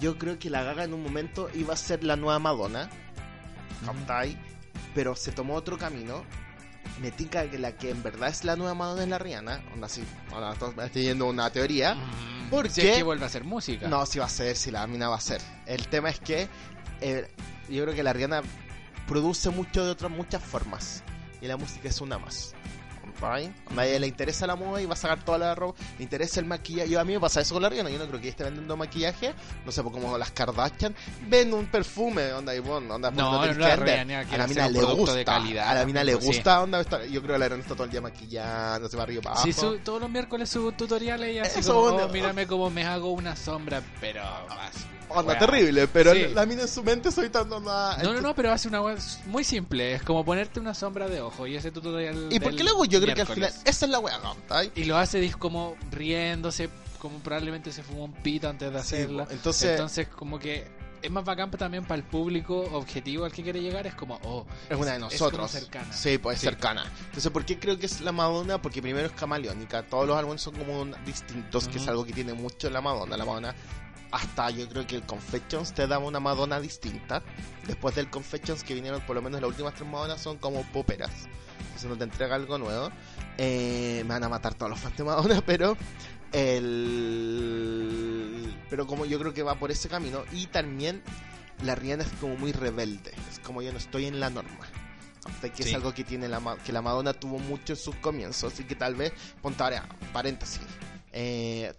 yo 0.00 0.18
creo 0.18 0.38
que 0.38 0.50
la 0.50 0.62
Gaga 0.62 0.84
en 0.84 0.94
un 0.94 1.02
momento 1.02 1.48
iba 1.54 1.74
a 1.74 1.76
ser 1.76 2.04
la 2.04 2.14
nueva 2.16 2.38
Madonna, 2.38 2.88
¿cachai? 3.84 4.38
Pero 4.94 5.16
se 5.16 5.32
tomó 5.32 5.54
otro 5.54 5.78
camino. 5.78 6.24
Me 7.02 7.10
tica 7.10 7.50
que 7.50 7.58
la 7.58 7.72
que 7.72 7.90
en 7.90 8.00
verdad 8.00 8.28
es 8.28 8.44
la 8.44 8.54
nueva 8.54 8.74
Madonna 8.74 9.02
es 9.02 9.08
la 9.08 9.18
Rihanna. 9.18 9.60
Onda 9.74 9.86
así, 9.86 10.04
ahora 10.32 10.54
estoy 10.84 11.02
yendo 11.02 11.26
una 11.26 11.50
teoría. 11.50 11.96
Mm, 11.96 12.48
¿Por 12.48 12.70
si 12.70 12.80
qué? 12.80 12.90
es 12.92 12.96
que 12.98 13.02
vuelve 13.02 13.24
a 13.24 13.26
hacer 13.26 13.42
música. 13.42 13.88
No, 13.88 14.06
si 14.06 14.20
va 14.20 14.26
a 14.26 14.28
ser, 14.28 14.56
si 14.56 14.70
la 14.70 14.86
mina 14.86 15.08
va 15.08 15.16
a 15.16 15.20
ser. 15.20 15.40
El 15.66 15.88
tema 15.88 16.10
es 16.10 16.20
que 16.20 16.46
eh, 17.00 17.28
yo 17.68 17.82
creo 17.82 17.94
que 17.96 18.04
la 18.04 18.12
Rihanna 18.12 18.42
produce 19.08 19.50
mucho 19.50 19.84
de 19.84 19.90
otras 19.90 20.12
muchas 20.12 20.44
formas. 20.44 21.02
Y 21.40 21.48
la 21.48 21.56
música 21.56 21.88
es 21.88 22.00
una 22.00 22.18
más. 22.18 22.54
¿Right? 23.22 23.52
A 23.76 23.86
ella 23.86 24.00
le 24.00 24.06
interesa 24.08 24.46
la 24.46 24.56
moda 24.56 24.82
y 24.82 24.86
va 24.86 24.94
a 24.94 24.96
sacar 24.96 25.24
toda 25.24 25.38
la 25.38 25.54
ropa. 25.54 25.78
Le 25.96 26.02
interesa 26.02 26.40
el 26.40 26.46
maquillaje. 26.46 26.90
Yo, 26.90 26.98
a 27.00 27.04
mí 27.04 27.12
me 27.12 27.20
pasa 27.20 27.40
eso 27.40 27.54
con 27.54 27.62
la 27.62 27.68
Rihanna. 27.68 27.88
Yo 27.90 27.98
no 27.98 28.06
creo 28.08 28.20
que 28.20 28.28
esté 28.28 28.44
vendiendo 28.44 28.76
maquillaje. 28.76 29.34
No 29.64 29.70
sé, 29.72 29.82
pues 29.82 29.92
como 29.94 30.18
las 30.18 30.30
Kardashian. 30.32 30.94
Vende 31.28 31.54
un 31.56 31.66
perfume. 31.66 32.32
Onda, 32.32 32.54
y 32.54 32.58
bueno, 32.58 32.94
onda, 32.96 33.10
No, 33.10 33.46
no, 33.46 33.52
que 33.52 33.58
la. 33.58 33.76
Rihanna 33.76 34.20
A 34.20 34.36
la 34.38 34.46
mina 34.46 34.68
le 34.68 34.82
gusta. 34.82 35.14
de 35.14 35.24
calidad 35.24 35.68
a 35.68 35.74
la 35.74 35.84
mina 35.86 36.02
le 36.04 36.12
también, 36.12 36.32
sí. 36.32 36.38
gusta. 36.38 36.60
Onda, 36.62 36.80
está- 36.80 37.04
yo 37.06 37.22
creo 37.22 37.34
que 37.34 37.38
la 37.38 37.46
Rihanna 37.48 37.62
está 37.62 37.74
todo 37.74 37.84
el 37.84 37.90
día 37.90 38.00
maquillando. 38.00 38.88
Se 38.88 38.96
va 38.96 39.02
arriba 39.04 39.22
para 39.22 39.34
abajo. 39.36 39.46
Sí, 39.46 39.52
su- 39.52 39.78
todos 39.78 40.00
los 40.00 40.10
miércoles 40.10 40.48
subo 40.48 40.72
tutoriales 40.72 41.34
y 41.34 41.38
así 41.38 41.60
Eso, 41.60 41.74
como, 41.74 41.90
bueno. 41.92 42.06
oh, 42.06 42.12
mírame 42.12 42.46
cómo 42.46 42.70
me 42.70 42.84
hago 42.84 43.12
una 43.12 43.36
sombra, 43.36 43.82
pero 44.00 44.22
más. 44.48 44.72
Onda 45.14 45.32
wea. 45.32 45.38
terrible. 45.38 45.88
Pero 45.88 46.12
Sí. 46.12 46.26
la 46.34 46.46
mina 46.46 46.62
en 46.62 46.68
su 46.68 46.82
mente 46.82 47.10
soy 47.10 47.28
tan 47.30 47.52
onda. 47.52 47.96
No, 48.02 48.12
no, 48.14 48.20
no, 48.20 48.34
pero 48.34 48.52
hace 48.52 48.68
una 48.68 48.80
wea 48.82 48.96
muy 49.26 49.44
simple. 49.44 49.94
Es 49.94 50.02
como 50.02 50.24
ponerte 50.24 50.60
una 50.60 50.74
sombra 50.74 51.08
de 51.08 51.20
ojo 51.20 51.46
y 51.46 51.56
ese 51.56 51.70
tutorial. 51.70 52.28
¿Y 52.30 52.40
por 52.40 52.54
qué 52.56 52.64
luego 52.64 52.84
yo 52.84 53.00
creo 53.00 53.14
que 53.14 53.22
al 53.22 53.26
final 53.28 53.52
esa 53.64 53.84
es 53.86 53.90
la 53.90 53.98
weá, 53.98 54.18
¿no? 54.18 54.36
Y 54.74 54.84
lo 54.84 54.96
hace 54.96 55.30
como 55.38 55.76
riéndose, 55.90 56.68
como 56.98 57.18
probablemente 57.18 57.72
se 57.72 57.82
fumó 57.82 58.04
un 58.04 58.12
pito 58.12 58.48
antes 58.48 58.72
de 58.72 58.78
hacerla. 58.78 59.24
po. 59.26 59.32
Entonces- 59.32 59.70
Entonces, 59.70 60.08
como 60.08 60.38
que 60.38 60.82
es 61.02 61.10
más 61.10 61.24
bacán 61.24 61.50
también 61.50 61.82
para 61.84 61.96
el 61.96 62.04
público 62.04 62.60
objetivo 62.72 63.24
al 63.24 63.32
que 63.32 63.42
quiere 63.42 63.60
llegar. 63.60 63.84
Es 63.88 63.94
como, 63.96 64.20
oh, 64.22 64.46
Es 64.70 64.78
una 64.78 64.92
de 64.92 65.00
nosotros. 65.00 65.50
cercana. 65.50 65.92
Sí, 65.92 66.18
pues 66.18 66.36
es 66.36 66.40
Sí. 66.42 66.46
cercana. 66.46 66.84
Entonces, 67.06 67.28
¿por 67.32 67.44
qué 67.44 67.58
creo 67.58 67.76
que 67.76 67.86
es 67.86 68.00
la 68.02 68.12
Madonna? 68.12 68.62
Porque 68.62 68.80
primero 68.80 69.06
es 69.08 69.12
camaleónica. 69.12 69.82
Todos 69.82 70.06
los 70.06 70.16
álbumes 70.16 70.40
son 70.42 70.54
como 70.54 70.84
distintos, 71.04 71.66
que 71.66 71.78
es 71.78 71.88
algo 71.88 72.04
que 72.04 72.12
tiene 72.12 72.34
mucho 72.34 72.70
la 72.70 72.80
Madonna. 72.80 73.16
La 73.16 73.24
Madonna, 73.24 73.52
hasta 74.12 74.50
yo 74.50 74.68
creo 74.68 74.86
que 74.86 74.96
el 74.96 75.02
Confessions 75.02 75.72
te 75.72 75.86
daba 75.86 76.06
una 76.06 76.20
Madonna 76.20 76.60
distinta. 76.60 77.22
Después 77.66 77.94
del 77.94 78.10
Confessions 78.10 78.62
que 78.62 78.74
vinieron, 78.74 79.00
por 79.00 79.16
lo 79.16 79.22
menos 79.22 79.40
las 79.40 79.48
últimas 79.48 79.74
tres 79.74 79.88
Madonnas 79.88 80.20
son 80.20 80.36
como 80.38 80.62
poperas. 80.70 81.10
Entonces 81.58 81.88
no 81.88 81.96
te 81.96 82.04
entrega 82.04 82.36
algo 82.36 82.58
nuevo. 82.58 82.90
Eh, 83.38 84.02
me 84.04 84.10
van 84.10 84.24
a 84.24 84.28
matar 84.28 84.54
todos 84.54 84.70
los 84.70 84.78
fans 84.78 84.96
de 84.96 85.04
Madonna, 85.04 85.42
pero 85.46 85.76
el 86.32 88.54
pero 88.70 88.86
como 88.86 89.04
yo 89.04 89.18
creo 89.18 89.34
que 89.34 89.42
va 89.42 89.56
por 89.56 89.70
ese 89.70 89.90
camino 89.90 90.24
y 90.32 90.46
también 90.46 91.02
la 91.62 91.74
Rihanna 91.74 92.04
es 92.04 92.12
como 92.20 92.36
muy 92.36 92.52
rebelde 92.52 93.12
es 93.30 93.38
como 93.40 93.60
yo 93.60 93.70
no 93.70 93.78
estoy 93.78 94.06
en 94.06 94.18
la 94.18 94.30
norma 94.30 94.66
que 95.54 95.62
es 95.62 95.74
algo 95.74 95.92
que 95.92 96.04
tiene 96.04 96.28
la 96.28 96.56
que 96.64 96.72
la 96.72 96.80
Madonna 96.80 97.12
tuvo 97.12 97.38
mucho 97.38 97.74
en 97.74 97.78
sus 97.78 97.94
comienzos 97.96 98.58
y 98.60 98.64
que 98.64 98.76
tal 98.76 98.94
vez 98.94 99.12
ponte 99.42 99.62
ahora 99.62 99.86
paréntesis 100.14 100.62
eh, 101.12 101.74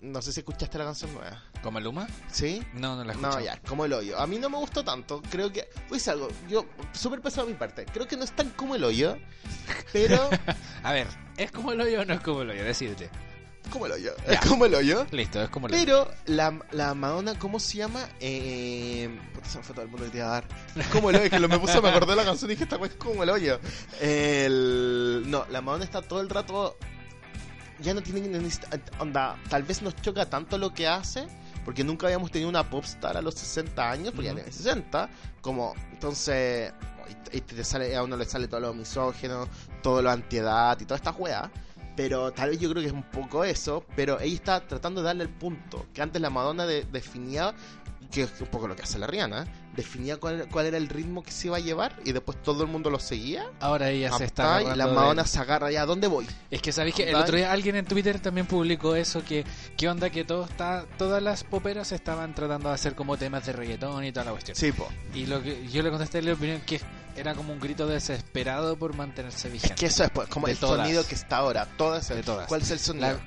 no 0.00 0.22
sé 0.22 0.32
si 0.32 0.40
escuchaste 0.40 0.78
la 0.78 0.84
canción 0.84 1.12
nueva 1.12 1.42
¿Como 1.62 1.80
Luma? 1.80 2.06
¿sí? 2.30 2.62
No, 2.74 2.94
no 2.94 3.04
la 3.04 3.12
escucho. 3.12 3.30
No, 3.30 3.40
ya, 3.40 3.60
como 3.66 3.84
el 3.84 3.92
hoyo. 3.92 4.18
A 4.18 4.26
mí 4.26 4.38
no 4.38 4.48
me 4.48 4.56
gustó 4.58 4.84
tanto. 4.84 5.20
Creo 5.28 5.52
que. 5.52 5.68
Pues 5.88 6.06
algo, 6.06 6.28
yo, 6.48 6.66
súper 6.92 7.20
pesado 7.20 7.48
mi 7.48 7.54
parte. 7.54 7.84
Creo 7.84 8.06
que 8.06 8.16
no 8.16 8.22
es 8.22 8.30
tan 8.30 8.50
como 8.50 8.76
el 8.76 8.84
hoyo. 8.84 9.18
Pero. 9.92 10.30
A 10.84 10.92
ver, 10.92 11.08
¿es 11.36 11.50
como 11.50 11.72
el 11.72 11.80
hoyo 11.80 12.02
o 12.02 12.04
no 12.04 12.14
es 12.14 12.20
como 12.20 12.42
el 12.42 12.50
hoyo? 12.50 12.62
Decídete. 12.62 13.10
como 13.72 13.86
el 13.86 13.92
hoyo. 13.92 14.14
Ya. 14.24 14.34
Es 14.34 14.40
como 14.46 14.66
el 14.66 14.74
hoyo. 14.74 15.04
Listo, 15.10 15.42
es 15.42 15.48
como 15.50 15.66
el 15.66 15.74
hoyo. 15.74 15.84
Pero 15.84 16.10
la, 16.26 16.56
la 16.70 16.94
Madonna, 16.94 17.36
¿cómo 17.36 17.58
se 17.58 17.78
llama? 17.78 18.08
Eh, 18.20 19.10
puta, 19.34 19.48
se 19.48 19.58
me 19.58 19.64
fue 19.64 19.74
todo 19.74 19.84
el 19.84 19.90
mundo 19.90 20.04
que 20.06 20.12
te 20.12 20.18
iba 20.18 20.28
a 20.28 20.30
dar. 20.30 20.44
Es 20.76 20.86
como 20.86 21.10
el 21.10 21.16
hoyo, 21.16 21.30
que 21.30 21.40
lo 21.40 21.48
me 21.48 21.58
puse, 21.58 21.80
me 21.80 21.88
acordé 21.88 22.12
de 22.12 22.16
la 22.16 22.24
canción 22.24 22.48
y 22.50 22.54
dije, 22.54 22.64
esta 22.64 22.76
es 22.76 22.94
como 22.94 23.24
el 23.24 23.30
hoyo. 23.30 23.58
El, 24.00 25.24
no, 25.26 25.44
la 25.50 25.60
Madonna 25.60 25.84
está 25.84 26.02
todo 26.02 26.20
el 26.20 26.30
rato. 26.30 26.76
Ya 27.80 27.94
no 27.94 28.02
tiene 28.02 28.20
ni- 28.22 28.48
onda. 28.98 29.36
Tal 29.48 29.62
vez 29.62 29.82
nos 29.82 29.94
choca 29.96 30.26
tanto 30.26 30.58
lo 30.58 30.72
que 30.74 30.86
hace. 30.88 31.26
Porque 31.64 31.84
nunca 31.84 32.06
habíamos 32.06 32.30
tenido 32.30 32.48
una 32.48 32.68
popstar 32.68 33.16
a 33.18 33.22
los 33.22 33.34
60 33.34 33.90
años, 33.90 34.12
porque 34.14 34.26
ya 34.28 34.32
Ujú. 34.32 34.40
tiene 34.42 34.52
60. 34.52 35.08
Como, 35.40 35.74
entonces. 35.92 36.72
Y 37.32 37.36
y 37.38 37.40
te 37.42 37.62
sale, 37.64 37.94
a 37.96 38.02
uno 38.02 38.16
le 38.16 38.24
sale 38.24 38.48
todo 38.48 38.60
lo 38.60 38.74
misógeno, 38.74 39.46
todo 39.82 40.00
lo 40.02 40.10
antiedad 40.10 40.78
y 40.80 40.84
toda 40.84 40.96
esta 40.96 41.12
juega. 41.12 41.50
Pero 41.96 42.32
tal 42.32 42.50
vez 42.50 42.58
yo 42.60 42.70
creo 42.70 42.80
que 42.82 42.86
es 42.88 42.92
un 42.94 43.02
poco 43.02 43.44
eso. 43.44 43.84
Pero 43.96 44.18
ella 44.20 44.34
está 44.34 44.60
tratando 44.66 45.00
de 45.02 45.06
darle 45.08 45.24
el 45.24 45.30
punto. 45.30 45.86
Que 45.92 46.00
antes 46.02 46.22
la 46.22 46.30
Madonna 46.30 46.64
de- 46.64 46.84
definía, 46.84 47.54
que 48.10 48.22
es 48.22 48.40
un 48.40 48.46
poco 48.48 48.66
lo 48.68 48.74
que 48.76 48.82
hace 48.82 48.98
la 48.98 49.06
Rihanna, 49.06 49.46
definía 49.78 50.18
cuál, 50.18 50.46
cuál 50.50 50.66
era 50.66 50.76
el 50.76 50.88
ritmo 50.88 51.22
que 51.22 51.30
se 51.30 51.46
iba 51.46 51.56
a 51.56 51.60
llevar 51.60 51.96
y 52.04 52.12
después 52.12 52.42
todo 52.42 52.62
el 52.64 52.68
mundo 52.68 52.90
lo 52.90 52.98
seguía. 52.98 53.46
Ahora 53.60 53.88
ella 53.90 54.12
se 54.12 54.24
está 54.24 54.60
y 54.60 54.64
la 54.64 54.72
agarrando 54.72 54.88
de- 54.90 54.94
Madonna 54.96 55.24
se 55.24 55.38
agarra 55.38 55.70
ya. 55.70 55.82
¿A 55.82 55.86
dónde 55.86 56.06
voy? 56.08 56.26
Es 56.50 56.60
que 56.60 56.72
sabéis 56.72 56.94
que 56.96 57.08
el 57.08 57.14
otro 57.16 57.36
día 57.36 57.50
alguien 57.52 57.76
en 57.76 57.86
Twitter 57.86 58.20
también 58.20 58.46
publicó 58.46 58.94
eso 58.94 59.24
que 59.24 59.44
qué 59.76 59.88
onda 59.88 60.10
que 60.10 60.24
todo 60.24 60.44
está 60.44 60.84
todas 60.98 61.22
las 61.22 61.44
poperas 61.44 61.92
estaban 61.92 62.34
tratando 62.34 62.68
de 62.68 62.74
hacer 62.74 62.94
como 62.94 63.16
temas 63.16 63.46
de 63.46 63.52
reggaetón 63.54 64.04
y 64.04 64.12
toda 64.12 64.26
la 64.26 64.32
cuestión. 64.32 64.56
Sí, 64.56 64.72
po. 64.72 64.88
Y 65.14 65.26
lo 65.26 65.42
que 65.42 65.66
yo 65.68 65.82
le 65.82 65.90
contesté 65.90 66.20
la 66.20 66.32
opinión 66.34 66.60
que 66.66 66.80
era 67.16 67.34
como 67.34 67.52
un 67.52 67.58
grito 67.60 67.86
desesperado 67.86 68.76
por 68.76 68.94
mantenerse 68.94 69.48
Es 69.48 69.52
vigente. 69.52 69.74
que 69.76 69.86
eso 69.86 70.04
es 70.04 70.10
pues, 70.10 70.28
como 70.28 70.46
De 70.46 70.52
el 70.52 70.58
todas. 70.58 70.86
sonido 70.86 71.06
que 71.06 71.14
está 71.14 71.38
ahora. 71.38 71.66
Todas. 71.76 72.08
De 72.08 72.22
todas. 72.22 72.46
¿Cuál 72.48 72.62
es 72.62 72.70
el 72.70 72.78
sonido? 72.78 73.18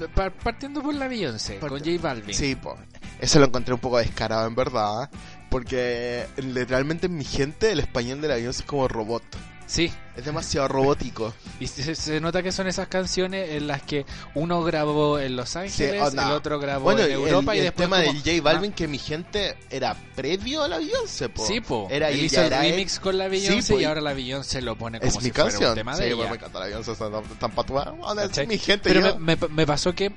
La- 0.00 0.08
pa- 0.08 0.30
partiendo 0.30 0.82
por 0.82 0.94
la 0.94 1.08
Beyoncé, 1.08 1.54
Parte- 1.54 1.68
con 1.68 1.78
J 1.78 2.02
Balvin. 2.02 2.34
Sí, 2.34 2.54
po. 2.54 2.76
Eso 3.18 3.38
lo 3.38 3.46
encontré 3.46 3.74
un 3.74 3.80
poco 3.80 3.98
descarado, 3.98 4.46
en 4.46 4.54
verdad. 4.54 5.10
Porque 5.50 6.26
literalmente 6.36 7.06
en 7.06 7.16
mi 7.16 7.24
gente 7.24 7.72
el 7.72 7.80
español 7.80 8.20
de 8.20 8.28
la 8.28 8.34
Beyoncé 8.36 8.60
es 8.62 8.66
como 8.66 8.88
robot. 8.88 9.22
Sí, 9.66 9.92
Es 10.16 10.24
demasiado 10.24 10.66
robótico. 10.66 11.32
y 11.60 11.68
se, 11.68 11.94
se 11.94 12.20
nota 12.20 12.42
que 12.42 12.50
son 12.50 12.66
esas 12.66 12.88
canciones 12.88 13.50
en 13.50 13.68
las 13.68 13.82
que 13.82 14.04
uno 14.34 14.64
grabó 14.64 15.20
en 15.20 15.36
Los 15.36 15.54
Ángeles, 15.54 16.02
onda. 16.02 16.26
el 16.26 16.32
otro 16.32 16.58
grabó 16.58 16.82
Bueno, 16.86 17.02
en 17.02 17.10
y 17.10 17.12
el, 17.12 17.20
Europa 17.20 17.54
y, 17.54 17.58
el 17.58 17.64
después 17.66 17.86
tema 17.88 18.02
como- 18.02 18.12
del 18.12 18.20
J 18.36 18.42
Balvin, 18.42 18.72
que 18.72 18.88
mi 18.88 18.98
gente 18.98 19.56
era 19.70 19.94
previo 20.16 20.64
a 20.64 20.68
la 20.68 20.78
Beyoncé, 20.78 21.28
po. 21.28 21.46
Sí, 21.46 21.60
po. 21.60 21.86
Era, 21.88 22.10
Él 22.10 22.24
hizo 22.24 22.42
el 22.42 22.50
remix 22.50 22.98
con 22.98 23.16
la 23.16 23.28
Beyoncé 23.28 23.72
po, 23.74 23.78
y 23.78 23.82
y- 23.82 23.84
ahora 23.86 24.00
la 24.00 24.12
Beyoncé 24.12 24.60
lo 24.60 24.74
pone 24.74 24.98
como 24.98 25.08
Es 25.08 25.14
si 25.14 25.22
mi 25.22 25.30
fuera 25.30 25.50
canción. 25.50 25.70
un 25.70 25.74
tema 25.76 25.94
sí, 25.94 26.02
de 26.02 26.14
bueno, 26.14 26.22
ella. 26.22 26.30
me 26.30 26.36
encanta 26.38 26.58
la 26.58 26.66
Beyoncé, 26.66 26.94
tan, 26.96 27.22
tan 27.38 27.50
patuada. 27.52 27.94
Es 28.24 28.48
mi 28.48 28.58
gente. 28.58 28.88
Pero 28.92 29.18
me, 29.20 29.36
me- 29.36 29.48
me 29.48 29.66
pasó 29.68 29.94
que 29.94 30.10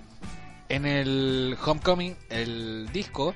en 0.70 0.88
el 0.88 1.56
Homecoming, 1.64 2.16
el 2.32 2.90
disco, 2.92 3.36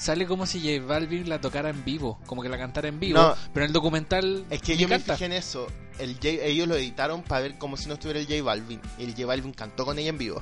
sale 0.00 0.26
como 0.26 0.46
si 0.46 0.60
J 0.60 0.84
Balvin 0.86 1.28
la 1.28 1.40
tocara 1.40 1.70
en 1.70 1.84
vivo, 1.84 2.18
como 2.26 2.42
que 2.42 2.48
la 2.48 2.58
cantara 2.58 2.88
en 2.88 2.98
vivo, 2.98 3.18
No. 3.20 3.34
pero 3.52 3.64
en 3.64 3.68
el 3.70 3.72
documental 3.72 4.44
Es 4.50 4.62
que 4.62 4.76
yo 4.76 4.88
me 4.88 4.96
canta. 4.96 5.14
fijé 5.14 5.26
en 5.26 5.32
eso. 5.32 5.66
El 5.98 6.14
J- 6.14 6.28
ellos 6.44 6.66
lo 6.66 6.76
editaron 6.76 7.22
para 7.22 7.42
ver 7.42 7.58
como 7.58 7.76
si 7.76 7.86
no 7.88 7.94
estuviera 7.94 8.18
el 8.20 8.26
J 8.26 8.42
Balvin. 8.42 8.80
Y 8.98 9.04
el 9.04 9.10
J 9.14 9.26
Balvin 9.26 9.52
cantó 9.52 9.84
con 9.84 9.98
ella 9.98 10.08
en 10.08 10.18
vivo. 10.18 10.40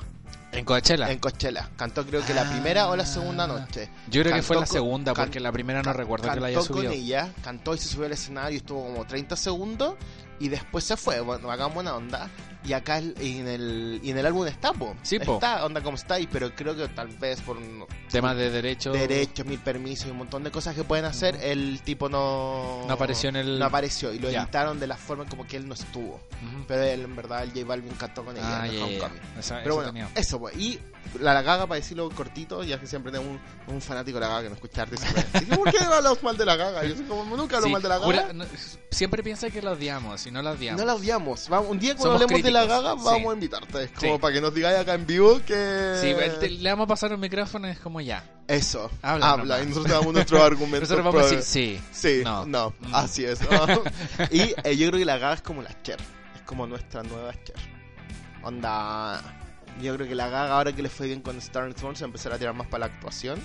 En 0.51 0.65
Coachella. 0.65 1.11
En 1.11 1.19
Coachella. 1.19 1.69
Cantó 1.75 2.05
creo 2.05 2.25
que 2.25 2.33
la 2.33 2.41
Ah. 2.41 2.51
primera 2.51 2.87
o 2.87 2.95
la 2.95 3.05
segunda 3.05 3.45
noche. 3.45 3.89
Yo 4.09 4.21
creo 4.23 4.33
que 4.33 4.41
fue 4.41 4.55
Cantó 4.55 4.61
la 4.73 4.79
segunda, 4.79 5.13
porque 5.13 5.39
la 5.39 5.51
primera 5.51 5.83
no 5.83 5.93
recuerdo 5.93 6.31
que 6.33 6.39
la 6.39 6.47
haya 6.47 6.57
cantó 6.57 6.73
subido. 6.73 6.91
con 6.91 6.99
ella, 6.99 7.29
cantó 7.43 7.75
y 7.75 7.77
se 7.77 7.87
subió 7.89 8.05
al 8.07 8.13
escenario, 8.13 8.57
estuvo 8.57 8.83
como 8.83 9.05
30 9.05 9.35
segundos 9.35 9.93
y 10.39 10.49
después 10.49 10.83
se 10.83 10.97
fue, 10.97 11.19
bueno, 11.21 11.51
hagan 11.51 11.73
buena 11.73 11.95
onda. 11.95 12.29
Y 12.61 12.73
acá 12.73 12.97
en 12.97 13.47
el, 13.47 14.01
y 14.03 14.11
en 14.11 14.17
el 14.17 14.25
álbum 14.25 14.45
está, 14.45 14.73
po. 14.73 14.93
Sí, 15.01 15.17
po. 15.17 15.35
Está, 15.35 15.65
onda 15.65 15.81
como 15.81 15.95
está 15.95 16.17
pero 16.29 16.53
creo 16.53 16.75
que 16.75 16.89
tal 16.89 17.07
vez 17.07 17.39
por 17.41 17.57
Temas 18.11 18.35
de 18.35 18.51
derecho. 18.51 18.91
derechos, 18.91 19.45
mil 19.45 19.59
permisos 19.59 20.07
y 20.07 20.11
un 20.11 20.17
montón 20.17 20.43
de 20.43 20.51
cosas 20.51 20.75
que 20.75 20.83
pueden 20.83 21.05
hacer, 21.05 21.35
Ujú. 21.35 21.43
el 21.45 21.81
tipo 21.83 22.09
no... 22.09 22.83
No 22.85 22.93
apareció 22.93 23.29
en 23.29 23.37
el. 23.37 23.59
No 23.59 23.65
apareció 23.65 24.11
y 24.13 24.19
lo 24.19 24.29
Ya. 24.29 24.41
editaron 24.43 24.77
de 24.77 24.87
la 24.87 24.97
forma 24.97 25.25
como 25.25 25.47
que 25.47 25.55
él 25.55 25.67
no 25.69 25.73
estuvo. 25.73 26.15
Ujú. 26.15 26.65
Pero 26.67 26.83
él, 26.83 27.01
en 27.03 27.15
verdad, 27.15 27.43
el 27.43 27.51
J 27.51 27.63
Balvin 27.65 27.93
cantó 27.93 28.25
con 28.25 28.35
ella 28.35 28.61
Ah, 28.63 28.67
en 28.67 28.73
ya. 28.73 28.83
Homecoming. 28.85 29.21
Esa- 29.39 29.59
Pero 29.63 29.75
bueno, 29.75 29.89
tenía. 29.93 30.09
eso 30.15 30.37
pues. 30.39 30.57
Y 30.57 30.79
la, 31.21 31.33
la 31.33 31.41
gaga, 31.41 31.65
para 31.65 31.79
decirlo 31.79 32.09
cortito, 32.09 32.61
ya 32.63 32.77
que 32.77 32.87
siempre 32.87 33.09
tengo 33.11 33.25
un, 33.29 33.39
un 33.73 33.81
fanático 33.81 34.15
de 34.19 34.21
la 34.21 34.27
gaga 34.27 34.43
que 34.43 34.49
no 34.49 34.55
escucha 34.55 34.81
arte 34.81 34.97
siempre. 34.97 35.23
¿Por 35.55 35.71
qué 35.71 35.79
hablas 35.79 36.21
mal 36.21 36.35
de 36.35 36.45
la 36.45 36.55
gaga? 36.57 36.83
Yo 36.83 36.93
soy 36.95 37.05
como, 37.05 37.37
nunca 37.37 37.55
hablo 37.55 37.67
Sí, 37.67 37.73
mal 37.73 37.81
de 37.81 37.87
la 37.87 37.95
gaga. 37.99 38.05
jura- 38.05 38.33
no, 38.33 38.45
siempre 38.91 39.23
piensa 39.23 39.49
que 39.49 39.61
la 39.61 39.71
odiamos 39.71 40.25
y 40.29 40.31
no 40.31 40.41
la 40.41 40.51
odiamos. 40.51 40.79
no 40.79 40.85
la 40.87 40.95
odiamos. 40.95 41.49
Vamos, 41.49 41.69
un 41.69 41.79
día 41.79 41.95
cuando 41.95 42.17
Somos 42.17 42.21
hablemos 42.23 42.43
de 42.43 42.51
la 42.51 42.59
críticos, 42.61 42.83
gaga, 42.83 42.97
sí. 42.99 43.05
vamos 43.05 43.31
a 43.31 43.33
invitarte. 43.33 43.83
Es 43.83 43.91
como 43.91 44.13
Sí. 44.15 44.19
para 44.21 44.33
que 44.33 44.41
nos 44.41 44.53
digáis 44.53 44.77
acá 44.79 44.93
en 44.93 45.05
vivo 45.05 45.41
que. 45.45 45.95
Sí, 46.01 46.13
te- 46.39 46.49
le 46.49 46.69
vamos 46.69 46.85
a 46.85 46.87
pasar 46.87 47.13
un 47.13 47.19
micrófono 47.19 47.67
y 47.67 47.71
es 47.71 47.79
como 47.79 47.99
ya. 48.01 48.23
Eso. 48.47 48.89
Habla 49.01 49.31
Habla. 49.31 49.61
Y 49.63 49.65
nosotros 49.67 49.91
damos 49.93 50.13
nuestros 50.13 50.41
argumentos. 50.41 50.89
Nosotros 50.89 51.05
vamos 51.13 51.31
a 51.31 51.35
decir 51.35 51.43
sí. 51.43 51.81
Sí, 51.91 52.21
No. 52.23 52.45
no, 52.45 52.73
Mm. 52.79 52.95
así 52.95 53.25
es. 53.25 53.39
¿no? 53.41 53.49
y 54.31 54.53
eh, 54.63 54.77
yo 54.77 54.87
creo 54.87 54.99
que 54.99 55.05
la 55.05 55.17
gaga 55.17 55.35
es 55.35 55.41
como 55.41 55.61
la 55.61 55.81
Cher. 55.83 55.99
Es 56.35 56.41
como 56.43 56.65
nuestra 56.65 57.03
nueva 57.03 57.33
Cher. 57.43 57.55
Onda. 58.43 59.21
Yo 59.81 59.95
creo 59.95 60.07
que 60.07 60.15
la 60.15 60.27
gaga, 60.29 60.55
ahora 60.57 60.73
que 60.73 60.81
le 60.81 60.89
fue 60.89 61.07
bien 61.07 61.21
con 61.21 61.37
Star 61.37 61.63
Wars, 61.63 61.75
se 61.77 61.83
va 61.85 61.91
a 62.01 62.05
empezar 62.05 62.33
a 62.33 62.37
tirar 62.37 62.53
más 62.53 62.67
para 62.67 62.87
la 62.87 62.93
actuación. 62.93 63.39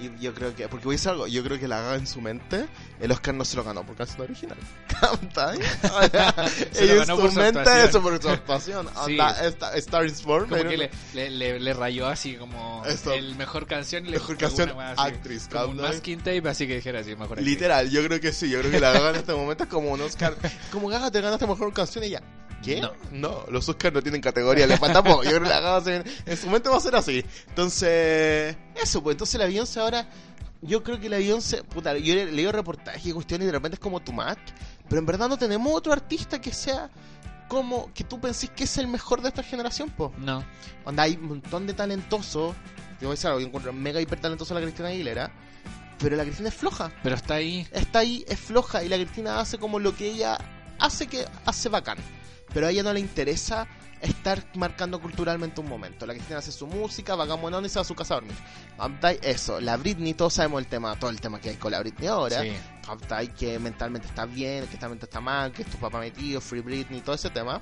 Y 0.00 0.22
yo 0.22 0.34
creo 0.34 0.54
que. 0.54 0.68
Porque 0.68 0.84
voy 0.84 0.94
a 0.94 0.96
decir 0.96 1.10
algo. 1.10 1.26
Yo 1.26 1.42
creo 1.42 1.58
que 1.58 1.66
la 1.68 1.80
gaga 1.80 1.96
en 1.96 2.06
su 2.06 2.20
mente, 2.20 2.66
el 3.00 3.10
Oscar 3.10 3.34
no 3.34 3.44
se 3.44 3.56
lo 3.56 3.64
ganó 3.64 3.84
por 3.84 3.96
canción 3.96 4.22
original. 4.22 4.56
Sea, 5.34 6.34
Se 6.72 6.86
lo 6.86 6.96
ganó 7.00 7.16
su 7.16 7.22
por 7.22 7.30
su 7.32 7.38
mente, 7.38 7.84
eso 7.84 8.02
por 8.02 8.20
su 8.22 8.28
actuación. 8.28 8.88
Sí. 9.06 9.18
Esta- 9.42 9.74
Star 9.76 10.04
is 10.06 10.22
Born. 10.22 10.48
Como 10.48 10.62
que 10.64 10.76
le, 10.76 10.90
le, 11.14 11.30
le, 11.30 11.60
le 11.60 11.72
rayó 11.74 12.06
así 12.08 12.34
como 12.36 12.82
Eso. 12.86 13.12
el 13.12 13.34
mejor 13.36 13.66
canción 13.66 14.06
y 14.06 14.10
Mejor 14.10 14.36
canción 14.36 14.70
así, 14.80 15.00
actriz, 15.00 15.48
como 15.50 15.66
un 15.72 15.76
masking 15.78 16.18
tape 16.18 16.48
así 16.48 16.66
que 16.66 16.76
dijera 16.76 17.00
así 17.00 17.10
mejor 17.10 17.38
actriz. 17.38 17.46
Literal, 17.46 17.90
yo 17.90 18.02
creo 18.04 18.20
que 18.20 18.32
sí, 18.32 18.48
yo 18.50 18.58
creo 18.60 18.70
que 18.70 18.80
la 18.80 18.92
Gaga 18.92 19.10
en 19.10 19.16
este 19.16 19.32
momento 19.34 19.64
es 19.64 19.70
como 19.70 19.90
un 19.90 20.00
Oscar. 20.00 20.36
Como 20.72 20.88
Gaga 20.88 21.10
te 21.10 21.20
ganaste 21.20 21.46
mejor 21.46 21.72
canción 21.72 22.04
y 22.04 22.10
ya. 22.10 22.22
¿Qué? 22.62 22.80
No. 22.80 22.92
No, 23.12 23.44
los 23.50 23.68
Oscars 23.68 23.94
no 23.94 24.02
tienen 24.02 24.20
categoría, 24.20 24.66
le 24.66 24.76
falta 24.76 25.02
poco. 25.02 25.22
Yo 25.22 25.30
creo 25.30 25.42
que 25.44 25.48
la 25.48 25.80
se- 25.80 26.02
en 26.26 26.36
su 26.36 26.46
momento 26.46 26.70
va 26.70 26.78
a 26.78 26.80
ser 26.80 26.96
así. 26.96 27.24
Entonces, 27.48 28.56
eso, 28.82 29.02
pues 29.02 29.14
entonces 29.14 29.38
la 29.38 29.46
Beyoncé 29.46 29.80
ahora. 29.80 30.08
Yo 30.60 30.82
creo 30.82 30.98
que 30.98 31.08
la 31.08 31.18
Beyoncé, 31.18 31.62
puta, 31.62 31.96
yo 31.98 32.14
le- 32.16 32.32
leo 32.32 32.50
reportajes 32.50 33.06
y 33.06 33.12
cuestiones 33.12 33.44
y 33.44 33.46
de 33.46 33.52
repente 33.52 33.76
es 33.76 33.80
como 33.80 34.00
tu 34.00 34.12
match. 34.12 34.38
Pero 34.88 34.98
en 34.98 35.06
verdad 35.06 35.28
no 35.28 35.36
tenemos 35.38 35.72
otro 35.72 35.92
artista 35.92 36.40
que 36.40 36.52
sea 36.52 36.90
como 37.46 37.92
que 37.94 38.02
tú 38.04 38.20
pensís 38.20 38.50
que 38.50 38.64
es 38.64 38.76
el 38.78 38.88
mejor 38.88 39.22
de 39.22 39.28
esta 39.28 39.42
generación, 39.42 39.88
po. 39.90 40.12
No. 40.18 40.44
Onda, 40.84 41.04
hay 41.04 41.14
un 41.14 41.28
montón 41.28 41.66
de 41.66 41.74
talentosos. 41.74 42.54
Yo 43.00 43.06
voy 43.06 43.08
a 43.08 43.10
decir 43.10 43.28
algo, 43.28 43.40
yo 43.40 43.46
encuentro 43.46 43.72
mega 43.72 44.00
hiper 44.00 44.20
talentosa 44.20 44.52
a 44.54 44.56
la 44.58 44.62
Cristina 44.62 44.88
Aguilera. 44.88 45.30
Pero 46.00 46.14
la 46.16 46.22
Cristina 46.24 46.48
es 46.48 46.54
floja 46.54 46.92
Pero 47.02 47.16
está 47.16 47.34
ahí. 47.34 47.66
está 47.72 48.00
ahí, 48.00 48.24
es 48.28 48.38
floja 48.38 48.84
y 48.84 48.88
la 48.88 48.96
Cristina 48.96 49.40
hace 49.40 49.58
como 49.58 49.78
lo 49.80 49.96
que 49.96 50.08
ella 50.10 50.38
hace 50.78 51.06
que 51.08 51.24
hace 51.44 51.68
bacán. 51.68 51.98
Pero 52.52 52.66
a 52.66 52.70
ella 52.70 52.82
no 52.82 52.92
le 52.92 53.00
interesa 53.00 53.66
estar 54.00 54.44
marcando 54.54 55.00
culturalmente 55.00 55.60
un 55.60 55.68
momento. 55.68 56.06
La 56.06 56.14
Cristina 56.14 56.38
hace 56.38 56.52
su 56.52 56.66
música, 56.66 57.14
onda 57.14 57.66
y 57.66 57.68
se 57.68 57.78
va 57.78 57.82
a 57.82 57.84
su 57.84 57.94
casa 57.94 58.14
a 58.14 58.20
dormir. 58.20 58.36
Eso, 59.22 59.60
la 59.60 59.76
Britney, 59.76 60.14
todos 60.14 60.34
sabemos 60.34 60.60
el 60.60 60.68
tema, 60.68 60.96
todo 60.98 61.10
el 61.10 61.20
tema 61.20 61.40
que 61.40 61.50
hay 61.50 61.56
con 61.56 61.72
la 61.72 61.80
Britney 61.80 62.08
ahora. 62.08 62.42
Sí. 62.42 62.52
Que 63.36 63.58
mentalmente 63.58 64.06
está 64.06 64.24
bien, 64.24 64.64
que 64.64 64.72
mentalmente 64.72 65.04
está 65.06 65.20
mal, 65.20 65.52
que 65.52 65.62
es 65.62 65.68
tu 65.68 65.78
papá 65.78 65.98
metido, 65.98 66.40
Free 66.40 66.60
Britney, 66.60 67.00
todo 67.00 67.14
ese 67.16 67.28
tema. 67.28 67.60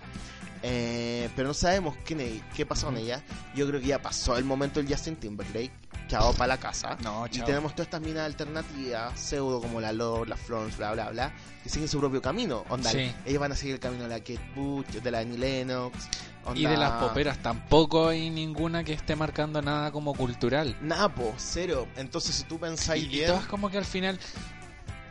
Eh, 0.63 1.29
pero 1.37 1.49
no 1.49 1.55
sabemos 1.55 1.97
es- 2.09 2.43
qué 2.55 2.67
pasó 2.67 2.87
con 2.87 2.97
ella. 2.97 3.23
Yo 3.55 3.67
creo 3.69 3.81
que 3.81 3.87
ya 3.89 4.01
pasó 4.03 4.37
el 4.37 4.45
momento 4.45 4.81
del 4.83 4.91
Justin 4.93 5.17
Timberlake. 5.17 5.73
Chao 6.09 6.33
para 6.35 6.49
la 6.49 6.57
casa. 6.59 6.97
No, 7.03 7.27
Y 7.27 7.31
chao. 7.31 7.47
tenemos 7.47 7.73
todas 7.73 7.87
estas 7.89 8.01
minas 8.01 8.25
alternativas, 8.27 9.19
pseudo 9.19 9.61
como 9.61 9.81
la 9.81 9.93
Lord, 9.93 10.29
la 10.29 10.37
Florence, 10.37 10.77
bla, 10.77 10.93
bla, 10.93 11.11
bla, 11.11 11.33
que 11.65 11.69
siguen 11.69 11.89
su 11.89 11.99
propio 11.99 12.23
camino. 12.23 12.65
Onda, 12.69 12.91
Sí. 12.91 13.13
ellos 13.25 13.41
van 13.41 13.51
a 13.53 13.57
seguir 13.57 13.75
el 13.75 13.81
camino 13.81 14.05
de 14.05 14.11
la 14.11 14.19
Kate 14.21 14.41
Bush, 14.55 14.87
de 14.87 15.11
la 15.11 15.19
Annie 15.21 15.37
Lennox. 15.39 16.09
onda- 16.45 16.61
Y 16.61 16.65
de 16.67 16.77
las 16.77 16.93
poperas 17.03 17.39
tampoco 17.43 18.07
hay 18.07 18.31
ninguna 18.31 18.85
que 18.85 18.93
esté 18.93 19.17
marcando 19.17 19.61
nada 19.63 19.91
como 19.91 20.15
cultural. 20.15 20.77
Napo, 20.81 21.35
cero. 21.39 21.89
Entonces, 21.97 22.37
si 22.37 22.45
tú 22.45 22.57
pensáis 22.61 23.03
Y, 23.03 23.07
y 23.07 23.09
bien. 23.09 23.27
todas 23.27 23.47
como 23.47 23.69
que 23.69 23.79
al 23.79 23.85
final 23.85 24.17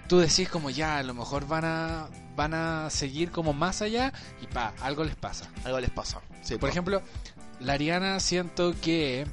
tú 0.07 0.19
decís 0.19 0.49
como 0.49 0.69
ya, 0.69 0.97
a 0.97 1.03
lo 1.03 1.13
mejor 1.13 1.47
van 1.47 1.65
a 1.65 2.07
van 2.35 2.53
a 2.53 2.89
seguir 2.89 3.31
como 3.31 3.53
más 3.53 3.81
allá 3.81 4.11
y 4.41 4.47
pa, 4.47 4.73
algo 4.81 5.03
les 5.03 5.15
pasa. 5.15 5.49
Algo 5.63 5.79
les 5.79 5.89
pasa. 5.89 6.21
Sí, 6.41 6.53
Por 6.55 6.61
po. 6.61 6.67
ejemplo, 6.67 7.01
la 7.59 7.73
Ariana 7.73 8.19
siento 8.19 8.73
que 8.81 9.25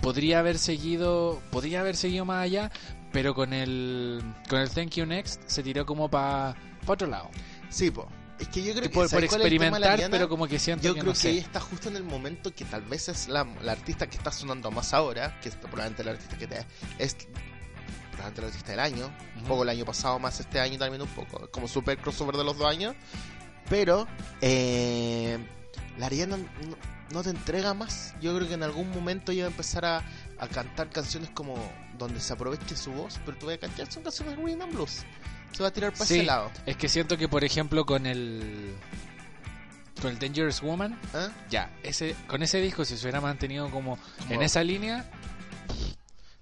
podría 0.00 0.38
haber 0.38 0.58
seguido, 0.58 1.40
podría 1.50 1.80
haber 1.80 1.96
seguido 1.96 2.24
más 2.24 2.42
allá, 2.44 2.70
pero 3.12 3.34
con 3.34 3.52
el 3.52 4.22
con 4.48 4.60
el 4.60 4.70
Thank 4.70 4.90
You 4.92 5.06
Next 5.06 5.42
se 5.46 5.62
tiró 5.62 5.84
como 5.84 6.08
para 6.10 6.56
otro 6.86 7.06
lado. 7.08 7.30
Sí, 7.68 7.90
po. 7.90 8.08
Es 8.38 8.48
que 8.48 8.62
yo 8.62 8.74
creo 8.74 8.90
que. 8.90 8.94
¿sabes 9.08 9.12
por 9.12 9.40
experimentar, 9.40 9.98
pero 10.10 10.28
como 10.28 10.46
que 10.46 10.58
siento 10.58 10.84
Yo 10.84 10.92
que 10.94 11.00
creo 11.00 11.10
no 11.12 11.14
que 11.14 11.20
sé. 11.20 11.30
ella 11.30 11.40
está 11.40 11.58
justo 11.60 11.88
en 11.88 11.96
el 11.96 12.04
momento 12.04 12.54
que 12.54 12.66
tal 12.66 12.82
vez 12.82 13.08
es 13.08 13.28
la, 13.28 13.46
la 13.62 13.72
artista 13.72 14.08
que 14.08 14.18
está 14.18 14.30
sonando 14.30 14.70
más 14.70 14.92
ahora, 14.92 15.40
que 15.40 15.48
es 15.48 15.56
probablemente 15.56 16.04
la 16.04 16.10
artista 16.12 16.36
que 16.36 16.46
te, 16.46 16.66
es 16.98 17.16
probablemente 18.16 18.40
la 18.42 18.46
artista 18.48 18.70
del 18.72 18.80
año, 18.80 19.12
un 19.36 19.44
poco 19.44 19.62
el 19.62 19.68
año 19.68 19.84
pasado, 19.84 20.18
más 20.18 20.40
este 20.40 20.58
año 20.60 20.78
también 20.78 21.02
un 21.02 21.08
poco, 21.08 21.48
como 21.50 21.68
super 21.68 21.96
crossover 21.98 22.36
de 22.36 22.44
los 22.44 22.56
dos 22.58 22.68
años, 22.68 22.94
pero 23.68 24.06
eh, 24.40 25.38
la 25.98 26.06
Ariana 26.06 26.36
no, 26.36 26.46
no 27.12 27.22
te 27.22 27.30
entrega 27.30 27.74
más. 27.74 28.14
Yo 28.20 28.34
creo 28.36 28.48
que 28.48 28.54
en 28.54 28.62
algún 28.62 28.90
momento 28.90 29.32
va 29.36 29.44
a 29.44 29.46
empezar 29.46 29.84
a, 29.84 30.02
a 30.38 30.48
cantar 30.48 30.90
canciones 30.90 31.30
como 31.30 31.56
donde 31.98 32.20
se 32.20 32.32
aproveche 32.32 32.76
su 32.76 32.92
voz, 32.92 33.18
pero 33.24 33.36
tú 33.38 33.46
vas 33.46 33.56
a 33.56 33.58
cantar 33.58 33.90
son 33.92 34.02
canciones 34.02 34.36
de 34.36 34.42
Rhythm 34.42 34.62
and 34.62 34.72
Blues. 34.74 35.04
Se 35.52 35.62
va 35.62 35.68
a 35.70 35.72
tirar 35.72 35.92
para 35.92 36.04
Sí. 36.04 36.14
ese 36.16 36.24
lado. 36.24 36.50
Es 36.66 36.76
que 36.76 36.88
siento 36.88 37.16
que 37.16 37.28
por 37.28 37.42
ejemplo 37.44 37.86
con 37.86 38.04
el 38.06 38.74
con 40.02 40.10
el 40.10 40.18
Dangerous 40.18 40.60
Woman, 40.60 40.92
¿eh? 41.14 41.28
ya, 41.48 41.70
ese 41.82 42.14
con 42.26 42.42
ese 42.42 42.60
disco 42.60 42.84
si 42.84 42.96
se 42.98 43.04
hubiera 43.04 43.20
mantenido 43.22 43.70
como 43.70 43.96
Como 44.18 44.34
en 44.34 44.42
esa 44.42 44.62
línea, 44.62 45.10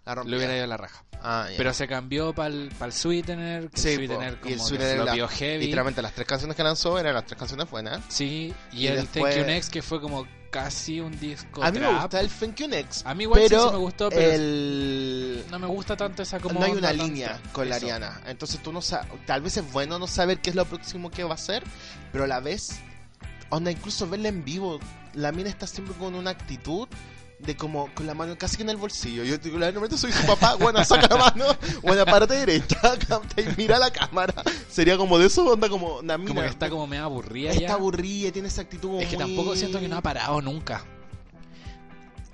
la 0.07 0.23
hubiera 0.23 0.55
ido 0.55 0.65
a 0.65 0.67
la 0.69 0.77
raja. 0.77 1.05
Ah. 1.23 1.49
Pero 1.57 1.73
se 1.73 1.89
cambió 1.89 2.35
para 2.35 2.49
el 2.55 2.71
Sweetener, 2.93 3.71
que 3.71 3.81
Sí, 3.81 3.89
el. 3.91 3.95
Sweetener 3.97 4.35
Y 4.35 4.37
como 4.37 4.55
el 4.55 4.61
Sweetener 4.61 4.99
la- 5.05 5.29
heavy. 5.29 5.65
Literalmente 5.65 6.03
las 6.03 6.13
tres 6.13 6.27
canciones 6.27 6.57
que 6.57 6.63
lanzó 6.63 6.99
eran 6.99 7.15
las 7.15 7.25
tres 7.25 7.39
canciones 7.39 7.71
buenas. 7.71 8.01
Sí, 8.09 8.53
y, 8.73 8.81
Y 8.81 8.87
el 8.89 8.97
después- 8.97 9.35
Thank 9.35 9.47
You 9.47 9.51
Next 9.51 9.73
que 9.73 9.81
fue 9.81 10.01
como 10.03 10.27
casi 10.51 11.01
un 11.01 11.19
disco 11.19 11.65
A 11.65 11.71
mí 11.73 11.79
me 11.81 11.87
trap. 11.87 12.03
gusta 12.03 12.21
el 12.21 12.29
Thank 12.29 12.57
You 12.57 12.69
Next. 12.69 13.07
A 13.07 13.15
mí 13.15 13.25
igual 13.25 13.41
sí 13.41 13.47
pero 13.49 13.67
se 13.67 13.73
me 13.73 13.79
gustó, 13.79 14.09
pero 14.11 14.33
el... 14.33 15.45
no 15.51 15.59
me 15.59 15.67
gusta 15.67 15.97
tanto 15.97 16.23
esa 16.23 16.39
como 16.39 16.61
no 16.61 16.67
hay 16.67 16.73
una 16.73 16.93
línea 16.93 17.41
con 17.53 17.69
la. 17.69 17.77
Ariana. 17.77 18.21
Entonces 18.27 18.63
tú 18.63 18.73
no 18.73 18.83
sabes... 18.83 19.09
Tal 19.27 19.41
vez 19.41 19.57
es 19.57 19.73
bueno 19.73 19.99
no 19.99 20.07
saber 20.07 20.41
qué 20.41 20.51
es 20.51 20.57
lo 20.57 20.65
próximo 20.67 21.11
que 21.11 21.25
va 21.25 21.31
a 21.33 21.35
hacer, 21.35 21.65
pero 22.13 22.25
a 22.25 22.27
la 22.27 22.41
vez... 22.41 22.79
Onda, 23.51 23.71
incluso 23.71 24.09
verla 24.09 24.29
en 24.29 24.45
vivo, 24.45 24.81
la 25.15 25.31
mina 25.33 25.49
está 25.49 25.67
siempre 25.67 25.95
con 25.97 26.15
una 26.15 26.31
actitud 26.31 26.89
de 27.45 27.57
como 27.57 27.93
con 27.95 28.07
la 28.07 28.15
mano 28.15 28.37
casi 28.39 28.57
que 28.57 28.63
en 28.63 28.71
el 28.71 28.77
bolsillo. 28.77 29.25
Yo 29.25 29.39
digo, 29.39 29.59
realmente 29.59 29.97
soy 29.99 30.13
su 30.13 30.27
papá, 30.27 30.55
bueno, 30.57 30.85
saca 30.85 31.07
la 31.09 31.17
mano, 31.17 31.45
buena 31.83 32.05
parte 32.05 32.35
derecha, 32.35 32.77
y 33.37 33.43
mira 33.57 33.79
la 33.79 33.91
cámara. 33.91 34.35
Sería 34.71 34.97
como 34.97 35.19
de 35.19 35.27
eso, 35.27 35.45
onda 35.45 35.69
como 35.69 35.99
una 35.99 36.17
mina. 36.19 36.29
Como 36.29 36.41
que 36.43 36.47
está 36.49 36.69
como 36.71 36.87
medio 36.87 37.05
aburrida 37.05 37.51
Está 37.51 37.63
ya. 37.63 37.73
aburrida, 37.75 38.33
tiene 38.33 38.49
esa 38.49 38.63
actitud 38.63 38.89
como 38.89 39.01
Es 39.01 39.09
que 39.09 39.17
muy- 39.17 39.27
tampoco 39.27 39.57
siento 39.57 39.81
que 39.81 39.89
no 39.89 39.97
ha 39.97 40.03
parado 40.03 40.41
nunca. 40.41 40.85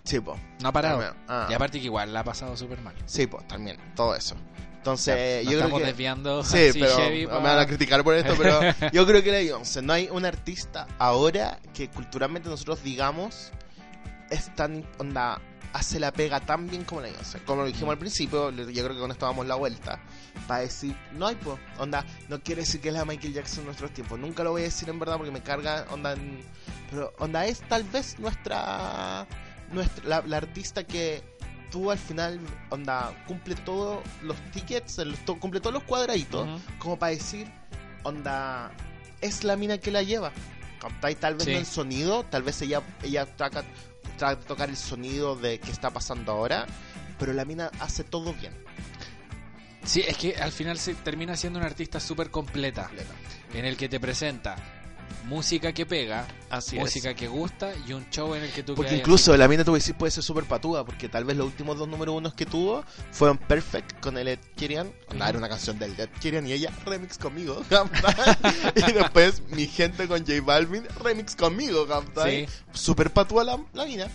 Sí, 0.04 0.18
po. 0.20 0.36
No 0.62 0.68
ha 0.68 0.72
parado. 0.72 1.14
Ah. 1.28 1.46
Y 1.50 1.54
aparte 1.54 1.78
que 1.78 1.84
igual 1.86 2.12
la 2.12 2.20
ha 2.20 2.24
pasado 2.24 2.56
súper 2.56 2.80
mal. 2.80 2.94
Sí, 3.06 3.26
pues 3.26 3.46
también, 3.46 3.76
todo 3.94 4.14
eso. 4.14 4.34
Entonces, 4.76 5.44
Nos 5.44 5.52
yo 5.52 5.58
creo 5.58 5.60
estamos 5.60 5.80
que... 5.80 5.86
desviando 5.88 6.42
Sí, 6.42 6.56
así 6.70 6.80
pero 6.80 6.96
me 7.40 7.48
van 7.48 7.58
a 7.58 7.66
criticar 7.66 8.02
por 8.02 8.14
esto, 8.14 8.34
pero 8.38 8.60
yo 8.92 9.06
creo 9.06 9.22
que 9.22 9.30
la 9.30 9.38
Beyoncé. 9.38 9.82
No 9.82 9.92
hay 9.92 10.08
un 10.10 10.24
artista 10.24 10.86
ahora 10.98 11.58
que 11.74 11.90
culturalmente 11.90 12.48
nosotros 12.48 12.82
digamos 12.82 13.52
es 14.30 14.54
tan 14.54 14.84
onda 14.98 15.40
hace 15.72 16.00
la 16.00 16.12
pega 16.12 16.40
tan 16.40 16.68
bien 16.68 16.84
como 16.84 17.00
la 17.00 17.08
Beyoncé. 17.08 17.38
Como 17.44 17.62
lo 17.62 17.66
dijimos 17.68 17.92
al 17.92 17.98
principio, 17.98 18.50
yo 18.50 18.64
creo 18.84 18.88
que 18.94 18.98
con 19.00 19.10
esto 19.12 19.26
damos 19.26 19.46
la 19.46 19.54
vuelta. 19.54 20.00
Para 20.48 20.62
decir, 20.62 20.96
no 21.12 21.28
hay 21.28 21.36
pues, 21.36 21.58
onda, 21.78 22.04
no 22.28 22.40
quiere 22.42 22.62
decir 22.62 22.80
que 22.80 22.88
es 22.88 22.94
la 22.94 23.04
Michael 23.04 23.32
Jackson 23.34 23.60
en 23.60 23.66
nuestros 23.66 23.92
tiempos. 23.92 24.18
Nunca 24.18 24.42
lo 24.42 24.50
voy 24.50 24.62
a 24.62 24.64
decir 24.64 24.88
en 24.88 24.98
verdad 24.98 25.16
porque 25.16 25.30
me 25.30 25.42
carga, 25.42 25.86
onda, 25.92 26.14
en- 26.14 26.40
pero 26.90 27.12
onda 27.20 27.46
es 27.46 27.60
tal 27.68 27.84
vez 27.84 28.18
nuestra, 28.18 29.26
nuestra 29.70 30.04
la, 30.08 30.22
la 30.26 30.36
artista 30.38 30.82
que 30.82 31.22
tú 31.70 31.92
al 31.92 31.98
final, 31.98 32.40
onda, 32.70 33.14
cumple 33.28 33.54
todos 33.54 34.00
los 34.22 34.36
tickets, 34.50 34.96
to- 35.24 35.38
cumple 35.38 35.60
todos 35.60 35.74
los 35.74 35.84
cuadraditos 35.84 36.48
como 36.80 36.98
para 36.98 37.12
decir, 37.12 37.46
onda, 38.02 38.72
es 39.20 39.44
la 39.44 39.54
mina 39.56 39.78
que 39.78 39.92
la 39.92 40.02
lleva. 40.02 40.32
Tal 41.20 41.34
vez 41.34 41.44
Sí. 41.44 41.52
no 41.52 41.58
en 41.58 41.66
sonido, 41.66 42.24
tal 42.24 42.42
vez 42.42 42.60
ella, 42.62 42.82
ella 43.02 43.26
trata 44.16 44.36
de 44.36 44.46
tocar 44.46 44.68
el 44.68 44.76
sonido 44.76 45.36
de 45.36 45.58
qué 45.58 45.70
está 45.70 45.90
pasando 45.90 46.32
ahora, 46.32 46.66
pero 47.18 47.32
la 47.32 47.44
mina 47.44 47.70
hace 47.80 48.04
todo 48.04 48.32
bien. 48.34 48.52
Sí, 49.84 50.02
es 50.06 50.16
que 50.16 50.36
al 50.36 50.52
final 50.52 50.78
se 50.78 50.94
termina 50.94 51.36
siendo 51.36 51.58
una 51.58 51.66
artista 51.66 52.00
súper 52.00 52.30
completa. 52.30 52.90
En 53.54 53.64
el 53.64 53.76
que 53.76 53.88
te 53.88 53.98
presenta 53.98 54.56
música 55.24 55.72
que 55.72 55.86
pega, 55.86 56.26
Así 56.48 56.78
música 56.78 57.14
que 57.14 57.28
gusta 57.28 57.72
y 57.86 57.92
un 57.92 58.08
show 58.10 58.34
en 58.34 58.42
el 58.44 58.50
que 58.50 58.62
tú 58.62 58.74
Porque 58.74 58.96
incluso 58.96 59.36
la 59.36 59.46
mina, 59.48 59.64
tú 59.64 59.74
decir, 59.74 59.94
puede 59.94 60.10
ser 60.10 60.24
súper 60.24 60.44
patúa, 60.44 60.84
porque 60.84 61.08
tal 61.08 61.24
vez 61.24 61.36
los 61.36 61.46
últimos 61.46 61.78
dos 61.78 61.86
número 61.88 62.12
unos 62.12 62.34
que 62.34 62.46
tuvo 62.46 62.84
fueron 63.12 63.38
Perfect 63.38 64.00
con 64.00 64.18
el 64.18 64.28
Ed 64.28 64.38
Sheeran, 64.56 64.92
onda, 65.08 65.28
era 65.28 65.38
una 65.38 65.48
canción 65.48 65.78
del 65.78 65.98
Ed 65.98 66.08
Sheeran 66.20 66.46
y 66.46 66.52
ella 66.52 66.70
remix 66.84 67.18
conmigo, 67.18 67.62
y 68.76 68.92
después 68.92 69.42
mi 69.50 69.66
gente 69.66 70.08
con 70.08 70.20
J 70.20 70.40
Balvin 70.42 70.84
remix 71.02 71.36
conmigo, 71.36 71.86
Sí. 72.24 72.46
súper 72.72 73.10
patúa 73.12 73.44
la, 73.44 73.58
la 73.72 73.84
mina, 73.84 74.06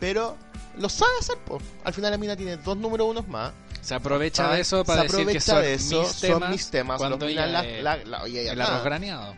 pero 0.00 0.36
lo 0.78 0.88
sabe 0.88 1.12
hacer, 1.20 1.36
po. 1.38 1.58
Al 1.84 1.94
final 1.94 2.10
la 2.10 2.18
mina 2.18 2.36
tiene 2.36 2.56
dos 2.56 2.76
número 2.76 3.06
unos 3.06 3.26
más. 3.28 3.52
Se 3.80 3.94
aprovecha 3.94 4.44
¿cachai? 4.44 4.56
de 4.56 4.62
eso 4.62 4.84
para 4.84 5.02
decir 5.02 5.26
que 5.26 5.40
son, 5.40 5.60
de 5.62 5.74
eso, 5.74 6.00
mis 6.02 6.08
son 6.12 6.20
temas 6.30 6.50
mis 6.50 6.70
temas, 6.70 6.98
cuando 6.98 7.18
los 7.18 7.28
ella 7.30 7.46
la- 7.46 7.64
es 7.64 7.82
la- 7.82 7.96
la- 7.98 8.24
el 8.26 8.60
arroz 8.60 8.82
graneado. 8.84 9.36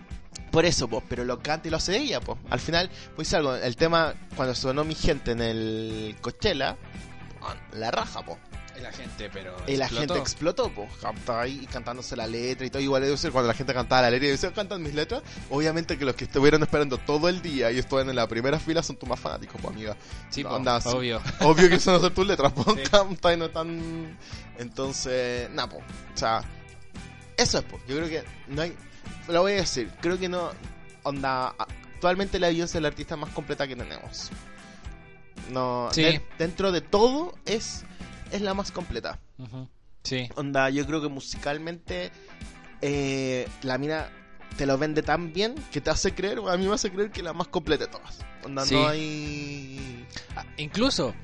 Por 0.57 0.65
eso, 0.65 0.89
pues, 0.89 1.05
pero 1.07 1.23
lo 1.23 1.39
canta 1.41 1.69
y 1.69 1.71
lo 1.71 1.77
hace 1.77 1.99
ella, 1.99 2.19
pues. 2.19 2.39
Al 2.49 2.61
final, 2.61 2.89
pues 3.15 3.35
algo, 3.35 3.55
el 3.55 3.77
tema, 3.77 4.15
cuando 4.37 4.55
sonó 4.55 4.85
mi 4.85 4.95
gente 4.95 5.33
en 5.33 5.43
el 5.43 6.17
Coachella, 6.23 6.79
la 7.75 7.91
raja, 7.91 8.25
pues. 8.25 8.39
Y 8.75 8.81
la 8.81 8.91
gente, 8.91 9.29
pero 9.31 9.55
Y 9.67 9.77
la 9.77 9.87
gente 9.87 10.17
explotó, 10.17 10.71
pues. 10.71 10.89
Estaba 10.95 11.43
ahí 11.43 11.69
cantándose 11.71 12.17
la 12.17 12.27
letra 12.27 12.65
y 12.65 12.71
todo. 12.71 12.81
Igual 12.81 13.03
debe 13.03 13.19
ser 13.19 13.33
cuando 13.33 13.49
la 13.49 13.53
gente 13.53 13.75
cantaba 13.75 14.01
la 14.01 14.11
letra 14.13 14.29
y 14.29 14.31
decía, 14.31 14.51
cantan 14.55 14.83
mis 14.83 14.95
letras. 14.95 15.23
Obviamente 15.51 15.99
que 15.99 16.07
los 16.07 16.15
que 16.15 16.25
estuvieron 16.25 16.63
esperando 16.63 16.97
todo 16.97 17.29
el 17.29 17.43
día 17.43 17.71
y 17.71 17.79
estuvieron 17.79 18.09
en 18.09 18.17
la 18.17 18.27
primera 18.27 18.59
fila 18.59 18.83
son 18.83 18.97
tus 18.97 19.07
más 19.07 19.21
fanáticos, 19.21 19.61
pues, 19.61 19.75
amiga. 19.75 19.95
Sí, 20.31 20.43
No, 20.43 20.59
po, 20.65 20.91
obvio. 20.93 21.21
Obvio 21.41 21.69
que 21.69 21.75
eso 21.75 21.93
no 21.93 22.01
son 22.01 22.15
tus 22.15 22.27
letras, 22.27 22.55
pues. 22.55 22.79
Sí. 22.83 23.37
No 23.37 23.51
tan. 23.51 24.19
Entonces, 24.59 25.51
nada, 25.51 25.69
pues. 25.69 25.85
O 26.15 26.17
sea, 26.17 26.41
eso 27.37 27.59
es, 27.59 27.65
pues. 27.65 27.83
Yo 27.87 27.97
creo 27.97 28.09
que 28.09 28.25
no 28.49 28.63
hay. 28.63 28.75
Lo 29.29 29.43
voy 29.43 29.53
a 29.53 29.57
decir, 29.57 29.91
creo 30.01 30.19
que 30.19 30.29
no. 30.29 30.51
Onda. 31.03 31.55
Actualmente 31.59 32.39
la 32.39 32.49
Beyoncé 32.49 32.79
es 32.79 32.83
la 32.83 32.89
artista 32.89 33.17
más 33.17 33.31
completa 33.31 33.67
que 33.67 33.77
tenemos. 33.77 34.31
No. 35.51 35.89
Sí. 35.93 36.03
de- 36.03 36.23
dentro 36.39 36.73
de 36.73 36.81
todo 36.81 37.35
es. 37.45 37.85
Es 38.33 38.41
la 38.41 38.55
más 38.55 38.73
completa. 38.73 39.19
Sí. 40.03 40.29
Onda, 40.37 40.71
yo 40.71 40.87
creo 40.87 41.01
que 41.01 41.09
musicalmente. 41.09 42.11
eh, 42.83 43.49
la 43.63 43.79
mina 43.79 44.09
te 44.59 44.67
lo 44.67 44.77
vende 44.79 45.03
tan 45.03 45.33
bien 45.33 45.55
que 45.73 45.81
te 45.81 45.89
hace 45.91 46.15
creer, 46.15 46.41
a 46.47 46.57
mí 46.59 46.67
me 46.67 46.75
hace 46.75 46.91
creer 46.91 47.11
que 47.11 47.21
es 47.21 47.25
la 47.25 47.33
más 47.33 47.49
completa 47.49 47.87
de 47.87 47.91
todas. 47.91 48.19
Onda, 48.45 48.65
Sí. 48.67 48.75
no 48.75 48.87
hay. 48.89 50.07
Ah, 50.37 50.45
incluso 50.59 51.15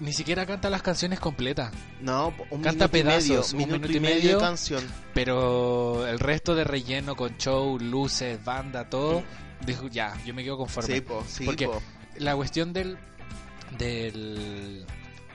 ni 0.00 0.12
siquiera 0.12 0.46
canta 0.46 0.70
las 0.70 0.82
canciones 0.82 1.20
completas, 1.20 1.72
No, 2.00 2.32
un 2.50 2.62
Canta 2.62 2.88
minuto 2.88 2.96
y 2.98 3.02
medio, 3.04 3.28
pedazos, 3.28 3.52
un 3.52 3.58
minuto, 3.58 3.74
minuto 3.80 3.92
y 3.92 3.96
y 3.96 4.00
medio, 4.00 4.36
de 4.38 4.42
canción. 4.42 4.82
pero 5.14 6.06
el 6.06 6.18
resto 6.18 6.54
de 6.54 6.64
relleno 6.64 7.14
con 7.16 7.36
show, 7.36 7.78
luces, 7.78 8.42
banda, 8.44 8.88
todo, 8.88 9.22
dijo 9.66 9.88
ya, 9.88 10.14
yo 10.24 10.32
me 10.34 10.42
quedo 10.42 10.56
conforme. 10.56 10.94
Sí, 10.94 11.00
po, 11.02 11.22
sí, 11.28 11.44
Porque- 11.44 11.66
po. 11.66 11.80
la 12.18 12.34
cuestión 12.34 12.72
del 12.72 12.96
del 13.78 14.84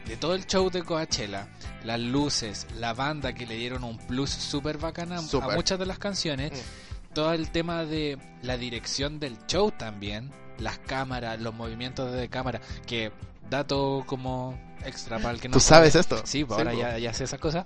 de 0.08 0.18
todo 0.18 0.36
el 0.36 0.46
show 0.46 0.70
de 0.70 0.84
Coachella, 0.84 1.48
las 1.84 2.00
luces, 2.00 2.68
la 2.78 2.94
banda 2.94 3.34
que 3.34 3.48
le 3.48 3.56
dieron 3.56 3.84
un 3.84 3.98
plus 3.98 4.30
súper 4.30 4.78
bacana 4.78 5.18
a 5.18 5.22
muchas 5.56 5.80
de 5.80 5.86
las 5.86 5.98
canciones, 5.98 6.52
Mm. 6.52 7.14
todo 7.14 7.34
el 7.34 7.50
tema 7.50 7.86
de 7.86 8.18
la 8.44 8.58
dirección 8.58 9.20
del 9.20 9.38
show 9.48 9.72
también, 9.72 10.32
las 10.60 10.78
cámaras, 10.78 11.40
los 11.42 11.54
movimientos 11.56 12.12
de 12.14 12.30
cámara, 12.30 12.62
que 12.86 13.12
dato 13.50 14.04
como 14.06 14.58
extra 14.86 15.18
para 15.20 15.32
el 15.32 15.42
que 15.42 15.48
no 15.50 15.54
¿Tú 15.54 15.60
sabe. 15.60 15.90
sabes 15.92 15.96
esto? 15.96 16.22
Sí, 16.26 16.44
pues 16.46 16.58
ahora 16.58 16.74
ya, 16.74 16.98
ya 17.00 17.14
sé 17.14 17.24
esas 17.24 17.40
cosas. 17.40 17.66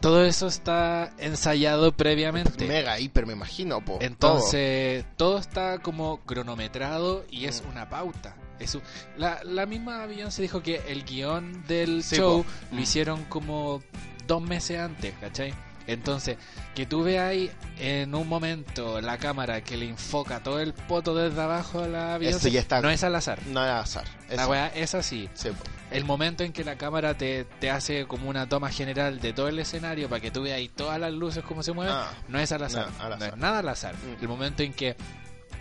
Todo 0.00 0.24
eso 0.24 0.46
está 0.46 1.10
ensayado 1.18 1.92
previamente. 1.92 2.66
Mega, 2.66 2.98
hiper, 2.98 3.26
me 3.26 3.34
imagino, 3.34 3.84
po. 3.84 3.98
Entonces, 4.00 5.04
todo. 5.18 5.38
está 5.38 5.78
como 5.80 6.20
cronometrado 6.20 7.24
y 7.30 7.44
es 7.44 7.62
Mm. 7.62 7.68
una 7.70 7.88
pauta. 7.90 8.34
Es 8.58 8.74
un- 8.74 8.82
la, 9.18 9.40
la 9.44 9.66
misma 9.66 10.06
Beyoncé 10.06 10.40
dijo 10.42 10.62
que 10.62 10.76
el 10.88 11.04
guion 11.04 11.64
del 11.66 12.02
Sí, 12.02 12.16
show 12.16 12.44
po. 12.44 12.50
lo 12.70 12.76
Mm. 12.78 12.82
hicieron 12.82 13.24
como 13.24 13.82
dos 14.26 14.40
meses 14.42 14.78
antes, 14.80 15.14
¿cachai? 15.20 15.52
Entonces, 15.92 16.36
que 16.74 16.86
tú 16.86 17.02
veas 17.02 17.30
ahí 17.30 17.50
en 17.78 18.14
un 18.14 18.28
momento 18.28 19.00
la 19.00 19.18
cámara 19.18 19.62
que 19.62 19.76
le 19.76 19.88
enfoca 19.88 20.42
todo 20.42 20.60
el 20.60 20.72
poto 20.74 21.14
desde 21.14 21.40
abajo 21.40 21.80
a 21.82 21.88
la 21.88 22.18
Beyoncé, 22.18 22.50
ya 22.50 22.60
está- 22.60 22.80
no 22.80 22.90
es 22.90 23.02
al 23.04 23.14
azar. 23.14 23.38
No 23.46 23.62
era 23.62 23.80
azar. 23.80 24.04
La 24.28 24.42
Eso. 24.42 24.50
weá 24.50 24.66
es 24.68 24.94
así. 24.94 25.28
Sí. 25.34 25.50
El 25.90 26.04
momento 26.04 26.44
en 26.44 26.52
que 26.52 26.62
la 26.64 26.76
cámara 26.76 27.14
te, 27.16 27.44
te 27.44 27.70
hace 27.70 28.06
como 28.06 28.28
una 28.30 28.48
toma 28.48 28.70
general 28.70 29.20
de 29.20 29.32
todo 29.32 29.48
el 29.48 29.58
escenario 29.58 30.08
para 30.08 30.20
que 30.20 30.30
tú 30.30 30.42
veas 30.42 30.56
ahí 30.58 30.68
todas 30.68 31.00
las 31.00 31.12
luces 31.12 31.42
cómo 31.42 31.62
se 31.62 31.72
mueven, 31.72 31.94
Ah, 31.96 32.10
no 32.28 32.38
es 32.38 32.52
al 32.52 32.62
azar. 32.62 32.88
No, 32.98 33.02
al 33.04 33.10
No 33.10 33.16
azar. 33.16 33.28
es 33.34 33.36
nada 33.38 33.58
al 33.58 33.68
azar. 33.68 33.94
Mm. 33.96 34.22
El 34.22 34.28
momento 34.28 34.62
en 34.62 34.72
que 34.72 34.94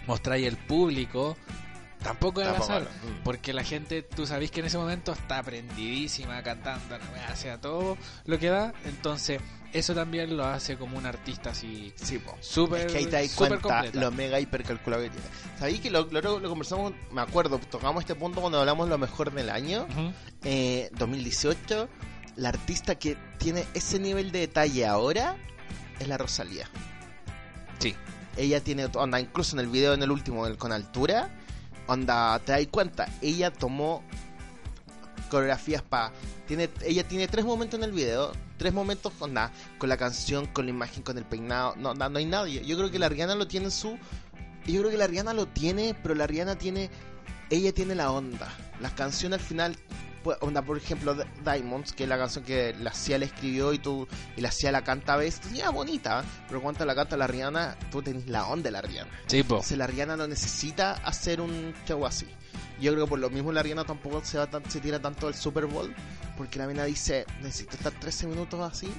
mostráis 0.06 0.46
el 0.48 0.58
público, 0.58 1.36
tampoco 2.04 2.42
es 2.42 2.48
al 2.48 2.54
tampoco 2.54 2.74
azar. 2.74 2.84
Mm. 2.84 3.24
Porque 3.24 3.54
la 3.54 3.64
gente, 3.64 4.04
tú 4.04 4.28
sabéis 4.28 4.52
que 4.52 4.60
en 4.60 4.68
ese 4.68 4.78
momento 4.78 5.12
está 5.14 5.42
prendidísima 5.42 6.42
cantando, 6.44 6.98
la 6.98 7.04
weá, 7.12 7.28
hacia 7.30 7.60
todo 7.60 7.98
lo 8.26 8.38
que 8.40 8.50
da. 8.50 8.74
Entonces, 8.86 9.42
eso 9.74 9.94
también 9.94 10.36
lo 10.36 10.46
hace 10.46 10.78
como 10.78 10.98
un 10.98 11.06
artista 11.06 11.52
así 11.52 11.94
Sí, 11.96 12.20
súper 12.40 12.88
Es 12.88 12.92
que 12.92 12.98
ahí 13.00 13.06
te 13.06 13.12
das 13.22 13.34
cuenta 13.36 13.60
completa. 13.60 14.00
lo 14.00 14.12
mega 14.12 14.40
hiper 14.40 14.64
calculado 14.64 15.04
que 15.04 15.10
tiene. 15.10 15.26
¿Sabéis 15.58 15.80
que 15.82 15.90
lo, 15.92 16.06
lo, 16.06 16.40
lo 16.40 16.50
conversamos? 16.50 16.94
Me 17.12 17.22
acuerdo, 17.22 17.60
tocamos 17.60 18.02
este 18.04 18.16
punto 18.16 18.42
cuando 18.42 18.60
hablamos 18.60 18.90
lo 18.90 18.98
mejor 18.98 19.32
del 19.32 19.50
año, 19.50 19.86
Ujú. 19.90 20.12
eh, 20.44 20.90
2018. 20.98 21.88
La 22.36 22.50
artista 22.50 22.96
que 22.96 23.18
tiene 23.38 23.66
ese 23.74 24.00
nivel 24.00 24.32
de 24.32 24.40
detalle 24.40 24.86
ahora 24.88 25.36
es 26.00 26.08
la 26.08 26.18
Rosalía. 26.18 26.70
Sí. 27.80 27.96
Ella 28.38 28.62
tiene, 28.62 28.86
onda, 28.94 29.20
incluso 29.20 29.56
en 29.56 29.60
el 29.60 29.68
video 29.68 29.94
en 29.94 30.02
el 30.04 30.12
último, 30.12 30.48
el 30.48 30.58
con 30.58 30.72
altura, 30.72 31.30
onda, 31.88 32.40
te 32.40 32.54
das 32.54 32.66
cuenta, 32.72 33.08
ella 33.22 33.52
tomó 33.52 34.04
coreografías 35.30 35.82
para... 35.82 36.12
Tiene, 36.48 36.70
ella 36.84 37.08
tiene 37.08 37.28
tres 37.28 37.46
momentos 37.46 37.78
en 37.80 37.84
el 37.84 37.92
video, 37.92 38.32
tres 38.58 38.74
momentos 38.74 39.14
onda, 39.20 39.52
con 39.78 39.88
la 39.88 39.98
canción, 39.98 40.48
con 40.48 40.66
la 40.66 40.72
imagen, 40.72 41.04
con 41.04 41.18
el 41.18 41.26
peinado, 41.26 41.76
no, 41.78 41.94
no, 41.94 42.18
hay 42.18 42.26
nadie. 42.26 42.66
Yo 42.66 42.78
creo 42.78 42.92
que 42.92 43.00
la 43.00 43.08
Rihanna 43.08 43.36
lo 43.36 43.48
tiene 43.48 43.68
en 43.68 43.72
su... 43.72 43.98
Yo 44.66 44.82
creo 44.82 44.92
que 44.92 44.98
la 44.98 45.08
Rihanna 45.08 45.34
lo 45.34 45.48
tiene, 45.48 45.96
pero 46.02 46.16
la 46.16 46.28
Rihanna 46.28 46.58
tiene... 46.58 46.90
Ella 47.50 47.72
tiene 47.74 47.96
la 47.96 48.12
onda. 48.12 48.52
La 48.82 48.94
canción 48.94 49.34
al 49.34 49.40
final... 49.40 49.78
pues, 50.24 50.38
Onda, 50.42 50.62
por 50.62 50.78
ejemplo, 50.78 51.16
Diamonds, 51.44 51.94
que 51.94 52.04
es 52.04 52.10
la 52.10 52.18
canción 52.18 52.44
que 52.44 52.74
la 52.80 52.94
Cia 52.94 53.18
le 53.18 53.26
escribió 53.26 53.74
y 53.74 53.80
tú 53.80 54.08
y 54.36 54.42
la 54.42 54.52
Cia 54.52 54.72
la 54.72 54.84
canta 54.84 55.14
a 55.14 55.18
veces, 55.18 55.52
ya 55.54 55.70
bonita, 55.70 56.24
pero 56.48 56.62
cuando 56.62 56.86
la 56.86 56.96
canta 56.96 57.18
la 57.18 57.28
Rihanna, 57.28 57.78
tú 57.92 58.02
tenés 58.02 58.28
la 58.28 58.46
onda 58.48 58.64
de 58.64 58.72
la 58.72 58.82
Rihanna. 58.82 59.10
Sí, 59.28 59.44
po. 59.44 59.56
Entonces 59.56 59.78
la 59.78 59.88
Rihanna 59.88 60.18
no 60.18 60.28
necesita 60.28 60.94
hacer 61.06 61.42
un 61.42 61.74
show 61.88 62.06
así. 62.06 62.28
Yo 62.80 62.94
creo 62.94 63.06
que 63.06 63.10
por 63.10 63.20
lo 63.20 63.30
mismo 63.30 63.52
la 63.52 63.62
Rihanna 63.62 63.84
tampoco 63.84 64.24
se, 64.24 64.38
va 64.38 64.48
tan- 64.48 64.70
se 64.70 64.80
tira 64.80 65.00
tanto 65.02 65.26
del 65.28 65.36
Super 65.36 65.66
Bowl, 65.66 65.94
porque 66.38 66.60
la 66.60 66.68
mina 66.68 66.86
dice, 66.86 67.26
necesito 67.42 67.76
estar 67.76 67.92
13 67.94 68.28
minutos 68.28 68.60
así, 68.62 68.90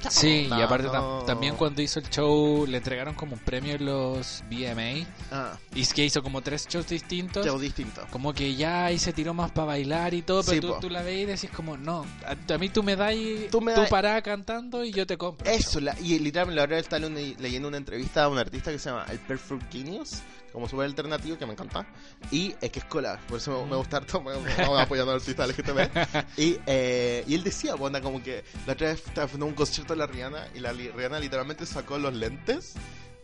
chao. 0.00 0.10
Sí, 0.12 0.46
No, 0.48 0.58
y 0.58 0.62
aparte 0.62 0.88
tam- 0.88 1.00
no. 1.20 1.24
también 1.24 1.54
cuando 1.56 1.82
hizo 1.82 1.98
el 2.00 2.08
show 2.10 2.66
le 2.66 2.78
entregaron 2.78 3.14
como 3.14 3.34
un 3.34 3.38
premio 3.40 3.74
en 3.74 3.84
los 3.86 4.42
VMA. 4.50 5.06
Ah, 5.30 5.56
Y 5.74 5.80
es 5.82 5.92
que 5.92 6.04
hizo 6.04 6.22
como 6.22 6.40
tres 6.42 6.66
shows 6.68 6.86
distintos. 6.88 7.44
show 7.46 7.58
distinto. 7.58 8.06
Como 8.10 8.32
que 8.32 8.54
ya 8.54 8.86
ahí 8.86 8.98
se 8.98 9.12
tiró 9.12 9.34
más 9.34 9.50
para 9.52 9.66
bailar 9.68 10.14
y 10.14 10.22
todo, 10.22 10.42
pero 10.44 10.54
Sí, 10.54 10.60
tú, 10.60 10.74
tú 10.80 10.90
la 10.90 11.02
ves 11.02 11.18
y 11.22 11.24
decís 11.24 11.50
como, 11.50 11.76
no, 11.76 12.04
a, 12.26 12.54
a 12.54 12.58
mí 12.58 12.68
tú 12.68 12.82
me 12.82 12.96
das 12.96 13.14
y 13.14 13.46
Tú 13.50 13.58
tú, 13.58 13.60
me 13.60 13.72
das- 13.72 13.88
parás 13.90 14.22
cantando 14.22 14.84
y 14.84 14.92
yo 14.92 15.06
te 15.06 15.16
compro. 15.16 15.50
Eso, 15.50 15.80
la- 15.80 15.98
y 16.00 16.18
literalmente 16.18 16.60
ahora 16.60 16.78
está 16.78 16.98
le- 16.98 17.34
leyendo 17.38 17.68
una 17.68 17.76
entrevista 17.76 18.24
a 18.24 18.28
un 18.28 18.38
artista 18.38 18.70
que 18.70 18.78
se 18.78 18.90
llama 18.90 19.06
El 19.10 19.18
Perfect 19.18 19.72
Genius, 19.72 20.18
como 20.54 20.68
súper 20.68 20.86
alternativo, 20.86 21.36
que 21.36 21.44
me 21.44 21.52
encanta, 21.52 21.86
y 22.30 22.54
es 22.62 22.70
que 22.70 22.78
es 22.78 22.84
por 22.86 23.04
eso 23.36 23.66
me, 23.66 23.76
gusta 23.76 23.98
harto, 23.98 24.22
me, 24.22 24.32
me- 24.38 24.52
apoyando 24.80 25.12
al 25.12 25.18
artista 25.18 25.46
LGTB, 25.46 26.38
y, 26.38 26.58
eh, 26.66 27.24
y 27.26 27.34
él 27.34 27.42
decía, 27.44 27.74
bueno, 27.74 28.00
como 28.00 28.22
que 28.22 28.42
la 28.66 28.72
otra 28.72 28.86
vez 28.88 29.02
estaba 29.06 29.28
en 29.34 29.42
un 29.42 29.52
concierto 29.54 29.92
de 29.92 29.98
la 29.98 30.06
Rihanna, 30.06 30.48
y 30.54 30.60
la 30.60 30.72
Rihanna 30.72 31.18
literalmente 31.20 31.66
sacó 31.66 31.98
los 31.98 32.14
lentes, 32.14 32.74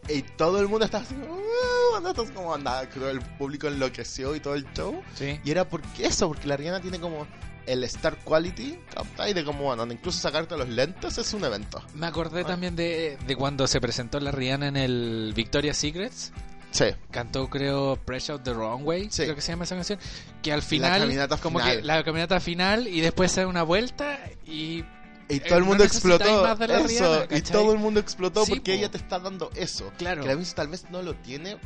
y 0.09 0.23
todo 0.23 0.61
el 0.61 0.67
mundo 0.69 0.85
estaba 0.85 1.05
así, 1.05 1.15
"Uh", 1.15 2.35
como 2.35 2.53
anda, 2.55 2.89
creo 2.91 3.09
el 3.11 3.21
público 3.21 3.69
enloqueció 3.69 4.35
y 4.35 4.41
todo 4.41 4.55
el 4.55 4.67
show, 4.75 5.01
Sí. 5.15 5.39
y 5.45 5.51
era 5.51 5.69
porque 5.69 6.07
eso, 6.07 6.27
porque 6.29 6.49
la 6.49 6.57
Rihanna 6.57 6.81
tiene 6.81 6.99
como 7.01 7.27
el 7.67 7.85
Star 7.85 8.17
Quality, 8.25 8.81
¿captai? 8.93 9.33
De 9.35 9.45
como, 9.45 9.65
bueno, 9.65 9.87
incluso 9.93 10.19
sacarte 10.19 10.57
los 10.57 10.69
lentes 10.69 11.17
es 11.19 11.33
un 11.35 11.45
evento. 11.45 11.81
Me 11.95 12.07
acordé 12.07 12.41
Ah. 12.41 12.47
también 12.47 12.75
de, 12.75 13.17
de 13.25 13.37
cuando 13.37 13.69
se 13.69 13.81
presentó 13.81 14.19
la 14.19 14.33
Rihanna 14.33 14.67
en 14.69 14.77
el 14.77 15.33
Victoria's 15.37 15.77
Secrets. 15.77 16.33
Sí. 16.71 16.85
Cantó, 17.11 17.49
creo, 17.51 17.97
Pressure 18.05 18.39
the 18.39 18.53
Wrong 18.53 18.87
Way, 18.87 19.09
Sí. 19.11 19.23
creo 19.25 19.35
que 19.35 19.41
se 19.41 19.53
llama 19.53 19.65
esa 19.65 19.75
canción. 19.75 19.99
Que 20.43 20.53
al 20.53 20.63
final, 20.63 21.01
caminata 21.01 21.37
como 21.39 21.59
final. 21.59 21.77
que 21.79 21.83
la 21.83 22.05
caminata 22.05 22.41
final 22.41 22.87
y 22.89 23.01
después 23.01 23.33
se 23.33 23.41
da 23.43 23.47
una 23.49 23.63
vuelta 23.63 24.19
y 24.47 24.85
Y 25.29 25.41
todo 25.41 25.59
el 25.59 25.65
mundo 25.65 25.85
no 25.85 25.85
explotó 25.85 26.43
la 26.45 26.53
eso. 26.53 26.87
Rihanna, 26.89 27.37
y 27.39 27.43
todo 27.43 27.73
el 27.73 27.79
mundo 27.79 28.01
explotó 28.01 28.45
Sí, 28.45 28.51
porque 28.53 28.73
po. 28.73 28.79
ella 28.79 28.91
te 28.91 28.97
está 28.99 29.19
dando 29.21 29.51
eso. 29.55 29.93
Claro. 29.99 30.23
Que 30.23 30.29
la 30.29 30.35
Beyoncé 30.35 30.55
tal 30.57 30.69
vez 30.69 30.85
no 30.91 31.03
lo 31.03 31.15
tiene. 31.15 31.57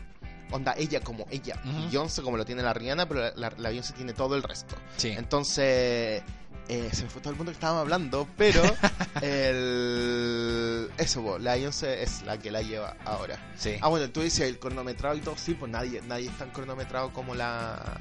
Onda, 0.50 0.74
ella 0.76 1.00
como 1.00 1.26
ella. 1.30 1.58
Ujú. 1.64 1.84
Beyoncé 1.86 2.20
como 2.22 2.36
lo 2.36 2.44
tiene 2.44 2.62
la 2.62 2.74
Rihanna, 2.74 3.08
pero 3.08 3.20
la, 3.22 3.32
la, 3.36 3.52
la 3.56 3.68
Beyoncé 3.70 3.94
tiene 3.94 4.12
todo 4.12 4.36
el 4.36 4.42
resto. 4.42 4.74
Sí. 4.98 5.08
Entonces, 5.16 6.22
eh, 6.68 6.90
se 6.92 7.04
me 7.04 7.10
fue 7.10 7.20
todo 7.20 7.32
el 7.32 7.36
mundo 7.36 7.52
que 7.52 7.56
estábamos 7.56 7.82
hablando, 7.82 8.28
pero 8.36 8.62
el... 9.22 10.90
Eso, 10.96 11.22
po, 11.22 11.38
la 11.38 11.54
Beyoncé 11.54 12.02
es 12.02 12.22
la 12.22 12.38
que 12.38 12.50
la 12.50 12.62
lleva 12.62 12.96
ahora. 13.04 13.38
sí. 13.56 13.76
Ah, 13.80 13.88
bueno, 13.88 14.08
tú 14.10 14.22
dices 14.22 14.48
el 14.48 14.58
cronometrado 14.58 15.16
y 15.16 15.20
todo, 15.20 15.36
sí, 15.36 15.54
pues 15.54 15.70
nadie, 15.70 16.00
nadie 16.06 16.28
es 16.28 16.38
tan 16.38 16.50
cronometrado 16.50 17.12
como 17.12 17.34
la... 17.34 18.00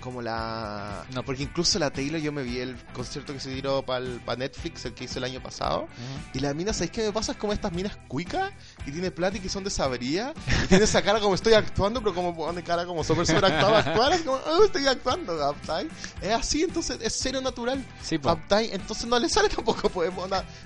Como 0.00 0.22
la... 0.22 1.04
No. 1.12 1.24
Porque 1.24 1.42
incluso 1.42 1.78
la 1.78 1.90
Taylor, 1.90 2.20
yo 2.20 2.32
me 2.32 2.42
vi 2.42 2.58
el 2.58 2.76
concierto 2.92 3.32
que 3.32 3.40
se 3.40 3.52
tiró 3.52 3.82
para 3.82 4.00
Netflix, 4.36 4.84
el 4.84 4.94
que 4.94 5.04
hizo 5.04 5.18
el 5.18 5.24
año 5.24 5.42
pasado. 5.42 5.88
Y 6.34 6.40
la 6.40 6.54
mina, 6.54 6.72
¿sabéis 6.72 6.90
qué 6.92 7.02
me 7.02 7.12
pasa? 7.12 7.32
Es 7.32 7.38
como 7.38 7.52
estas 7.52 7.72
minas 7.72 7.96
cuicas 8.08 8.52
y 8.86 8.92
tiene 8.92 9.10
plata 9.10 9.36
y 9.36 9.40
que 9.40 9.48
son 9.48 9.64
de 9.64 9.70
sabería. 9.70 10.32
Y 10.64 10.66
tiene 10.68 10.84
esa 10.84 11.02
cara 11.02 11.20
como 11.20 11.34
estoy 11.34 11.54
actuando, 11.54 12.00
pero 12.00 12.14
como 12.14 12.34
pone 12.34 12.62
cara 12.62 12.86
como 12.86 13.04
súper 13.04 13.26
sobreactuada 13.26 13.78
actuar. 13.78 14.12
Es 14.12 14.22
como, 14.22 14.38
oh, 14.46 14.64
estoy 14.64 14.86
actuando, 14.86 15.38
¿captai? 15.38 15.88
Es 16.20 16.32
así, 16.32 16.62
entonces 16.62 16.98
es 17.00 17.16
cero 17.18 17.40
natural. 17.40 17.84
Sí. 18.02 18.18
Entonces 18.50 19.06
no 19.06 19.18
le 19.18 19.28
sale 19.28 19.48
tampoco, 19.48 19.90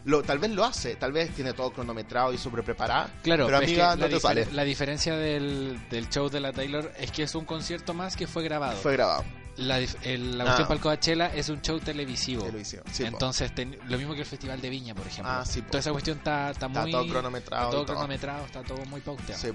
lo, 0.05 0.23
tal 0.23 0.39
vez 0.39 0.51
lo 0.51 0.65
hace, 0.65 0.97
tal 0.97 1.13
vez 1.13 1.35
tiene 1.35 1.53
todo 1.53 1.73
cronometrado 1.73 2.33
y 2.33 2.39
súper 2.39 2.65
preparado. 2.65 3.11
Claro, 3.23 3.47
pero 3.47 3.59
es 3.59 3.65
amiga, 3.65 3.95
que 3.95 4.01
no 4.03 4.09
te 4.09 4.21
sale. 4.21 4.49
la 4.53 4.65
diferencia 4.65 5.17
del, 5.17 5.81
del 5.91 6.09
show 6.09 6.29
de 6.29 6.41
la 6.41 6.53
Taylor 6.53 6.93
es 6.99 7.11
que 7.11 7.23
es 7.23 7.35
un 7.35 7.45
concierto 7.45 7.95
más 7.95 8.17
que 8.17 8.27
fue 8.27 8.43
grabado. 8.43 8.77
Fue 8.77 8.93
grabado. 8.93 9.24
La, 9.57 9.79
el- 9.79 10.37
la 10.37 10.45
Ah. 10.45 10.47
cuestión 10.47 10.69
para 10.69 10.75
el 10.77 10.81
Coachella 10.83 11.27
es 11.35 11.49
un 11.49 11.61
show 11.63 11.79
televisivo. 11.79 12.45
televisión. 12.45 12.83
Sí. 12.91 13.05
Entonces, 13.05 13.55
ten- 13.55 13.79
lo 13.89 13.97
mismo 13.99 14.15
que 14.15 14.21
el 14.21 14.27
Festival 14.27 14.61
de 14.61 14.69
Viña, 14.69 14.95
por 14.95 15.07
ejemplo. 15.07 15.33
Ah, 15.33 15.45
sí. 15.45 15.63
Toda 15.63 15.79
esa 15.79 15.93
cuestión 15.93 16.19
está, 16.19 16.51
está 16.51 16.67
está 16.67 16.81
muy. 16.83 16.91
todo 16.91 17.07
cronometrado. 17.09 17.65
está 17.65 17.71
todo 17.77 17.87
cronometrado, 17.87 18.45
está 18.47 18.63
todo 18.63 18.85
muy 18.87 19.01
pauteado. 19.01 19.41
Sí. 19.41 19.49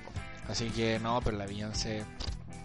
Así 0.47 0.69
que 0.69 0.99
no, 0.99 1.19
pero 1.21 1.37
la 1.37 1.45
Beyoncé. 1.45 2.05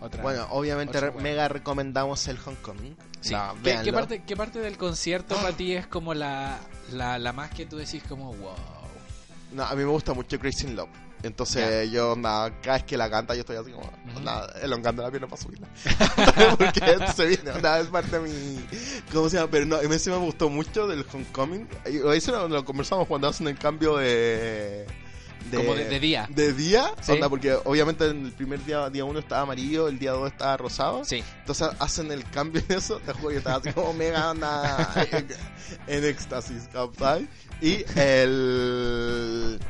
Otra. 0.00 0.22
Bueno, 0.22 0.46
obviamente 0.50 0.96
Otra 0.98 1.10
re- 1.10 1.20
mega 1.20 1.48
recomendamos 1.48 2.26
el 2.28 2.38
Homecoming. 2.44 2.96
Sí. 3.20 3.32
La- 3.32 3.54
¿Qué, 3.64 3.80
qué 3.82 3.92
parte, 3.92 4.22
¿Qué 4.22 4.36
parte 4.36 4.58
del 4.60 4.76
concierto 4.76 5.34
para 5.36 5.52
ti 5.56 5.72
es 5.74 5.86
como 5.86 6.14
la, 6.14 6.58
la, 6.92 7.18
la 7.18 7.32
más 7.32 7.50
que 7.50 7.66
tú 7.66 7.76
decís 7.78 8.02
como 8.08 8.32
wow? 8.34 8.54
No, 9.52 9.64
a 9.64 9.70
mí 9.74 9.78
me 9.82 9.84
gusta 9.90 10.12
mucho 10.14 10.38
Crazy 10.38 10.66
in 10.66 10.76
Love. 10.76 10.88
Entonces 11.26 11.90
yo, 11.90 12.14
nada, 12.16 12.60
cada 12.60 12.76
vez 12.76 12.84
que 12.84 12.96
la 12.96 13.08
canta 13.10 13.34
yo 13.34 13.40
estoy 13.40 13.56
así 13.56 13.70
como, 13.72 13.86
Ujú. 14.12 14.20
nada, 14.22 14.52
elongando 14.62 15.02
la 15.02 15.10
pierna 15.10 15.26
para 15.26 15.40
subirla. 15.42 15.66
Porque 16.58 16.80
se 17.16 17.26
viene, 17.26 17.52
nada, 17.62 17.80
es 17.80 17.86
parte 17.88 18.18
de 18.18 18.28
mi... 18.28 18.66
¿Cómo 19.12 19.28
se 19.30 19.36
llama? 19.38 19.50
Pero 19.50 19.64
no, 19.66 19.76
a 19.76 19.82
mí 19.82 19.98
sí 19.98 20.10
me 20.10 20.16
gustó 20.18 20.48
mucho 20.50 20.86
del 20.86 21.04
Homecoming. 21.12 21.66
Y 21.90 22.16
Eso 22.16 22.32
lo, 22.32 22.48
lo 22.48 22.64
conversamos 22.64 23.06
cuando 23.08 23.28
hacen 23.28 23.48
el 23.48 23.58
cambio 23.58 23.96
de... 23.96 24.86
Como 25.54 25.74
de- 25.74 25.84
de 25.88 26.00
día. 26.00 26.26
De 26.30 26.52
día, 26.54 26.90
Sí. 27.02 27.12
onda, 27.12 27.28
porque 27.28 27.52
obviamente 27.64 28.06
en 28.08 28.24
el 28.26 28.32
primer 28.32 28.64
día, 28.64 28.88
día 28.88 29.04
uno 29.04 29.18
estaba 29.18 29.42
amarillo, 29.42 29.88
el 29.88 29.98
día 29.98 30.12
dos 30.12 30.30
estaba 30.32 30.56
rosado. 30.56 31.04
Sí. 31.04 31.22
Entonces 31.40 31.68
hacen 31.78 32.10
el 32.10 32.24
cambio 32.30 32.62
en 32.68 32.76
eso, 32.78 32.98
te 33.00 33.12
juro 33.12 33.28
que 33.28 33.36
estaba 33.38 33.56
así 33.56 33.70
como 33.72 33.92
mega 33.92 34.30
onda 34.30 35.06
en, 35.12 35.26
en 35.86 36.04
éxtasis, 36.04 36.68
¿captai? 36.72 37.28
Y 37.60 37.84
el... 37.96 39.60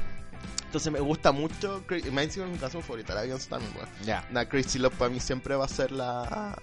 Entonces 0.74 0.92
me 0.92 0.98
gusta 0.98 1.30
mucho, 1.30 1.84
me 2.10 2.24
encima 2.24 2.46
es 2.46 2.50
mi 2.50 2.58
canción 2.58 2.82
favorita, 2.82 3.14
la 3.14 3.20
Beyoncé 3.22 3.48
también, 3.48 3.72
weón. 3.76 3.88
Ya. 4.04 4.26
La 4.32 4.48
Crazy 4.48 4.80
Love 4.80 4.92
para 4.96 5.08
mí 5.08 5.20
siempre 5.20 5.54
va 5.54 5.66
a 5.66 5.68
ser 5.68 5.92
la, 5.92 6.60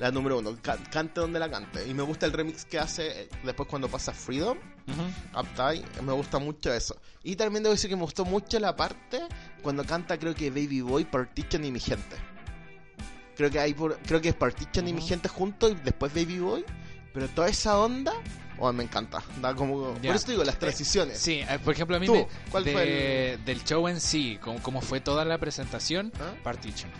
la 0.00 0.10
número 0.10 0.40
uno, 0.40 0.58
Can- 0.60 0.82
cante 0.90 1.20
donde 1.20 1.38
la 1.38 1.48
cante. 1.48 1.86
Y 1.86 1.94
me 1.94 2.02
gusta 2.02 2.26
el 2.26 2.32
remix 2.32 2.64
que 2.64 2.80
hace 2.80 3.22
eh, 3.22 3.28
después 3.44 3.68
cuando 3.68 3.86
pasa 3.88 4.12
Freedom, 4.12 4.58
Ujú. 4.88 5.40
Uptime, 5.40 5.84
me 6.02 6.12
gusta 6.12 6.40
mucho 6.40 6.72
eso. 6.74 6.96
Y 7.22 7.36
también 7.36 7.62
debo 7.62 7.72
decir 7.72 7.88
que 7.88 7.94
me 7.94 8.02
gustó 8.02 8.24
mucho 8.24 8.58
la 8.58 8.74
parte 8.74 9.20
cuando 9.62 9.84
canta 9.84 10.18
creo 10.18 10.34
que 10.34 10.50
Baby 10.50 10.80
Boy, 10.80 11.04
Partition 11.04 11.64
y 11.64 11.70
Mi 11.70 11.78
Gente. 11.78 12.16
Creo 13.36 13.48
que 13.48 13.60
hay 13.60 13.74
por, 13.74 13.96
creo 13.98 14.20
que 14.20 14.30
es 14.30 14.34
Partition 14.34 14.88
y 14.88 14.92
Mi. 14.92 15.02
Gente 15.02 15.28
juntos 15.28 15.70
y 15.70 15.74
después 15.84 16.12
Baby 16.12 16.40
Boy. 16.40 16.64
Pero 17.14 17.28
toda 17.28 17.48
esa 17.48 17.78
onda, 17.78 18.12
oh, 18.68 18.72
me 18.72 18.84
encanta. 18.84 19.22
Da 19.40 19.54
como. 19.54 19.92
Por 19.94 20.16
eso 20.16 20.26
te 20.26 20.32
digo, 20.32 20.44
las 20.44 20.58
transiciones. 20.58 21.18
Sí, 21.18 21.40
eh, 21.48 21.58
por 21.64 21.74
ejemplo, 21.74 21.96
a 21.96 22.00
mí 22.00 22.06
Tú, 22.06 22.14
me, 22.14 22.26
¿cuál 22.50 22.64
de- 22.64 22.72
fue 22.72 23.38
del 23.44 23.64
show 23.64 23.88
en 23.88 24.00
sí, 24.00 24.38
como, 24.42 24.62
como 24.62 24.80
fue 24.80 25.00
toda 25.00 25.24
la 25.24 25.38
presentación, 25.38 26.12
¿Ah? 26.20 26.32
Partition. 26.42 26.90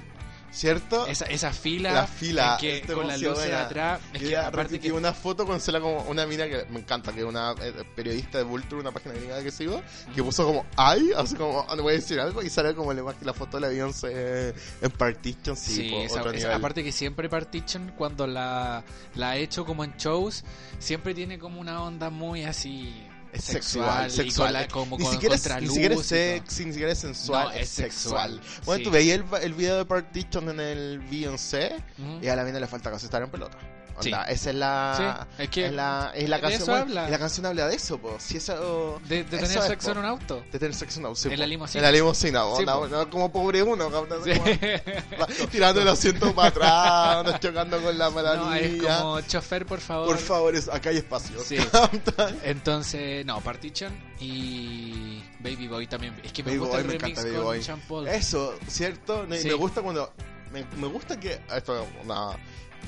¿Cierto? 0.53 1.07
Esa, 1.07 1.25
esa 1.25 1.51
fila, 1.51 1.93
La 1.93 2.07
fila, 2.07 2.59
que, 2.61 2.79
este 2.81 2.93
con 2.93 3.07
la 3.07 3.15
emoción, 3.15 3.33
luz 3.35 3.43
de 3.45 3.55
atrás, 3.55 4.01
es 4.13 4.21
que 4.21 4.37
aparte 4.37 4.79
que 4.79 4.93
una 4.93 5.15
foto 5.15 5.47
con 5.47 5.59
como 5.81 6.03
una 6.03 6.27
mina 6.27 6.47
que 6.47 6.67
me 6.69 6.81
encanta, 6.81 7.11
que 7.11 7.21
es 7.21 7.25
una 7.27 7.53
eh, 7.63 7.73
periodista 7.97 8.37
de 8.37 8.45
Vulture, 8.45 8.83
una 8.83 8.91
página 8.93 9.15
gringa 9.15 9.43
que 9.43 9.51
sigo, 9.51 9.81
que 10.15 10.23
puso 10.23 10.45
como 10.45 10.67
ay, 10.77 11.11
así 11.17 11.37
como 11.37 11.65
ah, 11.67 11.75
no 11.75 11.83
voy 11.85 11.95
a 11.95 11.97
decir 11.97 12.21
algo 12.21 12.43
y 12.43 12.51
sale 12.51 12.75
como 12.75 12.93
la 12.93 13.03
la 13.23 13.33
foto 13.33 13.57
de 13.57 13.63
la 13.63 13.69
Beyoncé 13.69 14.55
en 14.83 14.91
Partition, 14.91 15.57
sí, 15.57 15.73
Sí, 15.75 15.91
po, 15.91 16.03
esa- 16.03 16.21
otro 16.21 16.31
esa- 16.33 16.39
nivel. 16.49 16.53
aparte 16.59 16.85
que 16.85 16.93
siempre 16.93 17.31
Partition 17.31 17.95
cuando 17.97 18.27
la, 18.27 18.85
la 19.15 19.31
ha 19.31 19.37
hecho 19.39 19.65
como 19.65 19.85
en 19.85 19.97
shows, 19.97 20.45
siempre 20.79 21.15
tiene 21.15 21.39
como 21.39 21.61
una 21.63 21.83
onda 21.83 22.11
muy 22.11 22.45
así 22.45 22.95
es 23.33 23.45
sexual, 23.45 24.11
sexual, 24.11 24.69
como 24.69 24.99
ni, 24.99 25.05
con 25.05 25.13
siquiera 25.15 25.35
es, 25.35 25.49
ni 25.61 25.69
siquiera 25.69 25.95
es 25.95 26.07
sexy, 26.07 26.65
ni 26.67 26.73
siquiera 26.73 26.93
es 26.93 26.99
sensual, 26.99 27.49
No, 27.49 27.51
es, 27.55 27.63
es 27.63 27.69
sexual. 27.71 28.33
sexual, 28.41 28.63
Bueno, 28.67 28.79
sí. 28.79 28.85
tú 28.85 28.91
veías 28.91 29.19
el, 29.19 29.25
el 29.43 29.55
video 29.55 29.77
de 29.79 29.85
Partition 29.87 30.51
en 30.51 30.61
el 30.61 30.99
Beyoncé 31.01 31.77
y 32.21 32.29
a 32.29 32.37
la 32.37 32.45
mina 32.45 32.61
le 32.61 32.67
falta 32.67 32.91
casi 32.91 33.07
estar 33.07 33.23
en 33.23 33.31
pelota. 33.31 33.57
Sí. 34.03 34.13
Onda, 34.13 34.25
esa 34.25 34.51
es 34.51 34.57
la, 34.57 35.27
Sí, 35.37 35.43
es 35.45 35.49
que 35.51 35.67
es 35.67 35.73
la, 35.73 36.13
es 36.15 36.29
la 36.29 36.37
de 36.37 36.43
canción, 36.43 36.63
eso 36.63 36.73
bueno, 36.73 37.09
y 37.09 37.11
la 37.11 37.19
canción 37.19 37.47
habla 37.47 37.69
de 37.69 37.77
eso, 37.77 37.99
pues, 37.99 38.23
si 38.23 38.37
eso... 38.37 39.01
de, 39.09 39.25
de 39.25 39.25
tener 39.25 39.47
sexo 39.63 39.87
po. 39.87 39.93
en 39.93 39.99
un 39.99 40.05
auto. 40.05 40.45
De 40.53 40.59
tener 40.59 40.75
sexo 40.75 41.01
en, 41.07 41.17
sí, 41.17 41.29
En 41.29 41.35
po. 41.35 41.41
la 41.41 41.47
limusina. 41.47 41.79
En 41.81 41.85
la 41.85 41.93
limusina, 41.93 42.41
Sí, 42.43 42.49
onda, 42.61 42.75
po. 42.75 42.89
no, 42.89 43.11
como 43.11 43.33
pobre 43.33 43.63
uno, 43.63 43.91
como- 43.91 44.07
tirando 45.51 45.81
el 45.83 45.89
asiento 45.89 46.35
para 46.35 46.49
atrás, 46.49 47.17
onda, 47.19 47.41
chocando 47.41 47.81
con 47.83 47.97
la 47.97 48.07
No, 48.07 48.11
maravilla. 48.13 48.99
como 49.01 49.21
chofer, 49.23 49.67
por 49.67 49.81
favor. 49.81 50.07
Por 50.09 50.19
favor, 50.19 50.55
es- 50.55 50.69
acá 50.69 50.91
hay 50.91 50.99
espacio. 50.99 51.41
Sí. 51.41 51.57
Entonces, 52.43 53.25
no, 53.25 53.41
Partition 53.41 53.93
y 54.21 55.23
Baby 55.41 55.69
Boy 55.69 55.87
también. 55.87 56.15
Es 56.25 56.33
que 56.33 56.43
me 56.43 56.51
Baby 56.51 56.59
gusta 56.59 56.77
Boy, 56.77 56.81
el 56.83 56.87
me 56.87 56.93
remix 56.95 57.05
encanta 57.11 57.23
Baby 57.23 57.37
con 57.37 57.45
Boy. 57.45 57.63
Sean 57.63 57.81
Paul. 57.89 58.09
Eso, 58.09 58.55
¿cierto? 58.69 59.27
Me, 59.29 59.43
me 59.43 59.55
gusta 59.55 59.83
cuando. 59.83 60.13
Me, 60.53 60.65
me 60.77 60.87
gusta 60.89 61.19
que. 61.19 61.41
Esto, 61.55 61.87
una. 62.05 62.31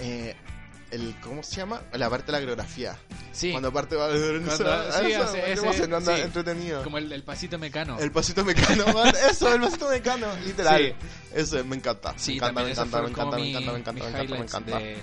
Eh, 0.00 0.34
el, 0.90 1.14
¿Cómo 1.22 1.42
se 1.42 1.56
llama? 1.56 1.82
La 1.92 2.08
parte 2.08 2.26
de 2.26 2.32
la 2.32 2.40
coreografía. 2.40 2.96
Sí, 3.32 3.50
Cuando 3.50 3.72
parte 3.72 3.96
va 3.96 4.06
a 4.06 4.12
sí, 4.12 4.18
sí. 6.04 6.20
entretenido. 6.20 6.82
como 6.82 6.98
el, 6.98 7.12
el 7.12 7.22
pasito 7.22 7.58
mecano. 7.58 7.98
El 7.98 8.12
pasito 8.12 8.44
mecano, 8.44 8.86
man, 8.94 9.12
eso, 9.30 9.52
el 9.52 9.60
pasito 9.60 9.88
mecano, 9.88 10.26
literal. 10.44 10.94
Sí. 11.00 11.06
Eso, 11.34 11.64
me 11.64 11.76
encanta. 11.76 12.14
sí, 12.16 12.32
me 12.32 12.36
encanta, 12.36 12.62
me 12.62 12.70
encanta, 12.70 13.02
me 13.02 13.08
encanta, 13.08 13.36
me 13.36 13.48
encanta, 13.50 13.72
me 13.72 13.78
encanta, 13.78 13.92
me 13.92 14.08
encanta, 14.08 14.34
me 14.36 14.42
encanta. 14.44 14.78
De, 14.78 15.02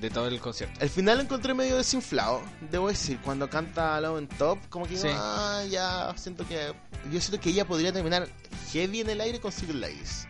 de 0.00 0.10
todo 0.10 0.26
el 0.26 0.40
concierto. 0.40 0.80
El 0.80 0.88
final 0.88 1.18
lo 1.18 1.24
encontré 1.24 1.54
medio 1.54 1.76
desinflado, 1.76 2.42
debo 2.70 2.88
decir, 2.88 3.18
cuando 3.22 3.48
canta 3.48 4.00
Love 4.00 4.18
en 4.18 4.28
Top, 4.28 4.58
como 4.68 4.86
que 4.86 4.98
ah, 5.14 5.62
ya 5.70 6.12
siento 6.16 6.46
que 6.48 6.72
yo 7.12 7.20
siento 7.20 7.40
que 7.40 7.50
ella 7.50 7.66
podría 7.66 7.92
terminar 7.92 8.28
heavy 8.72 9.00
en 9.00 9.10
el 9.10 9.20
aire 9.20 9.40
con 9.40 9.52
Secret 9.52 9.76
Ladies. 9.76 10.26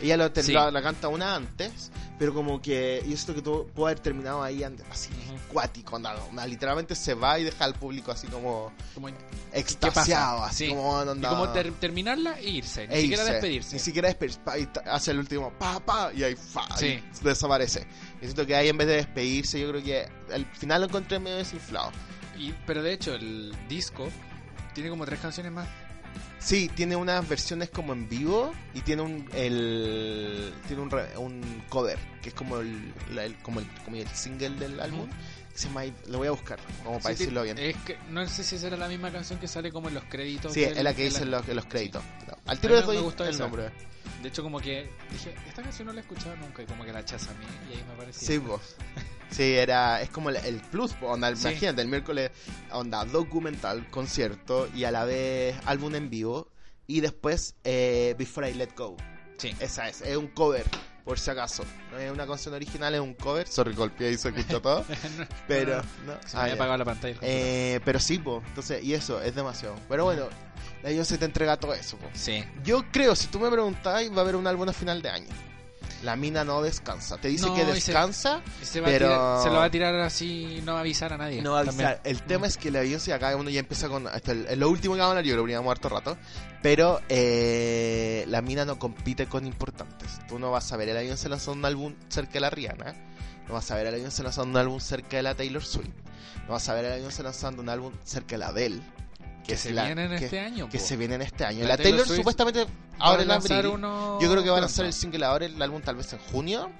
Ella 0.00 0.16
lo, 0.16 0.30
Sí. 0.34 0.52
la, 0.52 0.70
la 0.70 0.82
canta 0.82 1.08
una 1.08 1.36
antes, 1.36 1.90
pero 2.18 2.34
como 2.34 2.60
que. 2.60 3.02
Y 3.06 3.12
esto 3.12 3.34
que 3.34 3.42
todo 3.42 3.66
puede 3.66 3.92
haber 3.92 4.02
terminado 4.02 4.42
ahí 4.42 4.62
así, 4.90 5.10
Ujú. 5.28 5.38
cuático. 5.52 5.96
onda, 5.96 6.14
onda, 6.28 6.46
literalmente 6.46 6.94
se 6.94 7.14
va 7.14 7.38
y 7.38 7.44
deja 7.44 7.64
al 7.64 7.74
público 7.74 8.10
así 8.10 8.26
como 8.26 8.72
Como, 8.94 9.08
y 9.10 9.14
extasiado, 9.52 10.42
así 10.42 10.64
Sí. 10.66 10.70
como. 10.70 10.90
onda, 10.90 11.28
como 11.28 11.48
ter- 11.50 11.72
terminarla 11.74 12.38
e 12.40 12.48
irse, 12.50 12.86
ni 12.88 12.94
e 12.94 13.00
siquiera 13.02 13.22
irse. 13.22 13.32
despedirse. 13.32 13.72
Ni 13.74 13.78
siquiera 13.80 14.08
despedirse. 14.08 14.40
y 14.58 14.68
hace 14.88 15.10
el 15.12 15.18
último 15.18 15.52
pa, 15.58 15.78
pa, 15.80 16.12
y 16.14 16.22
ahí 16.24 16.34
fa, 16.36 16.66
Sí. 16.76 16.86
y 17.20 17.24
desaparece. 17.24 17.86
Y 18.20 18.24
siento 18.24 18.46
que 18.46 18.56
ahí 18.56 18.68
en 18.68 18.76
vez 18.78 18.88
de 18.88 18.94
despedirse, 18.96 19.60
yo 19.60 19.68
creo 19.70 19.82
que 19.82 20.08
al 20.32 20.46
final 20.46 20.80
lo 20.80 20.86
encontré 20.88 21.18
medio 21.18 21.36
desinflado. 21.36 21.90
Y- 22.38 22.52
pero 22.66 22.82
de 22.82 22.92
hecho, 22.92 23.14
el 23.14 23.54
disco 23.68 24.08
tiene 24.74 24.90
como 24.90 25.04
tres 25.04 25.20
canciones 25.20 25.52
más. 25.52 25.68
Sí, 26.42 26.68
tiene 26.74 26.96
unas 26.96 27.28
versiones 27.28 27.70
como 27.70 27.92
en 27.92 28.08
vivo 28.08 28.52
y 28.74 28.80
tiene 28.80 29.02
un 29.02 29.28
el 29.34 30.52
tiene 30.66 30.82
un, 30.82 30.90
un 31.18 31.62
cover 31.68 31.98
que 32.20 32.30
es 32.30 32.34
como 32.34 32.58
el, 32.58 32.92
la- 33.14 33.24
el- 33.24 33.36
como 33.38 33.60
el 33.60 33.66
como 33.84 33.96
el 33.96 34.08
single 34.08 34.50
del 34.50 34.80
álbum. 34.80 35.08
que 35.52 35.58
Se 35.58 35.68
llama, 35.68 35.84
lo 36.08 36.18
voy 36.18 36.28
a 36.28 36.32
buscar 36.32 36.58
como 36.82 36.98
para 36.98 37.14
Sí, 37.14 37.20
decirlo 37.24 37.42
bien. 37.44 37.58
Es 37.58 37.76
que 37.78 37.96
no 38.10 38.26
sé 38.26 38.42
si 38.42 38.58
será 38.58 38.76
la 38.76 38.88
misma 38.88 39.12
canción 39.12 39.38
que 39.38 39.46
sale 39.46 39.70
como 39.70 39.88
en 39.88 39.94
los 39.94 40.04
créditos. 40.04 40.52
Sí, 40.52 40.60
del- 40.62 40.78
es 40.78 40.82
la 40.84 40.94
que 40.94 41.04
dice 41.04 41.22
en 41.22 41.30
los, 41.30 41.46
los 41.46 41.64
créditos. 41.66 42.02
Al 42.46 42.58
tiro 42.58 42.74
les 42.76 42.86
doy 42.86 42.96
el 43.28 43.38
nombre. 43.38 43.70
De 44.20 44.28
hecho, 44.28 44.42
como 44.42 44.58
que 44.60 44.90
dije, 45.10 45.34
esta 45.48 45.62
canción 45.62 45.86
no 45.86 45.92
la 45.92 46.00
he 46.00 46.02
escuchado 46.02 46.34
nunca 46.36 46.62
y 46.62 46.66
como 46.66 46.84
que 46.84 46.92
la 46.92 47.02
mí 47.34 47.46
y 47.70 47.76
ahí 47.76 47.84
me 47.88 47.94
pareció. 47.96 48.26
Sí, 48.26 48.38
vos. 48.38 48.60
Sí, 49.32 49.54
era, 49.54 50.00
es 50.02 50.10
como 50.10 50.30
el, 50.30 50.36
el 50.36 50.60
plus, 50.60 50.94
onda, 51.02 51.34
Sí. 51.34 51.48
imagínate, 51.48 51.82
el 51.82 51.88
miércoles, 51.88 52.30
onda, 52.70 53.04
documental, 53.04 53.88
concierto 53.90 54.68
y 54.74 54.84
a 54.84 54.90
la 54.90 55.04
vez 55.04 55.56
álbum 55.66 55.94
en 55.94 56.10
vivo 56.10 56.48
y 56.86 57.00
después 57.00 57.54
eh, 57.64 58.14
Before 58.18 58.48
I 58.50 58.54
Let 58.54 58.70
Go. 58.76 58.96
Sí. 59.38 59.54
Esa 59.58 59.88
es, 59.88 60.02
es 60.02 60.16
un 60.16 60.28
cover, 60.28 60.64
por 61.04 61.18
si 61.18 61.30
acaso. 61.30 61.64
No 61.90 61.98
es 61.98 62.12
una 62.12 62.26
canción 62.26 62.54
original, 62.54 62.94
es 62.94 63.00
un 63.00 63.14
cover. 63.14 63.48
Sorry, 63.48 63.74
golpeé 63.74 64.12
y 64.12 64.18
se 64.18 64.28
escuchó 64.28 64.60
todo. 64.62 64.84
pero, 65.48 65.82
no. 66.06 66.14
Se 66.26 66.36
Ah, 66.36 66.42
había 66.42 66.54
apagado 66.54 66.78
la 66.78 66.84
pantalla. 66.84 67.16
Eh, 67.22 67.80
pero 67.84 67.98
sí, 67.98 68.18
po. 68.18 68.42
Entonces, 68.48 68.84
y 68.84 68.94
eso, 68.94 69.20
es 69.22 69.34
demasiado. 69.34 69.74
Pero 69.88 70.04
bueno, 70.04 70.28
la 70.82 70.90
Beyoncé 70.90 71.18
te 71.18 71.24
entrega 71.24 71.56
todo 71.56 71.74
eso, 71.74 71.96
po. 71.96 72.06
Sí. 72.12 72.44
Yo 72.62 72.84
creo, 72.92 73.16
si 73.16 73.26
tú 73.28 73.40
me 73.40 73.50
preguntáis, 73.50 74.12
va 74.12 74.18
a 74.18 74.20
haber 74.20 74.36
un 74.36 74.46
álbum 74.46 74.68
a 74.68 74.72
final 74.72 75.00
de 75.02 75.08
año. 75.08 75.28
La 76.02 76.16
mina 76.16 76.44
no 76.44 76.60
descansa. 76.62 77.16
Te 77.18 77.28
dice 77.28 77.46
No, 77.46 77.54
que 77.54 77.64
se- 77.64 77.72
descansa, 77.72 78.42
Se, 78.62 78.82
Pero- 78.82 79.06
tirar- 79.08 79.42
se 79.42 79.48
lo 79.50 79.56
va 79.56 79.64
a 79.64 79.70
tirar 79.70 79.94
así, 80.00 80.60
no 80.64 80.72
va 80.72 80.78
a 80.78 80.80
avisar 80.80 81.12
a 81.12 81.16
nadie. 81.18 81.40
no 81.42 81.52
va 81.52 81.60
a 81.60 81.64
También. 81.64 81.96
El 82.04 82.22
tema 82.22 82.46
es 82.46 82.56
que 82.56 82.70
la 82.70 82.80
Beyoncé 82.80 83.12
acá 83.12 83.34
uno 83.36 83.50
ya 83.50 83.60
empieza 83.60 83.88
con. 83.88 84.06
Hasta 84.08 84.32
el, 84.32 84.58
lo 84.58 84.68
último 84.68 84.94
que 84.94 85.00
va 85.00 85.06
a 85.06 85.10
hablar, 85.10 85.24
yo 85.24 85.62
muerto 85.62 85.88
rato. 85.88 86.16
Pero 86.60 87.00
eh, 87.08 88.24
la 88.28 88.42
mina 88.42 88.64
no 88.64 88.78
compite 88.78 89.26
con 89.26 89.46
importantes. 89.46 90.20
Tú 90.28 90.38
no 90.38 90.50
vas 90.50 90.72
a 90.72 90.76
ver 90.76 90.90
a 90.90 90.94
la 90.94 91.00
Beyoncé 91.00 91.28
lanzando 91.28 91.58
un 91.58 91.64
álbum 91.64 91.94
cerca 92.08 92.32
de 92.34 92.40
la 92.40 92.50
Rihanna. 92.50 92.94
No 93.48 93.54
vas 93.54 93.70
a 93.70 93.76
ver 93.76 93.86
a 93.86 93.90
la 93.90 93.96
Beyoncé 93.96 94.22
lanzando 94.22 94.50
un 94.50 94.56
álbum 94.56 94.80
cerca 94.80 95.16
de 95.16 95.22
la 95.22 95.34
Taylor 95.34 95.64
Swift. 95.64 95.88
No 96.46 96.52
vas 96.54 96.68
a 96.68 96.74
ver 96.74 96.86
a 96.86 96.88
la 96.90 96.94
Beyoncé 96.96 97.22
lanzando 97.22 97.62
un 97.62 97.68
álbum 97.68 97.92
cerca 98.04 98.32
de 98.32 98.38
la 98.38 98.48
Adele. 98.48 98.80
Que 99.46 99.56
se 99.56 99.72
la- 99.72 99.84
vienen 99.86 100.16
que- 100.18 100.24
este 100.24 100.40
año. 100.40 100.68
Que 100.68 100.78
po. 100.78 100.84
se 100.84 100.96
viene 100.96 101.14
en 101.16 101.22
este 101.22 101.44
año. 101.44 101.62
La 101.62 101.70
La, 101.70 101.76
Taylor 101.76 102.00
Taylor, 102.02 102.16
supuestamente 102.16 102.66
ahora 102.98 103.22
en 103.22 103.30
abril. 103.30 103.66
uno 103.66 104.18
Yo 104.20 104.30
creo 104.30 104.42
que 104.42 104.50
va 104.50 104.58
a 104.58 104.60
lanzar 104.60 104.86
el 104.86 104.92
single 104.92 105.24
ahora, 105.24 105.46
el 105.46 105.60
álbum 105.60 105.80
tal 105.82 105.96
vez 105.96 106.12
en 106.12 106.18
junio. 106.18 106.70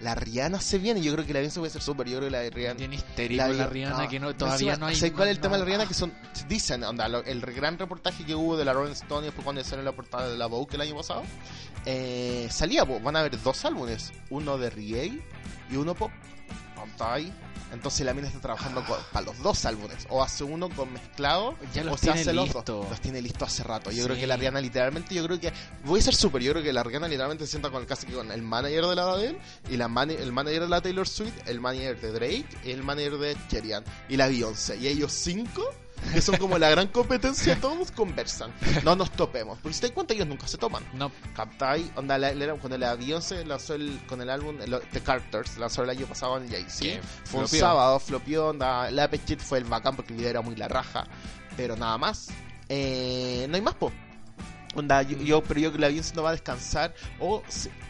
La 0.00 0.14
Rihanna 0.14 0.58
se 0.62 0.78
viene, 0.78 1.02
yo 1.02 1.12
creo 1.12 1.26
que 1.26 1.34
la 1.34 1.40
Beyoncé 1.40 1.58
puede 1.60 1.70
ser 1.72 1.82
súper, 1.82 2.06
yo 2.08 2.16
creo 2.16 2.28
que 2.28 2.32
la 2.32 2.38
de 2.38 2.48
Rihanna... 2.48 2.78
Bien 2.78 2.94
histérico 2.94 3.46
la, 3.46 3.66
Rihanna, 3.66 4.08
que 4.08 4.18
no, 4.18 4.34
todavía 4.34 4.74
no 4.78 4.86
hay. 4.86 4.96
¿Sabes 4.96 5.12
cuál 5.12 5.28
es 5.28 5.36
el 5.36 5.40
tema 5.42 5.56
de 5.56 5.58
la 5.60 5.64
Rihanna? 5.66 5.86
Que 5.86 5.92
son, 5.92 6.10
dicen, 6.48 6.82
onda, 6.84 7.06
lo- 7.06 7.22
el 7.22 7.42
gran 7.42 7.78
reportaje 7.78 8.24
que 8.24 8.34
hubo 8.34 8.56
de 8.56 8.64
la 8.64 8.72
Rolling 8.72 8.92
Stone 8.92 9.22
y 9.22 9.24
después 9.26 9.44
cuando 9.44 9.62
salió 9.62 9.84
la 9.84 9.92
portada 9.92 10.30
de 10.30 10.38
la 10.38 10.46
Vogue 10.46 10.74
el 10.76 10.80
año 10.80 10.96
pasado, 10.96 11.22
eh, 11.84 12.48
salía, 12.50 12.86
po, 12.86 12.98
van 13.00 13.16
a 13.16 13.20
haber 13.20 13.38
dos 13.42 13.62
álbumes, 13.66 14.10
uno 14.30 14.56
de 14.56 14.70
reggae 14.70 15.20
y 15.70 15.76
uno 15.76 15.94
pop. 15.94 16.10
Está 16.86 17.12
ahí. 17.14 17.30
Entonces 17.72 18.04
la 18.04 18.14
mina 18.14 18.28
está 18.28 18.40
trabajando 18.40 18.84
con- 18.84 18.98
para 19.12 19.26
los 19.26 19.38
dos 19.42 19.64
álbumes, 19.64 20.06
o 20.08 20.22
hace 20.22 20.44
uno 20.44 20.68
con 20.70 20.92
mezclado, 20.92 21.54
Ya 21.72 21.82
o 21.82 21.86
los 21.86 22.00
se 22.00 22.06
tiene 22.06 22.20
hace 22.22 22.32
los 22.32 22.52
dos. 22.52 22.88
Los 22.90 23.00
tiene 23.00 23.22
listos 23.22 23.48
hace 23.48 23.62
rato. 23.62 23.90
Yo 23.90 23.98
Sí. 24.02 24.04
creo 24.08 24.16
que 24.16 24.26
la 24.26 24.36
Rihanna 24.36 24.60
literalmente, 24.60 25.14
yo 25.14 25.24
creo 25.24 25.38
que 25.40 25.52
voy 25.84 26.00
a 26.00 26.02
ser 26.02 26.14
súper, 26.14 26.42
yo 26.42 26.52
creo 26.52 26.62
que 26.64 26.72
la 26.72 26.82
Rihanna 26.82 27.06
literalmente 27.08 27.44
se 27.46 27.52
sienta 27.52 27.70
con 27.70 27.84
casi 27.86 28.06
que 28.06 28.12
con 28.14 28.30
el 28.32 28.42
manager 28.42 28.86
de 28.86 28.96
la 28.96 29.02
Adele 29.12 29.38
y 29.70 29.76
la 29.76 29.88
mani- 29.88 30.14
el 30.18 30.32
manager 30.32 30.62
de 30.62 30.68
la 30.68 30.80
Taylor 30.80 31.08
Swift, 31.08 31.34
el 31.46 31.60
manager 31.60 32.00
de 32.00 32.12
Drake 32.12 32.46
y 32.64 32.70
el 32.72 32.82
manager 32.82 33.18
de 33.18 33.36
Cherian 33.48 33.84
y 34.08 34.16
la 34.16 34.26
Beyoncé. 34.28 34.76
Y 34.76 34.88
ellos 34.88 35.12
cinco, 35.12 35.62
que 36.12 36.20
son 36.20 36.36
como 36.38 36.58
la 36.58 36.68
gran 36.70 36.88
competencia, 36.88 37.58
todos 37.60 37.90
conversan. 37.92 38.52
No 38.84 38.96
nos 38.96 39.10
topemos. 39.12 39.58
Porque 39.60 39.74
si 39.74 39.80
te 39.80 39.86
das 39.88 39.94
cuenta, 39.94 40.14
ellos 40.14 40.26
nunca 40.26 40.46
se 40.48 40.58
toman. 40.58 40.82
No, 40.94 41.10
Captai, 41.34 41.90
onda, 41.96 42.18
la, 42.18 42.32
la- 42.34 42.54
cuando 42.54 42.78
la 42.78 42.94
Beyoncé 42.94 43.44
lanzó 43.44 43.74
el, 43.74 44.00
con 44.08 44.20
el 44.20 44.30
álbum 44.30 44.56
el- 44.60 44.80
The 44.92 45.00
Carters, 45.00 45.58
lanzó 45.58 45.82
el 45.82 45.90
año 45.90 46.06
pasado 46.06 46.38
en 46.38 46.48
Jay-Z. 46.50 46.80
Que 46.80 47.00
Fue 47.24 47.40
un 47.40 47.48
flopeó. 47.48 47.60
sábado, 47.60 48.00
flopió, 48.00 48.48
onda, 48.48 48.90
la 48.90 49.08
Petit 49.08 49.40
fue 49.40 49.58
el 49.58 49.64
bacán 49.64 49.94
porque 49.96 50.12
el 50.12 50.18
video 50.18 50.30
era 50.30 50.40
muy 50.40 50.56
la 50.56 50.68
raja, 50.68 51.06
pero 51.56 51.76
nada 51.76 51.96
más. 51.98 52.28
Eh, 52.68 53.46
no 53.48 53.56
hay 53.56 53.62
más, 53.62 53.74
po. 53.74 53.92
Onda, 54.74 55.02
yo, 55.02 55.16
yo- 55.18 55.42
pero 55.42 55.58
yo 55.60 55.70
creo 55.70 55.72
que 55.72 55.78
la 55.80 55.88
Beyoncé 55.88 56.14
no 56.14 56.22
va 56.22 56.28
a 56.30 56.32
descansar, 56.32 56.94
o, 57.18 57.42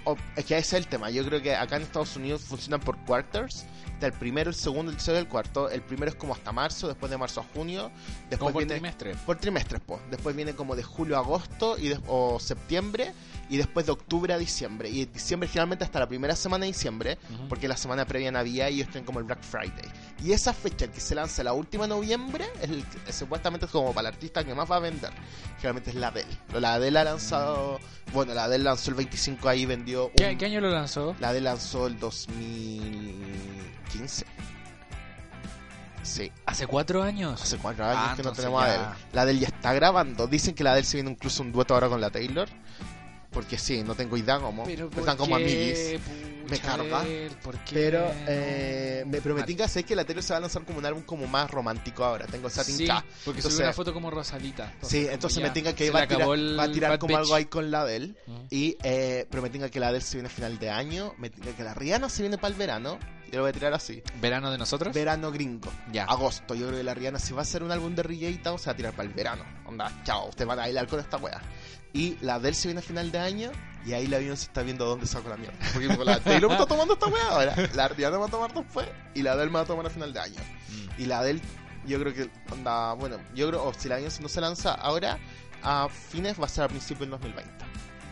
o- 0.05 0.17
es 0.37 0.45
que 0.47 0.57
ese 0.57 0.77
es 0.79 0.83
el 0.85 0.87
tema. 0.89 1.11
Yo 1.11 1.25
creo 1.27 1.43
que 1.43 1.55
acá 1.55 1.77
en 1.77 1.83
Estados 1.83 2.17
Unidos 2.17 2.43
funcionan 2.43 2.81
por 2.81 2.97
quarters. 3.05 3.65
Está 4.01 4.07
el 4.07 4.19
primero, 4.19 4.49
el 4.49 4.57
segundo, 4.57 4.91
el 4.91 4.97
tercero 4.97 5.19
y 5.19 5.21
el 5.21 5.29
cuarto. 5.29 5.69
El 5.69 5.83
primero 5.83 6.11
es 6.11 6.17
como 6.17 6.33
hasta 6.33 6.53
marzo, 6.53 6.89
después 6.89 7.11
de 7.11 7.19
marzo 7.19 7.41
a 7.43 7.45
junio. 7.55 7.91
Después 8.31 8.39
como 8.39 8.53
por 8.55 8.63
viene 8.63 8.75
trimestre. 8.77 9.15
por 9.27 9.37
trimestres, 9.37 9.83
pues. 9.85 10.01
Después 10.11 10.35
viene 10.35 10.55
como 10.55 10.75
de 10.75 10.83
julio 10.83 11.17
a 11.17 11.19
agosto 11.19 11.77
y 11.77 11.89
de- 11.89 12.01
o 12.07 12.41
septiembre 12.41 13.13
y 13.51 13.59
después 13.59 13.85
de 13.85 13.93
octubre 13.93 14.33
a 14.33 14.39
diciembre. 14.39 14.89
Y 14.89 15.05
diciembre 15.05 15.49
generalmente 15.51 15.85
hasta 15.85 15.99
la 15.99 16.09
primera 16.09 16.35
semana 16.35 16.65
de 16.65 16.69
diciembre, 16.73 17.19
porque 17.51 17.69
la 17.69 17.77
semana 17.77 18.07
previa 18.07 18.33
Navidad 18.33 18.69
y 18.71 18.77
ellos 18.77 18.89
tienen 18.89 19.05
como 19.05 19.19
el 19.19 19.27
Black 19.27 19.43
Friday. 19.43 19.85
Y 20.25 20.33
esa 20.33 20.55
fecha, 20.55 20.87
el 20.87 20.93
que 20.93 21.01
se 21.01 21.15
lanza 21.15 21.43
la 21.45 21.53
última 21.53 21.85
de 21.85 21.89
noviembre, 21.91 22.47
es, 22.63 22.71
el, 22.71 22.83
que- 22.87 23.13
supuestamente 23.13 23.67
es 23.67 23.73
como 23.73 23.93
para 23.93 24.09
el 24.09 24.15
artista 24.15 24.43
que 24.45 24.55
más 24.55 24.71
va 24.71 24.77
a 24.77 24.81
vender. 24.81 25.11
Generalmente 25.57 25.91
es 25.91 25.97
la 25.97 26.09
Adele. 26.09 26.39
La 26.59 26.75
Adele 26.75 26.99
ha 27.01 27.05
lanzado, 27.05 27.79
bueno, 28.15 28.33
la 28.33 28.45
Adele 28.45 28.65
lanzó 28.65 28.91
el 28.93 28.97
25 28.97 29.47
ahí, 29.47 29.67
vendió... 29.67 30.07
un- 30.07 30.13
¿Qué, 30.17 30.39
qué 30.39 30.47
año 30.47 30.61
lo 30.63 30.71
lanzó? 30.71 31.15
La 31.21 31.29
Adele 31.31 31.45
lanzó 31.45 31.87
el 31.87 31.99
2015. 33.91 34.25
Sí. 36.03 36.33
Hace 36.47 36.67
cuatro 36.67 37.03
años. 37.03 37.41
Hace 37.43 37.59
cuatro 37.59 37.85
años 37.85 37.99
Ah, 38.01 38.15
que 38.17 38.23
no 38.23 38.33
tenemos 38.33 38.63
a. 38.63 38.67
Adele. 38.67 38.85
La 39.13 39.23
Adele 39.23 39.41
ya 39.41 39.49
está 39.49 39.73
grabando. 39.75 40.27
Dicen 40.27 40.55
que 40.55 40.65
la 40.65 40.73
Adele 40.73 40.87
se 40.87 40.97
viene 40.97 41.11
incluso 41.11 41.43
un 41.43 41.53
dueto 41.53 41.75
ahora 41.75 41.89
con 41.89 42.01
la 42.01 42.11
Taylor. 42.11 42.49
Porque 43.31 43.59
sí, 43.59 43.85
no 43.85 43.95
tengo 43.95 44.17
idea 44.17 44.41
cómo. 44.41 44.65
Pero 44.65 44.89
Pero 44.89 44.91
¿por 44.91 44.99
están 45.01 45.17
como 45.17 45.37
amiguis. 45.37 46.01
pucha, 46.01 46.51
Me 46.51 46.59
carga. 46.59 47.05
Qué 47.05 47.31
Pero, 47.73 48.11
eh, 48.27 49.05
me, 49.07 49.21
Mal. 49.21 49.45
tinca 49.45 49.69
sé 49.69 49.85
que 49.85 49.95
la 49.95 50.05
Taylor 50.05 50.25
se 50.25 50.33
va 50.33 50.39
a 50.39 50.41
lanzar 50.41 50.65
como 50.65 50.79
un 50.79 50.87
álbum 50.87 51.03
como 51.05 51.29
más 51.29 51.49
romántico 51.49 52.03
ahora. 52.03 52.27
Tengo 52.27 52.49
esa 52.49 52.65
Sí, 52.65 52.79
tinca. 52.79 53.05
porque 53.25 53.39
Entonces- 53.39 53.53
subió 53.53 53.67
una 53.67 53.73
foto 53.73 53.95
como 53.95 54.11
rosadita. 54.11 54.73
Sí, 54.83 55.07
entonces 55.09 55.41
me 55.41 55.49
ya 55.49 55.53
tinca 55.53 55.75
que 55.77 55.93
va 55.93 56.01
a, 56.01 56.07
tirar, 56.09 56.23
acabó 56.23 56.35
el 56.35 56.59
va 56.59 56.65
a 56.65 56.73
tirar 56.73 56.91
bad 56.91 56.99
como 56.99 57.17
algo 57.19 57.33
ahí 57.37 57.45
con 57.45 57.71
la 57.71 57.83
Adele. 57.83 58.15
Y, 58.51 58.77
eh, 58.83 59.29
pero 59.31 59.45
me 59.45 59.51
tinca 59.51 59.69
que 59.71 59.79
la 59.79 59.89
Adele 59.89 60.01
se 60.05 60.17
viene 60.17 60.27
a 60.29 60.33
final 60.33 60.59
de 60.59 60.71
año. 60.71 61.15
Me 61.19 61.31
tinca 61.31 61.53
que 61.53 61.63
la 61.63 61.75
Rihanna 61.75 62.09
se 62.09 62.23
viene 62.23 62.37
para 62.37 62.53
el 62.53 62.59
verano. 62.59 62.99
Yo 63.31 63.39
lo 63.39 63.43
voy 63.43 63.51
a 63.51 63.53
tirar 63.53 63.73
así. 63.73 64.03
¿Verano 64.21 64.51
de 64.51 64.59
nosotros? 64.59 64.93
Verano 64.93 65.31
gringo. 65.31 65.71
Ya. 65.93 66.05
Agosto. 66.05 66.55
Yo 66.55 66.67
creo 66.67 66.79
que 66.79 66.85
la 66.85 66.95
Rihanna, 66.95 67.21
si 67.21 67.33
va 67.33 67.41
a 67.41 67.43
hacer 67.43 67.63
un 67.63 67.71
álbum 67.71 67.95
de 67.95 68.41
tal, 68.43 68.59
se 68.59 68.67
va 68.67 68.73
a 68.73 68.77
tirar 68.77 68.93
para 68.93 69.09
el 69.09 69.15
verano. 69.15 69.45
Onda, 69.67 69.93
chao, 70.05 70.29
ustedes 70.29 70.49
van 70.49 70.59
a 70.59 70.63
bailar 70.63 70.89
con 70.89 70.99
esta 70.99 71.17
wea. 71.17 71.41
Y 71.93 72.17
la 72.23 72.35
Adele 72.35 72.55
se 72.55 72.69
viene 72.69 72.81
a 72.81 72.83
final 72.83 73.13
de 73.13 73.19
año. 73.19 73.53
Y 73.87 73.93
ahí 73.93 74.09
la 74.09 74.19
Beyoncé 74.19 74.47
está 74.47 74.63
viendo 74.63 74.85
dónde 74.85 75.07
saco 75.07 75.29
la 75.29 75.37
mierda. 75.37 75.57
Porque 75.73 75.87
la 76.05 76.21
Taylor 76.21 76.51
está 76.51 76.67
tomando 76.67 76.95
esta 76.95 77.07
wea 77.07 77.29
ahora. 77.31 77.55
La 77.75 77.89
Rihanna 77.89 78.19
va 78.19 78.27
a 78.27 78.31
tomar 78.31 78.53
después. 78.53 78.89
Y 79.15 79.23
la 79.23 79.33
Adele 79.33 79.51
me 79.51 79.55
va 79.55 79.61
a 79.61 79.67
tomar 79.67 79.87
a 79.87 79.91
final 79.91 80.13
de 80.13 80.21
año. 80.21 80.41
Mm. 80.69 81.01
Y 81.01 81.07
la 81.07 81.21
Adele, 81.21 81.41
yo 81.87 82.01
creo 82.01 82.13
que, 82.13 82.31
onda, 82.53 82.95
bueno, 82.95 83.17
yo 83.35 83.49
creo, 83.49 83.65
o 83.65 83.73
si 83.73 83.89
la 83.89 83.97
Beyoncé 83.97 84.23
no 84.23 84.29
se 84.29 84.41
lanza 84.41 84.75
ahora, 84.75 85.19
a 85.63 85.89
fines 85.89 86.41
va 86.41 86.47
a 86.47 86.49
ser 86.49 86.65
a 86.65 86.69
principios 86.69 87.01
del 87.01 87.11
2020. 87.11 87.51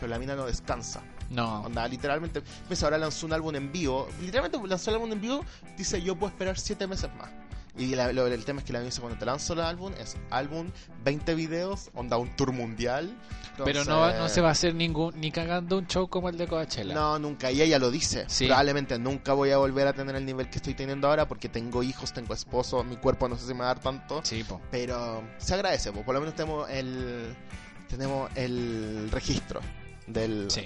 Pero 0.00 0.10
la 0.10 0.18
mina 0.18 0.36
no 0.36 0.46
descansa. 0.46 1.02
No. 1.30 1.62
Onda, 1.62 1.86
literalmente, 1.88 2.42
pues 2.66 2.82
ahora 2.82 2.98
lanzó 2.98 3.26
un 3.26 3.32
álbum 3.32 3.54
en 3.54 3.70
vivo. 3.72 4.08
Literalmente 4.20 4.58
lanzó 4.66 4.90
el 4.90 4.96
álbum 4.96 5.12
en 5.12 5.20
vivo, 5.20 5.44
dice 5.76 6.00
yo 6.02 6.16
puedo 6.16 6.30
esperar 6.30 6.58
7 6.58 6.86
meses 6.86 7.10
más. 7.18 7.30
Y 7.76 7.94
la- 7.94 8.12
lo- 8.12 8.26
el 8.26 8.44
tema 8.44 8.58
es 8.58 8.64
que 8.66 8.72
la 8.72 8.80
Beyoncé 8.80 9.00
cuando 9.00 9.18
te 9.20 9.24
lanzó 9.24 9.52
el 9.52 9.60
álbum 9.60 9.92
es 10.00 10.16
álbum, 10.30 10.72
20 11.04 11.36
videos, 11.36 11.90
onda 11.94 12.16
un 12.16 12.34
tour 12.34 12.50
mundial. 12.50 13.14
Pero 13.64 13.84
no, 13.84 14.12
no 14.18 14.28
se 14.28 14.40
va 14.40 14.48
a 14.48 14.52
hacer 14.52 14.74
ningún 14.74 15.20
ni 15.20 15.30
cagando 15.30 15.78
un 15.78 15.86
show 15.86 16.08
como 16.08 16.28
el 16.28 16.36
de 16.36 16.48
Coachella. 16.48 16.92
No, 16.92 17.18
nunca. 17.20 17.52
Y 17.52 17.62
ella 17.62 17.78
lo 17.78 17.90
dice. 17.92 18.24
Sí. 18.28 18.46
Probablemente 18.46 18.98
nunca 18.98 19.32
voy 19.32 19.50
a 19.52 19.58
volver 19.58 19.86
a 19.86 19.92
tener 19.92 20.16
el 20.16 20.24
nivel 20.26 20.50
que 20.50 20.56
estoy 20.56 20.74
teniendo 20.74 21.06
ahora 21.08 21.28
porque 21.28 21.48
tengo 21.48 21.84
hijos, 21.84 22.12
tengo 22.12 22.34
esposo, 22.34 22.82
mi 22.82 22.96
cuerpo 22.96 23.28
no 23.28 23.36
sé 23.36 23.46
si 23.46 23.52
me 23.54 23.60
va 23.60 23.66
a 23.66 23.74
dar 23.74 23.80
tanto. 23.80 24.22
Sí, 24.24 24.42
po. 24.42 24.60
Pero 24.72 25.22
se 25.38 25.54
agradece, 25.54 25.92
po. 25.92 26.02
por 26.02 26.14
lo 26.14 26.20
menos 26.20 26.34
tenemos 26.34 26.68
el 26.70 27.32
tenemos 27.88 28.28
el 28.34 29.08
registro 29.12 29.60
del 30.08 30.50
Sí. 30.50 30.64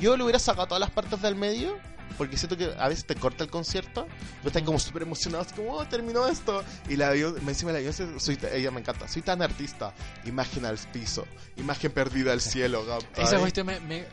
Yo 0.00 0.16
le 0.16 0.24
hubiera 0.24 0.38
sacado 0.38 0.66
todas 0.68 0.80
las 0.80 0.90
partes 0.90 1.20
del 1.22 1.34
medio 1.36 1.78
porque 2.16 2.36
siento 2.36 2.56
que 2.56 2.72
a 2.78 2.88
veces 2.88 3.04
te 3.06 3.14
corta 3.14 3.44
el 3.44 3.50
concierto, 3.50 4.06
tú 4.42 4.48
estás 4.48 4.62
como 4.62 4.78
súper 4.78 5.02
emocionado, 5.02 5.44
así 5.44 5.54
como, 5.54 5.72
oh, 5.74 5.86
terminó 5.86 6.26
esto. 6.26 6.64
Y 6.88 6.96
la 6.96 7.10
me 7.10 7.52
encima 7.52 7.70
la 7.70 7.78
vio, 7.78 7.92
soy, 7.92 8.38
ella 8.52 8.70
me 8.70 8.80
encanta, 8.80 9.06
soy 9.06 9.22
tan 9.22 9.40
artista. 9.42 9.92
Imagen 10.24 10.64
al 10.64 10.78
piso, 10.78 11.26
imagen 11.56 11.92
perdida 11.92 12.32
al 12.32 12.40
cielo. 12.40 12.84
Esa 13.16 13.38
cuestión 13.38 13.66
me, 13.66 13.78
me- 13.80 14.06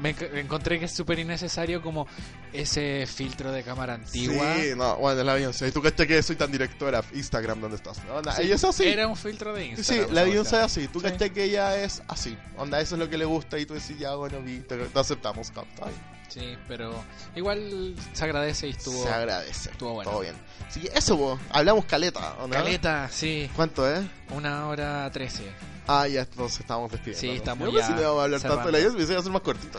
me 0.00 0.14
enc- 0.16 0.34
encontré 0.38 0.78
que 0.78 0.86
es 0.86 0.92
súper 0.92 1.18
innecesario 1.18 1.82
como 1.82 2.06
ese 2.52 3.06
filtro 3.06 3.52
de 3.52 3.62
cámara 3.62 3.94
antigua. 3.94 4.56
Sí, 4.56 4.70
no, 4.76 4.96
bueno, 4.96 5.20
el 5.20 5.28
avión. 5.28 5.52
¿Y 5.66 5.70
tú 5.70 5.82
cachai 5.82 6.06
que 6.06 6.22
soy 6.22 6.36
tan 6.36 6.50
directora? 6.52 7.02
Instagram, 7.14 7.60
¿dónde 7.60 7.76
estás? 7.76 8.02
¿No? 8.04 8.14
Onda, 8.16 8.34
Sí, 8.36 8.42
ella 8.42 8.54
es 8.54 8.64
así. 8.64 8.84
Era 8.88 9.06
un 9.08 9.16
filtro 9.16 9.52
de 9.54 9.64
Sí, 9.64 9.70
Instagram. 9.70 10.06
la 10.14 10.20
esa 10.22 10.30
Beyoncé 10.30 10.56
es 10.56 10.62
así. 10.62 10.88
Tú 10.88 11.00
Sí. 11.00 11.06
que 11.30 11.44
ella 11.44 11.76
es 11.82 12.02
así. 12.08 12.36
Onda, 12.56 12.80
eso 12.80 12.94
es 12.94 12.98
lo 12.98 13.08
que 13.10 13.18
le 13.18 13.24
gusta 13.24 13.58
y 13.58 13.66
tú 13.66 13.74
decís, 13.74 13.98
ya, 13.98 14.14
bueno, 14.14 14.40
vi, 14.40 14.58
te, 14.60 14.76
te 14.76 14.98
aceptamos, 14.98 15.50
¿cachai? 15.50 15.92
Sí, 16.32 16.56
pero 16.66 16.94
igual 17.36 17.94
se 18.12 18.24
agradece 18.24 18.68
y 18.68 18.70
estuvo. 18.70 19.02
Se 19.02 19.10
agradece. 19.10 19.70
estuvo 19.70 19.92
bueno. 19.92 20.10
Todo 20.10 20.20
bien. 20.20 20.34
Así 20.66 20.80
que 20.80 20.90
eso, 20.96 21.16
vos, 21.16 21.38
hablamos 21.50 21.84
caleta, 21.84 22.36
¿o 22.40 22.46
no? 22.46 22.54
Caleta, 22.54 23.08
sí, 23.10 23.50
¿Cuánto 23.54 23.88
es? 23.90 24.00
una 24.30 24.68
hora 24.68 25.10
trece. 25.12 25.44
Ah, 25.86 26.08
ya, 26.08 26.20
entonces 26.22 26.60
estamos 26.60 26.90
despidiendo. 26.90 27.20
Sí, 27.20 27.30
estamos 27.30 27.68
Yo 27.70 27.78
ya 27.78 27.86
que 27.86 28.00
íbamos 28.00 28.20
a 28.20 28.24
hablar 28.24 28.40
tanto 28.40 28.66
de 28.66 28.72
la. 28.72 28.78
Beyoncé, 28.78 28.96
que 28.98 29.12
iba 29.12 29.20
a 29.20 29.22
ser 29.22 29.32
más 29.32 29.42
cortito. 29.42 29.78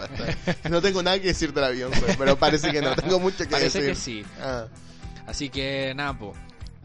No 0.69 0.81
tengo 0.81 1.01
nada 1.01 1.19
que 1.19 1.27
decir 1.27 1.53
de 1.53 1.61
la 1.61 1.69
Beyoncé, 1.69 2.15
pero 2.17 2.37
parece 2.37 2.71
que 2.71 2.81
no, 2.81 2.95
tengo 2.95 3.19
mucho 3.19 3.37
que 3.37 3.47
Parece 3.47 3.81
decir. 3.81 4.23
que 4.23 4.25
sí. 4.25 4.31
Ah. 4.41 4.67
Así 5.25 5.49
que 5.49 5.93
nada, 5.95 6.17
po. 6.17 6.33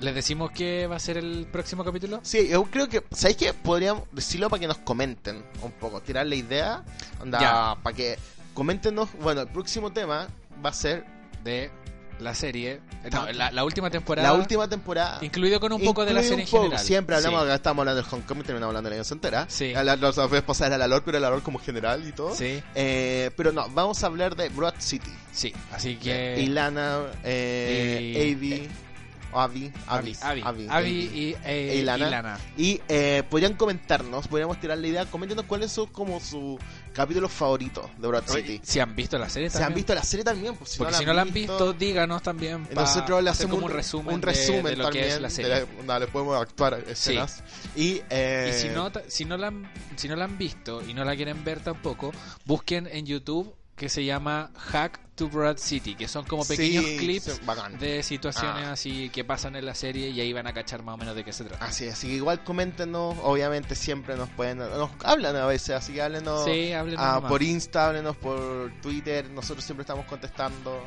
¿Les 0.00 0.14
decimos 0.14 0.52
que 0.52 0.86
va 0.86 0.94
a 0.94 1.00
ser 1.00 1.18
el 1.18 1.46
próximo 1.50 1.84
capítulo? 1.84 2.20
Sí, 2.22 2.48
yo 2.48 2.62
creo 2.64 2.88
que, 2.88 3.02
¿sabéis 3.10 3.36
qué? 3.36 3.52
Podríamos 3.52 4.04
decirlo 4.12 4.48
para 4.48 4.60
que 4.60 4.68
nos 4.68 4.78
comenten 4.78 5.44
un 5.60 5.72
poco, 5.72 6.00
tirar 6.00 6.24
la 6.24 6.36
idea, 6.36 6.84
onda, 7.20 7.74
para 7.82 7.96
que 7.96 8.16
coméntenos, 8.58 9.08
bueno, 9.22 9.42
el 9.42 9.48
próximo 9.48 9.92
tema 9.92 10.26
va 10.64 10.70
a 10.70 10.72
ser 10.72 11.04
De 11.44 11.70
la 12.18 12.34
serie. 12.34 12.80
eh, 13.04 13.10
No, 13.12 13.30
la, 13.30 13.52
la 13.52 13.64
última 13.64 13.88
temporada. 13.88 14.26
la 14.28 14.34
última 14.34 14.68
temporada. 14.68 15.18
Incluido 15.22 15.60
con 15.60 15.72
un 15.72 15.80
poco 15.80 16.04
de 16.04 16.12
la 16.12 16.20
serie 16.24 16.44
un 16.44 16.50
poco, 16.50 16.56
en 16.64 16.70
general. 16.70 16.84
Siempre 16.84 17.14
hablamos, 17.14 17.44
Sí. 17.46 17.50
estábamos 17.52 17.82
hablando 17.82 18.02
del 18.02 18.12
Homecoming, 18.12 18.42
terminamos 18.42 18.70
hablando 18.76 18.90
de 18.90 18.96
la 18.96 19.08
entera. 19.08 19.46
Sí. 19.48 19.72
La, 19.72 19.84
la, 19.84 19.94
la 19.94 20.26
vez 20.26 20.42
pasada 20.42 20.74
era 20.74 20.88
la 20.88 21.00
pero 21.04 21.20
la 21.20 21.30
lore 21.30 21.42
como 21.42 21.60
general 21.60 22.04
y 22.08 22.10
todo. 22.10 22.34
Sí, 22.34 22.60
Eh, 22.74 23.30
pero 23.36 23.52
no, 23.52 23.68
vamos 23.70 24.02
a 24.02 24.06
hablar 24.08 24.34
de 24.34 24.48
Broad 24.48 24.74
City. 24.78 25.12
sí. 25.30 25.52
Así 25.72 25.94
que. 25.94 26.40
Ilana, 26.40 27.02
eh, 27.22 28.26
Y- 28.26 28.32
Avi, 28.32 28.68
Avi, 29.30 29.70
Avi, 29.86 30.16
Avi, 30.22 30.40
Avi, 30.42 30.66
Avi, 30.70 30.90
y, 30.90 31.36
eh, 31.44 31.76
Ilana. 31.82 32.08
Ilana. 32.08 32.38
Y 32.56 32.80
eh, 32.88 33.22
podrían 33.28 33.54
comentarnos, 33.54 34.26
podríamos 34.26 34.58
tirar 34.58 34.78
la 34.78 34.86
idea, 34.86 35.04
coméntenos 35.04 35.44
cuáles 35.44 35.70
son 35.70 35.86
como 35.86 36.18
su 36.18 36.58
capítulo 36.98 37.28
favorito 37.28 37.88
de 37.96 38.06
Broad 38.08 38.24
City. 38.26 38.60
Si 38.62 38.80
han 38.80 38.94
visto 38.94 39.16
la 39.18 39.28
serie 39.28 39.48
¿Se 39.48 39.56
han 39.58 39.62
también. 39.64 39.76
visto 39.76 39.94
la 39.94 40.02
serie 40.02 40.24
también? 40.24 40.54
Pues, 40.56 40.76
Porque 40.76 40.94
si 40.94 41.04
no 41.06 41.12
la 41.14 41.22
han 41.22 41.32
visto, 41.32 41.72
díganos 41.72 42.22
también. 42.22 42.66
eh, 42.70 42.74
pa 42.74 42.82
nosotros 42.82 43.22
le 43.22 43.30
hacemos 43.30 43.54
como 43.54 43.66
un 43.66 43.72
resumen, 43.72 44.14
un 44.16 44.20
de- 44.20 44.26
resumen 44.26 44.64
de, 44.64 44.76
lo 44.76 44.84
también, 44.84 45.04
que 45.06 45.10
es 45.14 45.20
la 45.20 45.30
serie. 45.30 45.66
la- 45.86 45.98
le 45.98 46.06
podemos 46.08 46.40
actuar 46.40 46.82
escenas. 46.88 47.42
Y, 47.76 48.02
eh, 48.10 48.52
Y 48.54 48.60
si 48.60 48.68
no, 48.68 48.90
ta- 48.92 49.02
si, 49.08 49.24
no 49.24 49.36
la 49.36 49.46
han, 49.46 49.70
si 49.96 50.08
no 50.08 50.16
la 50.16 50.24
han 50.24 50.36
visto 50.36 50.82
y 50.86 50.92
no 50.92 51.04
la 51.04 51.14
quieren 51.16 51.42
ver 51.44 51.60
tampoco, 51.60 52.12
busquen 52.44 52.86
en 52.90 53.06
YouTube 53.06 53.54
que 53.78 53.88
se 53.88 54.04
llama 54.04 54.50
Hack 54.56 55.00
to 55.14 55.28
Broad 55.28 55.56
City, 55.56 55.94
que 55.96 56.06
son 56.06 56.24
como 56.26 56.44
pequeños 56.44 56.84
clips 56.98 57.24
sí, 57.42 57.76
de 57.80 58.02
situaciones 58.02 58.66
Ah. 58.66 58.72
así 58.72 59.08
que 59.10 59.24
pasan 59.24 59.56
en 59.56 59.64
la 59.66 59.74
serie 59.74 60.10
y 60.10 60.20
ahí 60.20 60.32
van 60.32 60.46
a 60.46 60.52
cachar 60.52 60.82
más 60.82 60.94
o 60.94 60.98
menos 60.98 61.16
de 61.16 61.24
qué 61.24 61.32
se 61.32 61.44
trata. 61.44 61.64
Así, 61.64 61.88
así 61.88 62.06
que 62.08 62.14
igual 62.14 62.44
coméntenos, 62.44 63.16
obviamente 63.22 63.74
siempre 63.74 64.14
nos 64.16 64.28
pueden, 64.30 64.58
nos 64.58 64.90
hablan 65.02 65.34
a 65.36 65.46
veces, 65.46 65.70
así 65.70 65.94
que 65.94 66.02
háblenos 66.02 66.44
sí, 66.44 66.72
ah, 66.98 67.20
por 67.26 67.42
Insta, 67.42 67.86
háblenos 67.88 68.16
por 68.16 68.70
Twitter, 68.82 69.28
nosotros 69.30 69.64
siempre 69.64 69.82
estamos 69.82 70.06
contestando 70.06 70.80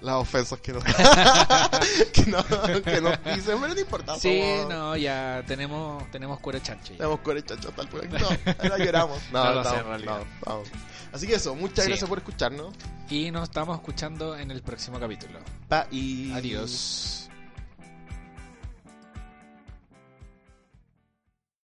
las 0.00 0.16
ofensas 0.16 0.60
que 0.60 0.72
nos, 0.72 0.84
que, 2.12 2.26
no- 2.26 2.44
que 2.82 3.00
nos 3.00 3.24
dicen, 3.36 3.58
pero 3.60 3.74
no 3.74 3.80
importa. 3.80 4.18
Sí, 4.18 4.40
no, 4.68 4.96
ya 4.96 5.42
tenemos 5.46 6.08
tenemos 6.10 6.38
cuero 6.40 6.58
chancho. 6.58 6.92
ya. 6.92 6.98
Tenemos 6.98 7.20
core 7.20 7.42
chacho 7.44 7.70
tal 7.70 7.88
por 7.88 8.06
No, 8.08 8.26
ahora 8.62 8.78
lloramos. 8.78 9.18
No, 9.32 9.44
No 9.44 9.54
no, 9.64 9.82
realidad. 9.82 10.18
no, 10.46 10.54
no. 10.58 10.62
Así 11.16 11.26
que 11.26 11.36
eso, 11.36 11.54
muchas 11.54 11.84
Sí. 11.84 11.90
gracias 11.90 12.08
por 12.08 12.18
escucharnos. 12.18 12.74
Y 13.08 13.30
nos 13.30 13.44
estamos 13.44 13.76
escuchando 13.78 14.36
en 14.36 14.50
el 14.50 14.60
próximo 14.62 15.00
capítulo. 15.00 15.38
Pa 15.68 15.86
y 15.90 16.30
Adiós. 16.32 17.25